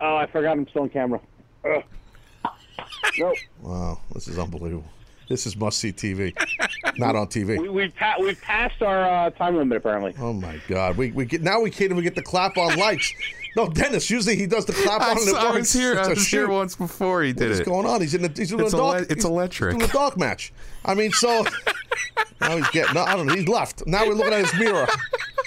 Oh, 0.00 0.16
I 0.16 0.26
forgot 0.26 0.52
I'm 0.52 0.68
still 0.68 0.82
on 0.82 0.90
camera. 0.90 1.20
Ugh. 1.64 1.82
nope. 3.18 3.36
Wow, 3.62 4.00
this 4.12 4.28
is 4.28 4.38
unbelievable. 4.38 4.84
This 5.28 5.46
is 5.46 5.56
must 5.56 5.78
see 5.78 5.90
TV. 5.92 6.34
Not 6.98 7.16
on 7.16 7.28
TV. 7.28 7.58
We, 7.58 7.68
we've, 7.70 7.96
pa- 7.96 8.16
we've 8.20 8.40
passed 8.42 8.82
our 8.82 9.04
uh, 9.26 9.30
time 9.30 9.56
limit, 9.56 9.78
apparently. 9.78 10.14
Oh 10.18 10.34
my 10.34 10.60
God! 10.68 10.98
We 10.98 11.12
we 11.12 11.24
get 11.24 11.42
now 11.42 11.60
we 11.60 11.70
can't 11.70 11.90
even 11.90 12.02
get 12.04 12.14
the 12.14 12.22
clap 12.22 12.58
on 12.58 12.76
lights. 12.78 13.10
No, 13.56 13.68
Dennis. 13.68 14.10
Usually 14.10 14.36
he 14.36 14.46
does 14.46 14.66
the 14.66 14.74
clap 14.74 15.00
I, 15.00 15.10
on 15.12 15.18
and 15.18 15.20
it 15.28 15.30
saw- 15.30 15.38
I 15.38 15.44
works. 15.52 15.58
was 15.60 15.72
here. 15.72 15.92
It's 15.92 16.08
I 16.08 16.10
a 16.12 16.14
was 16.14 16.26
here 16.26 16.48
once 16.48 16.76
before 16.76 17.22
he 17.22 17.32
did 17.32 17.48
What's 17.48 17.60
it. 17.60 17.64
going 17.64 17.86
on? 17.86 18.00
He's 18.02 18.12
in 18.14 18.20
the 18.22 18.28
he's 18.36 18.50
doing 18.50 18.64
It's 18.64 18.74
a 18.74 18.76
dog. 18.76 18.96
ele- 18.96 19.02
it's 19.04 19.14
he's 19.14 19.24
electric. 19.24 19.78
Doing 19.78 19.88
a 19.88 19.92
dog 19.92 20.18
match. 20.18 20.52
I 20.84 20.94
mean, 20.94 21.10
so 21.12 21.44
now 22.42 22.56
he's 22.58 22.68
getting. 22.70 22.96
I 22.96 23.16
don't 23.16 23.26
know. 23.26 23.34
He's 23.34 23.48
left. 23.48 23.86
Now 23.86 24.06
we're 24.06 24.12
looking 24.14 24.34
at 24.34 24.44
his 24.44 24.54
mirror. 24.60 24.86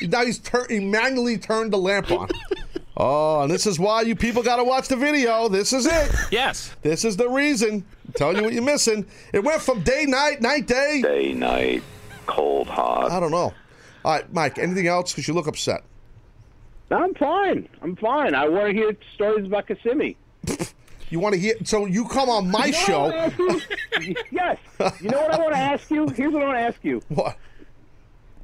Now 0.02 0.26
he's 0.26 0.40
tur- 0.40 0.66
he 0.70 0.80
manually 0.80 1.38
turned 1.38 1.72
the 1.72 1.78
lamp 1.78 2.10
on. 2.12 2.30
Oh, 3.00 3.42
and 3.42 3.52
this 3.52 3.68
is 3.68 3.80
why 3.80 4.02
you 4.02 4.16
people 4.16 4.42
got 4.42 4.56
to 4.56 4.64
watch 4.64 4.88
the 4.88 4.96
video. 4.96 5.48
This 5.48 5.72
is 5.72 5.86
it. 5.86 6.12
Yes. 6.32 6.76
This 6.82 7.06
is 7.06 7.16
the 7.16 7.30
reason. 7.30 7.86
I'm 8.08 8.14
telling 8.14 8.38
you 8.38 8.44
what 8.44 8.54
you're 8.54 8.64
missing. 8.64 9.06
It 9.34 9.44
went 9.44 9.62
from 9.62 9.82
day, 9.84 10.06
night, 10.08 10.42
night, 10.42 10.66
day. 10.66 11.02
Day, 11.04 11.34
night, 11.34 11.84
cold, 12.26 12.68
hot. 12.68 13.12
I 13.12 13.20
don't 13.20 13.32
know. 13.32 13.54
All 14.04 14.14
right, 14.14 14.34
Mike. 14.34 14.58
Anything 14.58 14.88
else? 14.88 15.12
Because 15.14 15.28
you 15.28 15.34
look 15.36 15.48
upset. 15.48 15.84
I'm 16.90 17.14
fine. 17.16 17.70
I'm 17.82 17.96
fine. 17.96 18.34
I 18.34 18.48
want 18.48 18.68
to 18.68 18.74
hear 18.74 18.98
stories 19.16 19.46
about 19.46 19.68
Kissimmee. 19.68 20.18
You 21.10 21.22
want 21.22 21.36
to 21.36 21.40
hear? 21.40 21.56
So 21.64 21.86
you 21.86 22.06
come 22.06 22.30
on 22.30 22.52
my 22.52 22.66
You 22.66 22.74
show. 22.74 23.04
what 23.06 23.14
I 23.16 23.28
wanna 23.38 23.38
ask 23.40 23.40
you? 23.40 24.16
yes. 24.32 24.58
You 25.02 25.10
know 25.10 25.22
what 25.22 25.32
I 25.34 25.38
want 25.40 25.54
to 25.54 25.60
ask 25.60 25.90
you? 25.90 26.08
Here's 26.10 26.34
what 26.34 26.44
I 26.44 26.46
want 26.48 26.58
to 26.58 26.62
ask 26.64 26.80
you. 26.84 27.02
What? 27.08 27.38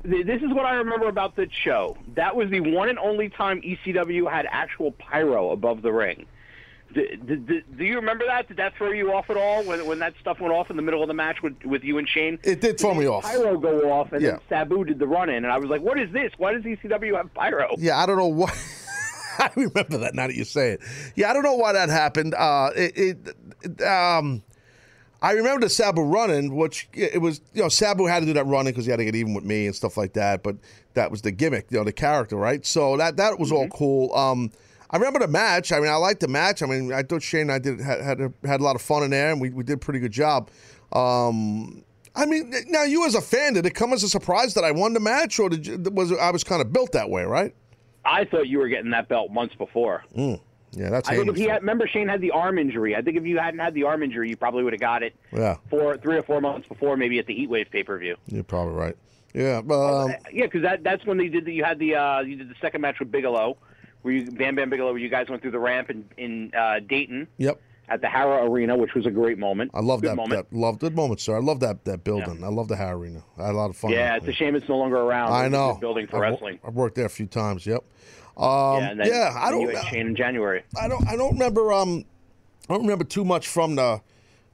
Th- 0.10 0.26
This 0.26 0.42
is 0.42 0.50
what 0.54 0.66
I 0.66 0.76
remember 0.76 1.08
about 1.08 1.36
the 1.36 1.48
show. 1.64 1.98
That 2.16 2.36
was 2.36 2.50
the 2.50 2.60
one 2.60 2.90
and 2.90 3.00
only 3.00 3.30
time 3.30 3.62
ECW 3.62 4.30
had 4.30 4.46
actual 4.50 4.92
pyro 4.92 5.52
above 5.52 5.82
the 5.82 5.92
ring. 5.92 6.26
D- 6.94 7.16
d- 7.26 7.36
d- 7.38 7.64
do 7.76 7.84
you 7.84 7.96
remember 7.96 8.24
that? 8.28 8.48
Did 8.48 8.58
that 8.58 8.76
throw 8.78 8.92
you 8.92 9.14
off 9.14 9.30
at 9.32 9.38
all 9.38 9.64
when 9.64 9.84
when 9.88 9.98
that 10.00 10.14
stuff 10.22 10.40
went 10.40 10.54
off 10.54 10.70
in 10.70 10.76
the 10.76 10.84
middle 10.84 11.02
of 11.02 11.08
the 11.08 11.14
match 11.16 11.42
with 11.42 11.56
with 11.66 11.84
you 11.84 11.98
and 11.98 12.08
Shane? 12.08 12.38
It 12.44 12.62
did 12.62 12.80
throw 12.80 12.94
me 12.94 13.08
off. 13.08 13.24
Pyro 13.24 13.58
go 13.58 13.92
off, 13.92 14.12
and 14.12 14.22
Yeah. 14.22 14.32
then 14.32 14.40
Sabu 14.48 14.84
did 14.84 15.00
the 15.00 15.08
run 15.08 15.30
in, 15.30 15.38
and 15.44 15.48
I 15.52 15.58
was 15.58 15.70
like, 15.70 15.82
"What 15.82 16.00
is 16.00 16.12
this? 16.12 16.32
Why 16.38 16.54
does 16.54 16.62
ECW 16.64 17.16
have 17.18 17.34
pyro?" 17.34 17.74
Yeah, 17.80 17.98
I 17.98 18.06
don't 18.06 18.18
know 18.18 18.28
why. 18.28 18.54
I 19.40 19.50
remember 19.56 19.98
that 19.98 20.14
now 20.14 20.28
that 20.28 20.36
you 20.36 20.44
say 20.44 20.74
it. 20.74 20.82
Yeah, 21.16 21.32
I 21.32 21.34
don't 21.34 21.42
know 21.42 21.56
why 21.56 21.74
that 21.74 21.90
happened. 21.90 22.36
Uh, 22.36 22.70
it, 22.76 22.96
it, 22.96 23.18
it, 23.64 23.82
um, 23.82 24.44
I 25.24 25.32
remember 25.32 25.62
the 25.62 25.70
Sabu 25.70 26.02
running, 26.02 26.54
which 26.54 26.90
it 26.94 27.22
was, 27.22 27.40
you 27.54 27.62
know, 27.62 27.70
Sabu 27.70 28.06
had 28.06 28.20
to 28.20 28.26
do 28.26 28.34
that 28.34 28.46
running 28.46 28.74
because 28.74 28.84
he 28.84 28.92
had 28.92 28.98
to 28.98 29.06
get 29.06 29.16
even 29.16 29.34
with 29.34 29.46
me 29.46 29.68
and 29.68 29.76
stuff 29.76 29.96
like 29.96 30.12
that. 30.14 30.44
But 30.44 30.58
that 30.96 31.10
was 31.10 31.22
the 31.22 31.32
gimmick, 31.32 31.68
you 31.70 31.78
know, 31.78 31.86
the 31.86 31.94
character, 31.94 32.36
right? 32.36 32.66
So 32.66 32.98
that 32.98 33.16
that 33.16 33.40
was 33.40 33.50
all 33.50 33.70
cool. 33.70 34.14
Um, 34.14 34.52
I 34.90 34.98
remember 34.98 35.20
the 35.20 35.30
match. 35.30 35.72
I 35.72 35.80
mean, 35.80 35.90
I 35.90 35.96
liked 35.96 36.20
the 36.20 36.28
match. 36.28 36.62
I 36.62 36.66
mean, 36.66 36.92
I 36.92 37.04
thought 37.04 37.24
Shane 37.24 37.44
and 37.44 37.54
I 37.54 37.60
did 37.60 37.80
had 37.80 38.02
had, 38.02 38.34
had 38.44 38.60
a 38.60 38.64
lot 38.64 38.76
of 38.76 38.82
fun 38.82 39.02
in 39.04 39.12
there, 39.12 39.32
and 39.32 39.40
we, 39.40 39.50
we 39.50 39.64
did 39.64 39.76
a 39.76 39.78
pretty 39.78 40.02
good 40.02 40.12
job. 40.12 40.50
Um, 40.92 41.86
I 42.16 42.26
mean, 42.26 42.54
now 42.68 42.84
you 42.84 43.06
as 43.06 43.16
a 43.16 43.22
fan, 43.22 43.54
did 43.54 43.66
it 43.66 43.74
come 43.74 43.94
as 43.94 44.04
a 44.04 44.10
surprise 44.10 44.54
that 44.56 44.66
I 44.66 44.72
won 44.72 44.94
the 44.94 45.00
match, 45.00 45.40
or 45.40 45.48
did 45.50 45.66
you, 45.66 45.78
was 45.92 46.12
I 46.12 46.32
was 46.32 46.44
kind 46.44 46.62
of 46.62 46.74
built 46.74 46.92
that 46.92 47.10
way, 47.10 47.24
right? 47.24 47.56
I 48.04 48.26
thought 48.26 48.48
you 48.48 48.58
were 48.58 48.68
getting 48.68 48.92
that 48.92 49.08
belt 49.08 49.32
months 49.32 49.56
before. 49.56 50.04
Mm. 50.16 50.42
Yeah, 50.76 50.90
that's 50.90 51.08
I 51.10 51.16
think 51.16 51.36
he 51.38 51.44
had, 51.46 51.62
remember 51.62 51.88
Shane 51.88 52.08
had 52.08 52.22
the 52.22 52.32
arm 52.32 52.58
injury. 52.58 52.96
I 52.96 53.02
think 53.02 53.18
if 53.18 53.26
you 53.26 53.38
hadn't 53.38 53.60
had 53.60 53.74
the 53.74 53.84
arm 53.84 54.02
injury, 54.04 54.30
you 54.30 54.36
probably 54.36 54.64
would 54.64 54.74
have 54.74 54.80
got 54.80 55.04
it 55.04 55.16
Yeah, 55.32 55.58
four, 55.70 55.98
three 55.98 56.18
or 56.18 56.24
four 56.24 56.42
months 56.42 56.68
before, 56.68 56.98
maybe 56.98 57.20
at 57.20 57.26
the 57.28 57.34
Heatwave 57.36 57.70
pay 57.70 57.84
per 57.84 57.98
view. 58.00 58.16
you're 58.28 58.44
probably 58.44 58.74
right. 58.74 58.96
Yeah, 59.34 59.62
but 59.62 59.76
um, 60.04 60.12
Yeah, 60.32 60.46
because 60.46 60.62
that 60.64 60.84
that's 60.84 61.06
when 61.06 61.18
they 61.18 61.28
did 61.28 61.46
the, 61.46 61.54
you 61.54 61.64
had 61.64 61.80
the 61.80 61.96
uh, 61.96 62.20
you 62.22 62.36
did 62.36 62.50
the 62.50 62.56
second 62.62 62.82
match 62.82 63.00
with 63.00 63.12
Bigelow, 63.12 63.58
where 64.04 64.14
you 64.14 64.30
Bam 64.32 64.56
Bam 64.56 64.70
Bigelow, 64.70 64.92
where 64.92 65.02
you 65.02 65.10
guys 65.10 65.30
went 65.30 65.42
through 65.42 65.52
the 65.52 65.60
ramp 65.60 65.90
in 65.90 66.06
in 66.18 66.52
uh, 66.56 66.80
Dayton 66.80 67.28
yep. 67.38 67.60
at 67.90 68.02
the 68.02 68.08
Hara 68.08 68.48
Arena, 68.50 68.76
which 68.78 68.94
was 68.94 69.06
a 69.08 69.12
great 69.12 69.40
moment. 69.40 69.72
I 69.74 69.80
love 69.80 70.02
Good 70.02 70.12
that. 70.12 70.16
moment. 70.18 70.50
That 70.52 70.56
love 70.58 70.78
good 70.80 70.96
moment, 70.96 71.20
sir. 71.20 71.36
I 71.36 71.40
love 71.40 71.62
that 71.62 71.84
that 71.86 72.04
building. 72.04 72.44
I 72.44 72.50
love 72.50 72.68
the 72.68 72.76
Hara 72.76 72.98
Arena. 72.98 73.24
I 73.40 73.46
had 73.48 73.56
a 73.56 73.58
lot 73.58 73.70
of 73.72 73.76
fun. 73.76 73.92
yeah, 73.92 74.16
it's 74.18 74.28
a 74.28 74.34
shame 74.34 74.56
it's 74.56 74.70
no 74.70 74.78
longer 74.78 74.98
around. 74.98 75.32
I 75.32 75.46
It 75.46 75.46
was 75.46 75.48
a 75.48 75.50
know. 75.50 75.74
building 75.80 76.06
for 76.08 76.18
I've, 76.18 76.32
wrestling. 76.34 76.60
I've 76.64 76.76
worked 76.76 76.96
there 76.96 77.06
a 77.06 77.10
few 77.10 77.26
times. 77.28 77.66
Yep. 77.66 77.84
Um, 78.36 78.82
yeah, 78.82 78.90
and 78.90 79.00
then, 79.00 79.08
yeah, 79.08 79.34
I 79.36 79.52
don't. 79.52 79.86
Shane 79.88 80.08
in 80.08 80.16
January. 80.16 80.64
I 80.80 80.88
don't. 80.88 81.08
I 81.08 81.16
don't 81.16 81.34
remember. 81.34 81.72
Um, 81.72 82.06
I 82.70 82.74
don't 82.74 82.84
remember 82.84 83.04
too 83.04 83.26
much 83.26 83.48
from 83.48 83.76
the, 83.76 84.02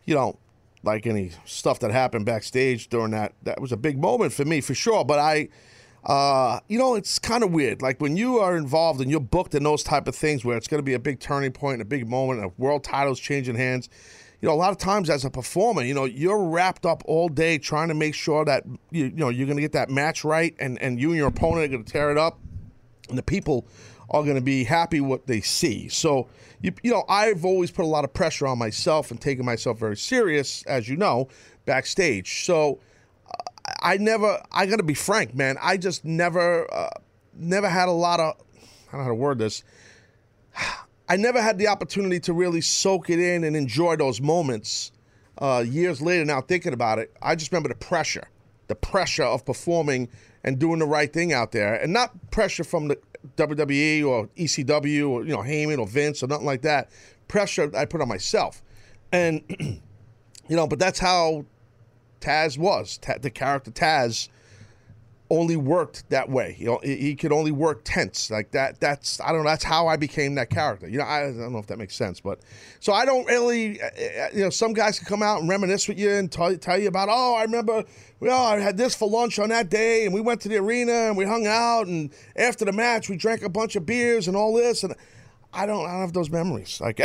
you 0.05 0.15
know, 0.15 0.37
like 0.83 1.05
any 1.05 1.31
stuff 1.45 1.79
that 1.79 1.91
happened 1.91 2.25
backstage 2.25 2.89
during 2.89 3.11
that. 3.11 3.33
That 3.43 3.61
was 3.61 3.71
a 3.71 3.77
big 3.77 3.99
moment 3.99 4.33
for 4.33 4.45
me 4.45 4.61
for 4.61 4.73
sure. 4.73 5.05
But 5.05 5.19
I, 5.19 5.49
uh, 6.03 6.59
you 6.67 6.79
know, 6.79 6.95
it's 6.95 7.19
kind 7.19 7.43
of 7.43 7.51
weird. 7.51 7.81
Like 7.81 8.01
when 8.01 8.17
you 8.17 8.39
are 8.39 8.57
involved 8.57 8.99
and 9.01 9.11
you're 9.11 9.19
booked 9.19 9.53
in 9.55 9.63
those 9.63 9.83
type 9.83 10.07
of 10.07 10.15
things 10.15 10.43
where 10.43 10.57
it's 10.57 10.67
going 10.67 10.79
to 10.79 10.85
be 10.85 10.93
a 10.93 10.99
big 10.99 11.19
turning 11.19 11.51
point, 11.51 11.81
a 11.81 11.85
big 11.85 12.07
moment, 12.09 12.43
a 12.43 12.51
world 12.57 12.83
title's 12.83 13.19
changing 13.19 13.55
hands. 13.55 13.89
You 14.41 14.47
know, 14.47 14.55
a 14.55 14.55
lot 14.55 14.71
of 14.71 14.77
times 14.77 15.09
as 15.09 15.25
a 15.25 15.29
performer, 15.29 15.83
you 15.83 15.93
know, 15.93 16.05
you're 16.05 16.41
wrapped 16.41 16.85
up 16.85 17.03
all 17.05 17.27
day 17.27 17.57
trying 17.57 17.89
to 17.89 17.93
make 17.93 18.15
sure 18.15 18.45
that 18.45 18.63
you, 18.89 19.05
you 19.05 19.11
know 19.11 19.27
you're 19.27 19.45
going 19.45 19.57
to 19.57 19.61
get 19.61 19.73
that 19.73 19.89
match 19.89 20.23
right, 20.23 20.55
and 20.59 20.81
and 20.81 20.99
you 20.99 21.09
and 21.09 21.17
your 21.17 21.27
opponent 21.27 21.65
are 21.65 21.67
going 21.67 21.83
to 21.83 21.91
tear 21.91 22.09
it 22.09 22.17
up, 22.17 22.39
and 23.09 23.17
the 23.17 23.23
people 23.23 23.67
are 24.09 24.23
going 24.23 24.35
to 24.35 24.41
be 24.41 24.63
happy 24.63 25.01
what 25.01 25.27
they 25.27 25.41
see. 25.41 25.87
So, 25.87 26.27
you, 26.61 26.73
you 26.83 26.91
know, 26.91 27.03
I've 27.07 27.45
always 27.45 27.71
put 27.71 27.85
a 27.85 27.87
lot 27.87 28.03
of 28.03 28.13
pressure 28.13 28.47
on 28.47 28.57
myself 28.57 29.11
and 29.11 29.21
taken 29.21 29.45
myself 29.45 29.79
very 29.79 29.97
serious, 29.97 30.63
as 30.63 30.89
you 30.89 30.97
know, 30.97 31.27
backstage. 31.65 32.45
So, 32.45 32.79
I 33.81 33.97
never, 33.97 34.41
I 34.51 34.65
got 34.65 34.77
to 34.77 34.83
be 34.83 34.95
frank, 34.95 35.35
man. 35.35 35.57
I 35.61 35.77
just 35.77 36.03
never, 36.03 36.71
uh, 36.73 36.89
never 37.33 37.69
had 37.69 37.87
a 37.87 37.91
lot 37.91 38.19
of, 38.19 38.35
I 38.87 38.91
don't 38.91 39.01
know 39.01 39.03
how 39.03 39.09
to 39.09 39.15
word 39.15 39.39
this. 39.39 39.63
I 41.07 41.15
never 41.15 41.41
had 41.41 41.57
the 41.57 41.67
opportunity 41.67 42.19
to 42.21 42.33
really 42.33 42.61
soak 42.61 43.09
it 43.09 43.19
in 43.19 43.43
and 43.43 43.55
enjoy 43.55 43.95
those 43.95 44.21
moments. 44.21 44.91
Uh, 45.37 45.63
years 45.65 46.01
later, 46.01 46.25
now 46.25 46.41
thinking 46.41 46.73
about 46.73 46.99
it, 46.99 47.15
I 47.21 47.35
just 47.35 47.51
remember 47.51 47.69
the 47.69 47.75
pressure, 47.75 48.27
the 48.67 48.75
pressure 48.75 49.23
of 49.23 49.45
performing 49.45 50.09
and 50.43 50.59
doing 50.59 50.79
the 50.79 50.85
right 50.85 51.11
thing 51.11 51.33
out 51.33 51.51
there, 51.51 51.75
and 51.75 51.93
not 51.93 52.31
pressure 52.31 52.63
from 52.63 52.87
the 52.87 52.97
WWE 53.37 54.05
or 54.05 54.27
ECW 54.37 55.09
or 55.09 55.23
you 55.23 55.31
know 55.31 55.39
Heyman 55.41 55.79
or 55.79 55.87
Vince 55.87 56.23
or 56.23 56.27
nothing 56.27 56.45
like 56.45 56.61
that. 56.61 56.89
Pressure 57.27 57.71
I 57.75 57.85
put 57.85 58.01
on 58.01 58.07
myself, 58.07 58.61
and 59.11 59.43
you 59.59 60.55
know, 60.55 60.67
but 60.67 60.79
that's 60.79 60.99
how 60.99 61.45
Taz 62.21 62.57
was. 62.57 62.97
Ta- 62.97 63.17
the 63.21 63.29
character 63.29 63.71
Taz 63.71 64.29
only 65.29 65.55
worked 65.55 66.09
that 66.09 66.29
way. 66.29 66.55
You 66.57 66.65
know, 66.65 66.79
he, 66.83 67.15
could 67.15 67.31
only 67.31 67.51
work 67.51 67.81
tense 67.83 68.31
like 68.31 68.51
that. 68.51 68.79
That's 68.79 69.21
I 69.21 69.31
don't 69.31 69.43
know. 69.43 69.49
That's 69.49 69.63
how 69.63 69.87
I 69.87 69.95
became 69.95 70.35
that 70.35 70.49
character. 70.49 70.87
You 70.87 70.97
know, 70.97 71.03
I, 71.03 71.27
I 71.27 71.31
don't 71.31 71.53
know 71.53 71.59
if 71.59 71.67
that 71.67 71.77
makes 71.77 71.95
sense, 71.95 72.19
but 72.19 72.39
so 72.79 72.93
I 72.93 73.05
don't 73.05 73.25
really. 73.25 73.81
uh, 73.81 73.89
You 74.33 74.43
know, 74.45 74.49
some 74.49 74.73
guys 74.73 74.97
can 74.97 75.07
come 75.07 75.21
out 75.21 75.41
and 75.41 75.49
reminisce 75.49 75.87
with 75.87 75.99
you 75.99 76.09
and 76.11 76.31
tell, 76.31 76.55
tell 76.57 76.79
you 76.79 76.87
about. 76.87 77.09
Oh, 77.11 77.35
I 77.35 77.43
remember. 77.43 77.83
Well, 78.19 78.43
I 78.43 78.59
had 78.59 78.77
this 78.77 78.95
for 78.95 79.09
lunch 79.09 79.39
on 79.39 79.49
that 79.49 79.69
day, 79.69 80.05
and 80.05 80.13
we 80.13 80.21
went 80.21 80.41
to 80.41 80.49
the 80.49 80.57
arena 80.57 80.91
and 80.91 81.15
we 81.15 81.25
hung 81.25 81.45
out, 81.47 81.87
and 81.87 82.11
after 82.35 82.65
the 82.65 82.73
match 82.73 83.09
we 83.09 83.15
drank 83.15 83.43
a 83.43 83.49
bunch 83.49 83.75
of 83.75 83.85
beers 83.85 84.27
and 84.27 84.35
all 84.35 84.53
this 84.53 84.83
and. 84.83 84.95
I 85.51 85.65
don't. 85.65 85.83
I 85.83 85.93
don't 85.93 86.01
have 86.01 86.13
those 86.13 86.29
memories. 86.29 86.79
Like, 86.79 87.01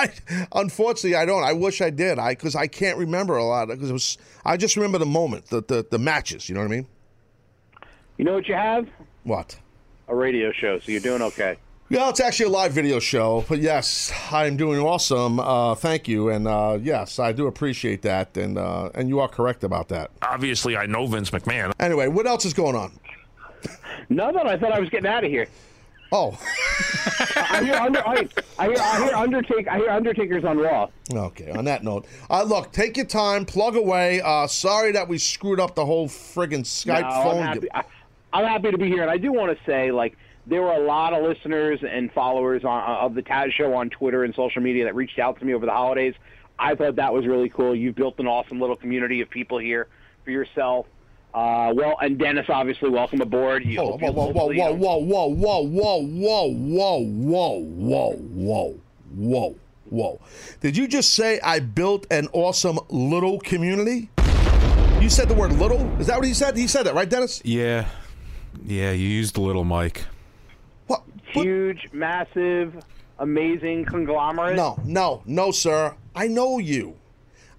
unfortunately, 0.54 1.14
I 1.14 1.26
don't. 1.26 1.42
I 1.44 1.52
wish 1.52 1.82
I 1.82 1.90
did. 1.90 2.18
I 2.18 2.30
because 2.32 2.56
I 2.56 2.66
can't 2.66 2.96
remember 2.96 3.36
a 3.36 3.44
lot 3.44 3.68
because 3.68 3.90
it 3.90 3.92
was. 3.92 4.16
I 4.46 4.56
just 4.56 4.76
remember 4.76 4.96
the 4.96 5.04
moment, 5.04 5.44
the, 5.50 5.62
the 5.62 5.86
the 5.90 5.98
matches. 5.98 6.48
You 6.48 6.54
know 6.54 6.62
what 6.62 6.68
I 6.72 6.76
mean? 6.76 6.86
You 8.18 8.24
know 8.24 8.34
what 8.34 8.48
you 8.48 8.54
have? 8.54 8.88
What? 9.24 9.58
A 10.08 10.14
radio 10.14 10.52
show, 10.52 10.78
so 10.78 10.92
you're 10.92 11.00
doing 11.00 11.22
okay. 11.22 11.56
Yeah, 11.88 12.08
it's 12.08 12.20
actually 12.20 12.46
a 12.46 12.50
live 12.50 12.72
video 12.72 12.98
show, 13.00 13.44
but 13.48 13.58
yes, 13.58 14.12
I'm 14.30 14.56
doing 14.56 14.80
awesome. 14.80 15.38
Uh, 15.38 15.74
thank 15.74 16.08
you, 16.08 16.30
and 16.30 16.48
uh, 16.48 16.78
yes, 16.80 17.18
I 17.18 17.32
do 17.32 17.46
appreciate 17.46 18.02
that, 18.02 18.36
and 18.36 18.56
uh, 18.56 18.90
and 18.94 19.08
you 19.08 19.20
are 19.20 19.28
correct 19.28 19.62
about 19.62 19.88
that. 19.88 20.10
Obviously, 20.22 20.76
I 20.76 20.86
know 20.86 21.06
Vince 21.06 21.30
McMahon. 21.30 21.72
Anyway, 21.78 22.08
what 22.08 22.26
else 22.26 22.44
is 22.46 22.54
going 22.54 22.76
on? 22.76 22.92
Nothing. 24.08 24.46
I 24.46 24.56
thought 24.56 24.72
I 24.72 24.80
was 24.80 24.88
getting 24.88 25.06
out 25.06 25.24
of 25.24 25.30
here. 25.30 25.48
Oh, 26.14 26.30
I 27.36 27.62
hear, 27.64 27.74
under, 27.74 28.06
I, 28.06 28.28
I 28.58 28.66
hear, 28.66 28.76
I 28.78 29.04
hear 29.04 29.14
Undertaker. 29.14 29.70
I 29.70 29.76
hear 29.78 29.88
Undertaker's 29.90 30.44
on 30.44 30.58
Raw. 30.58 30.88
Okay. 31.10 31.50
On 31.50 31.64
that 31.64 31.84
note, 31.84 32.06
uh, 32.28 32.42
look, 32.42 32.70
take 32.72 32.96
your 32.98 33.06
time, 33.06 33.46
plug 33.46 33.76
away. 33.76 34.20
Uh, 34.20 34.46
sorry 34.46 34.92
that 34.92 35.08
we 35.08 35.16
screwed 35.16 35.58
up 35.58 35.74
the 35.74 35.86
whole 35.86 36.08
friggin' 36.08 36.64
Skype 36.64 37.02
No, 37.02 37.22
phone. 37.22 37.42
I'm 37.42 37.54
happy, 37.54 37.68
I, 37.72 37.84
I'm 38.32 38.46
happy 38.46 38.70
to 38.70 38.78
be 38.78 38.88
here, 38.88 39.02
and 39.02 39.10
I 39.10 39.18
do 39.18 39.32
want 39.32 39.56
to 39.56 39.64
say, 39.64 39.92
like, 39.92 40.16
there 40.46 40.62
were 40.62 40.72
a 40.72 40.80
lot 40.80 41.12
of 41.12 41.22
listeners 41.22 41.80
and 41.88 42.10
followers 42.12 42.64
on, 42.64 42.82
of 42.82 43.14
the 43.14 43.22
Taz 43.22 43.52
Show 43.52 43.74
on 43.74 43.90
Twitter 43.90 44.24
and 44.24 44.34
social 44.34 44.62
media 44.62 44.84
that 44.84 44.94
reached 44.94 45.18
out 45.18 45.38
to 45.38 45.44
me 45.44 45.54
over 45.54 45.66
the 45.66 45.72
holidays. 45.72 46.14
I 46.58 46.74
thought 46.74 46.96
that 46.96 47.12
was 47.12 47.26
really 47.26 47.48
cool. 47.48 47.74
You've 47.76 47.94
built 47.94 48.18
an 48.18 48.26
awesome 48.26 48.60
little 48.60 48.76
community 48.76 49.20
of 49.20 49.30
people 49.30 49.58
here 49.58 49.88
for 50.24 50.30
yourself. 50.30 50.86
Uh, 51.34 51.72
well, 51.74 51.96
and 52.00 52.18
Dennis, 52.18 52.46
obviously, 52.48 52.90
welcome 52.90 53.20
aboard. 53.20 53.64
You, 53.64 53.80
Whoa, 53.80 53.96
whoa, 53.96 54.12
whoa, 54.12 54.32
whoa, 54.32 54.52
whoa, 54.52 54.74
whoa, 54.74 55.62
whoa, 55.62 55.62
whoa, 55.62 56.02
whoa, 56.02 56.48
whoa, 56.48 56.88
whoa, 56.88 57.58
whoa, 57.58 58.12
whoa, 58.12 58.14
whoa, 58.14 58.78
whoa, 59.14 59.56
whoa. 59.88 60.20
Did 60.60 60.76
you 60.76 60.86
just 60.86 61.14
say 61.14 61.40
I 61.40 61.60
built 61.60 62.06
an 62.10 62.28
awesome 62.32 62.78
little 62.88 63.38
community? 63.40 64.10
You 65.00 65.08
said 65.08 65.28
the 65.28 65.34
word 65.34 65.52
little? 65.54 65.80
Is 66.00 66.06
that 66.08 66.16
what 66.16 66.26
he 66.26 66.34
said? 66.34 66.56
He 66.56 66.66
said 66.66 66.84
that, 66.84 66.94
right, 66.94 67.08
Dennis? 67.08 67.40
Yeah, 67.44 67.88
yeah. 68.66 68.92
You 68.92 69.08
used 69.08 69.36
a 69.36 69.40
little 69.40 69.64
mic. 69.64 70.04
What 70.86 71.02
huge, 71.32 71.88
massive, 71.92 72.74
amazing 73.18 73.84
conglomerate. 73.84 74.56
No, 74.56 74.78
no, 74.84 75.22
no, 75.26 75.50
sir. 75.50 75.94
I 76.14 76.26
know 76.28 76.58
you. 76.58 76.96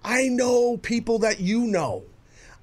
I 0.03 0.27
know 0.27 0.77
people 0.77 1.19
that 1.19 1.39
you 1.39 1.61
know. 1.61 2.03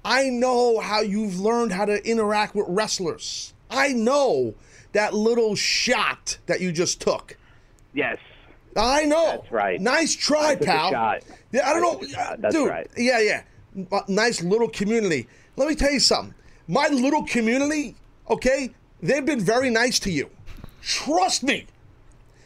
I 0.05 0.29
know 0.29 0.79
how 0.79 1.01
you've 1.01 1.39
learned 1.39 1.73
how 1.73 1.85
to 1.85 2.03
interact 2.07 2.55
with 2.55 2.65
wrestlers. 2.67 3.53
I 3.69 3.89
know 3.93 4.55
that 4.93 5.13
little 5.13 5.55
shot 5.55 6.37
that 6.47 6.59
you 6.61 6.71
just 6.71 6.99
took. 7.01 7.37
Yes. 7.93 8.17
I 8.75 9.03
know. 9.05 9.37
That's 9.41 9.51
right. 9.51 9.79
Nice 9.81 10.15
try, 10.15 10.51
I 10.51 10.55
pal. 10.55 10.91
shot. 10.91 11.23
Yeah, 11.51 11.67
I 11.69 11.73
don't 11.73 11.97
I 11.97 12.01
know. 12.01 12.07
shot. 12.07 12.41
That's 12.41 12.55
Dude, 12.55 12.69
right. 12.69 12.89
yeah, 12.97 13.19
yeah. 13.19 13.43
Uh, 13.91 14.01
Nice 14.07 14.41
little 14.41 14.69
community. 14.69 15.27
Let 15.55 15.67
me 15.67 15.75
tell 15.75 15.91
you 15.91 15.99
something. 15.99 16.33
My 16.67 16.87
little 16.87 17.23
community, 17.25 17.95
okay, 18.29 18.69
they've 19.01 19.25
been 19.25 19.39
very 19.41 19.69
nice 19.69 19.99
to 20.01 20.11
you. 20.11 20.29
Trust 20.81 21.43
me. 21.43 21.65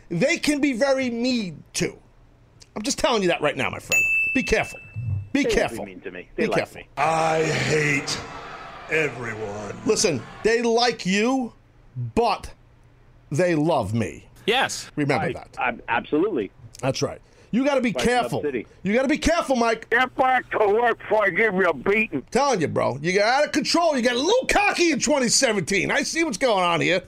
They 0.10 0.38
can 0.38 0.62
be 0.62 0.74
very 0.74 1.10
mean 1.10 1.64
too. 1.74 1.98
I'm 2.76 2.82
just 2.84 3.00
telling 3.00 3.22
you 3.22 3.30
that 3.30 3.42
right 3.42 3.56
now, 3.58 3.70
my 3.70 3.80
friend. 3.80 4.04
Be 4.36 4.44
careful. 4.44 4.80
Be 5.34 5.44
They 5.44 5.48
won't 5.50 5.56
careful. 5.56 5.86
Be 5.86 5.92
mean 5.92 6.02
to 6.02 6.12
me. 6.12 6.30
Be 6.36 6.44
They 6.44 6.48
like 6.48 6.58
careful. 6.58 6.82
me. 6.82 6.88
I 6.98 7.44
hate 7.44 8.20
everyone. 8.90 9.76
Listen, 9.86 10.22
they 10.44 10.62
like 10.62 11.06
you, 11.06 11.54
but 12.16 12.52
they 13.32 13.56
love 13.56 13.94
me. 13.94 14.28
Yes. 14.46 14.92
Remember 14.96 15.26
I- 15.26 15.34
that. 15.34 15.50
I- 15.58 15.78
absolutely. 15.88 16.52
That's 16.82 17.02
right. 17.02 17.22
You 17.56 17.64
got 17.64 17.76
to 17.76 17.82
be 17.82 17.94
careful. 17.94 18.46
You 18.84 18.94
got 18.94 19.04
to 19.04 19.08
be 19.08 19.18
careful, 19.18 19.56
Mike. 19.56 19.90
Get 19.90 20.14
back 20.18 20.52
to 20.52 20.58
work 20.58 21.00
before 21.00 21.24
I 21.24 21.30
give 21.30 21.54
you 21.54 21.64
a 21.64 21.74
beating. 21.74 22.22
Telling 22.30 22.60
you, 22.60 22.68
bro. 22.68 22.98
You 23.02 23.14
got 23.14 23.24
out 23.24 23.46
of 23.46 23.54
control. 23.54 23.96
You 23.96 24.02
got 24.02 24.16
a 24.16 24.20
little 24.20 24.46
cocky 24.50 24.92
in 24.92 25.00
2017. 25.00 25.90
I 25.90 26.04
see 26.04 26.26
what's 26.26 26.38
going 26.38 26.66
on 26.66 26.82
here. 26.82 27.02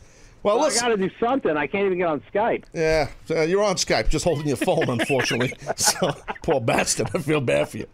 Well, 0.44 0.60
Well, 0.60 0.72
I 0.72 0.74
got 0.74 0.88
to 0.88 0.96
do 0.96 1.10
something. 1.20 1.58
I 1.58 1.68
can't 1.68 1.88
even 1.88 1.98
get 1.98 2.08
on 2.08 2.22
Skype. 2.34 2.64
Yeah, 2.72 3.10
uh, 3.30 3.42
you're 3.42 3.62
on 3.62 3.76
Skype, 3.76 4.08
just 4.08 4.24
holding 4.24 4.48
your 4.48 4.56
phone, 4.56 4.90
unfortunately. 4.90 5.52
so, 5.76 6.14
poor 6.44 6.62
bastard. 6.62 7.10
I 7.14 7.20
feel 7.20 7.42
bad 7.42 7.68
for 7.68 7.80
you. 7.80 7.88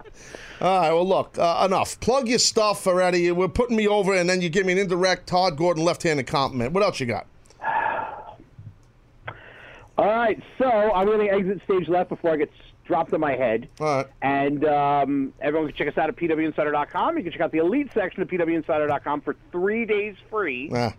All 0.61 0.79
right, 0.79 0.91
well, 0.91 1.07
look, 1.07 1.39
uh, 1.39 1.63
enough. 1.65 1.99
Plug 2.01 2.27
your 2.27 2.37
stuff 2.37 2.85
already. 2.85 3.31
We're 3.31 3.47
putting 3.47 3.77
me 3.77 3.87
over, 3.87 4.13
and 4.13 4.29
then 4.29 4.41
you 4.41 4.49
give 4.49 4.67
me 4.67 4.73
an 4.73 4.77
indirect 4.77 5.25
Todd 5.25 5.57
Gordon 5.57 5.83
left-handed 5.83 6.27
compliment. 6.27 6.71
What 6.73 6.83
else 6.83 6.99
you 6.99 7.07
got? 7.07 7.25
All 9.97 10.05
right, 10.05 10.41
so 10.57 10.65
I'm 10.65 11.05
going 11.05 11.19
to 11.19 11.31
exit 11.31 11.61
stage 11.65 11.87
left 11.87 12.09
before 12.09 12.31
I 12.31 12.37
get 12.37 12.51
dropped 12.85 13.13
on 13.13 13.19
my 13.19 13.35
head. 13.35 13.69
All 13.79 13.97
right. 13.97 14.07
And 14.21 14.65
um, 14.65 15.33
everyone 15.39 15.69
can 15.69 15.77
check 15.77 15.87
us 15.87 15.97
out 15.97 16.09
at 16.09 16.15
pwinsider.com. 16.15 17.17
You 17.17 17.23
can 17.23 17.31
check 17.31 17.41
out 17.41 17.51
the 17.51 17.59
elite 17.59 17.91
section 17.93 18.21
of 18.23 18.27
pwinsider.com 18.27 19.21
for 19.21 19.35
three 19.51 19.85
days 19.85 20.15
free. 20.31 20.71
Ah, 20.73 20.93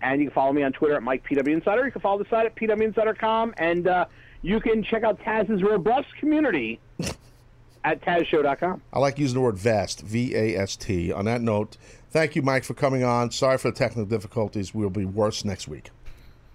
And 0.00 0.20
you 0.20 0.28
can 0.28 0.34
follow 0.34 0.52
me 0.52 0.62
on 0.62 0.72
Twitter 0.72 0.94
at 0.96 1.02
MikePWInsider. 1.02 1.84
You 1.86 1.90
can 1.90 2.00
follow 2.00 2.22
the 2.22 2.28
site 2.30 2.46
at 2.46 2.54
pwinsider.com. 2.54 3.54
And 3.58 3.88
uh, 3.88 4.06
you 4.42 4.60
can 4.60 4.84
check 4.84 5.02
out 5.02 5.20
Taz's 5.20 5.62
robust 5.62 6.08
community 6.20 6.78
at 7.84 8.00
tazshow.com. 8.02 8.80
I 8.92 8.98
like 9.00 9.18
using 9.18 9.34
the 9.34 9.40
word 9.40 9.58
vast, 9.58 10.02
V-A-S-T. 10.02 11.12
On 11.12 11.24
that 11.24 11.40
note, 11.40 11.76
thank 12.10 12.36
you, 12.36 12.42
Mike, 12.42 12.62
for 12.64 12.74
coming 12.74 13.02
on. 13.02 13.32
Sorry 13.32 13.58
for 13.58 13.72
the 13.72 13.76
technical 13.76 14.06
difficulties. 14.06 14.72
We'll 14.72 14.88
be 14.88 15.04
worse 15.04 15.44
next 15.44 15.66
week. 15.66 15.90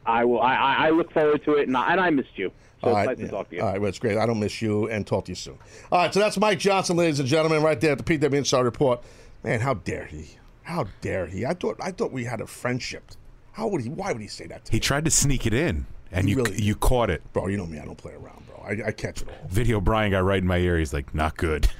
I 0.05 0.25
will. 0.25 0.41
I, 0.41 0.55
I 0.55 0.87
I 0.87 0.89
look 0.89 1.11
forward 1.11 1.43
to 1.45 1.53
it, 1.53 1.67
and 1.67 1.77
I, 1.77 1.91
and 1.91 2.01
I 2.01 2.09
missed 2.09 2.37
you. 2.37 2.51
So 2.81 2.89
All 2.89 2.97
it's 2.97 3.07
nice 3.07 3.17
to 3.17 3.23
yeah. 3.23 3.29
talk 3.29 3.49
to 3.49 3.55
you. 3.55 3.61
All 3.61 3.67
right, 3.69 3.79
well, 3.79 3.89
it's 3.89 3.99
great. 3.99 4.17
I 4.17 4.25
don't 4.25 4.39
miss 4.39 4.61
you, 4.61 4.87
and 4.89 5.05
talk 5.05 5.25
to 5.25 5.31
you 5.31 5.35
soon. 5.35 5.57
All 5.91 5.99
right, 5.99 6.13
so 6.13 6.19
that's 6.19 6.37
Mike 6.37 6.57
Johnson, 6.59 6.97
ladies 6.97 7.19
and 7.19 7.27
gentlemen, 7.27 7.61
right 7.61 7.79
there 7.79 7.91
at 7.91 8.03
the 8.03 8.17
PW 8.19 8.33
Insider 8.33 8.63
Report. 8.63 9.03
Man, 9.43 9.59
how 9.59 9.75
dare 9.75 10.05
he? 10.05 10.37
How 10.63 10.87
dare 11.01 11.27
he? 11.27 11.45
I 11.45 11.53
thought 11.53 11.77
I 11.81 11.91
thought 11.91 12.11
we 12.11 12.23
had 12.25 12.41
a 12.41 12.47
friendship. 12.47 13.11
How 13.51 13.67
would 13.67 13.81
he? 13.81 13.89
Why 13.89 14.11
would 14.11 14.21
he 14.21 14.27
say 14.27 14.47
that 14.47 14.65
to 14.65 14.71
me? 14.71 14.75
He 14.77 14.79
tried 14.79 15.05
to 15.05 15.11
sneak 15.11 15.45
it 15.45 15.53
in, 15.53 15.85
and 16.11 16.25
He 16.25 16.31
you 16.31 16.37
really 16.37 16.61
you 16.61 16.75
caught 16.75 17.09
it. 17.09 17.21
Bro, 17.33 17.47
you 17.47 17.57
know 17.57 17.67
me. 17.67 17.79
I 17.79 17.85
don't 17.85 17.97
play 17.97 18.13
around, 18.13 18.45
bro. 18.47 18.63
I, 18.65 18.87
I 18.87 18.91
catch 18.91 19.21
it 19.21 19.27
all. 19.29 19.47
Video 19.49 19.79
Brian 19.79 20.11
got 20.11 20.23
right 20.23 20.41
in 20.41 20.47
my 20.47 20.57
ear. 20.57 20.79
He's 20.79 20.93
like, 20.93 21.13
not 21.13 21.37
good. 21.37 21.67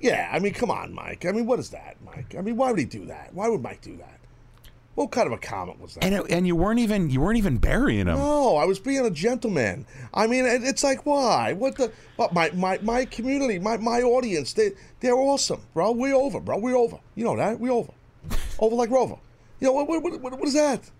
Yeah, 0.00 0.30
I 0.32 0.38
mean, 0.38 0.54
come 0.54 0.70
on, 0.70 0.94
Mike. 0.94 1.26
I 1.26 1.32
mean, 1.32 1.46
what 1.46 1.58
is 1.58 1.70
that, 1.70 1.96
Mike? 2.04 2.34
I 2.36 2.40
mean, 2.40 2.56
why 2.56 2.70
would 2.70 2.78
he 2.78 2.86
do 2.86 3.04
that? 3.06 3.34
Why 3.34 3.48
would 3.48 3.60
Mike 3.60 3.82
do 3.82 3.96
that? 3.98 4.18
What 5.00 5.12
kind 5.12 5.26
of 5.26 5.32
a 5.32 5.38
comment 5.38 5.80
was 5.80 5.94
that? 5.94 6.04
and 6.04 6.14
it, 6.14 6.30
and 6.30 6.46
you 6.46 6.54
weren't 6.54 6.78
even 6.78 7.08
you 7.08 7.22
weren't 7.22 7.38
even 7.38 7.56
burying 7.56 8.00
him. 8.06 8.18
No, 8.18 8.56
I 8.56 8.66
was 8.66 8.78
being 8.78 9.06
a 9.06 9.10
gentleman. 9.10 9.86
I 10.12 10.26
mean, 10.26 10.44
it- 10.44 10.62
it's 10.62 10.84
like 10.84 11.06
why? 11.06 11.54
What 11.54 11.76
the? 11.76 11.90
But 12.18 12.34
my 12.34 12.50
my 12.50 12.78
my 12.82 13.06
community, 13.06 13.58
my 13.58 13.78
my 13.78 14.02
audience, 14.02 14.52
they 14.52 14.72
they're 15.00 15.14
awesome, 15.16 15.62
bro. 15.72 15.92
We're 15.92 16.14
over, 16.14 16.38
bro. 16.38 16.58
We're 16.58 16.76
over. 16.76 16.98
You 17.14 17.24
know 17.24 17.34
that? 17.38 17.58
We're 17.58 17.72
over. 17.72 17.94
Over 18.58 18.76
like 18.76 18.90
Rover. 18.90 19.16
You 19.58 19.68
know, 19.68 19.72
what, 19.72 19.88
what, 19.88 20.02
what, 20.20 20.38
what 20.38 20.46
is 20.48 20.52
that? 20.52 20.90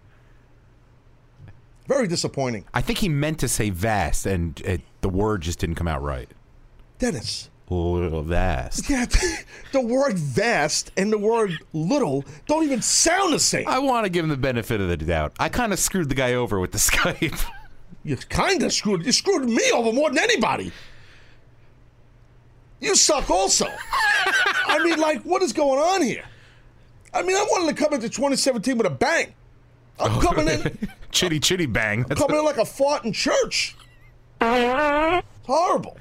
Very 1.87 2.07
disappointing. 2.07 2.65
I 2.73 2.81
think 2.81 3.01
he 3.01 3.11
meant 3.11 3.39
to 3.41 3.49
say 3.49 3.69
vast, 3.69 4.25
and 4.25 4.59
it, 4.63 4.81
the 5.03 5.11
word 5.11 5.43
just 5.43 5.59
didn't 5.59 5.75
come 5.77 5.89
out 5.89 6.03
right. 6.03 6.31
Dennis. 6.99 7.50
Little 7.71 8.23
vast. 8.23 8.91
Yeah, 8.91 9.07
the 9.73 9.81
word 9.81 10.19
vast 10.19 10.91
and 10.97 11.13
the 11.13 11.19
word 11.19 11.57
little 11.73 12.25
don't 12.47 12.65
even 12.65 12.83
sound 12.83 13.33
the 13.33 13.39
same. 13.39 13.69
I 13.69 13.79
want 13.79 14.05
to 14.05 14.11
give 14.11 14.25
him 14.25 14.31
the 14.31 14.37
benefit 14.37 14.81
of 14.81 14.89
the 14.89 14.97
doubt. 14.97 15.35
I 15.39 15.49
kind 15.49 15.73
of 15.73 15.79
screwed 15.79 16.09
the 16.09 16.17
guy 16.17 16.35
over 16.35 16.59
with 16.59 16.73
the 16.73 16.79
Skype. 16.79 17.41
You 18.03 18.17
kind 18.17 18.65
of 18.65 18.73
screwed. 18.73 19.07
You 19.07 19.13
screwed 19.13 19.49
me 19.49 19.71
over 19.73 19.93
more 19.93 20.09
than 20.11 20.19
anybody. 20.19 20.73
You 22.81 22.97
suck 22.97 23.31
also. 23.31 23.67
I 24.67 24.81
mean, 24.83 24.99
like, 24.99 25.23
what 25.23 25.43
is 25.43 25.53
going 25.53 25.79
on 25.79 26.03
here? 26.03 26.25
I 27.15 27.23
mean, 27.23 27.37
I 27.37 27.43
wanted 27.51 27.77
to 27.77 27.85
come 27.85 27.93
into 27.93 28.09
2017 28.09 28.79
with 28.79 28.87
a 28.87 28.91
bang. 28.91 29.35
I'm 30.01 30.17
oh, 30.17 30.21
coming 30.21 30.49
in. 30.49 30.89
chitty 31.13 31.39
chitty 31.39 31.67
bang. 31.67 32.05
I'm 32.11 32.17
coming 32.17 32.39
in 32.39 32.45
like 32.45 32.57
a 32.57 32.65
fart 32.65 33.05
in 33.05 33.13
church. 33.13 33.77
It's 34.41 35.47
horrible. 35.47 35.99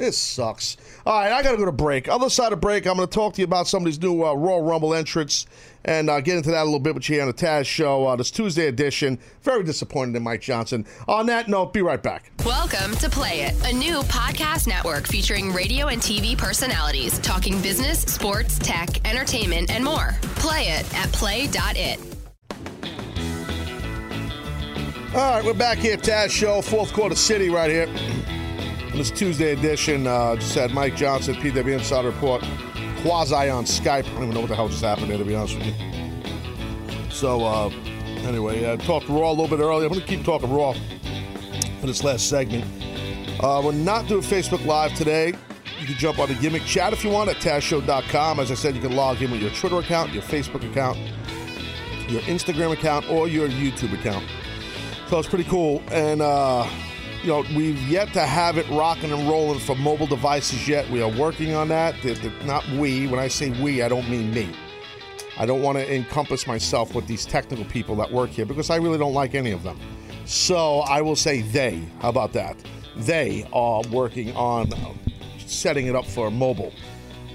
This 0.00 0.16
sucks. 0.16 0.78
All 1.04 1.12
right, 1.12 1.30
I 1.30 1.42
got 1.42 1.50
to 1.50 1.58
go 1.58 1.66
to 1.66 1.72
break. 1.72 2.08
Other 2.08 2.30
side 2.30 2.54
of 2.54 2.60
break, 2.62 2.86
I'm 2.86 2.96
going 2.96 3.06
to 3.06 3.14
talk 3.14 3.34
to 3.34 3.42
you 3.42 3.44
about 3.44 3.68
somebody's 3.68 4.00
new 4.00 4.24
uh, 4.24 4.32
Royal 4.32 4.62
Rumble 4.62 4.94
entrance 4.94 5.44
and 5.84 6.08
uh, 6.08 6.22
get 6.22 6.38
into 6.38 6.50
that 6.52 6.62
a 6.62 6.64
little 6.64 6.80
bit 6.80 6.94
with 6.94 7.10
you 7.10 7.20
on 7.20 7.26
the 7.26 7.34
Taz 7.34 7.66
show. 7.66 8.06
Uh, 8.06 8.16
this 8.16 8.30
Tuesday 8.30 8.68
edition. 8.68 9.18
Very 9.42 9.62
disappointed 9.62 10.16
in 10.16 10.22
Mike 10.22 10.40
Johnson. 10.40 10.86
On 11.06 11.26
that 11.26 11.48
note, 11.48 11.74
be 11.74 11.82
right 11.82 12.02
back. 12.02 12.32
Welcome 12.46 12.96
to 12.96 13.10
Play 13.10 13.42
It, 13.42 13.70
a 13.70 13.74
new 13.74 14.00
podcast 14.04 14.66
network 14.66 15.06
featuring 15.06 15.52
radio 15.52 15.88
and 15.88 16.00
TV 16.00 16.34
personalities 16.36 17.18
talking 17.18 17.60
business, 17.60 18.00
sports, 18.00 18.58
tech, 18.58 19.06
entertainment, 19.06 19.70
and 19.70 19.84
more. 19.84 20.16
Play 20.36 20.68
it 20.68 20.94
at 20.94 21.12
play.it. 21.12 22.00
All 25.14 25.34
right, 25.34 25.44
we're 25.44 25.52
back 25.52 25.76
here, 25.76 25.98
Taz 25.98 26.30
Show, 26.30 26.62
fourth 26.62 26.94
quarter 26.94 27.16
city 27.16 27.50
right 27.50 27.70
here. 27.70 28.39
This 29.00 29.10
Tuesday 29.10 29.52
edition, 29.52 30.06
uh, 30.06 30.36
just 30.36 30.54
had 30.54 30.72
Mike 30.72 30.94
Johnson, 30.94 31.34
PW 31.36 31.72
Insider 31.72 32.10
Report, 32.10 32.44
quasi 33.00 33.48
on 33.48 33.64
Skype. 33.64 34.04
I 34.04 34.10
don't 34.10 34.24
even 34.24 34.34
know 34.34 34.40
what 34.40 34.50
the 34.50 34.56
hell 34.56 34.68
just 34.68 34.84
happened 34.84 35.10
there, 35.10 35.16
to 35.16 35.24
be 35.24 35.34
honest 35.34 35.56
with 35.56 35.68
you. 35.68 37.10
So, 37.10 37.42
uh, 37.42 37.70
anyway, 38.28 38.70
I 38.70 38.76
talked 38.76 39.08
Raw 39.08 39.30
a 39.30 39.32
little 39.32 39.48
bit 39.48 39.58
earlier. 39.58 39.86
I'm 39.86 39.92
going 39.94 40.02
to 40.02 40.06
keep 40.06 40.22
talking 40.22 40.52
Raw 40.52 40.74
for 41.80 41.86
this 41.86 42.04
last 42.04 42.28
segment. 42.28 42.66
Uh, 43.42 43.62
we're 43.64 43.72
not 43.72 44.06
doing 44.06 44.20
Facebook 44.20 44.66
Live 44.66 44.92
today. 44.92 45.28
You 45.78 45.86
can 45.86 45.96
jump 45.96 46.18
on 46.18 46.28
the 46.28 46.34
gimmick 46.34 46.64
chat 46.64 46.92
if 46.92 47.02
you 47.02 47.08
want 47.08 47.30
at 47.30 47.36
TazShow.com. 47.36 48.38
As 48.38 48.50
I 48.50 48.54
said, 48.54 48.74
you 48.74 48.82
can 48.82 48.94
log 48.94 49.22
in 49.22 49.30
with 49.30 49.40
your 49.40 49.52
Twitter 49.52 49.78
account, 49.78 50.12
your 50.12 50.24
Facebook 50.24 50.70
account, 50.70 50.98
your 52.10 52.20
Instagram 52.24 52.74
account, 52.74 53.08
or 53.08 53.28
your 53.28 53.48
YouTube 53.48 53.98
account. 53.98 54.26
So 55.08 55.18
it's 55.18 55.26
pretty 55.26 55.48
cool. 55.48 55.82
And, 55.90 56.20
uh, 56.20 56.68
you 57.22 57.28
know, 57.28 57.44
we've 57.54 57.80
yet 57.88 58.12
to 58.14 58.20
have 58.26 58.56
it 58.58 58.68
rocking 58.70 59.12
and 59.12 59.28
rolling 59.28 59.60
for 59.60 59.74
mobile 59.76 60.06
devices 60.06 60.66
yet. 60.66 60.88
We 60.90 61.02
are 61.02 61.10
working 61.10 61.54
on 61.54 61.68
that. 61.68 61.94
They're- 62.02 62.14
they're 62.14 62.32
not 62.46 62.66
we. 62.70 63.06
When 63.06 63.20
I 63.20 63.28
say 63.28 63.50
we, 63.62 63.82
I 63.82 63.88
don't 63.88 64.08
mean 64.08 64.32
me. 64.32 64.48
I 65.38 65.46
don't 65.46 65.62
want 65.62 65.78
to 65.78 65.94
encompass 65.94 66.46
myself 66.46 66.94
with 66.94 67.06
these 67.06 67.24
technical 67.24 67.64
people 67.66 67.96
that 67.96 68.10
work 68.12 68.30
here 68.30 68.44
because 68.44 68.68
I 68.70 68.76
really 68.76 68.98
don't 68.98 69.14
like 69.14 69.34
any 69.34 69.52
of 69.52 69.62
them. 69.62 69.78
So 70.26 70.80
I 70.80 71.00
will 71.02 71.16
say 71.16 71.42
they. 71.42 71.82
How 72.00 72.08
about 72.10 72.32
that? 72.34 72.56
They 72.96 73.46
are 73.52 73.82
working 73.90 74.34
on 74.36 74.72
uh, 74.72 74.92
setting 75.46 75.86
it 75.86 75.96
up 75.96 76.04
for 76.04 76.30
mobile. 76.30 76.72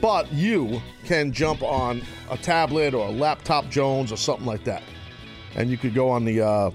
But 0.02 0.32
you 0.32 0.82
can 1.06 1.32
jump 1.32 1.64
on 1.64 2.02
a 2.30 2.38
tablet 2.38 2.94
or 2.94 3.08
a 3.08 3.12
laptop 3.12 3.70
Jones 3.70 4.12
or 4.12 4.18
something 4.18 4.46
like 4.46 4.64
that. 4.66 4.84
And 5.56 5.70
you 5.70 5.78
could 5.78 5.94
go 5.96 6.10
on 6.10 6.26
the 6.26 6.42
uh, 6.42 6.72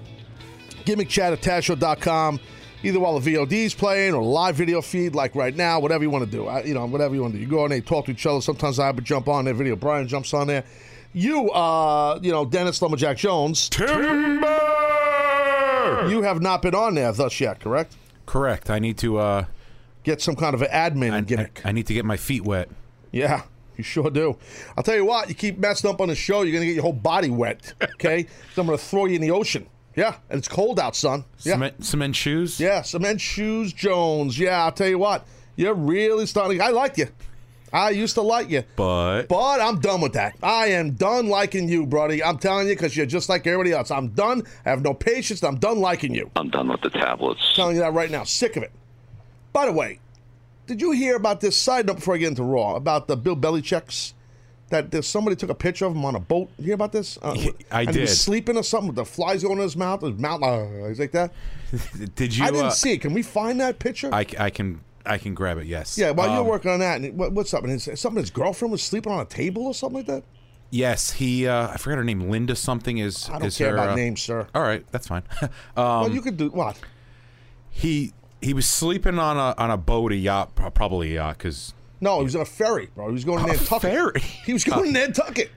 either 2.83 2.99
while 2.99 3.19
the 3.19 3.33
VOD's 3.33 3.73
playing 3.73 4.13
or 4.13 4.23
live 4.23 4.55
video 4.55 4.81
feed 4.81 5.15
like 5.15 5.35
right 5.35 5.55
now, 5.55 5.79
whatever 5.79 6.03
you 6.03 6.09
want 6.09 6.25
to 6.25 6.31
do. 6.31 6.47
I, 6.47 6.63
you 6.63 6.73
know, 6.73 6.85
whatever 6.85 7.15
you 7.15 7.21
want 7.21 7.33
to 7.33 7.39
do. 7.39 7.43
You 7.43 7.49
go 7.49 7.63
on 7.63 7.69
there, 7.69 7.81
talk 7.81 8.05
to 8.05 8.11
each 8.11 8.25
other. 8.25 8.41
Sometimes 8.41 8.79
I 8.79 8.91
would 8.91 9.05
jump 9.05 9.27
on 9.27 9.45
their 9.45 9.53
video. 9.53 9.75
Brian 9.75 10.07
jumps 10.07 10.33
on 10.33 10.47
there. 10.47 10.63
You, 11.13 11.49
uh, 11.51 12.19
you 12.21 12.31
know, 12.31 12.45
Dennis 12.45 12.81
Lumberjack 12.81 13.17
Jones. 13.17 13.69
Timber! 13.69 14.47
You 16.07 16.21
have 16.21 16.41
not 16.41 16.61
been 16.61 16.73
on 16.73 16.95
there 16.95 17.11
thus 17.11 17.39
yet, 17.39 17.59
correct? 17.59 17.95
Correct. 18.25 18.69
I 18.69 18.79
need 18.79 18.97
to 18.99 19.17
uh, 19.17 19.45
get 20.03 20.21
some 20.21 20.35
kind 20.35 20.55
of 20.55 20.61
an 20.61 20.69
admin 20.69 21.25
gimmick. 21.27 21.61
I, 21.65 21.69
I 21.69 21.71
need 21.71 21.87
to 21.87 21.93
get 21.93 22.05
my 22.05 22.17
feet 22.17 22.43
wet. 22.43 22.69
Yeah, 23.11 23.43
you 23.77 23.83
sure 23.83 24.09
do. 24.09 24.37
I'll 24.77 24.83
tell 24.83 24.95
you 24.95 25.05
what, 25.05 25.27
you 25.27 25.35
keep 25.35 25.57
messing 25.57 25.89
up 25.89 25.99
on 25.99 26.07
the 26.07 26.15
show, 26.15 26.43
you're 26.43 26.53
going 26.53 26.61
to 26.61 26.67
get 26.67 26.75
your 26.75 26.83
whole 26.83 26.93
body 26.93 27.29
wet, 27.29 27.73
okay? 27.81 28.27
so 28.53 28.61
I'm 28.61 28.67
going 28.67 28.77
to 28.77 28.83
throw 28.83 29.05
you 29.05 29.15
in 29.15 29.21
the 29.21 29.31
ocean. 29.31 29.67
Yeah, 29.95 30.15
and 30.29 30.39
it's 30.39 30.47
cold 30.47 30.79
out, 30.79 30.95
son. 30.95 31.25
Yeah. 31.39 31.53
Cement, 31.53 31.85
cement 31.85 32.15
shoes? 32.15 32.59
Yeah, 32.59 32.81
cement 32.81 33.19
shoes, 33.19 33.73
Jones. 33.73 34.39
Yeah, 34.39 34.63
I'll 34.63 34.71
tell 34.71 34.87
you 34.87 34.99
what, 34.99 35.25
you're 35.55 35.73
really 35.73 36.25
starting. 36.25 36.61
I 36.61 36.69
like 36.69 36.97
you. 36.97 37.07
I 37.73 37.91
used 37.91 38.15
to 38.15 38.21
like 38.21 38.49
you. 38.49 38.63
But 38.75 39.23
But 39.27 39.61
I'm 39.61 39.79
done 39.79 40.01
with 40.01 40.13
that. 40.13 40.35
I 40.43 40.67
am 40.67 40.91
done 40.91 41.27
liking 41.29 41.69
you, 41.69 41.85
buddy. 41.85 42.23
I'm 42.23 42.37
telling 42.37 42.67
you, 42.67 42.75
because 42.75 42.97
you're 42.97 43.05
just 43.05 43.29
like 43.29 43.47
everybody 43.47 43.71
else. 43.71 43.91
I'm 43.91 44.09
done. 44.09 44.43
I 44.65 44.69
have 44.69 44.81
no 44.81 44.93
patience. 44.93 45.41
I'm 45.43 45.57
done 45.57 45.79
liking 45.79 46.13
you. 46.13 46.29
I'm 46.35 46.49
done 46.49 46.67
with 46.67 46.81
the 46.81 46.89
tablets. 46.89 47.53
telling 47.55 47.75
you 47.75 47.81
that 47.81 47.93
right 47.93 48.11
now. 48.11 48.23
Sick 48.23 48.57
of 48.57 48.63
it. 48.63 48.71
By 49.53 49.65
the 49.65 49.71
way, 49.71 49.99
did 50.67 50.81
you 50.81 50.91
hear 50.91 51.15
about 51.15 51.39
this 51.41 51.55
side 51.57 51.87
note 51.87 51.97
before 51.97 52.15
I 52.15 52.17
get 52.17 52.29
into 52.29 52.43
Raw 52.43 52.75
about 52.75 53.07
the 53.07 53.15
Bill 53.15 53.35
Belichick's? 53.35 54.13
That 54.71 54.89
there's 54.91 55.07
somebody 55.07 55.35
took 55.35 55.49
a 55.49 55.55
picture 55.55 55.85
of 55.85 55.93
him 55.95 56.03
on 56.05 56.15
a 56.15 56.19
boat. 56.19 56.49
You 56.57 56.65
hear 56.65 56.73
about 56.75 56.91
this? 56.91 57.17
Uh, 57.21 57.35
I 57.71 57.81
and 57.81 57.89
He 57.89 57.93
did. 57.93 58.01
was 58.01 58.19
sleeping 58.19 58.57
or 58.57 58.63
something 58.63 58.87
with 58.87 58.95
the 58.95 59.05
flies 59.05 59.43
going 59.43 59.57
in 59.57 59.63
his 59.63 59.77
mouth. 59.77 60.01
His 60.01 60.17
mouth, 60.17 60.41
uh, 60.41 60.87
he's 60.87 60.99
like 60.99 61.11
that. 61.11 61.31
Did 62.15 62.35
you? 62.35 62.43
I 62.45 62.51
didn't 62.51 62.65
uh, 62.67 62.69
see 62.71 62.93
it. 62.93 63.01
Can 63.01 63.13
we 63.13 63.21
find 63.21 63.59
that 63.61 63.79
picture? 63.79 64.09
I, 64.13 64.25
I 64.39 64.49
can 64.49 64.81
I 65.05 65.17
can 65.17 65.33
grab 65.33 65.57
it. 65.57 65.67
Yes. 65.67 65.97
yeah, 65.97 66.11
while 66.11 66.29
you're 66.29 66.41
Um, 66.41 66.47
working 66.47 66.71
on 66.71 66.79
that, 66.79 67.01
and 67.01 67.17
what, 67.17 67.31
what's 67.31 67.53
up? 67.53 67.63
And 67.63 67.71
his, 67.71 67.83
something 67.99 68.19
his 68.21 68.29
girlfriend 68.31 68.71
was 68.71 68.81
sleeping 68.81 69.11
on 69.11 69.19
a 69.19 69.25
table 69.25 69.65
or 69.67 69.73
something 69.73 69.97
like 69.97 70.07
that. 70.07 70.23
Yes, 70.69 71.11
he. 71.11 71.47
Uh, 71.47 71.67
I 71.69 71.77
forgot 71.77 71.97
her 71.97 72.03
name. 72.03 72.29
Linda 72.29 72.55
something 72.55 72.97
is. 72.97 73.29
I 73.29 73.39
don't 73.39 73.47
is 73.47 73.57
care 73.57 73.71
her, 73.71 73.73
about 73.75 73.89
uh, 73.89 73.95
names, 73.95 74.21
sir. 74.21 74.47
All 74.55 74.61
right, 74.61 74.85
that's 74.91 75.07
fine. 75.07 75.23
um, 75.41 75.49
well, 75.75 76.11
you 76.11 76.21
could 76.21 76.37
do 76.37 76.49
what? 76.49 76.77
he 77.69 78.13
he 78.41 78.53
was 78.53 78.69
sleeping 78.69 79.19
on 79.19 79.37
a 79.37 79.53
on 79.57 79.69
a 79.71 79.77
boat, 79.77 80.11
a 80.11 80.15
yacht, 80.15 80.55
probably 80.55 81.11
a 81.11 81.15
yacht, 81.15 81.37
because 81.37 81.73
No, 82.01 82.17
he 82.19 82.23
was 82.23 82.35
on 82.35 82.41
a 82.41 82.45
ferry, 82.45 82.89
bro. 82.95 83.07
He 83.07 83.13
was 83.13 83.23
going 83.25 83.39
to 83.39 83.47
Nantucket. 83.47 83.81
ferry? 83.81 84.19
He 84.21 84.53
was 84.53 84.63
going 84.63 84.85
to 84.85 84.91
Nantucket. 84.91 85.51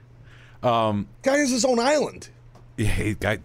um, 0.63 1.09
Guy 1.23 1.39
has 1.39 1.51
his 1.51 1.65
own 1.65 1.79
island. 1.79 2.29
yeah, 2.77 2.87
he, 2.89 3.17
I, 3.25 3.39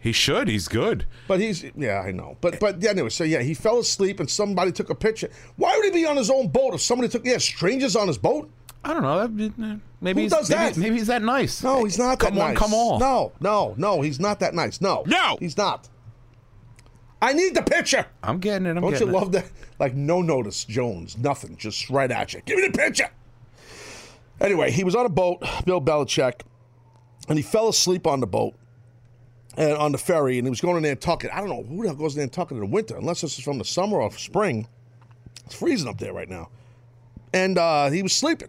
he 0.00 0.12
should. 0.12 0.48
He's 0.48 0.66
good. 0.68 1.06
But 1.28 1.40
he's 1.40 1.64
yeah, 1.76 2.00
I 2.00 2.10
know. 2.10 2.36
But 2.40 2.58
but 2.60 2.80
yeah, 2.82 2.90
anyway, 2.90 3.10
so 3.10 3.22
yeah, 3.24 3.40
he 3.42 3.54
fell 3.54 3.78
asleep 3.78 4.18
and 4.20 4.28
somebody 4.30 4.72
took 4.72 4.90
a 4.90 4.94
picture. 4.94 5.30
Why 5.56 5.76
would 5.76 5.84
he 5.84 5.90
be 5.90 6.06
on 6.06 6.16
his 6.16 6.30
own 6.30 6.48
boat 6.48 6.74
if 6.74 6.80
somebody 6.80 7.08
took 7.08 7.24
yeah, 7.24 7.38
strangers 7.38 7.94
on 7.96 8.08
his 8.08 8.18
boat? 8.18 8.50
I 8.82 8.94
don't 8.94 9.02
know. 9.02 9.26
that- 9.26 9.80
Maybe 10.02 10.20
Who 10.20 10.24
he's, 10.24 10.32
does 10.32 10.48
maybe, 10.48 10.62
that? 10.62 10.76
maybe 10.78 10.94
he's 10.96 11.08
that 11.08 11.20
nice. 11.22 11.62
No, 11.62 11.84
he's 11.84 11.98
not 11.98 12.18
Come 12.18 12.34
that 12.36 12.40
on, 12.40 12.48
nice. 12.54 12.58
come 12.58 12.72
on. 12.72 12.98
No, 13.00 13.32
no, 13.40 13.74
no, 13.76 14.00
he's 14.00 14.18
not 14.18 14.40
that 14.40 14.54
nice. 14.54 14.80
No. 14.80 15.02
No! 15.06 15.36
He's 15.38 15.58
not. 15.58 15.86
I 17.22 17.32
need 17.32 17.54
the 17.54 17.62
picture. 17.62 18.06
I'm 18.22 18.38
getting 18.38 18.66
it. 18.66 18.70
I'm 18.70 18.80
Don't 18.80 18.98
you 18.98 19.08
it. 19.08 19.12
love 19.12 19.32
that? 19.32 19.46
Like 19.78 19.94
no 19.94 20.22
notice, 20.22 20.64
Jones, 20.64 21.18
nothing, 21.18 21.56
just 21.56 21.90
right 21.90 22.10
at 22.10 22.32
you. 22.32 22.40
Give 22.44 22.58
me 22.58 22.68
the 22.68 22.78
picture. 22.78 23.10
Anyway, 24.40 24.70
he 24.70 24.84
was 24.84 24.94
on 24.94 25.04
a 25.04 25.10
boat, 25.10 25.44
Bill 25.66 25.80
Belichick, 25.82 26.40
and 27.28 27.38
he 27.38 27.42
fell 27.42 27.68
asleep 27.68 28.06
on 28.06 28.20
the 28.20 28.26
boat 28.26 28.54
and 29.56 29.72
on 29.72 29.92
the 29.92 29.98
ferry, 29.98 30.38
and 30.38 30.46
he 30.46 30.50
was 30.50 30.60
going 30.62 30.82
to 30.82 30.88
Nantucket. 30.88 31.30
I 31.32 31.40
don't 31.40 31.50
know 31.50 31.62
who 31.62 31.82
the 31.82 31.88
hell 31.88 31.96
goes 31.96 32.14
to 32.14 32.20
Nantucket 32.20 32.52
in 32.52 32.60
the 32.60 32.66
winter, 32.66 32.96
unless 32.96 33.20
this 33.20 33.38
is 33.38 33.44
from 33.44 33.58
the 33.58 33.64
summer 33.64 34.00
or 34.00 34.10
spring. 34.12 34.66
It's 35.44 35.54
freezing 35.54 35.88
up 35.88 35.98
there 35.98 36.14
right 36.14 36.28
now, 36.28 36.48
and 37.34 37.58
uh, 37.58 37.90
he 37.90 38.02
was 38.02 38.14
sleeping. 38.14 38.48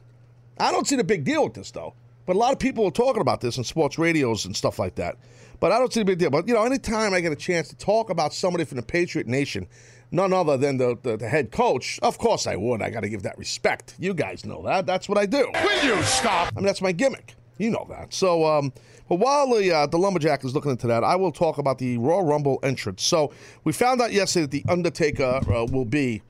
I 0.60 0.72
don't 0.72 0.88
see 0.88 0.96
the 0.96 1.04
big 1.04 1.24
deal 1.26 1.44
with 1.44 1.56
this 1.56 1.72
though, 1.72 1.94
but 2.26 2.36
a 2.36 2.40
lot 2.40 2.54
of 2.54 2.60
people 2.60 2.86
are 2.86 2.92
talking 2.92 3.22
about 3.22 3.42
this 3.42 3.58
in 3.58 3.64
sports 3.64 3.98
radios 3.98 4.46
and 4.46 4.56
stuff 4.56 4.80
like 4.80 4.96
that. 4.96 5.18
But 5.62 5.72
I 5.72 5.78
don't 5.78 5.94
see 5.94 6.02
a 6.02 6.06
big 6.06 6.18
deal. 6.18 6.32
But 6.32 6.48
you 6.48 6.56
know, 6.56 6.66
anytime 6.66 7.14
I 7.14 7.22
get 7.22 7.32
a 7.32 7.36
chance 7.38 7.70
to 7.70 7.78
talk 7.78 8.10
about 8.10 8.34
somebody 8.34 8.66
from 8.66 8.78
the 8.78 8.84
Patriot 8.84 9.28
Nation, 9.28 9.68
none 10.10 10.34
other 10.34 10.58
than 10.58 10.78
the, 10.78 10.98
the, 11.04 11.18
the 11.18 11.30
head 11.30 11.52
coach, 11.52 12.00
of 12.02 12.18
course 12.18 12.48
I 12.48 12.56
would. 12.56 12.82
I 12.82 12.90
got 12.90 13.02
to 13.02 13.10
give 13.10 13.22
that 13.24 13.38
respect. 13.38 13.94
You 14.00 14.16
guys 14.16 14.44
know 14.44 14.64
that. 14.64 14.88
That's 14.88 15.08
what 15.08 15.20
I 15.20 15.28
do. 15.28 15.50
Will 15.64 15.84
you 15.86 16.02
stop? 16.02 16.52
I 16.52 16.60
mean, 16.60 16.66
that's 16.66 16.82
my 16.82 16.92
gimmick. 16.92 17.36
You 17.60 17.70
know 17.70 17.86
that. 17.90 18.12
So, 18.12 18.44
um, 18.44 18.74
but 19.08 19.20
while 19.20 19.48
the 19.54 19.72
uh, 19.72 19.86
the 19.86 20.00
lumberjack 20.00 20.44
is 20.44 20.56
looking 20.56 20.72
into 20.72 20.88
that, 20.88 21.04
I 21.04 21.16
will 21.16 21.32
talk 21.32 21.60
about 21.60 21.78
the 21.78 21.96
Royal 22.00 22.24
Rumble 22.24 22.60
entrance. 22.64 23.04
So 23.04 23.32
we 23.64 23.72
found 23.72 24.02
out 24.02 24.12
yesterday 24.12 24.48
that 24.48 24.52
the 24.52 24.66
Undertaker 24.68 25.42
uh, 25.48 25.66
will 25.66 25.86
be 25.86 26.24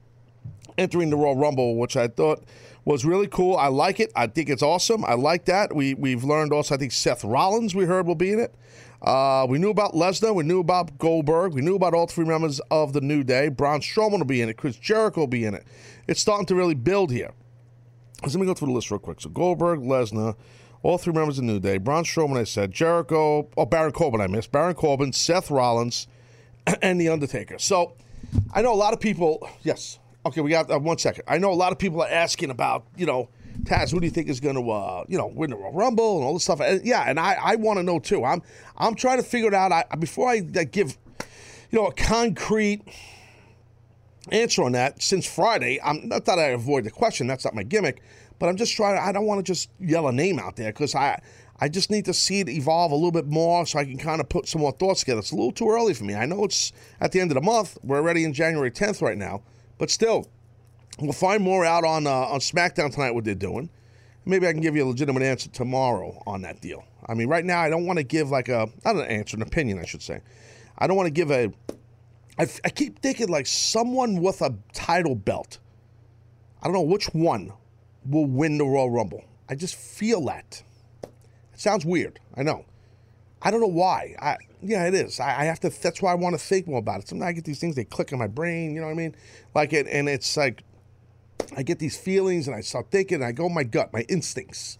entering 0.77 1.09
the 1.09 1.15
Royal 1.15 1.37
Rumble, 1.37 1.77
which 1.77 1.95
I 1.95 2.09
thought 2.09 2.43
was 2.83 3.05
really 3.05 3.27
cool. 3.27 3.55
I 3.55 3.67
like 3.67 4.01
it. 4.01 4.11
I 4.13 4.27
think 4.27 4.49
it's 4.49 4.63
awesome. 4.63 5.05
I 5.05 5.13
like 5.13 5.45
that. 5.45 5.73
We 5.73 5.93
we've 5.93 6.25
learned 6.25 6.51
also. 6.51 6.75
I 6.75 6.77
think 6.77 6.91
Seth 6.91 7.23
Rollins 7.23 7.73
we 7.73 7.85
heard 7.85 8.05
will 8.07 8.15
be 8.15 8.33
in 8.33 8.39
it. 8.39 8.53
Uh, 9.01 9.47
we 9.49 9.57
knew 9.57 9.71
about 9.71 9.93
Lesnar. 9.93 10.35
We 10.35 10.43
knew 10.43 10.59
about 10.59 10.97
Goldberg. 10.97 11.53
We 11.53 11.61
knew 11.61 11.75
about 11.75 11.93
all 11.93 12.05
three 12.05 12.25
members 12.25 12.59
of 12.69 12.93
the 12.93 13.01
New 13.01 13.23
Day. 13.23 13.49
Braun 13.49 13.81
Strowman 13.81 14.19
will 14.19 14.25
be 14.25 14.41
in 14.41 14.49
it. 14.49 14.57
Chris 14.57 14.75
Jericho 14.75 15.21
will 15.21 15.27
be 15.27 15.45
in 15.45 15.55
it. 15.55 15.65
It's 16.07 16.21
starting 16.21 16.45
to 16.47 16.55
really 16.55 16.75
build 16.75 17.11
here. 17.11 17.31
Let 18.23 18.35
me 18.35 18.45
go 18.45 18.53
through 18.53 18.67
the 18.67 18.73
list 18.73 18.91
real 18.91 18.99
quick. 18.99 19.19
So 19.19 19.29
Goldberg, 19.29 19.79
Lesnar, 19.79 20.35
all 20.83 20.99
three 20.99 21.13
members 21.13 21.39
of 21.39 21.45
the 21.45 21.51
New 21.51 21.59
Day, 21.59 21.79
Braun 21.79 22.03
Strowman, 22.03 22.37
I 22.37 22.43
said, 22.43 22.71
Jericho, 22.71 23.49
oh, 23.57 23.65
Baron 23.65 23.91
Corbin, 23.91 24.21
I 24.21 24.27
missed, 24.27 24.51
Baron 24.51 24.75
Corbin, 24.75 25.13
Seth 25.13 25.49
Rollins, 25.49 26.07
and 26.81 27.01
The 27.01 27.09
Undertaker. 27.09 27.57
So 27.57 27.93
I 28.53 28.61
know 28.61 28.73
a 28.73 28.75
lot 28.75 28.93
of 28.93 28.99
people, 28.99 29.49
yes. 29.63 29.97
Okay, 30.23 30.41
we 30.41 30.51
got 30.51 30.69
uh, 30.69 30.77
one 30.77 30.99
second. 30.99 31.23
I 31.27 31.39
know 31.39 31.51
a 31.51 31.55
lot 31.55 31.71
of 31.71 31.79
people 31.79 32.01
are 32.03 32.09
asking 32.09 32.51
about, 32.51 32.85
you 32.95 33.07
know, 33.07 33.29
Taz, 33.63 33.91
who 33.91 33.99
do 33.99 34.05
you 34.05 34.11
think 34.11 34.29
is 34.29 34.39
going 34.39 34.55
to, 34.55 34.71
uh, 34.71 35.03
you 35.07 35.17
know, 35.17 35.27
win 35.27 35.49
the 35.49 35.55
Royal 35.55 35.73
Rumble 35.73 36.17
and 36.17 36.25
all 36.25 36.33
this 36.33 36.43
stuff? 36.43 36.59
And, 36.61 36.85
yeah, 36.85 37.03
and 37.07 37.19
I, 37.19 37.37
I 37.41 37.55
want 37.55 37.77
to 37.77 37.83
know 37.83 37.99
too. 37.99 38.23
I'm, 38.23 38.41
I'm 38.77 38.95
trying 38.95 39.17
to 39.17 39.23
figure 39.23 39.47
it 39.47 39.53
out. 39.53 39.71
I, 39.71 39.83
before 39.97 40.29
I, 40.29 40.41
I 40.55 40.63
give, 40.63 40.97
you 41.69 41.79
know, 41.79 41.87
a 41.87 41.93
concrete 41.93 42.81
answer 44.31 44.63
on 44.63 44.73
that 44.73 45.01
since 45.01 45.25
Friday. 45.25 45.79
I'm 45.83 46.07
not 46.07 46.25
that 46.25 46.39
I 46.39 46.47
avoid 46.47 46.83
the 46.83 46.91
question. 46.91 47.27
That's 47.27 47.45
not 47.45 47.55
my 47.55 47.63
gimmick. 47.63 48.01
But 48.39 48.49
I'm 48.49 48.57
just 48.57 48.75
trying. 48.75 48.97
I 48.97 49.11
don't 49.11 49.25
want 49.25 49.39
to 49.39 49.43
just 49.43 49.69
yell 49.79 50.07
a 50.07 50.11
name 50.11 50.39
out 50.39 50.55
there 50.55 50.71
because 50.71 50.95
I 50.95 51.21
I 51.59 51.69
just 51.69 51.91
need 51.91 52.05
to 52.05 52.13
see 52.13 52.39
it 52.39 52.49
evolve 52.49 52.91
a 52.91 52.95
little 52.95 53.11
bit 53.11 53.27
more 53.27 53.67
so 53.67 53.77
I 53.77 53.85
can 53.85 53.97
kind 53.97 54.19
of 54.19 54.27
put 54.27 54.47
some 54.47 54.61
more 54.61 54.71
thoughts 54.71 55.01
together. 55.01 55.19
It's 55.19 55.31
a 55.31 55.35
little 55.35 55.51
too 55.51 55.69
early 55.69 55.93
for 55.93 56.05
me. 56.05 56.15
I 56.15 56.25
know 56.25 56.43
it's 56.43 56.71
at 56.99 57.11
the 57.11 57.19
end 57.19 57.29
of 57.29 57.35
the 57.35 57.41
month. 57.41 57.77
We're 57.83 57.97
already 57.97 58.23
in 58.23 58.33
January 58.33 58.71
10th 58.71 58.99
right 58.99 59.17
now, 59.17 59.43
but 59.77 59.91
still, 59.91 60.27
we'll 60.99 61.13
find 61.13 61.43
more 61.43 61.65
out 61.65 61.83
on 61.83 62.07
uh, 62.07 62.11
on 62.11 62.39
SmackDown 62.39 62.93
tonight. 62.93 63.11
What 63.11 63.23
they're 63.23 63.35
doing. 63.35 63.69
Maybe 64.25 64.47
I 64.47 64.51
can 64.51 64.61
give 64.61 64.75
you 64.75 64.83
a 64.83 64.89
legitimate 64.89 65.23
answer 65.23 65.49
tomorrow 65.49 66.21
on 66.27 66.43
that 66.43 66.61
deal. 66.61 66.83
I 67.07 67.15
mean, 67.15 67.27
right 67.27 67.43
now 67.43 67.59
I 67.59 67.69
don't 67.69 67.87
want 67.87 67.97
to 67.97 68.03
give 68.03 68.29
like 68.29 68.49
a 68.49 68.69
not 68.85 68.95
an 68.95 69.01
answer, 69.05 69.35
an 69.35 69.41
opinion, 69.41 69.79
I 69.79 69.85
should 69.85 70.03
say. 70.03 70.21
I 70.77 70.87
don't 70.87 70.95
want 70.95 71.07
to 71.07 71.11
give 71.11 71.31
a 71.31 71.51
I, 72.37 72.47
I 72.63 72.69
keep 72.69 72.99
thinking 72.99 73.29
like 73.29 73.47
someone 73.47 74.21
with 74.21 74.41
a 74.41 74.55
title 74.73 75.15
belt. 75.15 75.59
I 76.61 76.65
don't 76.65 76.73
know 76.73 76.81
which 76.81 77.05
one 77.13 77.53
will 78.05 78.25
win 78.25 78.57
the 78.57 78.65
Royal 78.65 78.89
Rumble. 78.89 79.23
I 79.49 79.55
just 79.55 79.75
feel 79.75 80.25
that. 80.25 80.63
It 81.03 81.59
sounds 81.59 81.85
weird. 81.85 82.19
I 82.35 82.43
know. 82.43 82.65
I 83.41 83.51
don't 83.51 83.61
know 83.61 83.67
why. 83.67 84.15
I 84.19 84.37
yeah, 84.61 84.87
it 84.87 84.93
is. 84.93 85.19
I, 85.19 85.41
I 85.41 85.43
have 85.45 85.59
to. 85.61 85.69
That's 85.69 86.01
why 86.01 86.11
I 86.11 86.15
want 86.15 86.33
to 86.33 86.39
think 86.39 86.67
more 86.67 86.79
about 86.79 87.01
it. 87.01 87.07
Sometimes 87.07 87.29
I 87.29 87.33
get 87.33 87.45
these 87.45 87.59
things 87.59 87.75
they 87.75 87.83
click 87.83 88.11
in 88.11 88.19
my 88.19 88.27
brain. 88.27 88.75
You 88.75 88.81
know 88.81 88.87
what 88.87 88.93
I 88.93 88.95
mean? 88.95 89.15
Like 89.55 89.73
it, 89.73 89.87
and 89.87 90.07
it's 90.07 90.37
like 90.37 90.63
I 91.55 91.63
get 91.63 91.79
these 91.79 91.97
feelings, 91.97 92.47
and 92.47 92.55
I 92.55 92.61
start 92.61 92.91
thinking. 92.91 93.15
And 93.15 93.25
I 93.25 93.31
go 93.31 93.49
my 93.49 93.63
gut, 93.63 93.91
my 93.93 94.01
instincts, 94.09 94.77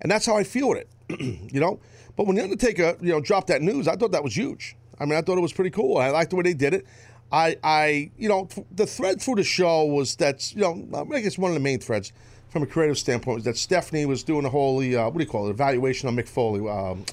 and 0.00 0.10
that's 0.10 0.26
how 0.26 0.36
I 0.36 0.44
feel 0.44 0.70
with 0.70 0.78
it. 0.78 0.88
you 1.52 1.60
know. 1.60 1.80
But 2.16 2.26
when 2.26 2.34
the 2.34 2.42
Undertaker, 2.42 2.96
you 3.00 3.12
know, 3.12 3.20
dropped 3.20 3.46
that 3.46 3.62
news, 3.62 3.86
I 3.86 3.94
thought 3.94 4.10
that 4.10 4.24
was 4.24 4.36
huge. 4.36 4.76
I 4.98 5.04
mean, 5.04 5.14
I 5.14 5.22
thought 5.22 5.38
it 5.38 5.42
was 5.42 5.52
pretty 5.52 5.70
cool. 5.70 5.98
I 5.98 6.10
liked 6.10 6.30
the 6.30 6.36
way 6.36 6.42
they 6.42 6.54
did 6.54 6.74
it. 6.74 6.84
I, 7.30 7.56
I, 7.62 8.10
you 8.16 8.28
know, 8.28 8.48
the 8.72 8.86
thread 8.86 9.20
through 9.20 9.36
the 9.36 9.44
show 9.44 9.84
was 9.84 10.16
that, 10.16 10.52
you 10.54 10.62
know, 10.62 11.06
I 11.14 11.20
guess 11.20 11.38
one 11.38 11.50
of 11.50 11.54
the 11.54 11.60
main 11.60 11.78
threads 11.78 12.12
from 12.48 12.62
a 12.62 12.66
creative 12.66 12.98
standpoint 12.98 13.36
was 13.36 13.44
that 13.44 13.56
Stephanie 13.56 14.06
was 14.06 14.24
doing 14.24 14.44
a 14.46 14.50
whole, 14.50 14.78
uh, 14.78 15.04
what 15.04 15.14
do 15.18 15.20
you 15.20 15.30
call 15.30 15.46
it, 15.46 15.50
evaluation 15.50 16.08
on 16.08 16.16
Mick 16.16 16.28
Foley, 16.28 16.68
um, 16.68 17.04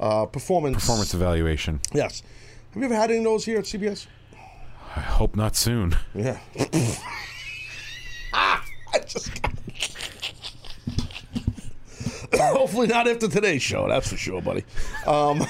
uh, 0.00 0.26
performance. 0.26 0.76
Performance 0.76 1.14
evaluation. 1.14 1.80
Yes. 1.94 2.22
Have 2.72 2.82
you 2.82 2.84
ever 2.84 2.96
had 2.96 3.10
any 3.10 3.18
of 3.18 3.24
those 3.24 3.44
here 3.44 3.58
at 3.58 3.64
CBS? 3.64 4.06
I 4.96 5.00
hope 5.00 5.36
not 5.36 5.56
soon. 5.56 5.96
Yeah. 6.14 6.38
I 8.34 8.98
just. 9.06 9.30
Hopefully 12.34 12.86
not 12.86 13.06
after 13.08 13.28
today's 13.28 13.62
show. 13.62 13.88
That's 13.88 14.08
for 14.08 14.16
sure, 14.16 14.40
buddy. 14.40 14.64
Um, 15.06 15.46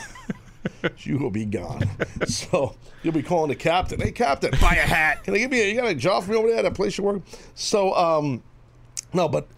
you 0.98 1.18
will 1.18 1.30
be 1.30 1.44
gone. 1.44 1.88
So 2.26 2.74
you'll 3.02 3.12
be 3.14 3.22
calling 3.22 3.48
the 3.48 3.56
captain. 3.56 4.00
Hey, 4.00 4.10
captain, 4.12 4.50
buy 4.60 4.74
a 4.74 4.86
hat. 4.86 5.22
Can 5.24 5.34
I 5.34 5.38
give 5.38 5.52
you? 5.52 5.62
A, 5.62 5.68
you 5.68 5.76
got 5.76 5.86
a 5.86 5.94
job 5.94 6.24
for 6.24 6.32
me 6.32 6.36
over 6.36 6.48
there 6.48 6.58
at 6.58 6.62
that 6.62 6.74
place 6.74 6.98
you 6.98 7.04
work? 7.04 7.22
So, 7.54 7.94
um, 7.94 8.42
no, 9.12 9.28
but 9.28 9.48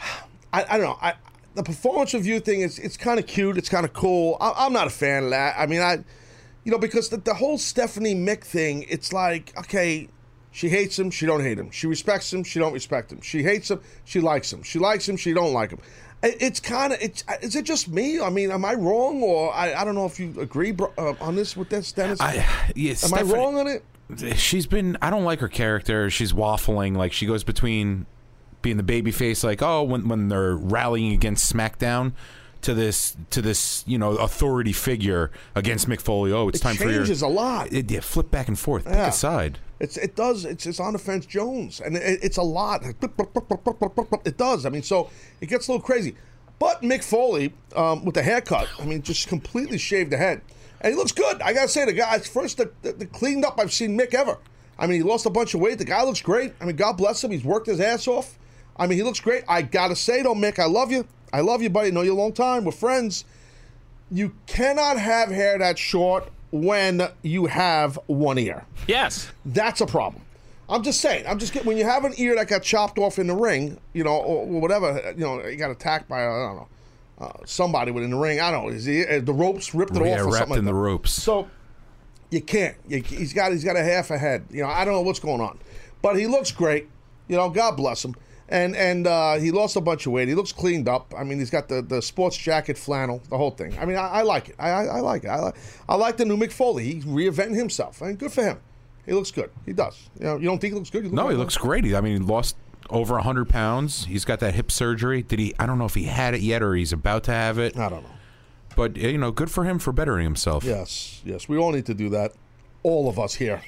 I, 0.52 0.64
I 0.70 0.78
don't 0.78 0.86
know. 0.86 0.98
I 1.00 1.14
the 1.54 1.62
performance 1.62 2.14
review 2.14 2.40
thing 2.40 2.62
is 2.62 2.78
it's 2.78 2.96
kind 2.96 3.18
of 3.18 3.26
cute. 3.26 3.56
It's 3.56 3.68
kind 3.68 3.84
of 3.84 3.92
cool. 3.92 4.36
I, 4.40 4.66
am 4.66 4.72
not 4.72 4.86
a 4.86 4.90
fan 4.90 5.24
of 5.24 5.30
that. 5.30 5.54
I 5.58 5.66
mean, 5.66 5.80
I, 5.80 6.04
you 6.64 6.72
know, 6.72 6.78
because 6.78 7.08
the, 7.08 7.18
the 7.18 7.34
whole 7.34 7.58
Stephanie 7.58 8.14
Mick 8.14 8.42
thing. 8.44 8.84
It's 8.88 9.12
like 9.12 9.52
okay. 9.58 10.08
She 10.54 10.68
hates 10.68 10.96
him. 10.96 11.10
She 11.10 11.26
don't 11.26 11.42
hate 11.42 11.58
him. 11.58 11.72
She 11.72 11.88
respects 11.88 12.32
him. 12.32 12.44
She 12.44 12.60
don't 12.60 12.72
respect 12.72 13.10
him. 13.10 13.20
She 13.20 13.42
hates 13.42 13.72
him. 13.72 13.80
She 14.04 14.20
likes 14.20 14.52
him. 14.52 14.62
She 14.62 14.78
likes 14.78 15.08
him. 15.08 15.16
She 15.16 15.34
don't 15.34 15.52
like 15.52 15.70
him 15.70 15.80
it's 16.24 16.58
kind 16.58 16.92
of 16.92 16.98
it's 17.02 17.22
is 17.42 17.54
it 17.54 17.66
just 17.66 17.86
me 17.88 18.18
i 18.18 18.30
mean 18.30 18.50
am 18.50 18.64
i 18.64 18.72
wrong 18.72 19.22
or 19.22 19.52
i, 19.52 19.74
I 19.74 19.84
don't 19.84 19.94
know 19.94 20.06
if 20.06 20.18
you 20.18 20.34
agree 20.40 20.72
bro, 20.72 20.90
uh, 20.96 21.12
on 21.20 21.34
this 21.34 21.54
with 21.54 21.68
this 21.68 21.92
dennis 21.92 22.18
I, 22.18 22.46
yes, 22.74 23.04
am 23.04 23.18
i 23.18 23.20
wrong 23.20 23.58
on 23.58 23.66
it 23.66 23.84
she's 24.38 24.66
been 24.66 24.96
i 25.02 25.10
don't 25.10 25.24
like 25.24 25.40
her 25.40 25.48
character 25.48 26.08
she's 26.08 26.32
waffling 26.32 26.96
like 26.96 27.12
she 27.12 27.26
goes 27.26 27.44
between 27.44 28.06
being 28.62 28.78
the 28.78 28.82
baby 28.82 29.10
face 29.10 29.44
like 29.44 29.60
oh 29.60 29.82
when, 29.82 30.08
when 30.08 30.28
they're 30.28 30.56
rallying 30.56 31.12
against 31.12 31.52
smackdown 31.52 32.12
to 32.64 32.72
this 32.72 33.16
to 33.30 33.42
this 33.42 33.84
you 33.86 33.98
know 33.98 34.12
authority 34.12 34.72
figure 34.72 35.30
against 35.54 35.86
Mick 35.86 36.00
Foley. 36.00 36.32
Oh, 36.32 36.48
it's 36.48 36.60
it 36.60 36.62
time 36.62 36.76
for 36.76 36.84
your 36.84 36.94
changes 36.94 37.20
a 37.20 37.28
lot. 37.28 37.72
It, 37.72 37.90
yeah, 37.90 38.00
flip 38.00 38.30
back 38.30 38.48
and 38.48 38.58
forth, 38.58 38.86
Yeah. 38.86 39.04
pick 39.04 39.12
a 39.12 39.12
side. 39.12 39.58
It's 39.84 39.98
it 39.98 40.16
does. 40.16 40.46
It's 40.46 40.64
it's 40.64 40.80
on 40.80 40.94
the 40.94 40.98
fence 40.98 41.26
Jones, 41.26 41.78
and 41.80 41.94
it, 41.94 42.20
it's 42.22 42.38
a 42.38 42.42
lot. 42.42 42.82
It 44.24 44.38
does. 44.38 44.64
I 44.64 44.70
mean, 44.70 44.82
so 44.82 45.10
it 45.42 45.46
gets 45.50 45.68
a 45.68 45.72
little 45.72 45.84
crazy. 45.84 46.16
But 46.58 46.80
Mick 46.80 47.04
Foley 47.04 47.52
um, 47.76 48.02
with 48.06 48.14
the 48.14 48.22
haircut, 48.22 48.66
I 48.80 48.86
mean, 48.86 49.02
just 49.02 49.28
completely 49.28 49.76
shaved 49.76 50.10
the 50.10 50.16
head, 50.16 50.40
and 50.80 50.90
he 50.90 50.96
looks 50.96 51.12
good. 51.12 51.42
I 51.42 51.52
gotta 51.52 51.68
say, 51.68 51.84
the 51.84 51.92
guy 51.92 52.18
first 52.20 52.56
the, 52.56 52.72
the, 52.80 52.92
the 52.92 53.06
cleaned 53.06 53.44
up 53.44 53.60
I've 53.60 53.74
seen 53.74 53.98
Mick 53.98 54.14
ever. 54.14 54.38
I 54.78 54.86
mean, 54.86 54.96
he 54.96 55.02
lost 55.02 55.26
a 55.26 55.30
bunch 55.30 55.52
of 55.52 55.60
weight. 55.60 55.76
The 55.76 55.84
guy 55.84 56.02
looks 56.02 56.22
great. 56.22 56.54
I 56.62 56.64
mean, 56.64 56.76
God 56.76 56.96
bless 56.96 57.22
him. 57.22 57.30
He's 57.30 57.44
worked 57.44 57.66
his 57.66 57.78
ass 57.78 58.08
off. 58.08 58.38
I 58.78 58.86
mean, 58.86 58.96
he 58.96 59.04
looks 59.04 59.20
great. 59.20 59.44
I 59.46 59.60
gotta 59.60 59.96
say 59.96 60.22
though, 60.22 60.34
Mick, 60.34 60.58
I 60.58 60.64
love 60.64 60.90
you. 60.90 61.06
I 61.30 61.40
love 61.40 61.60
you, 61.60 61.68
buddy. 61.68 61.90
Know 61.90 62.00
you 62.00 62.14
a 62.14 62.16
long 62.16 62.32
time. 62.32 62.64
We're 62.64 62.72
friends. 62.72 63.26
You 64.10 64.34
cannot 64.46 64.98
have 64.98 65.28
hair 65.28 65.58
that 65.58 65.78
short 65.78 66.30
when 66.54 67.02
you 67.22 67.46
have 67.46 67.98
one 68.06 68.38
ear. 68.38 68.64
Yes. 68.86 69.28
That's 69.44 69.80
a 69.80 69.86
problem. 69.86 70.22
I'm 70.68 70.84
just 70.84 71.00
saying. 71.00 71.26
I'm 71.26 71.40
just 71.40 71.52
getting 71.52 71.66
when 71.66 71.76
you 71.76 71.84
have 71.84 72.04
an 72.04 72.14
ear 72.16 72.36
that 72.36 72.46
got 72.46 72.62
chopped 72.62 72.96
off 72.96 73.18
in 73.18 73.26
the 73.26 73.34
ring, 73.34 73.76
you 73.92 74.04
know, 74.04 74.12
or, 74.16 74.46
or 74.46 74.60
whatever, 74.60 75.12
you 75.16 75.24
know, 75.24 75.44
you 75.44 75.56
got 75.56 75.72
attacked 75.72 76.08
by 76.08 76.22
I 76.22 76.26
don't 76.26 76.56
know 76.56 76.68
uh, 77.18 77.32
somebody 77.44 77.90
within 77.90 78.10
the 78.10 78.16
ring. 78.16 78.40
I 78.40 78.52
don't 78.52 78.66
know. 78.66 78.72
Is 78.72 78.84
he, 78.84 79.04
uh, 79.04 79.20
the 79.20 79.32
ropes 79.32 79.74
ripped 79.74 79.96
it 79.96 80.04
Yeah, 80.04 80.14
off 80.14 80.20
or 80.20 80.24
wrapped 80.26 80.36
something 80.36 80.50
like 80.50 80.58
in 80.60 80.64
the 80.64 80.72
that. 80.72 80.78
ropes. 80.78 81.10
So 81.12 81.48
you 82.30 82.40
can't. 82.40 82.76
You, 82.86 83.02
he's 83.02 83.32
got 83.32 83.50
he's 83.50 83.64
got 83.64 83.74
a 83.76 83.82
half 83.82 84.10
a 84.12 84.16
head. 84.18 84.44
You 84.50 84.62
know, 84.62 84.68
I 84.68 84.84
don't 84.84 84.94
know 84.94 85.02
what's 85.02 85.20
going 85.20 85.40
on, 85.40 85.58
but 86.02 86.16
he 86.16 86.28
looks 86.28 86.52
great. 86.52 86.88
You 87.26 87.36
know, 87.36 87.50
God 87.50 87.76
bless 87.76 88.04
him. 88.04 88.14
And 88.54 88.76
and 88.76 89.08
uh, 89.08 89.34
he 89.34 89.50
lost 89.50 89.74
a 89.74 89.80
bunch 89.80 90.06
of 90.06 90.12
weight. 90.12 90.28
He 90.28 90.36
looks 90.36 90.52
cleaned 90.52 90.88
up. 90.88 91.12
I 91.18 91.24
mean, 91.24 91.40
he's 91.40 91.50
got 91.50 91.66
the, 91.66 91.82
the 91.82 92.00
sports 92.00 92.36
jacket, 92.36 92.78
flannel, 92.78 93.20
the 93.28 93.36
whole 93.36 93.50
thing. 93.50 93.76
I 93.80 93.84
mean, 93.84 93.96
I, 93.96 94.06
I 94.08 94.22
like 94.22 94.50
it. 94.50 94.54
I, 94.60 94.70
I, 94.70 94.84
I 94.84 95.00
like 95.00 95.24
it. 95.24 95.28
I 95.28 95.40
like 95.40 95.56
I 95.88 95.96
like 95.96 96.16
the 96.18 96.24
new 96.24 96.36
Mick 96.36 96.52
Foley. 96.52 96.84
He's 96.84 97.04
reinventing 97.04 97.56
himself, 97.56 98.00
and 98.00 98.16
good 98.16 98.30
for 98.30 98.44
him. 98.44 98.60
He 99.06 99.12
looks 99.12 99.32
good. 99.32 99.50
He 99.66 99.72
does. 99.72 100.08
You 100.20 100.26
know, 100.26 100.36
you 100.36 100.44
don't 100.44 100.60
think 100.60 100.72
he 100.72 100.78
looks 100.78 100.90
good? 100.90 101.02
Look 101.02 101.12
No, 101.12 101.28
he 101.30 101.36
looks 101.36 101.56
great. 101.56 101.84
He- 101.84 101.96
I 101.96 102.00
mean, 102.00 102.22
he 102.22 102.26
lost 102.26 102.54
over 102.90 103.18
hundred 103.18 103.48
pounds. 103.48 104.04
He's 104.04 104.24
got 104.24 104.38
that 104.38 104.54
hip 104.54 104.70
surgery. 104.70 105.22
Did 105.22 105.40
he? 105.40 105.52
I 105.58 105.66
don't 105.66 105.78
know 105.80 105.86
if 105.86 105.94
he 105.94 106.04
had 106.04 106.34
it 106.34 106.40
yet 106.40 106.62
or 106.62 106.76
he's 106.76 106.92
about 106.92 107.24
to 107.24 107.32
have 107.32 107.58
it. 107.58 107.76
I 107.76 107.88
don't 107.88 108.04
know. 108.04 108.10
But 108.76 108.96
you 108.96 109.18
know, 109.18 109.32
good 109.32 109.50
for 109.50 109.64
him 109.64 109.80
for 109.80 109.92
bettering 109.92 110.22
himself. 110.22 110.62
Yes, 110.62 111.22
yes. 111.24 111.48
We 111.48 111.58
all 111.58 111.72
need 111.72 111.86
to 111.86 111.94
do 111.94 112.08
that. 112.10 112.34
All 112.84 113.08
of 113.08 113.18
us 113.18 113.34
here. 113.34 113.62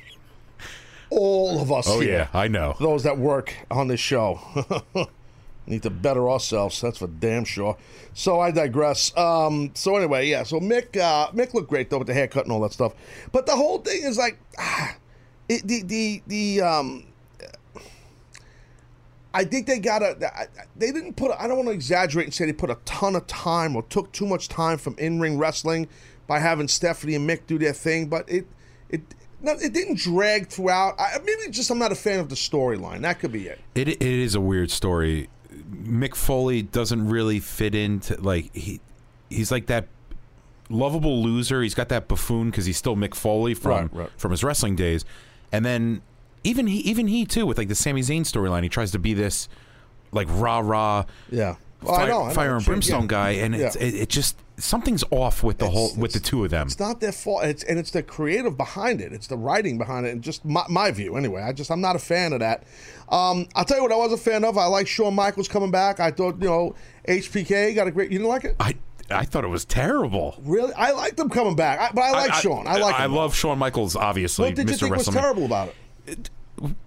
All 1.11 1.61
of 1.61 1.71
us 1.73 1.87
Oh 1.89 2.01
here. 2.01 2.29
yeah, 2.33 2.39
I 2.39 2.49
know. 2.49 2.77
Those 2.81 3.03
that 3.05 3.17
work 3.19 3.55
on 3.71 3.89
this 3.89 4.01
show 4.01 4.41
need 5.67 5.83
to 5.85 5.91
better 5.91 6.29
ourselves. 6.29 6.81
That's 6.81 6.99
for 6.99 7.07
damn 7.07 7.45
sure. 7.45 7.77
So 8.15 8.41
I 8.41 8.51
digress. 8.51 9.17
Um, 9.17 9.71
so 9.75 9.97
anyway, 9.97 10.27
yeah. 10.29 10.43
So 10.43 10.59
Mick, 10.61 10.97
uh, 10.97 11.29
Mick 11.33 11.55
looked 11.55 11.69
great 11.69 11.91
though 11.91 11.99
with 11.99 12.07
the 12.09 12.15
haircut 12.15 12.45
and 12.45 12.53
all 12.53 12.61
that 12.63 12.73
stuff. 12.73 12.93
But 13.33 13.47
the 13.47 13.57
whole 13.57 13.79
thing 13.79 14.03
is 14.03 14.19
like, 14.19 14.39
ah, 14.59 14.97
it, 15.49 15.67
the 15.67 15.83
the 15.83 16.23
the 16.27 16.61
um. 16.63 17.07
I 19.35 19.45
think 19.45 19.67
they 19.67 19.79
got 19.79 20.03
a. 20.03 20.17
They 20.77 20.91
didn't 20.93 21.15
put. 21.15 21.31
I 21.39 21.47
don't 21.47 21.57
want 21.59 21.69
to 21.69 21.75
exaggerate 21.75 22.25
and 22.27 22.33
say 22.35 22.47
they 22.47 22.55
put 22.55 22.71
a 22.71 22.79
ton 22.87 23.15
of 23.15 23.27
time 23.27 23.77
or 23.77 23.83
took 23.83 24.11
too 24.13 24.25
much 24.27 24.49
time 24.49 24.79
from 24.79 24.95
in-ring 24.99 25.37
wrestling 25.37 25.89
by 26.27 26.39
having 26.39 26.69
Stephanie 26.69 27.15
and 27.15 27.29
Mick 27.29 27.47
do 27.47 27.59
their 27.59 27.75
thing, 27.75 28.07
but 28.07 28.27
it 28.31 28.47
it 28.89 29.03
no, 29.43 29.53
it 29.53 29.73
didn't 29.73 29.99
drag 29.99 30.49
throughout. 30.49 30.99
I, 30.99 31.19
maybe 31.25 31.51
just 31.51 31.71
I'm 31.71 31.79
not 31.79 31.93
a 31.93 31.97
fan 31.97 32.19
of 32.21 32.29
the 32.29 32.35
storyline. 32.37 33.01
That 33.03 33.19
could 33.21 33.33
be 33.33 33.47
it. 33.49 33.61
It 33.75 33.89
it 33.89 34.03
is 34.03 34.35
a 34.35 34.41
weird 34.41 34.71
story. 34.71 35.29
Mick 35.71 36.15
Foley 36.15 36.63
doesn't 36.63 37.09
really 37.09 37.41
fit 37.41 37.75
into 37.75 38.21
like 38.21 38.55
he 38.55 38.81
he's 39.31 39.51
like 39.51 39.67
that 39.67 39.89
lovable 40.69 41.23
loser. 41.23 41.63
He's 41.63 41.75
got 41.75 41.89
that 41.91 42.09
buffoon 42.09 42.51
because 42.51 42.67
he's 42.67 42.77
still 42.77 42.97
Mick 42.97 43.15
Foley 43.15 43.55
from 43.55 43.71
Right, 43.73 43.95
right. 43.95 44.11
from 44.17 44.31
his 44.33 44.43
wrestling 44.45 44.77
days, 44.77 45.05
and 45.53 45.65
then 45.65 46.03
even 46.45 46.67
he 46.67 46.79
even 46.79 47.07
he 47.09 47.25
too 47.25 47.47
with 47.47 47.59
like 47.59 47.69
the 47.69 47.75
Sami 47.75 48.01
Zayn 48.03 48.23
storyline. 48.23 48.63
He 48.63 48.69
tries 48.69 48.91
to 48.93 48.99
be 48.99 49.15
this 49.15 49.49
like 50.13 50.29
rah 50.31 50.59
rah 50.61 51.05
Yeah. 51.31 51.57
Well, 51.83 51.95
I 51.95 51.99
fire, 51.99 52.09
know, 52.09 52.23
I 52.23 52.29
know. 52.29 52.35
fire 52.35 52.57
and 52.57 52.65
brimstone 52.65 53.03
yeah. 53.03 53.07
guy, 53.09 53.31
and 53.33 53.55
it's, 53.55 53.77
Yeah. 53.77 53.83
it, 53.83 53.95
it 53.95 54.09
just 54.09 54.37
something's 54.59 55.05
off 55.11 55.43
with 55.45 55.59
the 55.59 55.69
whole 55.69 55.95
with 55.97 56.13
the 56.15 56.21
two 56.21 56.45
of 56.45 56.51
them. 56.51 56.67
It's 56.67 56.79
not 56.81 57.01
their 57.01 57.13
fault. 57.13 57.45
It's 57.45 57.63
and 57.65 57.79
it's 57.79 57.91
the 57.91 58.03
creative 58.03 58.57
behind 58.57 59.01
it. 59.01 59.13
It's 59.13 59.27
the 59.27 59.37
writing 59.37 59.77
behind 59.79 60.07
it, 60.07 60.11
and 60.13 60.23
just 60.23 60.45
my, 60.45 60.65
my 60.69 60.91
view 60.91 61.17
anyway. 61.17 61.43
I 61.43 61.53
just 61.53 61.71
I'm 61.71 61.81
not 61.83 61.95
a 61.95 61.99
fan 61.99 62.33
of 62.33 62.41
that. 62.41 62.65
Um, 63.11 63.47
I'll 63.55 63.65
tell 63.65 63.77
you 63.77 63.83
what 63.83 63.93
I 63.93 63.97
was 63.97 64.13
a 64.13 64.17
fan 64.17 64.45
of. 64.45 64.57
I 64.59 64.67
like 64.67 64.89
Shawn 64.89 65.15
Michaels 65.15 65.49
coming 65.49 65.71
back. 65.71 66.01
I 66.01 66.11
thought 66.11 66.41
you 66.41 66.49
know 66.49 66.75
HBK 67.07 67.75
got 67.75 67.87
a 67.87 67.91
great. 67.91 68.11
You 68.11 68.19
didn't 68.19 68.31
like 68.31 68.45
it? 68.45 68.57
I 68.59 68.75
I 69.11 69.25
thought 69.25 69.45
it 69.45 69.49
was 69.49 69.65
terrible. 69.65 70.35
Really? 70.43 70.73
I 70.75 70.91
liked 70.93 71.17
them 71.17 71.29
coming 71.31 71.55
back, 71.55 71.79
I, 71.79 71.93
but 71.95 72.03
I 72.03 72.11
like 72.13 72.35
Shawn. 72.35 72.67
I 72.67 72.79
like. 72.79 72.99
I 72.99 73.07
love 73.07 73.35
Shawn 73.35 73.59
Michaels. 73.59 73.95
Obviously, 73.95 74.47
What 74.47 74.57
did 74.57 74.69
you 74.71 74.77
think 74.77 74.97
was 74.97 75.07
terrible 75.07 75.45
about 75.45 75.75
it? 76.07 76.31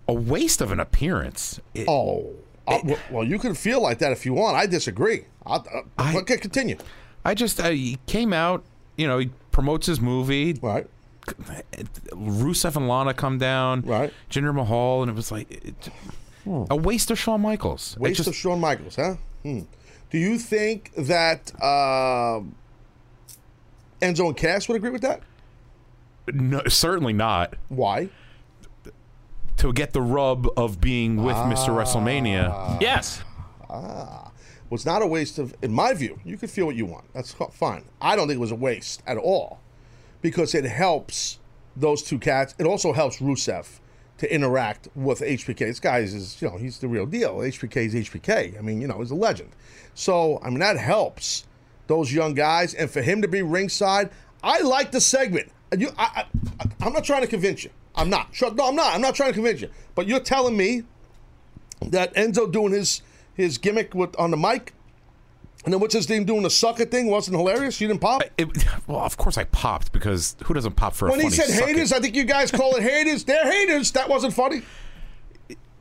A 0.08 0.14
waste 0.14 0.62
of 0.62 0.72
an 0.72 0.80
appearance. 0.80 1.60
It- 1.76 1.88
Oh, 1.88 2.34
uh, 2.70 2.96
well, 3.12 3.24
you 3.24 3.40
can 3.40 3.54
feel 3.54 3.82
like 3.82 4.00
that 4.00 4.12
if 4.12 4.26
you 4.26 4.34
want. 4.34 4.58
I 4.58 4.66
disagree. 4.66 5.26
I'll, 5.46 5.66
uh, 5.98 6.14
okay, 6.18 6.38
continue. 6.38 6.78
I 7.26 7.34
just 7.34 7.60
uh, 7.60 7.70
he 7.70 7.98
came 8.06 8.34
out. 8.34 8.64
You 8.98 9.08
know, 9.08 9.18
he 9.18 9.30
promotes 9.52 9.88
his 9.88 10.00
movie. 10.00 10.54
Right. 10.62 10.88
Rusev 12.12 12.76
and 12.76 12.88
Lana 12.88 13.14
come 13.14 13.38
down. 13.38 13.82
Right. 13.82 14.14
Jinder 14.30 14.54
Mahal, 14.54 15.04
and 15.04 15.12
it 15.12 15.16
was 15.16 15.32
like 15.32 15.50
it, 15.52 15.90
a 16.70 16.76
waste 16.76 17.12
of 17.12 17.20
Shawn 17.20 17.42
Michaels. 17.42 17.96
Waste 18.00 18.18
just- 18.18 18.30
of 18.30 18.36
Shawn 18.36 18.60
Michaels, 18.60 18.96
huh? 18.96 19.16
Hmm. 19.44 19.62
Do 20.10 20.18
you 20.18 20.40
think 20.40 20.92
that 20.96 21.52
uh, 21.62 22.42
Enzo 24.02 24.28
and 24.28 24.36
Cass 24.36 24.68
would 24.68 24.76
agree 24.76 24.90
with 24.90 25.04
that? 25.04 25.22
No, 26.34 26.62
certainly 26.68 27.14
not. 27.14 27.56
Why? 27.70 28.10
To 29.60 29.74
get 29.74 29.94
the 29.94 30.02
rub 30.02 30.48
of 30.58 30.80
being 30.80 31.24
with 31.24 31.36
Mr. 31.36 31.70
WrestleMania. 31.70 32.80
Yes. 32.82 33.22
Ah. 33.70 34.32
Well, 34.70 34.76
it's 34.76 34.86
not 34.86 35.02
a 35.02 35.08
waste 35.08 35.40
of, 35.40 35.56
in 35.62 35.74
my 35.74 35.94
view, 35.94 36.20
you 36.24 36.38
can 36.38 36.48
feel 36.48 36.66
what 36.66 36.76
you 36.76 36.86
want. 36.86 37.12
That's 37.14 37.34
fine. 37.34 37.84
I 38.00 38.16
don't 38.16 38.28
think 38.28 38.38
it 38.38 38.42
was 38.42 38.52
a 38.52 38.56
waste 38.56 39.02
at 39.08 39.18
all 39.18 39.60
because 40.22 40.54
it 40.54 40.64
helps 40.64 41.40
those 41.76 42.04
two 42.04 42.20
cats. 42.20 42.54
It 42.60 42.68
also 42.68 42.94
helps 42.94 43.18
Rusev 43.18 43.80
to 44.20 44.34
interact 44.34 44.88
with 44.96 45.22
HBK. 45.22 45.58
This 45.58 45.80
guy 45.80 46.00
is, 46.00 46.14
is, 46.14 46.42
you 46.42 46.50
know, 46.50 46.58
he's 46.58 46.80
the 46.80 46.88
real 46.88 47.06
deal. 47.06 47.38
HBK 47.38 47.78
is 47.78 47.96
HBK. 47.96 48.58
I 48.58 48.62
mean, 48.62 48.80
you 48.80 48.88
know, 48.88 49.00
he's 49.00 49.12
a 49.12 49.16
legend. 49.16 49.50
So, 49.94 50.40
I 50.44 50.50
mean, 50.50 50.60
that 50.60 50.78
helps 50.78 51.46
those 51.88 52.14
young 52.14 52.34
guys. 52.34 52.74
And 52.76 52.90
for 52.92 53.02
him 53.02 53.22
to 53.24 53.28
be 53.28 53.42
ringside, 53.42 54.12
I 54.44 54.62
like 54.62 54.92
the 54.92 55.02
segment. 55.02 55.52
You, 55.78 55.90
I, 55.98 56.26
I, 56.60 56.66
I'm 56.82 56.94
not 56.94 57.04
trying 57.04 57.22
to 57.22 57.28
convince 57.28 57.64
you. 57.64 57.72
I'm 58.00 58.10
not. 58.10 58.30
No, 58.42 58.68
I'm 58.68 58.76
not. 58.76 58.96
I'm 58.96 59.02
not 59.02 59.16
trying 59.16 59.30
to 59.30 59.34
convince 59.34 59.62
you. 59.62 59.70
But 59.94 60.08
you're 60.08 60.20
telling 60.22 60.56
me 60.56 60.84
that 61.82 62.14
Enzo 62.16 62.52
doing 62.52 62.72
his 62.72 63.02
his 63.34 63.58
gimmick 63.58 63.94
with 63.94 64.18
on 64.18 64.32
the 64.32 64.38
mic, 64.38 64.74
and 65.66 65.74
then 65.74 65.82
what's 65.82 65.94
his 65.94 66.10
name 66.10 66.24
doing 66.24 66.44
the 66.44 66.50
sucker 66.50 66.86
thing 66.86 67.08
wasn't 67.08 67.38
hilarious. 67.38 67.80
You 67.82 67.88
didn't 67.88 68.02
pop 68.02 68.24
It, 68.38 68.48
well, 68.88 69.00
of 69.00 69.18
course 69.18 69.38
I 69.38 69.44
popped 69.46 69.92
because 69.92 70.36
who 70.46 70.54
doesn't 70.54 70.76
pop 70.76 70.94
for 70.94 71.08
a 71.08 71.12
when 71.12 71.20
he 71.20 71.30
said 71.30 71.50
haters. 71.50 71.92
it? 71.92 71.96
I 71.96 72.00
think 72.00 72.16
you 72.16 72.24
guys 72.24 72.52
call 72.52 72.76
it 72.76 72.84
haters. 72.84 73.26
They're 73.26 73.50
haters. 73.50 73.92
That 73.92 74.10
wasn't 74.10 74.34
funny. 74.34 74.62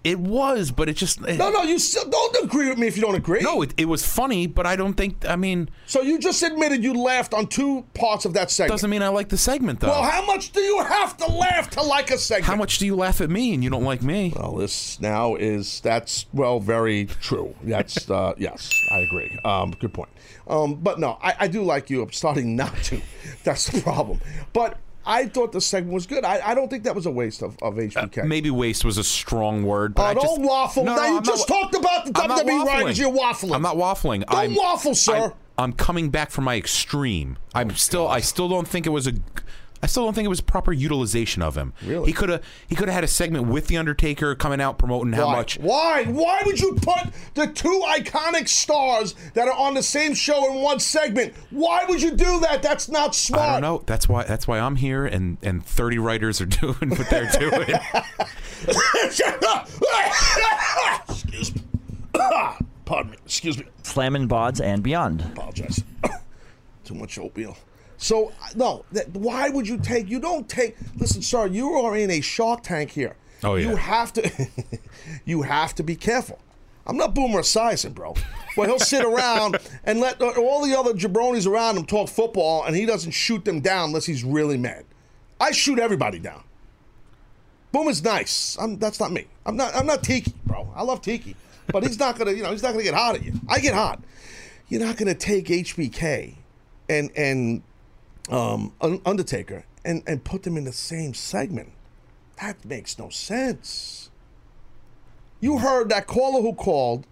It 0.05 0.19
was, 0.21 0.71
but 0.71 0.89
it 0.89 0.95
just 0.95 1.21
No, 1.21 1.51
no, 1.51 1.63
you 1.63 1.79
still 1.79 2.09
don't 2.09 2.45
agree 2.45 2.69
with 2.69 2.79
me 2.79 2.87
if 2.87 2.97
you 2.97 3.03
don't 3.03 3.15
agree. 3.17 3.41
no. 3.41 3.63
It, 3.63 3.75
it 3.77 3.85
was 3.87 4.07
funny, 4.07 4.47
but 4.47 4.65
I 4.67 4.77
don't 4.77 4.95
think. 4.95 5.27
I 5.29 5.37
mean, 5.37 5.69
So 5.87 6.03
you 6.03 6.19
just 6.19 6.43
admitted 6.43 6.85
you 6.85 6.95
laughed 6.95 7.35
on 7.35 7.47
two 7.49 7.85
parts 7.95 8.25
of 8.25 8.33
that 8.35 8.51
segment. 8.51 8.73
doesn't 8.73 8.91
mean 8.91 9.03
I 9.03 9.09
like 9.09 9.29
the 9.29 9.37
segment 9.37 9.81
though. 9.81 9.89
well, 9.89 10.03
how 10.03 10.25
much 10.25 10.53
do 10.53 10.61
you 10.61 10.83
have 10.83 11.17
to 11.19 11.27
laugh 11.27 11.71
to 11.71 11.83
like 11.83 12.11
a 12.11 12.19
segment? 12.19 12.47
How 12.47 12.57
much 12.57 12.79
do 12.79 12.87
you 12.87 12.95
laugh 12.97 13.21
at 13.21 13.29
me 13.29 13.55
and 13.55 13.63
you 13.65 13.71
don't 13.71 13.85
like 13.85 14.03
me? 14.03 14.33
Well, 14.37 14.55
this 14.55 15.01
now 15.01 15.35
is 15.35 15.81
that's 15.81 16.27
well 16.33 16.61
very 16.61 17.07
true. 17.21 17.55
That's 17.65 18.09
uh, 18.11 18.35
yes, 18.39 18.71
I 18.91 19.01
agree. 19.01 19.39
Um, 19.45 19.73
good 19.73 19.93
point. 19.93 20.11
Um, 20.47 20.77
but 20.77 20.99
no, 20.99 21.19
I, 21.21 21.35
I 21.41 21.49
do 21.49 21.63
like 21.63 21.91
you. 21.91 22.03
I'm 22.03 22.13
starting 22.13 22.57
not 22.57 22.75
to. 22.85 23.01
That's 23.45 23.67
the 23.67 23.83
problem. 23.83 24.21
But 24.55 24.79
I 25.09 25.27
thought 25.27 25.53
the 25.53 25.61
segment 25.61 25.95
was 25.95 26.07
good. 26.07 26.23
I, 26.23 26.51
I 26.51 26.55
don't 26.55 26.69
think 26.69 26.85
that 26.85 26.95
was 26.95 27.07
a 27.07 27.11
waste 27.11 27.43
of, 27.43 27.57
of 27.63 27.77
HBK. 27.77 28.19
Uh, 28.19 28.25
maybe 28.27 28.51
waste 28.51 28.85
was 28.85 28.99
a 28.99 29.05
strong 29.05 29.65
word. 29.65 29.95
But 29.95 30.03
Oh, 30.03 30.05
I 30.05 30.15
don't 30.15 30.43
waffle. 30.43 30.85
No, 30.85 30.95
now 30.95 31.03
no, 31.03 31.09
you 31.09 31.17
I'm 31.17 31.25
just 31.25 31.49
not, 31.49 31.63
talked 31.63 31.75
about 31.75 32.05
the 32.05 32.13
I'm 32.15 32.31
WWE 32.47 32.67
writers. 32.67 32.99
You're 32.99 33.11
waffling. 33.11 33.55
I'm 33.55 33.63
not 33.63 33.77
waffling. 33.77 34.27
Don't 34.27 34.39
I'm, 34.39 34.55
waffle, 34.55 34.95
sir. 34.95 35.17
I'm, 35.17 35.33
I'm 35.57 35.73
coming 35.73 36.11
back 36.11 36.31
from 36.31 36.45
my 36.45 36.57
extreme. 36.57 37.39
I'm 37.55 37.71
oh, 37.71 37.75
still. 37.75 38.07
I 38.07 38.21
still 38.21 38.51
don't 38.51 38.69
think 38.69 38.87
it 38.87 38.91
was 38.91 39.07
a. 39.07 39.15
I 39.83 39.87
still 39.87 40.05
don't 40.05 40.15
think 40.15 40.27
it 40.27 40.31
was 40.31 40.41
proper 40.41 40.73
utilization 40.73 41.43
of 41.43 41.57
him. 41.57 41.73
Really? 41.85 42.07
He 42.07 42.13
could 42.13 42.29
have. 42.29 42.43
He 42.69 42.75
could 42.75 42.89
have 42.89 42.95
had 42.95 43.05
a 43.05 43.09
segment 43.09 43.47
with 43.47 43.69
the 43.69 43.77
Undertaker 43.77 44.35
coming 44.35 44.61
out 44.61 44.79
promoting 44.79 45.13
how 45.13 45.27
Why? 45.27 45.37
much. 45.37 45.59
Why? 45.59 46.05
Why 46.05 46.43
would 46.45 46.61
you 46.61 46.75
put 46.75 47.13
the 47.35 47.47
two 47.47 47.83
iconic 47.89 48.49
stars 48.49 49.15
that 49.35 49.49
are 49.49 49.55
on 49.55 49.75
the 49.75 49.83
same 49.83 50.15
show 50.15 50.53
in 50.53 50.61
one 50.61 50.81
segment? 50.81 51.35
Why 51.51 51.85
would 51.89 52.03
you 52.03 52.11
do 52.11 52.41
that? 52.41 52.63
That's 52.63 52.89
not 52.89 53.15
smart. 53.15 53.43
I 53.49 53.53
don't 53.53 53.63
know. 53.63 53.83
That's 53.87 54.09
why. 54.09 54.25
That's 54.25 54.49
why 54.49 54.59
I'm 54.59 54.77
here, 54.77 55.07
and 55.07 55.39
and 55.43 55.65
30 55.65 55.99
writers 55.99 56.41
are 56.41 56.47
doing 56.47 56.91
what 56.91 57.09
they're 57.11 57.31
doing. 57.39 57.69
Excuse 61.09 61.55
me. 61.55 61.63
Pardon 62.85 63.13
me. 63.13 63.19
Excuse 63.25 63.59
me. 63.59 63.67
Slamming 63.83 64.29
Bods 64.29 64.65
and 64.65 64.83
beyond. 64.83 65.21
Apologize. 65.21 65.83
Too 66.85 66.95
much 66.95 67.19
oatmeal. 67.19 67.57
So 67.99 68.33
no, 68.55 68.85
that, 68.93 69.11
why 69.11 69.51
would 69.51 69.69
you 69.69 69.77
take? 69.77 70.09
You 70.09 70.21
don't 70.21 70.49
take. 70.49 70.77
Listen, 70.97 71.21
sir, 71.21 71.47
you 71.47 71.73
are 71.73 71.97
in 71.97 72.11
a 72.11 72.21
Shark 72.21 72.63
Tank 72.63 72.91
here. 72.91 73.17
Oh, 73.45 73.57
yeah. 73.57 73.71
You 73.71 73.77
have 73.77 74.13
to. 74.15 74.49
you 75.25 75.43
have 75.43 75.75
to 75.75 75.83
be 75.83 75.97
careful. 75.97 76.39
I'm 76.87 76.97
not 76.97 77.15
Boomer 77.15 77.41
Esiason, 77.41 77.93
bro. 77.93 78.15
Well, 78.57 78.67
he'll 78.67 78.79
sit 78.79 79.05
around 79.05 79.59
and 79.85 80.01
let 80.01 80.23
all 80.23 80.65
the 80.65 80.79
other 80.79 80.95
jabronis 80.95 81.47
around 81.47 81.77
him 81.77 81.85
talk 81.85 82.09
football, 82.09 82.65
and 82.65 82.75
he 82.75 82.87
doesn't 82.87 83.11
shoot 83.11 83.45
them 83.45 83.61
down 83.61 83.91
unless 83.91 84.07
he's 84.07 84.25
really 84.25 84.57
mad. 84.57 84.87
I 85.39 85.51
shoot 85.51 85.79
everybody 85.79 86.19
down. 86.19 86.43
Boomer's 87.73 88.03
nice. 88.03 88.57
I'm, 88.59 88.79
that's 88.79 88.99
not 88.99 89.13
me. 89.13 89.27
I'm 89.45 89.57
not. 89.57 89.75
I'm 89.75 89.87
not 89.87 90.03
Tiki, 90.03 90.33
bro. 90.47 90.73
I 90.75 90.83
love 90.83 91.03
Tiki, 91.03 91.37
but 91.67 91.83
he's 91.83 91.99
not 91.99 92.17
gonna. 92.17 92.33
You 92.33 92.45
know, 92.45 92.53
he's 92.53 92.63
not 92.63 92.73
gonna 92.73 92.85
get 92.85 92.95
hot 92.95 93.17
at 93.17 93.25
you. 93.25 93.35
I 93.49 93.59
get 93.59 93.75
hot. 93.75 94.03
You're 94.69 94.85
not 94.85 94.97
gonna 94.97 95.15
take 95.15 95.47
HBK 95.47 96.37
and 96.89 97.11
and 97.17 97.63
um, 98.29 98.73
Undertaker 98.81 99.65
and 99.85 100.03
and 100.07 100.23
put 100.25 100.43
them 100.43 100.57
in 100.57 100.65
the 100.65 100.73
same 100.73 101.15
segment. 101.15 101.73
That 102.41 102.65
makes 102.65 102.99
no 102.99 103.09
sense. 103.09 104.11
You 105.41 105.59
heard 105.59 105.89
that 105.89 106.07
caller 106.07 106.41
who 106.41 106.55
called, 106.55 107.07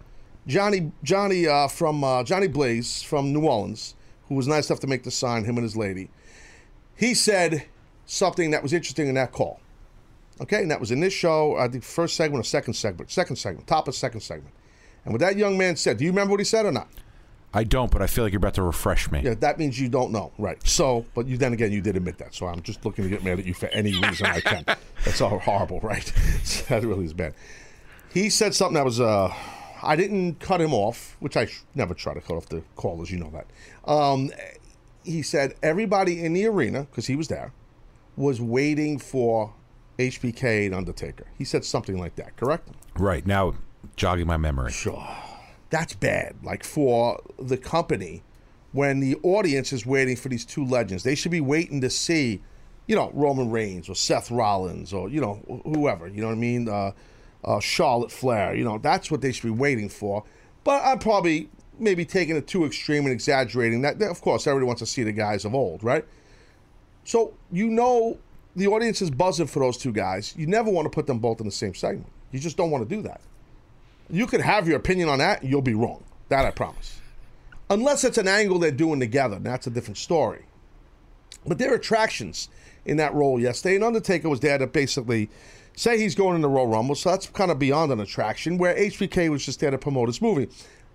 Johnny 0.45 0.91
Johnny 1.03 1.47
uh, 1.47 1.67
from 1.67 2.03
uh, 2.03 2.23
Johnny 2.23 2.47
Blaze 2.47 3.01
from 3.01 3.33
New 3.33 3.45
Orleans, 3.47 3.95
who 4.27 4.35
was 4.35 4.47
nice 4.47 4.69
enough 4.69 4.79
to 4.81 4.87
make 4.87 5.03
the 5.03 5.11
sign. 5.11 5.43
Him 5.43 5.57
and 5.57 5.63
his 5.63 5.75
lady. 5.75 6.09
He 6.95 7.13
said 7.13 7.65
something 8.05 8.51
that 8.51 8.63
was 8.63 8.73
interesting 8.73 9.07
in 9.07 9.15
that 9.15 9.31
call. 9.31 9.59
Okay, 10.39 10.61
and 10.61 10.71
that 10.71 10.79
was 10.79 10.91
in 10.91 10.99
this 10.99 11.13
show. 11.13 11.55
I 11.57 11.67
think 11.67 11.83
first 11.83 12.15
segment 12.15 12.41
or 12.41 12.47
second 12.47 12.73
segment, 12.73 13.11
second 13.11 13.37
segment, 13.37 13.67
top 13.67 13.87
of 13.87 13.95
second 13.95 14.21
segment. 14.21 14.53
And 15.03 15.13
what 15.13 15.21
that 15.21 15.37
young 15.37 15.57
man 15.57 15.75
said, 15.77 15.97
do 15.97 16.05
you 16.05 16.11
remember 16.11 16.31
what 16.31 16.39
he 16.39 16.43
said 16.43 16.65
or 16.65 16.71
not? 16.71 16.89
I 17.57 17.63
don't, 17.63 17.89
but 17.89 18.03
I 18.03 18.07
feel 18.07 18.23
like 18.23 18.33
you're 18.33 18.37
about 18.37 18.53
to 18.53 18.61
refresh 18.61 19.09
me. 19.09 19.21
Yeah, 19.23 19.33
that 19.33 19.57
means 19.57 19.79
you 19.79 19.89
don't 19.89 20.11
know, 20.11 20.31
right? 20.37 20.59
So, 20.67 21.07
but 21.15 21.25
you 21.25 21.39
then 21.39 21.53
again, 21.53 21.71
you 21.71 21.81
did 21.81 21.97
admit 21.97 22.19
that. 22.19 22.35
So 22.35 22.45
I'm 22.45 22.61
just 22.61 22.85
looking 22.85 23.03
to 23.03 23.09
get 23.09 23.23
mad 23.23 23.39
at 23.39 23.45
you 23.45 23.55
for 23.55 23.65
any 23.69 23.99
reason 23.99 24.27
I 24.27 24.41
can. 24.41 24.63
That's 25.05 25.21
all 25.21 25.39
horrible, 25.39 25.79
right? 25.79 26.05
that 26.69 26.83
really 26.83 27.05
is 27.05 27.13
bad. 27.13 27.33
He 28.13 28.29
said 28.29 28.53
something 28.53 28.75
that 28.75 28.85
was. 28.85 29.01
uh 29.01 29.33
I 29.81 29.95
didn't 29.95 30.39
cut 30.39 30.61
him 30.61 30.71
off, 30.71 31.15
which 31.19 31.35
I 31.35 31.47
sh- 31.47 31.63
never 31.73 31.95
try 31.95 32.13
to 32.13 32.21
cut 32.21 32.35
off 32.37 32.47
the 32.47 32.61
callers. 32.75 33.09
You 33.09 33.17
know 33.17 33.31
that. 33.31 33.47
Um, 33.91 34.29
he 35.03 35.23
said 35.23 35.55
everybody 35.63 36.23
in 36.23 36.33
the 36.33 36.45
arena 36.45 36.81
because 36.83 37.07
he 37.07 37.15
was 37.15 37.27
there 37.27 37.53
was 38.15 38.39
waiting 38.39 38.99
for 38.99 39.53
HBK 39.97 40.67
and 40.67 40.75
Undertaker. 40.75 41.25
He 41.35 41.43
said 41.43 41.65
something 41.65 41.97
like 41.97 42.17
that. 42.17 42.35
Correct? 42.37 42.67
Right 42.97 43.25
now, 43.25 43.55
jogging 43.95 44.27
my 44.27 44.37
memory. 44.37 44.71
Sure. 44.71 45.07
That's 45.69 45.93
bad. 45.93 46.35
Like 46.43 46.63
for 46.63 47.21
the 47.39 47.57
company, 47.57 48.23
when 48.71 48.99
the 48.99 49.15
audience 49.23 49.73
is 49.73 49.85
waiting 49.85 50.15
for 50.15 50.29
these 50.29 50.45
two 50.45 50.65
legends, 50.65 51.03
they 51.03 51.15
should 51.15 51.31
be 51.31 51.41
waiting 51.41 51.81
to 51.81 51.89
see, 51.89 52.41
you 52.87 52.95
know, 52.95 53.11
Roman 53.13 53.49
Reigns 53.49 53.89
or 53.89 53.95
Seth 53.95 54.31
Rollins 54.31 54.93
or 54.93 55.09
you 55.09 55.19
know 55.19 55.61
whoever. 55.65 56.07
You 56.07 56.21
know 56.21 56.27
what 56.27 56.33
I 56.33 56.39
mean? 56.39 56.69
Uh, 56.69 56.91
uh, 57.43 57.59
Charlotte 57.59 58.11
Flair. 58.11 58.55
You 58.55 58.63
know, 58.63 58.77
that's 58.77 59.11
what 59.11 59.21
they 59.21 59.31
should 59.31 59.43
be 59.43 59.49
waiting 59.49 59.89
for. 59.89 60.23
But 60.63 60.83
I'm 60.83 60.99
probably 60.99 61.49
maybe 61.79 62.05
taking 62.05 62.35
it 62.35 62.47
too 62.47 62.65
extreme 62.65 63.03
and 63.03 63.11
exaggerating. 63.11 63.81
That, 63.81 63.99
that 63.99 64.09
of 64.09 64.21
course, 64.21 64.47
everybody 64.47 64.67
wants 64.67 64.81
to 64.81 64.85
see 64.85 65.03
the 65.03 65.11
guys 65.11 65.45
of 65.45 65.53
old, 65.53 65.83
right? 65.83 66.05
So 67.03 67.33
you 67.51 67.69
know 67.69 68.17
the 68.55 68.67
audience 68.67 69.01
is 69.01 69.09
buzzing 69.09 69.47
for 69.47 69.59
those 69.59 69.77
two 69.77 69.91
guys. 69.91 70.33
You 70.37 70.47
never 70.47 70.69
want 70.69 70.85
to 70.85 70.89
put 70.89 71.07
them 71.07 71.19
both 71.19 71.39
in 71.39 71.45
the 71.45 71.51
same 71.51 71.73
segment. 71.73 72.11
You 72.31 72.39
just 72.39 72.57
don't 72.57 72.71
want 72.71 72.87
to 72.87 72.95
do 72.95 73.01
that. 73.03 73.21
You 74.09 74.27
could 74.27 74.41
have 74.41 74.67
your 74.67 74.77
opinion 74.77 75.09
on 75.09 75.19
that, 75.19 75.43
you'll 75.43 75.61
be 75.61 75.73
wrong. 75.73 76.03
That 76.29 76.45
I 76.45 76.51
promise. 76.51 77.01
Unless 77.69 78.03
it's 78.03 78.17
an 78.17 78.27
angle 78.27 78.59
they're 78.59 78.71
doing 78.71 78.99
together, 78.99 79.37
and 79.37 79.45
that's 79.45 79.67
a 79.67 79.69
different 79.69 79.97
story. 79.97 80.45
But 81.45 81.57
there 81.57 81.71
are 81.71 81.75
attractions 81.75 82.49
in 82.85 82.97
that 82.97 83.13
role 83.13 83.39
yesterday, 83.39 83.75
and 83.75 83.83
Undertaker 83.83 84.29
was 84.29 84.39
there 84.39 84.57
to 84.57 84.67
basically 84.67 85.29
say 85.75 85.97
he's 85.97 86.15
going 86.15 86.35
in 86.35 86.41
the 86.41 86.49
Royal 86.49 86.67
Rumble, 86.67 86.95
so 86.95 87.11
that's 87.11 87.27
kind 87.27 87.51
of 87.51 87.59
beyond 87.59 87.91
an 87.91 87.99
attraction, 87.99 88.57
where 88.57 88.75
HBK 88.75 89.29
was 89.29 89.45
just 89.45 89.59
there 89.59 89.71
to 89.71 89.77
promote 89.77 90.07
his 90.07 90.21
movie. 90.21 90.47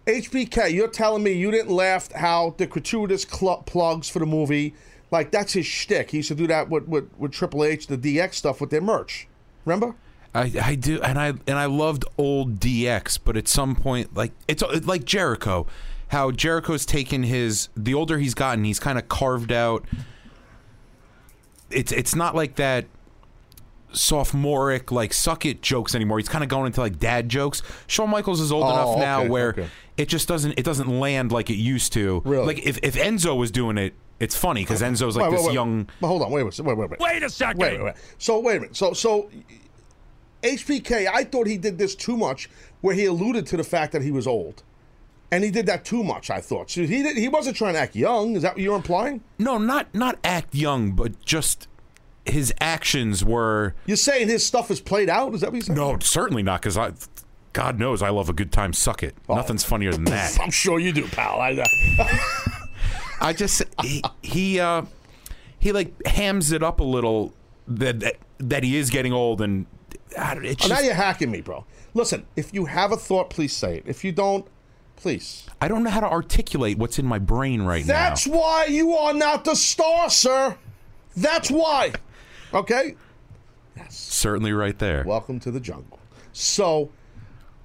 HBK, 0.06 0.72
you're 0.72 0.88
telling 0.88 1.22
me 1.22 1.32
you 1.32 1.50
didn't 1.50 1.70
laugh 1.70 2.10
how 2.12 2.54
the 2.58 2.66
gratuitous 2.66 3.22
cl- 3.22 3.62
plugs 3.64 4.08
for 4.08 4.18
the 4.18 4.26
movie, 4.26 4.74
like 5.10 5.30
that's 5.30 5.52
his 5.52 5.66
shtick. 5.66 6.10
He 6.10 6.18
used 6.18 6.28
to 6.28 6.34
do 6.34 6.46
that 6.48 6.68
with, 6.68 6.88
with, 6.88 7.10
with 7.18 7.32
Triple 7.32 7.64
H, 7.64 7.86
the 7.86 7.98
DX 7.98 8.34
stuff 8.34 8.60
with 8.60 8.70
their 8.70 8.80
merch. 8.80 9.28
Remember? 9.64 9.94
I, 10.34 10.50
I 10.62 10.74
do, 10.76 11.00
and 11.02 11.18
I 11.18 11.28
and 11.28 11.58
I 11.58 11.66
loved 11.66 12.04
old 12.16 12.58
DX, 12.58 13.18
but 13.24 13.36
at 13.36 13.48
some 13.48 13.74
point, 13.76 14.14
like 14.14 14.32
it's 14.48 14.62
it's 14.70 14.86
like 14.86 15.04
Jericho, 15.04 15.66
how 16.08 16.30
Jericho's 16.30 16.86
taken 16.86 17.22
his 17.22 17.68
the 17.76 17.92
older 17.94 18.18
he's 18.18 18.34
gotten, 18.34 18.64
he's 18.64 18.80
kind 18.80 18.98
of 18.98 19.08
carved 19.08 19.52
out. 19.52 19.84
It's 21.70 21.92
it's 21.92 22.14
not 22.14 22.34
like 22.34 22.56
that 22.56 22.86
sophomoric 23.92 24.90
like 24.90 25.12
suck 25.12 25.44
it 25.44 25.60
jokes 25.62 25.94
anymore. 25.94 26.18
He's 26.18 26.28
kind 26.28 26.42
of 26.42 26.48
going 26.48 26.66
into 26.66 26.80
like 26.80 26.98
dad 26.98 27.28
jokes. 27.28 27.62
Shawn 27.86 28.10
Michaels 28.10 28.40
is 28.40 28.50
old 28.52 28.64
Oh, 28.64 28.70
enough 28.70 28.98
now 28.98 29.26
where 29.26 29.50
okay. 29.50 29.66
it 29.96 30.08
just 30.08 30.28
doesn't 30.28 30.52
it 30.58 30.64
doesn't 30.64 30.88
land 31.00 31.30
like 31.32 31.50
it 31.50 31.56
used 31.56 31.92
to. 31.94 32.22
Really? 32.24 32.46
Like 32.46 32.66
if 32.66 32.78
if 32.82 32.94
Enzo 32.94 33.36
was 33.36 33.50
doing 33.50 33.76
it, 33.78 33.94
it's 34.18 34.34
funny 34.36 34.62
because 34.62 34.80
Enzo's 34.80 35.16
like 35.16 35.24
Wait, 35.24 35.30
wait, 35.32 35.36
this 35.36 35.46
wait. 35.48 35.54
young. 35.54 35.88
But 36.00 36.06
hold 36.08 36.22
on, 36.22 36.30
wait 36.30 36.40
a 36.40 36.44
minute. 36.44 36.58
Wait, 36.64 36.76
wait, 36.78 36.90
wait. 36.90 37.00
Wait 37.00 37.22
a 37.22 37.28
second. 37.30 37.60
Wait, 37.60 37.72
wait, 37.78 37.84
wait. 37.84 37.94
So 38.18 38.38
wait 38.40 38.56
a 38.56 38.60
minute. 38.60 38.76
So 38.76 38.92
so 38.92 39.30
HBK, 40.42 41.08
I 41.12 41.24
thought 41.24 41.46
he 41.46 41.56
did 41.56 41.78
this 41.78 41.94
too 41.94 42.16
much, 42.16 42.48
where 42.80 42.94
he 42.94 43.04
alluded 43.06 43.46
to 43.48 43.56
the 43.56 43.64
fact 43.64 43.92
that 43.92 44.02
he 44.02 44.10
was 44.10 44.26
old, 44.26 44.62
and 45.30 45.44
he 45.44 45.50
did 45.50 45.66
that 45.66 45.84
too 45.84 46.02
much. 46.02 46.30
I 46.30 46.40
thought 46.40 46.70
so. 46.70 46.82
He 46.82 47.02
did, 47.02 47.16
he 47.16 47.28
wasn't 47.28 47.56
trying 47.56 47.74
to 47.74 47.80
act 47.80 47.94
young. 47.94 48.36
Is 48.36 48.42
that 48.42 48.54
what 48.54 48.62
you're 48.62 48.76
implying? 48.76 49.22
No, 49.38 49.58
not 49.58 49.94
not 49.94 50.18
act 50.24 50.54
young, 50.54 50.92
but 50.92 51.24
just 51.24 51.68
his 52.24 52.52
actions 52.60 53.24
were. 53.24 53.74
You're 53.86 53.96
saying 53.96 54.28
his 54.28 54.44
stuff 54.44 54.70
is 54.70 54.80
played 54.80 55.08
out? 55.08 55.34
Is 55.34 55.40
that 55.40 55.50
what 55.50 55.56
you're 55.56 55.62
saying? 55.62 55.78
No, 55.78 55.98
certainly 56.00 56.42
not. 56.42 56.60
Because 56.60 56.76
I, 56.76 56.92
God 57.52 57.78
knows, 57.78 58.02
I 58.02 58.10
love 58.10 58.28
a 58.28 58.32
good 58.32 58.52
time. 58.52 58.72
Suck 58.72 59.02
it. 59.02 59.14
Nothing's 59.28 59.64
funnier 59.64 59.92
than 59.92 60.04
that. 60.04 60.38
I'm 60.40 60.50
sure 60.50 60.78
you 60.78 60.92
do, 60.92 61.06
pal. 61.08 61.40
I, 61.40 61.64
I 63.20 63.32
just 63.32 63.62
he 63.82 64.02
he, 64.22 64.60
uh, 64.60 64.82
he 65.58 65.72
like 65.72 65.94
hams 66.06 66.52
it 66.52 66.62
up 66.62 66.80
a 66.80 66.84
little 66.84 67.32
that 67.68 68.00
that, 68.00 68.16
that 68.38 68.64
he 68.64 68.76
is 68.76 68.90
getting 68.90 69.12
old 69.12 69.40
and 69.40 69.66
I 70.18 70.34
don't- 70.34 70.44
it's 70.44 70.64
Oh, 70.64 70.68
now 70.68 70.80
you're 70.80 70.94
hacking 70.94 71.30
me, 71.30 71.40
bro. 71.40 71.64
Listen, 71.94 72.26
if 72.36 72.52
you 72.54 72.66
have 72.66 72.92
a 72.92 72.96
thought, 72.96 73.30
please 73.30 73.54
say 73.54 73.78
it. 73.78 73.84
If 73.86 74.04
you 74.04 74.12
don't, 74.12 74.46
please. 74.96 75.46
I 75.60 75.68
don't 75.68 75.82
know 75.82 75.90
how 75.90 76.00
to 76.00 76.10
articulate 76.10 76.78
what's 76.78 76.98
in 76.98 77.06
my 77.06 77.18
brain 77.18 77.62
right 77.62 77.84
That's 77.84 78.26
now. 78.26 78.32
That's 78.32 78.40
why 78.44 78.64
you 78.66 78.92
are 78.94 79.12
not 79.14 79.44
the 79.44 79.54
star, 79.54 80.08
sir. 80.10 80.56
That's 81.16 81.50
why. 81.50 81.92
Okay? 82.54 82.96
Yes. 83.76 83.96
Certainly, 83.96 84.52
right 84.52 84.78
there. 84.78 85.04
Welcome 85.06 85.40
to 85.40 85.50
the 85.50 85.60
jungle. 85.60 85.98
So, 86.32 86.90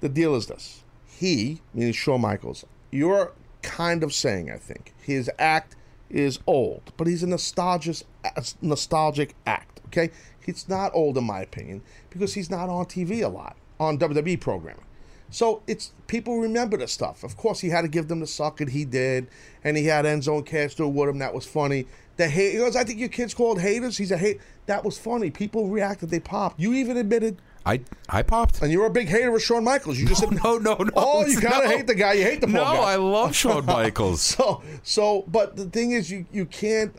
the 0.00 0.08
deal 0.08 0.34
is 0.34 0.46
this: 0.46 0.84
he, 1.06 1.60
meaning 1.74 1.92
Shawn 1.92 2.20
Michaels, 2.20 2.64
you're 2.90 3.32
kind 3.62 4.02
of 4.02 4.12
saying, 4.14 4.50
I 4.50 4.56
think, 4.56 4.94
his 5.02 5.30
act 5.38 5.76
is 6.10 6.38
old, 6.46 6.92
but 6.96 7.06
he's 7.06 7.22
a 7.22 7.26
nostalgic, 7.26 7.98
a 8.24 8.44
nostalgic 8.62 9.34
act. 9.46 9.80
Okay, 9.86 10.10
he's 10.54 10.68
not 10.68 10.90
old 10.94 11.16
in 11.18 11.24
my 11.24 11.40
opinion 11.40 11.82
because 12.10 12.34
he's 12.34 12.50
not 12.50 12.68
on 12.68 12.86
TV 12.86 13.22
a 13.22 13.28
lot 13.28 13.56
on 13.78 13.98
WWE 13.98 14.40
programming. 14.40 14.84
So 15.30 15.62
it's 15.66 15.92
people 16.06 16.38
remember 16.38 16.76
the 16.78 16.88
stuff. 16.88 17.22
Of 17.22 17.36
course, 17.36 17.60
he 17.60 17.68
had 17.68 17.82
to 17.82 17.88
give 17.88 18.08
them 18.08 18.20
the 18.20 18.26
suck, 18.26 18.60
and 18.62 18.70
he 18.70 18.84
did, 18.86 19.26
and 19.62 19.76
he 19.76 19.84
had 19.84 20.06
Enzo 20.06 20.38
and 20.38 20.80
it 20.80 20.92
with 20.94 21.08
him. 21.08 21.18
That 21.18 21.34
was 21.34 21.44
funny. 21.44 21.86
The 22.16 22.28
hate, 22.28 22.52
he 22.52 22.58
goes, 22.58 22.74
I 22.74 22.82
think 22.84 22.98
your 22.98 23.10
kid's 23.10 23.34
called 23.34 23.60
haters. 23.60 23.98
He's 23.98 24.10
a 24.10 24.16
hate. 24.16 24.40
That 24.66 24.84
was 24.84 24.98
funny. 24.98 25.30
People 25.30 25.68
reacted. 25.68 26.08
They 26.10 26.18
popped. 26.18 26.58
You 26.58 26.72
even 26.74 26.96
admitted 26.96 27.40
I 27.66 27.80
I 28.08 28.22
popped. 28.22 28.62
and 28.62 28.72
you're 28.72 28.86
a 28.86 28.90
big 28.90 29.08
hater 29.08 29.34
of 29.36 29.42
Shawn 29.42 29.64
Michaels. 29.64 29.98
You 29.98 30.06
just 30.08 30.20
said, 30.22 30.32
no, 30.42 30.56
no, 30.56 30.74
no. 30.78 30.90
Oh, 30.96 31.26
you 31.26 31.38
kind 31.38 31.62
of 31.64 31.70
no. 31.70 31.76
hate 31.76 31.86
the 31.86 31.94
guy. 31.94 32.14
You 32.14 32.22
hate 32.24 32.40
the 32.40 32.46
poor 32.46 32.56
No, 32.56 32.64
guy. 32.64 32.92
I 32.92 32.96
love 32.96 33.36
Shawn 33.36 33.66
Michaels. 33.78 34.22
so, 34.22 34.62
so, 34.82 35.24
but 35.28 35.56
the 35.56 35.66
thing 35.66 35.92
is, 35.92 36.10
you 36.10 36.24
you 36.32 36.46
can't. 36.46 36.96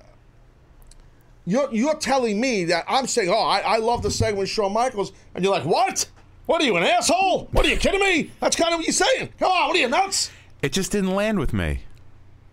You're 1.50 1.74
you're 1.74 1.96
telling 1.96 2.40
me 2.40 2.66
that 2.66 2.86
I'm 2.88 3.08
saying, 3.08 3.30
oh, 3.30 3.34
I, 3.34 3.60
I 3.60 3.78
love 3.78 4.04
the 4.04 4.12
segment 4.12 4.40
with 4.40 4.50
Shawn 4.50 4.72
Michaels, 4.72 5.14
and 5.34 5.44
you're 5.44 5.54
like, 5.54 5.66
what? 5.66 6.08
What 6.46 6.62
are 6.62 6.66
you, 6.66 6.78
an 6.78 6.84
asshole? 6.84 7.48
What 7.52 7.66
are 7.66 7.70
you 7.70 7.78
kidding 7.78 8.00
me? 8.00 8.32
That's 8.40 8.56
kind 8.56 8.74
of 8.74 8.80
what 8.80 8.86
you're 8.86 8.94
saying. 8.94 9.34
Come 9.40 9.52
on, 9.52 9.68
what 9.68 9.76
are 9.76 9.80
you 9.80 9.90
nuts? 9.90 10.32
It 10.62 10.74
just 10.74 10.92
didn't 10.92 11.16
land 11.16 11.40
with 11.40 11.54
me. 11.54 11.82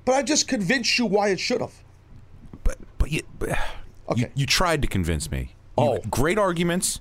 But 0.05 0.14
I 0.14 0.23
just 0.23 0.48
convinced 0.48 0.98
you 0.98 1.06
why 1.06 1.28
it 1.28 1.40
should 1.40 1.60
have. 1.60 1.74
But 2.98 3.12
you, 3.12 3.23
but 3.39 3.59
you, 4.16 4.31
you 4.35 4.47
tried 4.47 4.82
to 4.82 4.89
convince 4.89 5.31
me. 5.31 5.55
Oh, 5.77 5.98
great 6.10 6.39
arguments. 6.39 7.01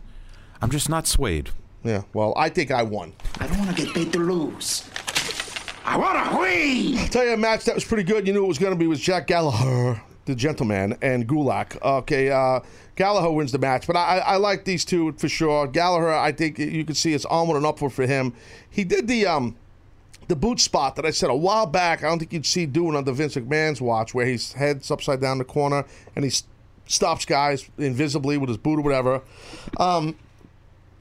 I'm 0.61 0.71
just 0.71 0.89
not 0.89 1.07
swayed. 1.07 1.51
Yeah, 1.83 2.03
well, 2.13 2.33
I 2.35 2.49
think 2.49 2.71
I 2.71 2.83
won. 2.83 3.13
I 3.39 3.47
don't 3.47 3.59
want 3.59 3.75
to 3.75 3.85
get 3.85 3.93
paid 3.93 4.11
to 4.13 4.19
lose. 4.19 4.89
I 5.85 5.97
want 5.97 6.31
to 6.31 6.37
win. 6.37 6.97
I'll 6.97 7.07
tell 7.07 7.25
you 7.25 7.33
a 7.33 7.37
match 7.37 7.65
that 7.65 7.75
was 7.75 7.85
pretty 7.85 8.03
good. 8.03 8.27
You 8.27 8.33
knew 8.33 8.43
it 8.43 8.47
was 8.47 8.57
going 8.57 8.73
to 8.73 8.79
be 8.79 8.87
was 8.87 8.99
Jack 8.99 9.27
Gallagher, 9.27 10.01
the 10.25 10.35
gentleman, 10.35 10.97
and 11.01 11.27
Gulak. 11.27 11.81
Okay, 11.81 12.29
uh, 12.29 12.59
Gallagher 12.95 13.31
wins 13.31 13.51
the 13.51 13.59
match, 13.59 13.87
but 13.87 13.95
I, 13.95 14.19
I, 14.19 14.37
like 14.37 14.65
these 14.65 14.83
two 14.83 15.11
for 15.13 15.29
sure. 15.29 15.67
Gallagher, 15.67 16.11
I 16.11 16.31
think 16.31 16.57
you 16.59 16.83
can 16.83 16.95
see 16.95 17.13
it's 17.13 17.25
onward 17.25 17.57
and 17.57 17.65
upward 17.65 17.93
for 17.93 18.05
him. 18.05 18.33
He 18.69 18.83
did 18.83 19.07
the 19.07 19.27
um, 19.27 19.55
the 20.27 20.35
boot 20.35 20.59
spot 20.59 20.95
that 20.95 21.05
I 21.05 21.11
said 21.11 21.29
a 21.29 21.35
while 21.35 21.65
back. 21.65 22.03
I 22.03 22.09
don't 22.09 22.19
think 22.19 22.33
you'd 22.33 22.45
see 22.45 22.65
doing 22.65 22.95
on 22.95 23.03
the 23.03 23.13
Vince 23.13 23.35
McMahon's 23.35 23.81
watch, 23.81 24.13
where 24.13 24.25
his 24.25 24.53
head's 24.53 24.89
upside 24.89 25.21
down 25.21 25.37
the 25.37 25.45
corner 25.45 25.85
and 26.15 26.25
he 26.25 26.31
stops 26.87 27.25
guys 27.25 27.69
invisibly 27.77 28.37
with 28.37 28.49
his 28.49 28.57
boot 28.57 28.79
or 28.79 28.81
whatever. 28.81 29.21
Um, 29.79 30.15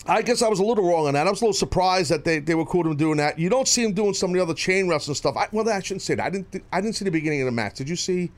I 0.07 0.21
guess 0.21 0.43
I 0.43 0.49
was 0.49 0.59
a 0.59 0.65
little 0.65 0.87
wrong 0.87 1.07
on 1.07 1.15
that. 1.15 1.27
I 1.27 1.31
was 1.31 1.41
a 1.41 1.45
little 1.45 1.55
surprised 1.55 2.11
that 2.11 2.25
they, 2.25 2.39
they 2.39 2.55
were 2.55 2.67
cool 2.67 2.83
to 2.83 2.91
him 2.91 2.97
doing 2.97 3.17
that. 3.17 3.39
You 3.39 3.49
don't 3.49 3.67
see 3.67 3.83
him 3.83 3.95
doing 3.95 4.13
some 4.13 4.31
of 4.31 4.37
the 4.37 4.43
other 4.43 4.53
chain 4.53 4.87
wrestling 4.87 5.15
stuff. 5.15 5.35
I, 5.37 5.49
well, 5.51 5.67
I 5.69 5.81
shouldn't 5.81 6.03
say 6.03 6.15
that. 6.15 6.27
I 6.27 6.31
didn't. 6.31 6.53
th- 6.53 6.65
I 6.73 6.81
didn't 6.83 6.97
see 6.97 7.07
the 7.07 7.11
beginning 7.11 7.41
of 7.41 7.47
the 7.47 7.53
match. 7.53 7.77
Did 7.77 7.89
you 7.89 7.97
see 7.97 8.31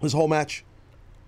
his 0.00 0.12
whole 0.12 0.28
match? 0.28 0.64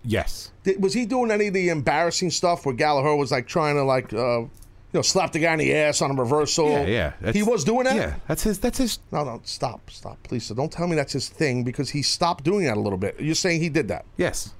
Yes. 0.04 0.50
Did, 0.64 0.82
was 0.82 0.94
he 0.94 1.06
doing 1.06 1.30
any 1.30 1.46
of 1.48 1.54
the 1.54 1.68
embarrassing 1.68 2.30
stuff 2.30 2.66
where 2.66 2.74
Gallagher 2.74 3.14
was 3.14 3.30
like 3.30 3.46
trying 3.46 3.76
to 3.76 3.84
like 3.84 4.12
uh, 4.12 4.40
you 4.40 4.50
know 4.92 5.02
slap 5.02 5.32
the 5.32 5.38
guy 5.38 5.52
in 5.52 5.58
the 5.60 5.72
ass 5.74 6.02
on 6.02 6.10
a 6.10 6.14
reversal? 6.14 6.68
Yeah, 6.70 6.86
yeah. 6.86 7.12
That's- 7.20 7.34
He 7.34 7.42
was 7.42 7.62
doing 7.64 7.84
that. 7.84 7.94
Yeah, 7.96 8.14
that's 8.26 8.42
his. 8.42 8.58
That's 8.58 8.78
his. 8.78 8.98
No, 9.12 9.24
no, 9.24 9.40
stop, 9.44 9.90
stop, 9.90 10.20
please. 10.24 10.44
So 10.44 10.54
don't 10.54 10.72
tell 10.72 10.86
me 10.88 10.96
that's 10.96 11.12
his 11.12 11.28
thing 11.28 11.62
because 11.62 11.90
he 11.90 12.02
stopped 12.02 12.42
doing 12.44 12.64
that 12.66 12.76
a 12.76 12.80
little 12.80 12.98
bit. 12.98 13.20
You're 13.20 13.34
saying 13.36 13.60
he 13.60 13.68
did 13.68 13.88
that? 13.88 14.04
Yes. 14.16 14.52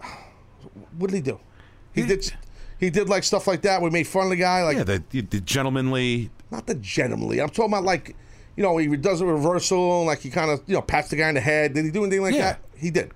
What 0.96 1.10
did 1.10 1.16
he 1.16 1.22
do? 1.22 1.38
He 1.94 2.02
did. 2.04 2.32
He 2.80 2.90
did 2.90 3.08
like 3.08 3.24
stuff 3.24 3.46
like 3.46 3.62
that. 3.62 3.82
We 3.82 3.90
made 3.90 4.06
fun 4.06 4.24
of 4.24 4.30
the 4.30 4.36
guy. 4.36 4.62
Like 4.64 4.76
yeah, 4.78 4.84
the, 4.84 5.02
the 5.20 5.40
gentlemanly. 5.40 6.30
not 6.50 6.66
the 6.66 6.74
gentlemanly. 6.76 7.40
I'm 7.40 7.48
talking 7.48 7.72
about 7.72 7.84
like, 7.84 8.14
you 8.58 8.64
know, 8.64 8.76
he 8.76 8.88
does 8.96 9.20
a 9.20 9.26
reversal, 9.26 10.04
like 10.04 10.18
he 10.18 10.30
kind 10.30 10.50
of, 10.50 10.60
you 10.66 10.74
know, 10.74 10.82
pats 10.82 11.10
the 11.10 11.14
guy 11.16 11.28
in 11.28 11.36
the 11.36 11.40
head. 11.40 11.74
Did 11.74 11.84
he 11.84 11.92
do 11.92 12.02
anything 12.02 12.22
like 12.22 12.34
Yeah. 12.34 12.54
that? 12.54 12.60
He 12.76 12.90
did. 12.90 13.12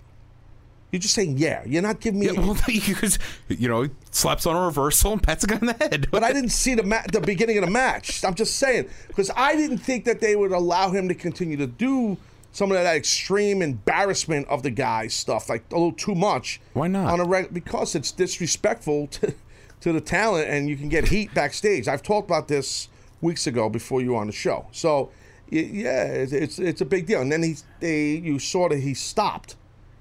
You're 0.93 1.01
just 1.01 1.15
saying, 1.15 1.37
yeah. 1.39 1.63
You're 1.67 1.83
not 1.83 1.99
giving 1.99 2.21
me. 2.21 2.27
Yeah, 2.27 2.33
well, 2.41 2.57
because 2.65 3.19
you 3.49 3.69
know, 3.69 3.83
he 3.83 3.91
slaps 4.13 4.47
on 4.47 4.55
a 4.55 4.61
reversal 4.65 5.15
and 5.15 5.21
pats 5.23 5.43
a 5.43 5.49
guy 5.49 5.57
in 5.57 5.67
the 5.67 5.73
head. 5.73 6.07
but 6.13 6.23
I 6.23 6.33
didn't 6.37 6.51
see 6.51 6.75
the 6.77 6.85
ma- 6.85 7.03
the 7.11 7.21
beginning 7.21 7.59
of 7.59 7.65
the 7.65 7.71
match. 7.73 8.25
I'm 8.25 8.35
just 8.37 8.55
saying 8.57 8.89
because 9.09 9.33
I 9.35 9.57
didn't 9.57 9.79
think 9.79 10.05
that 10.05 10.21
they 10.21 10.37
would 10.37 10.53
allow 10.53 10.91
him 10.93 11.09
to 11.09 11.15
continue 11.15 11.57
to 11.57 11.67
do 11.67 12.19
some 12.53 12.71
of 12.71 12.77
that 12.77 12.95
extreme 12.95 13.63
embarrassment 13.63 14.47
of 14.47 14.63
the 14.63 14.71
guy 14.71 15.09
stuff, 15.09 15.49
like 15.49 15.65
a 15.73 15.75
little 15.75 15.91
too 15.93 16.15
much. 16.15 16.61
Why 16.75 16.87
not? 16.87 17.11
On 17.13 17.19
a 17.19 17.25
reg- 17.25 17.53
because 17.53 17.97
it's 17.97 18.13
disrespectful 18.13 19.07
to 19.17 19.35
to 19.81 19.93
the 19.93 20.01
talent, 20.01 20.49
and 20.49 20.69
you 20.69 20.77
can 20.77 20.89
get 20.89 21.09
heat 21.09 21.35
backstage. 21.35 21.89
I've 21.89 22.03
talked 22.05 22.29
about 22.29 22.47
this 22.47 22.89
weeks 23.23 23.47
ago 23.49 23.69
before 23.69 24.01
you 24.03 24.13
were 24.13 24.19
on 24.19 24.27
the 24.27 24.33
show. 24.33 24.67
So 24.73 25.11
yeah, 25.61 26.05
it's 26.05 26.33
it's, 26.33 26.59
it's 26.59 26.81
a 26.81 26.85
big 26.87 27.07
deal. 27.07 27.21
And 27.21 27.31
then 27.31 27.43
he 27.43 27.57
they 27.81 28.11
you 28.13 28.39
saw 28.39 28.69
that 28.69 28.79
he 28.81 28.95
stopped. 28.95 29.57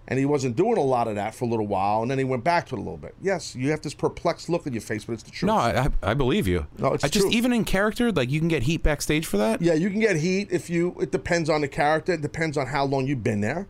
And 0.07 0.19
he 0.19 0.25
wasn't 0.25 0.57
doing 0.57 0.75
a 0.75 0.81
lot 0.81 1.07
of 1.07 1.15
that 1.15 1.33
for 1.33 1.45
a 1.45 1.47
little 1.47 1.67
while, 1.67 2.01
and 2.01 2.11
then 2.11 2.17
he 2.17 2.25
went 2.25 2.43
back 2.43 2.65
to 2.67 2.75
it 2.75 2.79
a 2.79 2.81
little 2.81 2.97
bit. 2.97 3.15
Yes, 3.21 3.55
you 3.55 3.69
have 3.71 3.81
this 3.81 3.93
perplexed 3.93 4.49
look 4.49 4.67
on 4.67 4.73
your 4.73 4.81
face, 4.81 5.05
but 5.05 5.13
it's 5.13 5.23
the 5.23 5.31
truth. 5.31 5.47
No, 5.47 5.55
I, 5.55 5.87
I, 6.03 6.13
believe 6.15 6.49
you. 6.49 6.67
No, 6.77 6.91
it's 6.91 7.05
I 7.05 7.07
just 7.07 7.27
even 7.31 7.53
in 7.53 7.63
character, 7.63 8.11
like 8.11 8.29
you 8.29 8.39
can 8.39 8.49
get 8.49 8.63
heat 8.63 8.83
backstage 8.83 9.25
for 9.25 9.37
that. 9.37 9.61
Yeah, 9.61 9.73
you 9.73 9.89
can 9.89 10.01
get 10.01 10.17
heat 10.17 10.49
if 10.51 10.69
you. 10.69 10.97
It 10.99 11.11
depends 11.11 11.49
on 11.49 11.61
the 11.61 11.69
character. 11.69 12.11
It 12.13 12.21
depends 12.21 12.57
on 12.57 12.67
how 12.67 12.83
long 12.83 13.07
you've 13.07 13.23
been 13.23 13.39
there. 13.39 13.67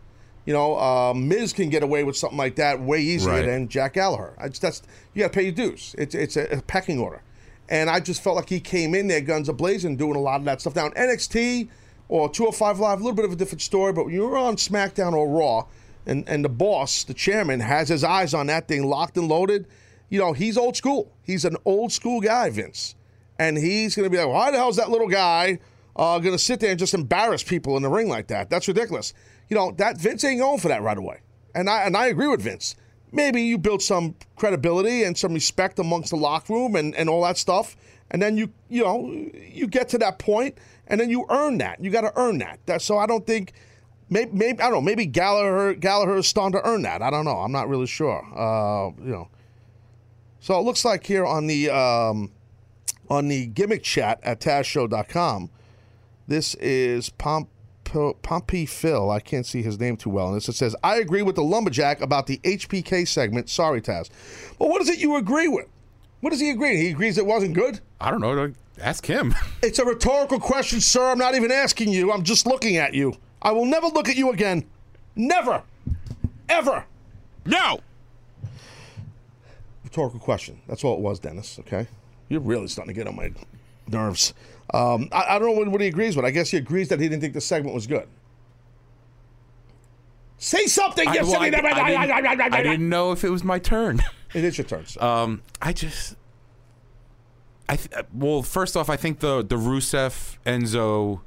You 0.47 0.53
know, 0.53 0.79
uh, 0.79 1.13
Miz 1.13 1.53
can 1.53 1.69
get 1.69 1.83
away 1.83 2.03
with 2.03 2.17
something 2.17 2.39
like 2.39 2.55
that 2.55 2.81
way 2.81 3.01
easier 3.01 3.33
Right. 3.33 3.45
than 3.45 3.67
Jack 3.67 3.93
Gallagher. 3.93 4.33
I 4.39 4.47
just, 4.47 4.63
that's 4.63 4.81
you 5.13 5.21
got 5.21 5.33
to 5.33 5.37
pay 5.37 5.43
your 5.43 5.51
dues. 5.51 5.93
It's 5.99 6.15
it's 6.15 6.37
a, 6.37 6.45
a 6.45 6.61
pecking 6.63 6.97
order, 6.97 7.21
and 7.71 7.89
I 7.89 7.99
just 7.99 8.21
felt 8.21 8.35
like 8.35 8.49
he 8.49 8.59
came 8.59 8.93
in 8.93 9.07
there 9.07 9.21
guns 9.21 9.49
a 9.49 9.53
blazing, 9.53 9.97
doing 9.97 10.15
a 10.15 10.21
lot 10.21 10.39
of 10.39 10.45
that 10.45 10.61
stuff. 10.61 10.75
Now 10.75 10.89
NXT 10.89 11.69
or 12.07 12.29
205 12.29 12.79
Live, 12.79 12.99
a 12.99 13.03
little 13.03 13.15
bit 13.15 13.25
of 13.25 13.31
a 13.31 13.35
different 13.35 13.61
story. 13.61 13.93
But 13.93 14.05
when 14.05 14.13
you're 14.13 14.37
on 14.37 14.57
SmackDown 14.57 15.13
or 15.13 15.27
Raw, 15.27 15.65
and 16.05 16.27
and 16.29 16.45
the 16.45 16.49
boss, 16.49 17.03
the 17.03 17.15
chairman, 17.15 17.61
has 17.61 17.89
his 17.89 18.03
eyes 18.03 18.35
on 18.35 18.47
that 18.47 18.67
thing 18.67 18.83
locked 18.83 19.17
and 19.17 19.27
loaded, 19.27 19.65
you 20.09 20.19
know, 20.19 20.33
he's 20.33 20.55
old 20.55 20.75
school. 20.75 21.11
He's 21.23 21.45
an 21.45 21.57
old 21.65 21.91
school 21.91 22.21
guy, 22.21 22.51
Vince 22.51 22.95
and 23.41 23.57
he's 23.57 23.95
going 23.95 24.03
to 24.03 24.09
be 24.09 24.17
like, 24.17 24.27
why 24.27 24.51
the 24.51 24.57
hell 24.57 24.69
is 24.69 24.75
that 24.75 24.91
little 24.91 25.07
guy 25.07 25.57
uh, 25.95 26.19
going 26.19 26.33
to 26.33 26.39
sit 26.39 26.59
there 26.59 26.69
and 26.69 26.77
just 26.79 26.93
embarrass 26.93 27.41
people 27.41 27.75
in 27.75 27.81
the 27.81 27.89
ring 27.89 28.07
like 28.07 28.27
that? 28.27 28.51
That's 28.51 28.67
ridiculous. 28.67 29.15
You 29.49 29.55
know, 29.55 29.71
that 29.77 29.97
Vince 29.97 30.23
ain't 30.23 30.39
going 30.39 30.59
for 30.59 30.67
that 30.67 30.83
right 30.83 30.97
away. 30.97 31.21
And 31.55 31.67
I 31.67 31.81
and 31.83 31.97
I 31.97 32.07
agree 32.07 32.27
with 32.27 32.41
Vince. 32.41 32.75
Maybe 33.11 33.41
you 33.41 33.57
build 33.57 33.81
some 33.81 34.15
credibility 34.35 35.03
and 35.03 35.17
some 35.17 35.33
respect 35.33 35.79
amongst 35.79 36.11
the 36.11 36.15
locker 36.15 36.53
room 36.53 36.75
and, 36.75 36.95
and 36.95 37.09
all 37.09 37.23
that 37.23 37.37
stuff, 37.37 37.75
and 38.09 38.21
then 38.21 38.37
you 38.37 38.51
you 38.69 38.83
know 38.83 39.11
you 39.33 39.67
get 39.67 39.89
to 39.89 39.97
that 39.99 40.19
point, 40.19 40.57
and 40.87 40.99
then 40.99 41.09
you 41.09 41.25
earn 41.29 41.57
that. 41.57 41.83
You 41.83 41.91
got 41.91 42.01
to 42.01 42.13
earn 42.15 42.37
that. 42.39 42.59
that. 42.65 42.81
So 42.81 42.97
I 42.97 43.05
don't 43.05 43.25
think. 43.25 43.53
Maybe, 44.13 44.31
maybe 44.33 44.59
I 44.59 44.63
don't 44.63 44.73
know. 44.73 44.81
Maybe 44.81 45.05
Gallagher 45.05 45.73
Gallagher 45.73 46.17
is 46.17 46.27
starting 46.27 46.59
to 46.59 46.67
earn 46.67 46.81
that. 46.81 47.01
I 47.01 47.09
don't 47.09 47.23
know. 47.23 47.37
I'm 47.37 47.53
not 47.53 47.69
really 47.69 47.87
sure. 47.87 48.21
Uh, 48.35 48.91
you 49.01 49.11
know. 49.11 49.29
So 50.41 50.59
it 50.59 50.63
looks 50.63 50.83
like 50.83 51.05
here 51.05 51.25
on 51.25 51.47
the 51.47 51.69
um, 51.69 52.31
on 53.09 53.27
the 53.27 53.45
gimmick 53.45 53.83
chat 53.83 54.19
at 54.23 54.39
TazShow.com, 54.39 55.49
this 56.27 56.55
is 56.55 57.09
Pomp 57.09 57.47
Pompey 58.21 58.65
Phil. 58.65 59.11
I 59.11 59.19
can't 59.19 59.45
see 59.45 59.61
his 59.61 59.79
name 59.79 59.97
too 59.97 60.09
well. 60.09 60.27
And 60.27 60.35
this 60.37 60.49
it 60.49 60.53
says, 60.53 60.75
I 60.83 60.97
agree 60.97 61.21
with 61.21 61.35
the 61.35 61.43
lumberjack 61.43 62.01
about 62.01 62.27
the 62.27 62.37
HBK 62.39 63.07
segment. 63.07 63.49
Sorry, 63.49 63.81
Taz. 63.81 64.09
Well, 64.59 64.69
what 64.69 64.81
is 64.81 64.89
it 64.89 64.99
you 64.99 65.15
agree 65.15 65.47
with? 65.47 65.67
What 66.21 66.29
does 66.29 66.39
he 66.39 66.49
agree? 66.49 66.77
He 66.77 66.89
agrees 66.89 67.17
it 67.17 67.25
wasn't 67.25 67.53
good? 67.53 67.79
I 67.99 68.11
don't 68.11 68.21
know. 68.21 68.53
Ask 68.79 69.05
him. 69.05 69.35
It's 69.63 69.79
a 69.79 69.85
rhetorical 69.85 70.39
question, 70.39 70.81
sir. 70.81 71.11
I'm 71.11 71.19
not 71.19 71.35
even 71.35 71.51
asking 71.51 71.89
you. 71.89 72.11
I'm 72.11 72.23
just 72.23 72.47
looking 72.47 72.77
at 72.77 72.93
you. 72.93 73.13
I 73.41 73.51
will 73.51 73.65
never 73.65 73.87
look 73.87 74.09
at 74.09 74.15
you 74.15 74.31
again. 74.31 74.65
Never. 75.15 75.61
Ever. 76.49 76.85
No. 77.45 77.79
Rhetorical 79.83 80.19
question. 80.19 80.61
That's 80.67 80.83
all 80.83 80.95
it 80.95 80.99
was, 81.01 81.19
Dennis, 81.19 81.59
okay? 81.59 81.87
You're 82.29 82.39
really 82.39 82.67
starting 82.67 82.93
to 82.93 82.99
get 82.99 83.07
on 83.07 83.15
my 83.15 83.31
nerves. 83.87 84.33
Um, 84.73 85.09
I, 85.11 85.35
I, 85.35 85.39
don't 85.39 85.49
know 85.49 85.59
what, 85.59 85.67
what, 85.67 85.81
he 85.81 85.87
agrees 85.87 86.15
with. 86.15 86.23
I 86.23 86.31
guess 86.31 86.49
he 86.49 86.57
agrees 86.57 86.87
that 86.89 86.99
he 86.99 87.09
didn't 87.09 87.21
think 87.21 87.33
the 87.33 87.41
segment 87.41 87.75
was 87.75 87.87
good. 87.87 88.07
Say 90.37 90.65
something, 90.65 91.07
I, 91.07 91.21
well, 91.21 91.35
I, 91.35 91.47
I, 91.47 91.49
didn't, 91.49 92.53
I, 92.53 92.63
didn't, 92.63 92.89
know 92.89 93.11
if 93.11 93.23
it 93.23 93.29
was 93.29 93.43
my 93.43 93.59
turn. 93.59 94.01
It 94.33 94.45
is 94.45 94.57
your 94.57 94.63
turn. 94.63 94.85
Sir. 94.85 95.03
Um, 95.03 95.41
I 95.61 95.73
just, 95.73 96.15
I 97.67 97.75
th- 97.75 98.05
well, 98.13 98.41
first 98.43 98.77
off, 98.77 98.89
I 98.89 98.95
think 98.95 99.19
the 99.19 99.43
the 99.43 99.57
Rusev 99.57 100.37
Enzo 100.45 101.19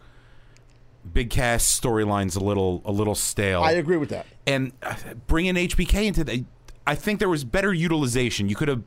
Big 1.13 1.29
Cass 1.29 1.65
storyline's 1.65 2.35
a 2.35 2.41
little 2.41 2.81
a 2.87 2.91
little 2.91 3.15
stale. 3.15 3.63
I 3.63 3.73
agree 3.73 3.99
with 3.99 4.09
that. 4.09 4.25
And 4.47 4.73
uh, 4.83 4.95
bringing 5.27 5.55
HBK 5.55 6.07
into 6.07 6.25
the, 6.25 6.47
I 6.87 6.95
think 6.95 7.19
there 7.19 7.29
was 7.29 7.45
better 7.45 7.75
utilization. 7.75 8.49
You 8.49 8.57
could 8.57 8.69
have, 8.69 8.83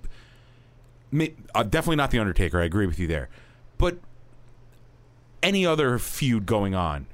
uh, 1.53 1.61
definitely 1.61 1.97
not 1.97 2.09
the 2.09 2.17
Undertaker. 2.17 2.59
I 2.59 2.65
agree 2.65 2.87
with 2.87 2.97
you 2.97 3.05
there, 3.05 3.29
but 3.77 3.99
any 5.43 5.65
other 5.65 5.99
feud 5.99 6.45
going 6.45 6.75
on. 6.75 7.07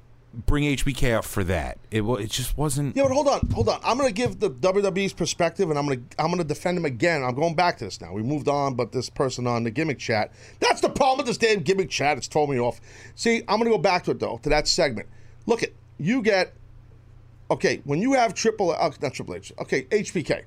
Bring 0.48 0.64
HBK 0.64 1.16
up 1.16 1.26
for 1.26 1.44
that. 1.44 1.78
It 1.92 2.02
it 2.02 2.32
just 2.32 2.58
wasn't. 2.58 2.96
Yeah, 2.96 3.04
but 3.04 3.12
hold 3.12 3.28
on, 3.28 3.48
hold 3.54 3.70
on. 3.70 3.80
I'm 3.84 3.98
gonna 3.98 4.12
give 4.12 4.40
the 4.40 4.50
WWE's 4.50 5.14
perspective, 5.14 5.70
and 5.70 5.78
I'm 5.78 5.86
gonna 5.88 6.02
I'm 6.18 6.32
gonna 6.32 6.44
defend 6.44 6.76
him 6.76 6.86
again. 6.86 7.24
I'm 7.24 7.36
going 7.36 7.54
back 7.54 7.78
to 7.78 7.86
this 7.86 8.02
now. 8.02 8.12
We 8.14 8.24
moved 8.24 8.48
on, 8.48 8.74
but 8.74 8.92
this 8.92 9.12
person 9.12 9.46
on 9.46 9.64
the 9.64 9.70
gimmick 9.70 10.00
chat. 10.00 10.32
That's 10.60 10.82
the 10.82 10.90
problem 10.90 11.18
with 11.18 11.28
this 11.28 11.38
damn 11.38 11.60
gimmick 11.60 11.92
chat. 11.92 12.18
It's 12.18 12.26
throwing 12.26 12.50
me 12.50 12.60
off. 12.60 12.82
See, 13.14 13.44
I'm 13.48 13.60
gonna 13.60 13.70
go 13.70 13.78
back 13.78 14.06
to 14.06 14.12
it 14.12 14.20
though, 14.20 14.40
to 14.42 14.50
that 14.50 14.68
segment. 14.68 15.08
Look 15.46 15.62
at 15.62 15.70
you 16.00 16.24
get. 16.24 16.54
Okay, 17.52 17.82
when 17.84 18.02
you 18.02 18.14
have 18.14 18.34
Triple, 18.34 18.72
uh, 18.72 18.92
not 19.04 19.14
Triple 19.14 19.36
H. 19.36 19.54
Okay, 19.60 19.84
HBK. 19.84 20.46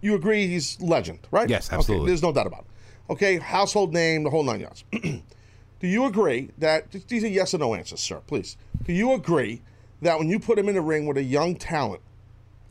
You 0.00 0.14
agree 0.14 0.46
he's 0.46 0.80
legend, 0.80 1.18
right? 1.30 1.48
Yes, 1.50 1.70
absolutely. 1.70 2.04
Okay, 2.04 2.10
there's 2.10 2.22
no 2.22 2.32
doubt 2.32 2.46
about 2.46 2.60
it. 2.60 3.12
Okay, 3.12 3.38
household 3.38 3.92
name, 3.92 4.22
the 4.22 4.30
whole 4.30 4.42
nine 4.42 4.60
yards. 4.60 4.84
Do 5.80 5.88
you 5.88 6.06
agree 6.06 6.50
that 6.58 6.90
these 7.08 7.24
are 7.24 7.28
yes 7.28 7.54
or 7.54 7.58
no 7.58 7.74
answers, 7.74 8.00
sir? 8.00 8.22
Please. 8.26 8.56
Do 8.84 8.92
you 8.92 9.12
agree 9.12 9.62
that 10.02 10.18
when 10.18 10.28
you 10.28 10.38
put 10.38 10.58
him 10.58 10.68
in 10.68 10.74
the 10.74 10.80
ring 10.80 11.06
with 11.06 11.16
a 11.16 11.22
young 11.22 11.54
talent, 11.56 12.00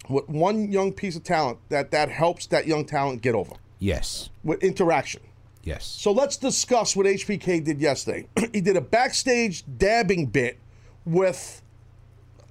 with 0.09 0.27
one 0.27 0.71
young 0.71 0.91
piece 0.91 1.15
of 1.15 1.23
talent, 1.23 1.59
that 1.69 1.91
that 1.91 2.09
helps 2.09 2.47
that 2.47 2.67
young 2.67 2.85
talent 2.85 3.21
get 3.21 3.35
over? 3.35 3.53
Yes. 3.79 4.29
With 4.43 4.63
interaction. 4.63 5.21
Yes. 5.63 5.85
So 5.85 6.11
let's 6.11 6.37
discuss 6.37 6.95
what 6.95 7.05
HBK 7.05 7.63
did 7.63 7.81
yesterday. 7.81 8.27
he 8.53 8.61
did 8.61 8.77
a 8.77 8.81
backstage 8.81 9.63
dabbing 9.77 10.27
bit 10.27 10.59
with 11.05 11.61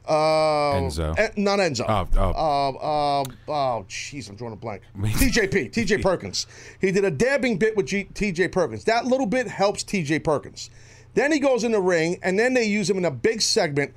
uh, 0.06 0.74
Enzo. 0.74 1.18
En- 1.18 1.32
not 1.36 1.59
Enzo. 1.59 1.85
Oh, 1.89 2.09
oh. 2.16 2.31
Uh, 2.31 3.20
uh, 3.22 3.24
oh, 3.48 3.86
jeez, 3.89 4.28
I'm 4.28 4.36
drawing 4.36 4.52
a 4.52 4.56
blank. 4.56 4.82
TJP, 4.98 5.72
TJ 5.72 6.02
Perkins. 6.02 6.47
He 6.81 6.90
did 6.93 7.05
a 7.05 7.10
dabbing 7.10 7.59
bit 7.59 7.76
with 7.76 7.86
G- 7.86 8.09
TJ 8.12 8.52
Perkins. 8.52 8.85
That 8.85 9.06
little 9.06 9.26
bit 9.26 9.47
helps 9.48 9.82
TJ 9.85 10.22
Perkins. 10.24 10.70
Then 11.14 11.32
he 11.32 11.39
goes 11.39 11.64
in 11.64 11.72
the 11.72 11.81
ring, 11.81 12.18
and 12.22 12.39
then 12.39 12.55
they 12.55 12.64
use 12.64 12.90
him 12.90 12.98
in 12.98 13.05
a 13.05 13.10
big 13.10 13.40
segment. 13.40 13.94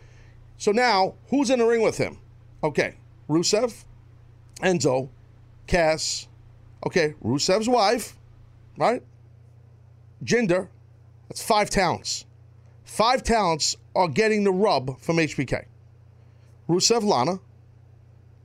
So 0.58 0.72
now, 0.72 1.16
who's 1.30 1.50
in 1.50 1.60
the 1.60 1.66
ring 1.66 1.82
with 1.82 1.98
him? 1.98 2.18
Okay, 2.64 2.96
Rusev, 3.30 3.84
Enzo, 4.62 5.10
Cass. 5.68 6.28
Okay, 6.86 7.16
Rusev's 7.24 7.68
wife, 7.68 8.16
right? 8.78 9.04
Jinder. 10.24 10.70
That's 11.28 11.44
five 11.44 11.70
talents. 11.70 12.26
Five 12.86 13.24
talents 13.24 13.76
are 13.96 14.08
getting 14.08 14.44
the 14.44 14.52
rub 14.52 15.00
from 15.02 15.18
HBK. 15.18 15.66
Rusev 16.68 17.04
Lana, 17.04 17.40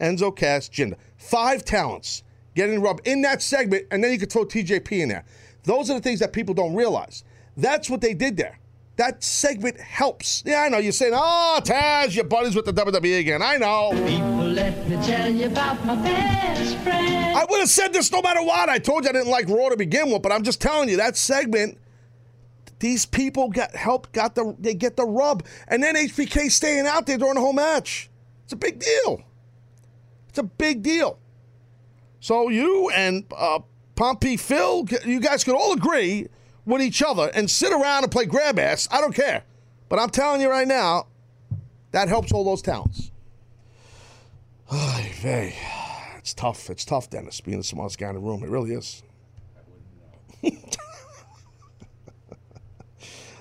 Enzo 0.01 0.35
Cass, 0.35 0.69
Jinder. 0.69 0.97
Five 1.17 1.65
talents 1.65 2.23
getting 2.55 2.81
rub 2.81 3.01
in 3.05 3.23
that 3.23 3.43
segment, 3.43 3.87
and 3.91 4.03
then 4.03 4.13
you 4.13 4.19
could 4.19 4.31
throw 4.31 4.45
TJP 4.45 4.93
in 4.93 5.09
there. 5.09 5.25
Those 5.65 5.91
are 5.91 5.95
the 5.95 6.01
things 6.01 6.21
that 6.21 6.33
people 6.33 6.55
don't 6.55 6.75
realize. 6.75 7.25
That's 7.57 7.89
what 7.89 8.01
they 8.01 8.15
did 8.15 8.37
there. 8.37 8.59
That 8.97 9.25
segment 9.25 9.81
helps. 9.81 10.43
Yeah, 10.45 10.63
I 10.63 10.69
know. 10.69 10.79
You're 10.79 10.93
saying, 10.93 11.13
oh, 11.15 11.61
Taz, 11.65 12.15
your 12.15 12.25
buddies 12.25 12.55
with 12.55 12.67
the 12.67 12.73
WWE 12.73 13.21
again. 13.21 13.41
I 13.43 13.57
know. 13.57 13.91
People, 14.07 14.49
let 14.49 14.87
me 14.87 14.97
tell 14.97 15.33
you 15.33 15.47
about 15.47 15.85
my 15.85 15.95
best 15.97 16.77
friend. 16.79 17.37
I 17.37 17.47
would 17.49 17.61
have 17.61 17.71
said 17.71 17.93
this 17.93 18.13
no 18.13 18.21
matter 18.21 18.43
what. 18.43 18.69
I 18.69 18.79
told 18.79 19.05
you 19.05 19.11
I 19.11 19.13
didn't 19.13 19.31
like 19.31 19.49
Raw 19.49 19.71
to 19.71 19.77
begin 19.77 20.11
with, 20.11 20.23
but 20.23 20.31
I'm 20.31 20.43
just 20.43 20.61
telling 20.61 20.89
you, 20.91 20.99
that 20.99 21.17
segment, 21.17 21.79
these 22.81 23.07
people 23.07 23.49
got 23.49 23.75
help, 23.75 24.13
got 24.13 24.35
the 24.35 24.55
they 24.59 24.75
get 24.75 24.97
the 24.97 25.07
rub. 25.07 25.45
And 25.69 25.83
then 25.83 25.95
HBK 25.95 26.51
staying 26.51 26.87
out 26.87 27.07
there 27.07 27.17
during 27.17 27.35
the 27.35 27.41
whole 27.41 27.55
match. 27.55 28.11
It's 28.53 28.57
a 28.63 28.67
big 28.67 28.81
deal. 28.81 29.23
It's 30.29 30.39
a 30.39 30.43
big 30.43 30.83
deal. 30.83 31.19
So 32.21 32.51
you 32.51 32.91
and 32.91 33.25
uh, 33.35 33.61
Pompey 33.95 34.37
Phil, 34.37 34.87
you 35.07 35.21
guys 35.21 35.43
could 35.43 35.55
all 35.55 35.73
agree 35.73 36.29
with 36.67 36.83
each 36.83 37.03
other 37.03 37.31
and 37.35 37.51
sit 37.51 37.73
around 37.73 38.03
and 38.03 38.13
play 38.13 38.27
grab 38.27 38.59
ass. 38.59 38.87
I 38.91 39.01
don't 39.01 39.15
care. 39.15 39.45
But 39.89 40.01
I'm 40.01 40.11
telling 40.11 40.43
you 40.43 40.51
right 40.51 40.69
now, 40.69 41.07
that 41.93 42.09
helps 42.09 42.31
all 42.31 42.45
those 42.45 42.61
talents. 42.61 43.11
Vey. 44.71 45.57
It's 46.19 46.35
tough. 46.35 46.69
It's 46.69 46.85
tough, 46.85 47.09
Dennis, 47.09 47.41
being 47.41 47.57
the 47.57 47.65
smartest 47.65 47.99
guy 47.99 48.11
in 48.11 48.17
the 48.17 48.21
room. 48.21 48.43
It 48.43 48.51
really 48.51 48.75
is. 48.75 49.03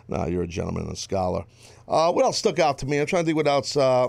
nah, 0.07 0.27
you're 0.27 0.43
a 0.43 0.47
gentleman 0.47 0.83
and 0.83 0.93
a 0.93 0.95
scholar. 0.95 1.43
Uh, 1.85 2.13
what 2.13 2.23
else 2.23 2.37
stuck 2.37 2.59
out 2.59 2.77
to 2.77 2.85
me? 2.85 2.97
I'm 2.97 3.07
trying 3.07 3.23
to 3.23 3.25
think 3.25 3.35
what 3.35 3.47
else. 3.47 3.75
Uh, 3.75 4.07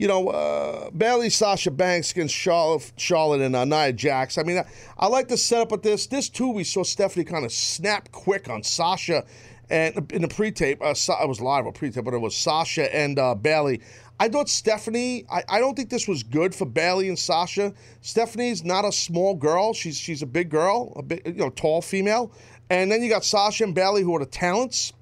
you 0.00 0.08
know, 0.08 0.28
uh, 0.28 0.90
Bayley, 0.92 1.28
Sasha 1.28 1.70
Banks 1.70 2.12
against 2.12 2.34
Charlotte, 2.34 2.90
Charlotte 2.96 3.42
and 3.42 3.54
uh, 3.54 3.66
Nia 3.66 3.92
Jax. 3.92 4.38
I 4.38 4.42
mean, 4.44 4.56
I, 4.56 4.64
I 4.96 5.08
like 5.08 5.28
the 5.28 5.36
setup 5.36 5.72
of 5.72 5.82
this. 5.82 6.06
This 6.06 6.30
too, 6.30 6.48
we 6.48 6.64
saw 6.64 6.82
Stephanie 6.84 7.26
kind 7.26 7.44
of 7.44 7.52
snap 7.52 8.10
quick 8.10 8.48
on 8.48 8.62
Sasha, 8.62 9.26
and 9.68 10.10
in 10.10 10.22
the 10.22 10.28
pre-tape, 10.28 10.80
uh, 10.80 10.94
it 10.94 11.28
was 11.28 11.42
live 11.42 11.66
or 11.66 11.72
pre-tape, 11.72 12.02
but 12.02 12.14
it 12.14 12.20
was 12.20 12.34
Sasha 12.34 12.96
and 12.96 13.18
uh, 13.18 13.34
Bayley. 13.34 13.82
I 14.18 14.30
thought 14.30 14.48
Stephanie. 14.48 15.26
I, 15.30 15.44
I 15.50 15.60
don't 15.60 15.74
think 15.74 15.90
this 15.90 16.08
was 16.08 16.22
good 16.22 16.54
for 16.54 16.64
Bayley 16.64 17.10
and 17.10 17.18
Sasha. 17.18 17.74
Stephanie's 18.00 18.64
not 18.64 18.86
a 18.86 18.92
small 18.92 19.34
girl. 19.34 19.74
She's 19.74 19.98
she's 19.98 20.22
a 20.22 20.26
big 20.26 20.48
girl, 20.48 20.94
a 20.96 21.02
big 21.02 21.26
you 21.26 21.34
know 21.34 21.50
tall 21.50 21.82
female. 21.82 22.32
And 22.70 22.90
then 22.90 23.02
you 23.02 23.10
got 23.10 23.22
Sasha 23.22 23.64
and 23.64 23.74
Bayley 23.74 24.00
who 24.00 24.16
are 24.16 24.20
the 24.20 24.24
talents 24.24 24.94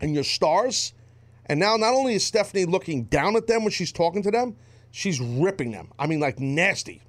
and 0.00 0.14
your 0.14 0.24
stars. 0.24 0.94
And 1.52 1.60
now 1.60 1.76
not 1.76 1.92
only 1.92 2.14
is 2.14 2.24
Stephanie 2.24 2.64
looking 2.64 3.04
down 3.04 3.36
at 3.36 3.46
them 3.46 3.62
when 3.62 3.72
she's 3.72 3.92
talking 3.92 4.22
to 4.22 4.30
them, 4.30 4.56
she's 4.90 5.20
ripping 5.20 5.70
them. 5.70 5.92
I 5.98 6.06
mean, 6.06 6.18
like 6.18 6.40
nasty, 6.40 7.02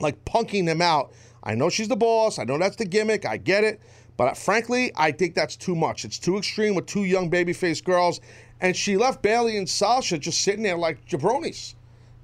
like 0.00 0.22
punking 0.26 0.66
them 0.66 0.82
out. 0.82 1.14
I 1.42 1.54
know 1.54 1.70
she's 1.70 1.88
the 1.88 1.96
boss. 1.96 2.38
I 2.38 2.44
know 2.44 2.58
that's 2.58 2.76
the 2.76 2.84
gimmick. 2.84 3.24
I 3.24 3.38
get 3.38 3.64
it. 3.64 3.80
But 4.18 4.28
uh, 4.28 4.34
frankly, 4.34 4.92
I 4.96 5.12
think 5.12 5.34
that's 5.34 5.56
too 5.56 5.74
much. 5.74 6.04
It's 6.04 6.18
too 6.18 6.36
extreme 6.36 6.74
with 6.74 6.84
two 6.84 7.04
young 7.04 7.30
babyface 7.30 7.82
girls. 7.82 8.20
And 8.60 8.76
she 8.76 8.98
left 8.98 9.22
Bayley 9.22 9.56
and 9.56 9.66
Sasha 9.66 10.18
just 10.18 10.42
sitting 10.42 10.62
there 10.62 10.76
like 10.76 11.02
jabronis. 11.06 11.74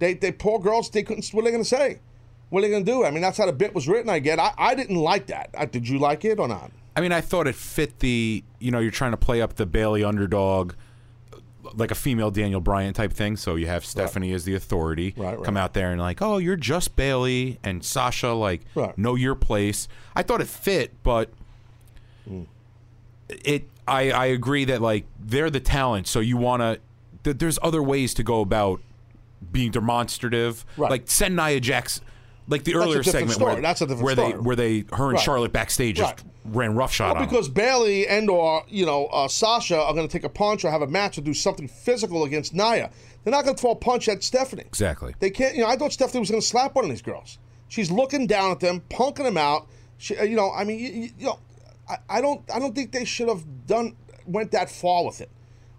They, 0.00 0.12
they 0.12 0.30
poor 0.30 0.58
girls, 0.58 0.90
they 0.90 1.04
couldn't, 1.04 1.26
what 1.28 1.40
are 1.40 1.44
they 1.44 1.52
going 1.52 1.64
to 1.64 1.68
say? 1.70 2.00
What 2.50 2.58
are 2.58 2.62
they 2.66 2.70
going 2.70 2.84
to 2.84 2.92
do? 2.92 3.02
I 3.02 3.10
mean, 3.10 3.22
that's 3.22 3.38
how 3.38 3.46
the 3.46 3.52
bit 3.54 3.74
was 3.74 3.88
written, 3.88 4.10
I 4.10 4.18
get. 4.18 4.38
I, 4.38 4.52
I 4.58 4.74
didn't 4.74 4.96
like 4.96 5.28
that. 5.28 5.48
I, 5.56 5.64
did 5.64 5.88
you 5.88 5.98
like 5.98 6.26
it 6.26 6.38
or 6.38 6.48
not? 6.48 6.70
I 6.94 7.00
mean, 7.00 7.12
I 7.12 7.22
thought 7.22 7.46
it 7.46 7.54
fit 7.54 8.00
the, 8.00 8.44
you 8.58 8.70
know, 8.70 8.78
you're 8.78 8.90
trying 8.90 9.12
to 9.12 9.16
play 9.16 9.40
up 9.40 9.54
the 9.54 9.64
Bayley 9.64 10.04
underdog 10.04 10.74
like 11.76 11.90
a 11.90 11.94
female 11.94 12.30
Daniel 12.30 12.60
Bryan 12.60 12.94
type 12.94 13.12
thing. 13.12 13.36
So 13.36 13.54
you 13.56 13.66
have 13.66 13.84
Stephanie 13.84 14.30
right. 14.30 14.36
as 14.36 14.44
the 14.44 14.54
authority 14.54 15.14
right, 15.16 15.36
right. 15.36 15.44
come 15.44 15.56
out 15.56 15.74
there 15.74 15.90
and 15.90 16.00
like, 16.00 16.22
oh, 16.22 16.38
you're 16.38 16.56
just 16.56 16.96
Bayley 16.96 17.58
and 17.62 17.84
Sasha, 17.84 18.32
like, 18.32 18.62
know 18.96 19.14
your 19.14 19.34
place. 19.34 19.88
I 20.14 20.22
thought 20.22 20.40
it 20.40 20.48
fit, 20.48 20.92
but 21.02 21.30
mm. 22.28 22.46
it. 23.28 23.68
I 23.86 24.10
I 24.12 24.26
agree 24.26 24.64
that 24.64 24.80
like 24.80 25.04
they're 25.20 25.50
the 25.50 25.60
talent, 25.60 26.06
so 26.06 26.20
you 26.20 26.38
want 26.38 26.62
to. 26.62 26.80
Th- 27.22 27.36
there's 27.36 27.58
other 27.62 27.82
ways 27.82 28.14
to 28.14 28.22
go 28.22 28.40
about 28.40 28.80
being 29.52 29.70
demonstrative. 29.70 30.64
Like 30.90 31.02
send 31.06 31.36
Nia 31.36 31.60
Jax 31.60 32.00
Like 32.46 32.64
the 32.64 32.72
That's 32.74 32.84
earlier 32.84 33.02
segment 33.02 33.32
story. 33.32 33.52
where 33.54 33.62
That's 33.62 33.80
a 33.80 33.86
different 33.86 34.02
where 34.04 34.14
story. 34.14 34.32
they 34.32 34.38
where 34.38 34.56
they 34.56 34.84
her 34.92 35.04
and 35.06 35.12
Right. 35.14 35.20
Charlotte 35.22 35.52
backstage 35.52 35.98
Right. 35.98 36.14
just 36.16 36.26
ran 36.44 36.74
roughshod 36.74 37.16
Well, 37.16 37.26
because 37.26 37.48
Bayley 37.48 38.06
and 38.06 38.28
or 38.28 38.64
you 38.68 38.84
know 38.84 39.06
uh, 39.06 39.28
Sasha 39.28 39.80
are 39.80 39.94
going 39.94 40.06
to 40.06 40.12
take 40.12 40.24
a 40.24 40.28
punch 40.28 40.64
or 40.64 40.70
have 40.70 40.82
a 40.82 40.86
match 40.86 41.16
or 41.16 41.22
do 41.22 41.32
something 41.32 41.66
physical 41.68 42.24
against 42.24 42.52
Nia. 42.52 42.90
They're 43.24 43.30
not 43.32 43.44
going 43.44 43.56
to 43.56 43.60
throw 43.60 43.70
a 43.70 43.76
punch 43.76 44.08
at 44.10 44.22
Stephanie. 44.22 44.64
Exactly. 44.66 45.14
They 45.20 45.30
can't. 45.30 45.54
You 45.54 45.62
know, 45.62 45.68
I 45.68 45.76
thought 45.76 45.92
Stephanie 45.94 46.20
was 46.20 46.30
going 46.30 46.42
to 46.42 46.46
slap 46.46 46.74
one 46.74 46.84
of 46.84 46.90
these 46.90 47.00
girls. 47.00 47.38
She's 47.68 47.90
looking 47.90 48.26
down 48.26 48.50
at 48.50 48.60
them, 48.60 48.82
punking 48.90 49.24
them 49.24 49.38
out. 49.38 49.66
She, 49.96 50.14
uh, 50.18 50.24
you 50.24 50.36
know, 50.36 50.52
I 50.52 50.64
mean, 50.64 50.78
you, 50.78 50.88
you- 50.88 51.10
you 51.18 51.26
know, 51.26 51.38
I, 51.88 51.96
I 52.10 52.20
don't, 52.20 52.42
I 52.54 52.58
don't 52.58 52.74
think 52.74 52.92
they 52.92 53.06
should 53.06 53.28
have 53.28 53.66
done 53.66 53.96
went 54.26 54.50
that 54.52 54.70
far 54.70 55.04
with 55.06 55.22
it. 55.22 55.30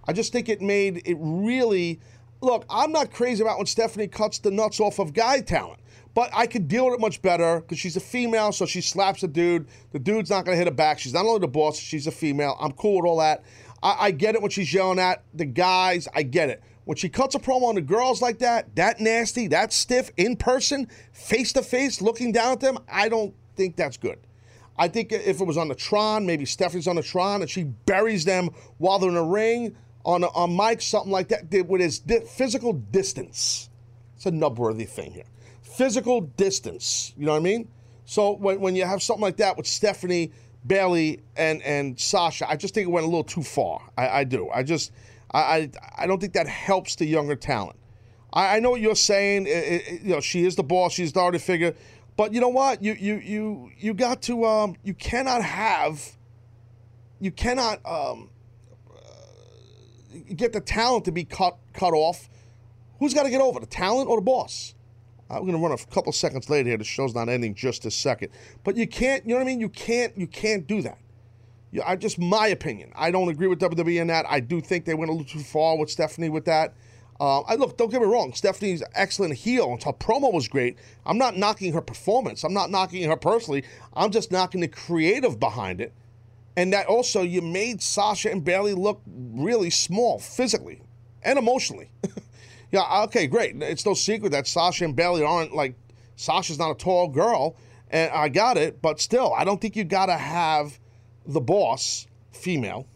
I 0.08 0.14
just 0.14 0.32
think 0.32 0.50
it 0.50 0.62
made 0.62 1.04
it 1.06 1.18
really. 1.20 2.00
Look, 2.42 2.66
I'm 2.70 2.92
not 2.92 3.12
crazy 3.12 3.42
about 3.44 3.58
when 3.58 3.66
Stephanie 3.68 4.08
cuts 4.08 4.40
the 4.40 4.52
nuts 4.52 4.80
off 4.80 4.98
of 5.00 5.14
guy 5.14 5.42
talent, 5.42 5.80
but 6.16 6.32
I 6.34 6.48
could 6.48 6.68
deal 6.68 6.86
with 6.86 6.96
it 6.96 7.02
much 7.02 7.22
better 7.22 7.60
because 7.60 7.78
she's 7.78 7.98
a 7.98 8.00
female, 8.00 8.54
so 8.54 8.66
she 8.66 8.82
slaps 8.82 9.22
a 9.22 9.28
dude. 9.28 9.68
The 9.92 10.00
dude's 10.00 10.30
not 10.30 10.46
going 10.46 10.56
to 10.56 10.58
hit 10.58 10.68
her 10.68 10.74
back. 10.74 10.98
She's 10.98 11.14
not 11.14 11.26
only 11.26 11.40
the 11.40 11.48
boss, 11.48 11.78
she's 11.78 12.08
a 12.08 12.12
female. 12.12 12.58
I'm 12.60 12.72
cool 12.72 13.02
with 13.02 13.06
all 13.06 13.20
that. 13.20 13.44
I, 13.84 13.96
I 14.00 14.12
get 14.12 14.34
it 14.34 14.42
when 14.42 14.50
she's 14.50 14.74
yelling 14.74 14.98
at 14.98 15.24
the 15.34 15.46
guys. 15.46 16.08
I 16.16 16.24
get 16.24 16.50
it. 16.50 16.64
When 16.86 16.96
she 16.96 17.10
cuts 17.10 17.36
a 17.36 17.40
promo 17.40 17.64
on 17.64 17.76
the 17.76 17.82
girls 17.82 18.22
like 18.22 18.40
that, 18.40 18.76
that 18.76 19.02
nasty, 19.02 19.48
that 19.48 19.74
stiff, 19.74 20.10
in 20.16 20.38
person, 20.38 20.88
face 21.12 21.52
to 21.54 21.62
face, 21.62 22.02
looking 22.02 22.32
down 22.32 22.54
at 22.54 22.60
them, 22.62 22.78
I 22.90 23.10
don't 23.10 23.34
think 23.58 23.76
that's 23.76 23.98
good. 23.98 24.20
I 24.78 24.88
think 24.88 25.12
if 25.12 25.42
it 25.42 25.46
was 25.46 25.58
on 25.58 25.68
the 25.68 25.76
Tron, 25.76 26.26
maybe 26.26 26.46
Stephanie's 26.46 26.88
on 26.88 26.96
the 26.96 27.04
Tron 27.04 27.42
and 27.42 27.50
she 27.50 27.64
buries 27.64 28.24
them 28.24 28.50
while 28.78 29.00
they're 29.00 29.10
in 29.10 29.16
the 29.16 29.24
ring 29.24 29.76
on 30.06 30.24
a, 30.24 30.28
on 30.28 30.56
mic, 30.56 30.82
something 30.82 31.12
like 31.12 31.30
that, 31.30 31.68
with 31.68 31.82
his 31.82 32.00
di- 32.00 32.20
physical 32.22 32.72
distance. 32.74 33.70
It's 34.26 34.34
a 34.34 34.35
nub-worthy 34.35 34.85
thing 34.85 35.11
here. 35.11 35.26
Physical 35.61 36.22
distance. 36.22 37.14
You 37.15 37.27
know 37.27 37.34
what 37.34 37.38
I 37.41 37.43
mean? 37.43 37.68
So 38.06 38.31
when, 38.31 38.60
when 38.60 38.76
you 38.76 38.84
have 38.84 39.03
something 39.03 39.22
like 39.22 39.38
that 39.38 39.56
with 39.56 39.68
Stephanie, 39.68 40.31
Bayley, 40.65 41.19
and 41.38 41.61
and 41.61 41.99
Sasha, 41.99 42.49
I 42.49 42.56
just 42.56 42.73
think 42.73 42.88
it 42.88 42.91
went 42.91 43.03
a 43.03 43.07
little 43.07 43.23
too 43.23 43.43
far. 43.43 43.81
I, 43.95 44.07
I 44.10 44.23
do. 44.23 44.49
I 44.49 44.64
just 44.64 44.91
I, 45.30 45.39
I 45.39 45.69
I 45.99 46.07
don't 46.07 46.19
think 46.19 46.34
that 46.34 46.47
helps 46.47 46.95
the 46.95 47.06
younger 47.06 47.35
talent. 47.35 47.77
I, 48.34 48.56
I 48.56 48.60
know 48.61 48.72
what 48.72 48.81
you're 48.81 48.95
saying. 48.95 49.45
It- 49.45 49.49
it- 49.49 50.02
you 50.02 50.10
know, 50.15 50.22
she 50.22 50.43
is 50.43 50.56
the 50.56 50.64
boss. 50.64 50.93
She's 50.93 51.14
the 51.14 51.19
authority 51.19 51.38
figure. 51.38 51.76
But 52.18 52.34
you 52.34 52.41
know 52.41 52.49
what? 52.49 52.81
You 52.81 52.93
you 52.93 53.18
you 53.18 53.69
you 53.77 53.93
got 53.93 54.23
to 54.23 54.43
um 54.45 54.76
you 54.84 54.95
cannot 54.95 55.43
have 55.43 56.02
you 57.19 57.30
cannot 57.30 57.80
um 57.85 58.31
uh, 58.89 60.18
get 60.35 60.52
the 60.52 60.61
talent 60.61 61.06
to 61.06 61.11
be 61.11 61.26
cut 61.26 61.57
cut 61.73 61.93
off. 61.93 62.27
Who's 63.00 63.14
got 63.14 63.24
to 63.24 63.30
get 63.30 63.42
over 63.42 63.60
the 63.60 63.66
talent 63.66 64.10
or 64.10 64.18
the 64.18 64.24
boss? 64.24 64.74
I'm 65.30 65.42
going 65.42 65.54
to 65.54 65.58
run 65.58 65.72
a 65.72 65.78
couple 65.94 66.12
seconds 66.12 66.50
later 66.50 66.70
here. 66.70 66.78
The 66.78 66.84
show's 66.84 67.16
not 67.16 67.30
ending 67.30 67.56
just 67.56 67.86
a 67.86 67.92
second. 67.92 68.30
But 68.64 68.78
you 68.78 68.88
can't. 68.88 69.26
You 69.26 69.30
know 69.30 69.36
what 69.36 69.42
I 69.42 69.46
mean? 69.46 69.60
You 69.60 69.70
can't. 69.70 70.16
You 70.18 70.28
can't 70.28 70.68
do 70.68 70.82
that. 70.84 71.00
Yeah, 71.72 71.84
I 71.86 71.96
just 71.96 72.20
my 72.20 72.48
opinion. 72.48 72.92
I 72.96 73.12
don't 73.12 73.28
agree 73.28 73.48
with 73.48 73.60
WWE 73.60 74.00
in 74.00 74.08
that. 74.08 74.26
I 74.30 74.40
do 74.40 74.62
think 74.62 74.86
they 74.86 74.94
went 74.94 75.10
a 75.10 75.14
little 75.14 75.28
too 75.28 75.44
far 75.44 75.78
with 75.78 75.90
Stephanie 75.90 76.30
with 76.30 76.46
that. 76.46 76.74
Uh, 77.20 77.42
I 77.42 77.56
look. 77.56 77.78
Don't 77.78 77.90
get 77.90 78.02
me 78.02 78.08
wrong. 78.08 78.34
Stephanie's 78.34 78.84
excellent 78.94 79.34
heel, 79.34 79.72
and 79.72 79.82
her 79.84 79.94
promo 79.94 80.32
was 80.32 80.48
great. 80.48 80.78
I'm 81.06 81.18
not 81.18 81.38
knocking 81.38 81.74
her 81.74 81.82
performance. 81.82 82.44
I'm 82.44 82.54
not 82.54 82.70
knocking 82.70 83.04
her 83.10 83.18
personally. 83.18 83.64
I'm 83.94 84.12
just 84.12 84.32
knocking 84.32 84.62
the 84.62 84.68
creative 84.68 85.40
behind 85.40 85.82
it, 85.82 85.94
and 86.56 86.72
that 86.74 86.88
also 86.88 87.24
you 87.24 87.42
made 87.42 87.82
Sasha 87.82 88.30
and 88.30 88.44
Bayley 88.44 88.74
look 88.74 89.02
really 89.08 89.70
small 89.70 90.20
physically 90.20 90.82
and 91.24 91.40
emotionally. 91.40 91.90
yeah. 92.76 93.03
Okay. 93.03 93.27
Great. 93.27 93.61
It's 93.61 93.85
no 93.85 93.93
secret 93.93 94.31
that 94.31 94.47
Sasha 94.47 94.85
and 94.85 94.95
Bayley 94.95 95.23
aren't 95.23 95.53
like 95.53 95.76
Sasha's 96.15 96.60
not 96.60 96.72
a 96.72 96.76
tall 96.76 97.07
girl, 97.07 97.56
and 97.89 98.11
I 98.11 98.30
got 98.30 98.57
it. 98.57 98.81
But 98.81 98.99
still, 98.99 99.34
I 99.34 99.43
don't 99.43 99.60
think 99.60 99.76
you 99.76 99.84
got 99.84 100.07
to 100.07 100.18
have 100.18 100.80
the 101.26 101.41
boss, 101.41 102.07
female, 102.31 102.88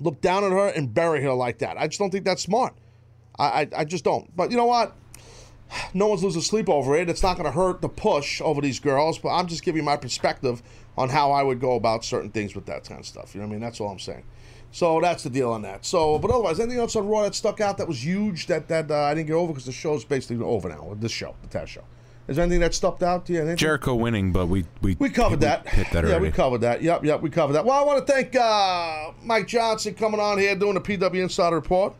look 0.00 0.20
down 0.20 0.44
at 0.44 0.50
her 0.50 0.68
and 0.68 0.92
bury 0.92 1.22
her 1.22 1.32
like 1.32 1.58
that. 1.58 1.76
I 1.78 1.86
just 1.86 1.98
don't 1.98 2.10
think 2.10 2.24
that's 2.24 2.42
smart. 2.42 2.74
I, 3.38 3.44
I, 3.44 3.68
I 3.78 3.84
just 3.84 4.04
don't. 4.04 4.34
But 4.36 4.50
you 4.50 4.56
know 4.56 4.66
what? 4.66 4.96
No 5.94 6.08
one's 6.08 6.24
losing 6.24 6.42
sleep 6.42 6.68
over 6.68 6.96
it. 6.96 7.08
It's 7.08 7.22
not 7.22 7.36
going 7.36 7.46
to 7.46 7.52
hurt 7.52 7.80
the 7.80 7.88
push 7.88 8.40
over 8.40 8.60
these 8.60 8.80
girls, 8.80 9.18
but 9.18 9.28
I'm 9.28 9.46
just 9.46 9.62
giving 9.62 9.84
my 9.84 9.96
perspective 9.96 10.62
on 10.98 11.10
how 11.10 11.30
I 11.30 11.44
would 11.44 11.60
go 11.60 11.76
about 11.76 12.04
certain 12.04 12.30
things 12.30 12.56
with 12.56 12.66
that 12.66 12.84
kind 12.84 12.98
of 12.98 13.06
stuff. 13.06 13.34
You 13.34 13.40
know 13.40 13.46
what 13.46 13.52
I 13.52 13.54
mean? 13.54 13.60
That's 13.60 13.80
all 13.80 13.88
I'm 13.88 14.00
saying. 14.00 14.24
So 14.72 15.00
that's 15.00 15.24
the 15.24 15.30
deal 15.30 15.50
on 15.50 15.62
that. 15.62 15.84
So, 15.84 16.18
but 16.18 16.30
otherwise, 16.30 16.60
anything 16.60 16.78
else 16.78 16.94
on 16.94 17.08
Raw 17.08 17.22
that 17.22 17.34
stuck 17.34 17.60
out 17.60 17.76
that 17.78 17.88
was 17.88 18.04
huge 18.04 18.46
that 18.46 18.68
that 18.68 18.90
uh, 18.90 18.94
I 19.02 19.14
didn't 19.14 19.26
get 19.26 19.34
over 19.34 19.48
because 19.52 19.66
the 19.66 19.72
show's 19.72 20.04
basically 20.04 20.44
over 20.44 20.68
now 20.68 20.96
this 21.00 21.10
show, 21.12 21.34
the 21.42 21.48
Taz 21.58 21.66
show. 21.66 21.82
Is 22.28 22.36
there 22.36 22.44
anything 22.44 22.60
that 22.60 22.74
stuck 22.74 23.02
out 23.02 23.26
to 23.26 23.32
you? 23.32 23.40
Anything? 23.40 23.56
Jericho 23.56 23.96
winning, 23.96 24.30
but 24.30 24.46
we 24.46 24.64
we 24.82 24.94
We 25.00 25.10
covered 25.10 25.40
that. 25.40 25.66
hit 25.68 25.90
that 25.90 26.06
yeah, 26.06 26.18
we 26.18 26.30
covered 26.30 26.60
that. 26.60 26.80
Yep, 26.82 27.04
yep, 27.04 27.20
we 27.20 27.30
covered 27.30 27.54
that. 27.54 27.64
Well, 27.64 27.76
I 27.76 27.84
want 27.84 28.06
to 28.06 28.12
thank 28.12 28.36
uh, 28.36 29.10
Mike 29.24 29.48
Johnson 29.48 29.94
coming 29.94 30.20
on 30.20 30.38
here 30.38 30.54
doing 30.54 30.74
the 30.74 30.80
PW 30.80 31.20
Insider 31.22 31.56
Report. 31.56 31.92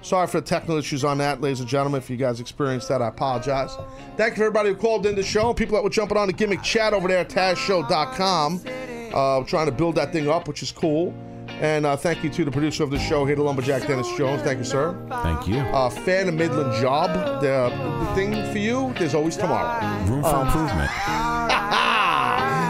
Sorry 0.00 0.26
for 0.28 0.40
the 0.40 0.46
technical 0.46 0.76
issues 0.76 1.04
on 1.04 1.18
that, 1.18 1.40
ladies 1.42 1.60
and 1.60 1.68
gentlemen. 1.68 1.98
If 1.98 2.08
you 2.08 2.16
guys 2.16 2.40
experienced 2.40 2.88
that, 2.88 3.02
I 3.02 3.08
apologize. 3.08 3.76
Thank 4.16 4.30
you 4.32 4.36
for 4.36 4.42
everybody 4.44 4.70
who 4.70 4.76
called 4.76 5.04
in 5.04 5.14
the 5.16 5.22
show. 5.22 5.52
People 5.52 5.74
that 5.74 5.82
were 5.82 5.90
jumping 5.90 6.16
on 6.16 6.28
the 6.28 6.32
gimmick 6.32 6.62
chat 6.62 6.94
over 6.94 7.08
there 7.08 7.18
at 7.18 7.28
TazShow.com. 7.28 8.60
Uh, 9.12 9.42
trying 9.44 9.66
to 9.66 9.72
build 9.72 9.94
that 9.96 10.12
thing 10.12 10.28
up, 10.28 10.46
which 10.48 10.62
is 10.62 10.70
cool. 10.72 11.12
And 11.60 11.86
uh, 11.86 11.96
thank 11.96 12.22
you 12.22 12.30
to 12.30 12.44
the 12.44 12.50
producer 12.50 12.82
of 12.82 12.90
the 12.90 12.98
show 12.98 13.24
here, 13.24 13.36
the 13.36 13.42
Lumberjack 13.42 13.86
Dennis 13.86 14.08
Jones. 14.16 14.42
Thank 14.42 14.58
you, 14.58 14.64
sir. 14.64 14.94
Thank 15.22 15.48
you. 15.48 15.58
Uh, 15.58 15.88
fan 15.88 16.28
of 16.28 16.34
Midland 16.34 16.80
job. 16.82 17.12
The, 17.40 17.70
the 18.04 18.14
thing 18.14 18.52
for 18.52 18.58
you, 18.58 18.92
there's 18.98 19.14
always 19.14 19.36
tomorrow. 19.36 19.80
Room 20.04 20.22
for 20.22 20.42
improvement. 20.42 20.90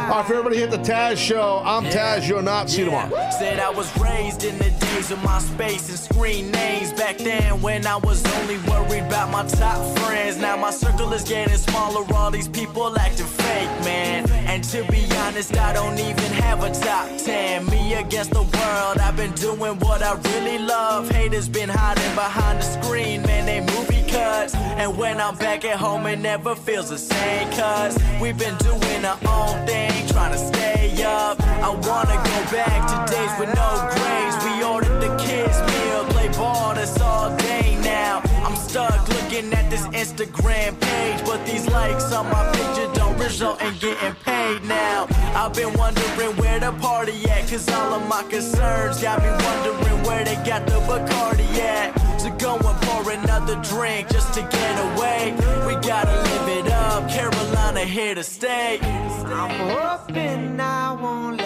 All 0.06 0.12
right, 0.12 0.24
for 0.24 0.34
everybody 0.34 0.58
hit 0.58 0.70
the 0.70 0.78
Taz 0.78 1.16
show. 1.16 1.60
I'm 1.64 1.82
Taz. 1.86 2.28
You're 2.28 2.40
not. 2.40 2.70
See 2.70 2.78
you 2.78 2.84
tomorrow. 2.84 3.10
Said 3.40 3.58
I 3.58 3.70
was 3.70 3.90
raised 3.98 4.44
in 4.44 4.56
the 4.56 4.70
days 4.70 5.10
of 5.10 5.18
MySpace 5.18 5.88
and 5.88 5.98
screen 5.98 6.52
names. 6.52 6.92
Back 6.92 7.18
then, 7.18 7.60
when 7.60 7.84
I 7.88 7.96
was 7.96 8.24
only 8.36 8.58
worried 8.70 9.02
about 9.02 9.32
my 9.32 9.44
top 9.46 9.98
friends. 9.98 10.38
Now 10.38 10.56
my 10.56 10.70
circle 10.70 11.12
is 11.12 11.24
getting 11.24 11.56
smaller. 11.56 12.04
All 12.14 12.30
these 12.30 12.46
people 12.46 12.96
acting 12.96 13.26
fake, 13.26 13.68
man. 13.84 14.30
And 14.30 14.62
to 14.70 14.84
be 14.92 15.08
honest, 15.16 15.56
I 15.58 15.72
don't 15.72 15.98
even 15.98 16.32
have 16.44 16.62
a 16.62 16.70
top 16.70 17.08
10. 17.18 17.66
Me 17.66 17.94
against 17.94 18.30
the 18.30 18.42
world. 18.42 18.98
I've 18.98 19.16
been 19.16 19.32
doing 19.32 19.76
what 19.80 20.04
I 20.04 20.14
really 20.34 20.58
love. 20.58 21.10
Haters 21.10 21.48
been 21.48 21.68
hiding 21.68 22.14
behind 22.14 22.60
the 22.60 22.62
screen, 22.62 23.22
man. 23.22 23.44
They 23.44 23.60
movie 23.74 24.08
cuts. 24.08 24.54
And 24.54 24.96
when 24.96 25.20
I'm 25.20 25.36
back 25.36 25.64
at 25.64 25.78
home, 25.78 26.06
it 26.06 26.20
never 26.20 26.54
feels 26.54 26.90
the 26.90 26.98
same. 26.98 27.50
Cause 27.52 27.98
we've 28.20 28.38
been 28.38 28.56
doing 28.58 29.04
our 29.04 29.18
own 29.28 29.66
thing, 29.66 29.95
trying 30.08 30.32
to 30.32 30.38
stay 30.38 31.02
up. 31.04 31.40
I 31.40 31.70
wanna 31.70 32.16
go 32.30 32.38
back 32.50 32.80
to 32.90 32.96
days 33.12 33.32
with 33.38 33.54
no 33.54 33.68
grades. 33.94 34.36
We 34.44 34.64
ordered 34.64 35.00
the 35.00 35.12
kids' 35.16 35.60
meal, 35.70 36.04
play 36.12 36.28
ball, 36.28 36.74
that's 36.74 37.00
all 37.00 37.34
day 37.36 37.78
now. 37.82 38.22
I'm 38.44 38.56
stuck 38.56 39.08
looking 39.08 39.52
at 39.52 39.70
this 39.70 39.86
Instagram 39.88 40.78
page, 40.80 41.24
but 41.24 41.44
these 41.46 41.66
likes 41.70 42.12
on 42.12 42.26
my 42.30 42.44
picture 42.52 42.88
don't 42.94 43.18
result 43.18 43.62
in 43.62 43.74
getting 43.78 44.14
paid 44.24 44.64
now. 44.64 45.06
I've 45.34 45.54
been 45.54 45.72
wondering 45.74 46.36
where 46.36 46.60
the 46.60 46.72
party 46.72 47.28
at, 47.30 47.48
cause 47.48 47.68
all 47.70 47.94
of 47.94 48.08
my 48.08 48.22
concerns 48.24 49.00
got 49.02 49.22
me 49.22 49.30
wondering 49.44 50.02
where 50.04 50.24
they 50.24 50.36
got 50.36 50.66
the 50.66 50.78
Bacardi 50.88 51.58
at. 51.58 52.05
So 52.38 52.58
for 52.58 53.10
another 53.10 53.56
drink 53.62 54.08
just 54.08 54.32
to 54.34 54.40
get 54.40 54.94
away. 54.94 55.34
We 55.66 55.74
gotta 55.86 56.12
live 56.12 56.48
it 56.66 56.72
up, 56.72 57.08
Carolina 57.08 57.80
here 57.80 58.14
to 58.14 58.22
stay. 58.22 58.78
I'm 58.80 59.50
hoping 59.70 60.60
I 60.60 60.92
won't 60.92 61.40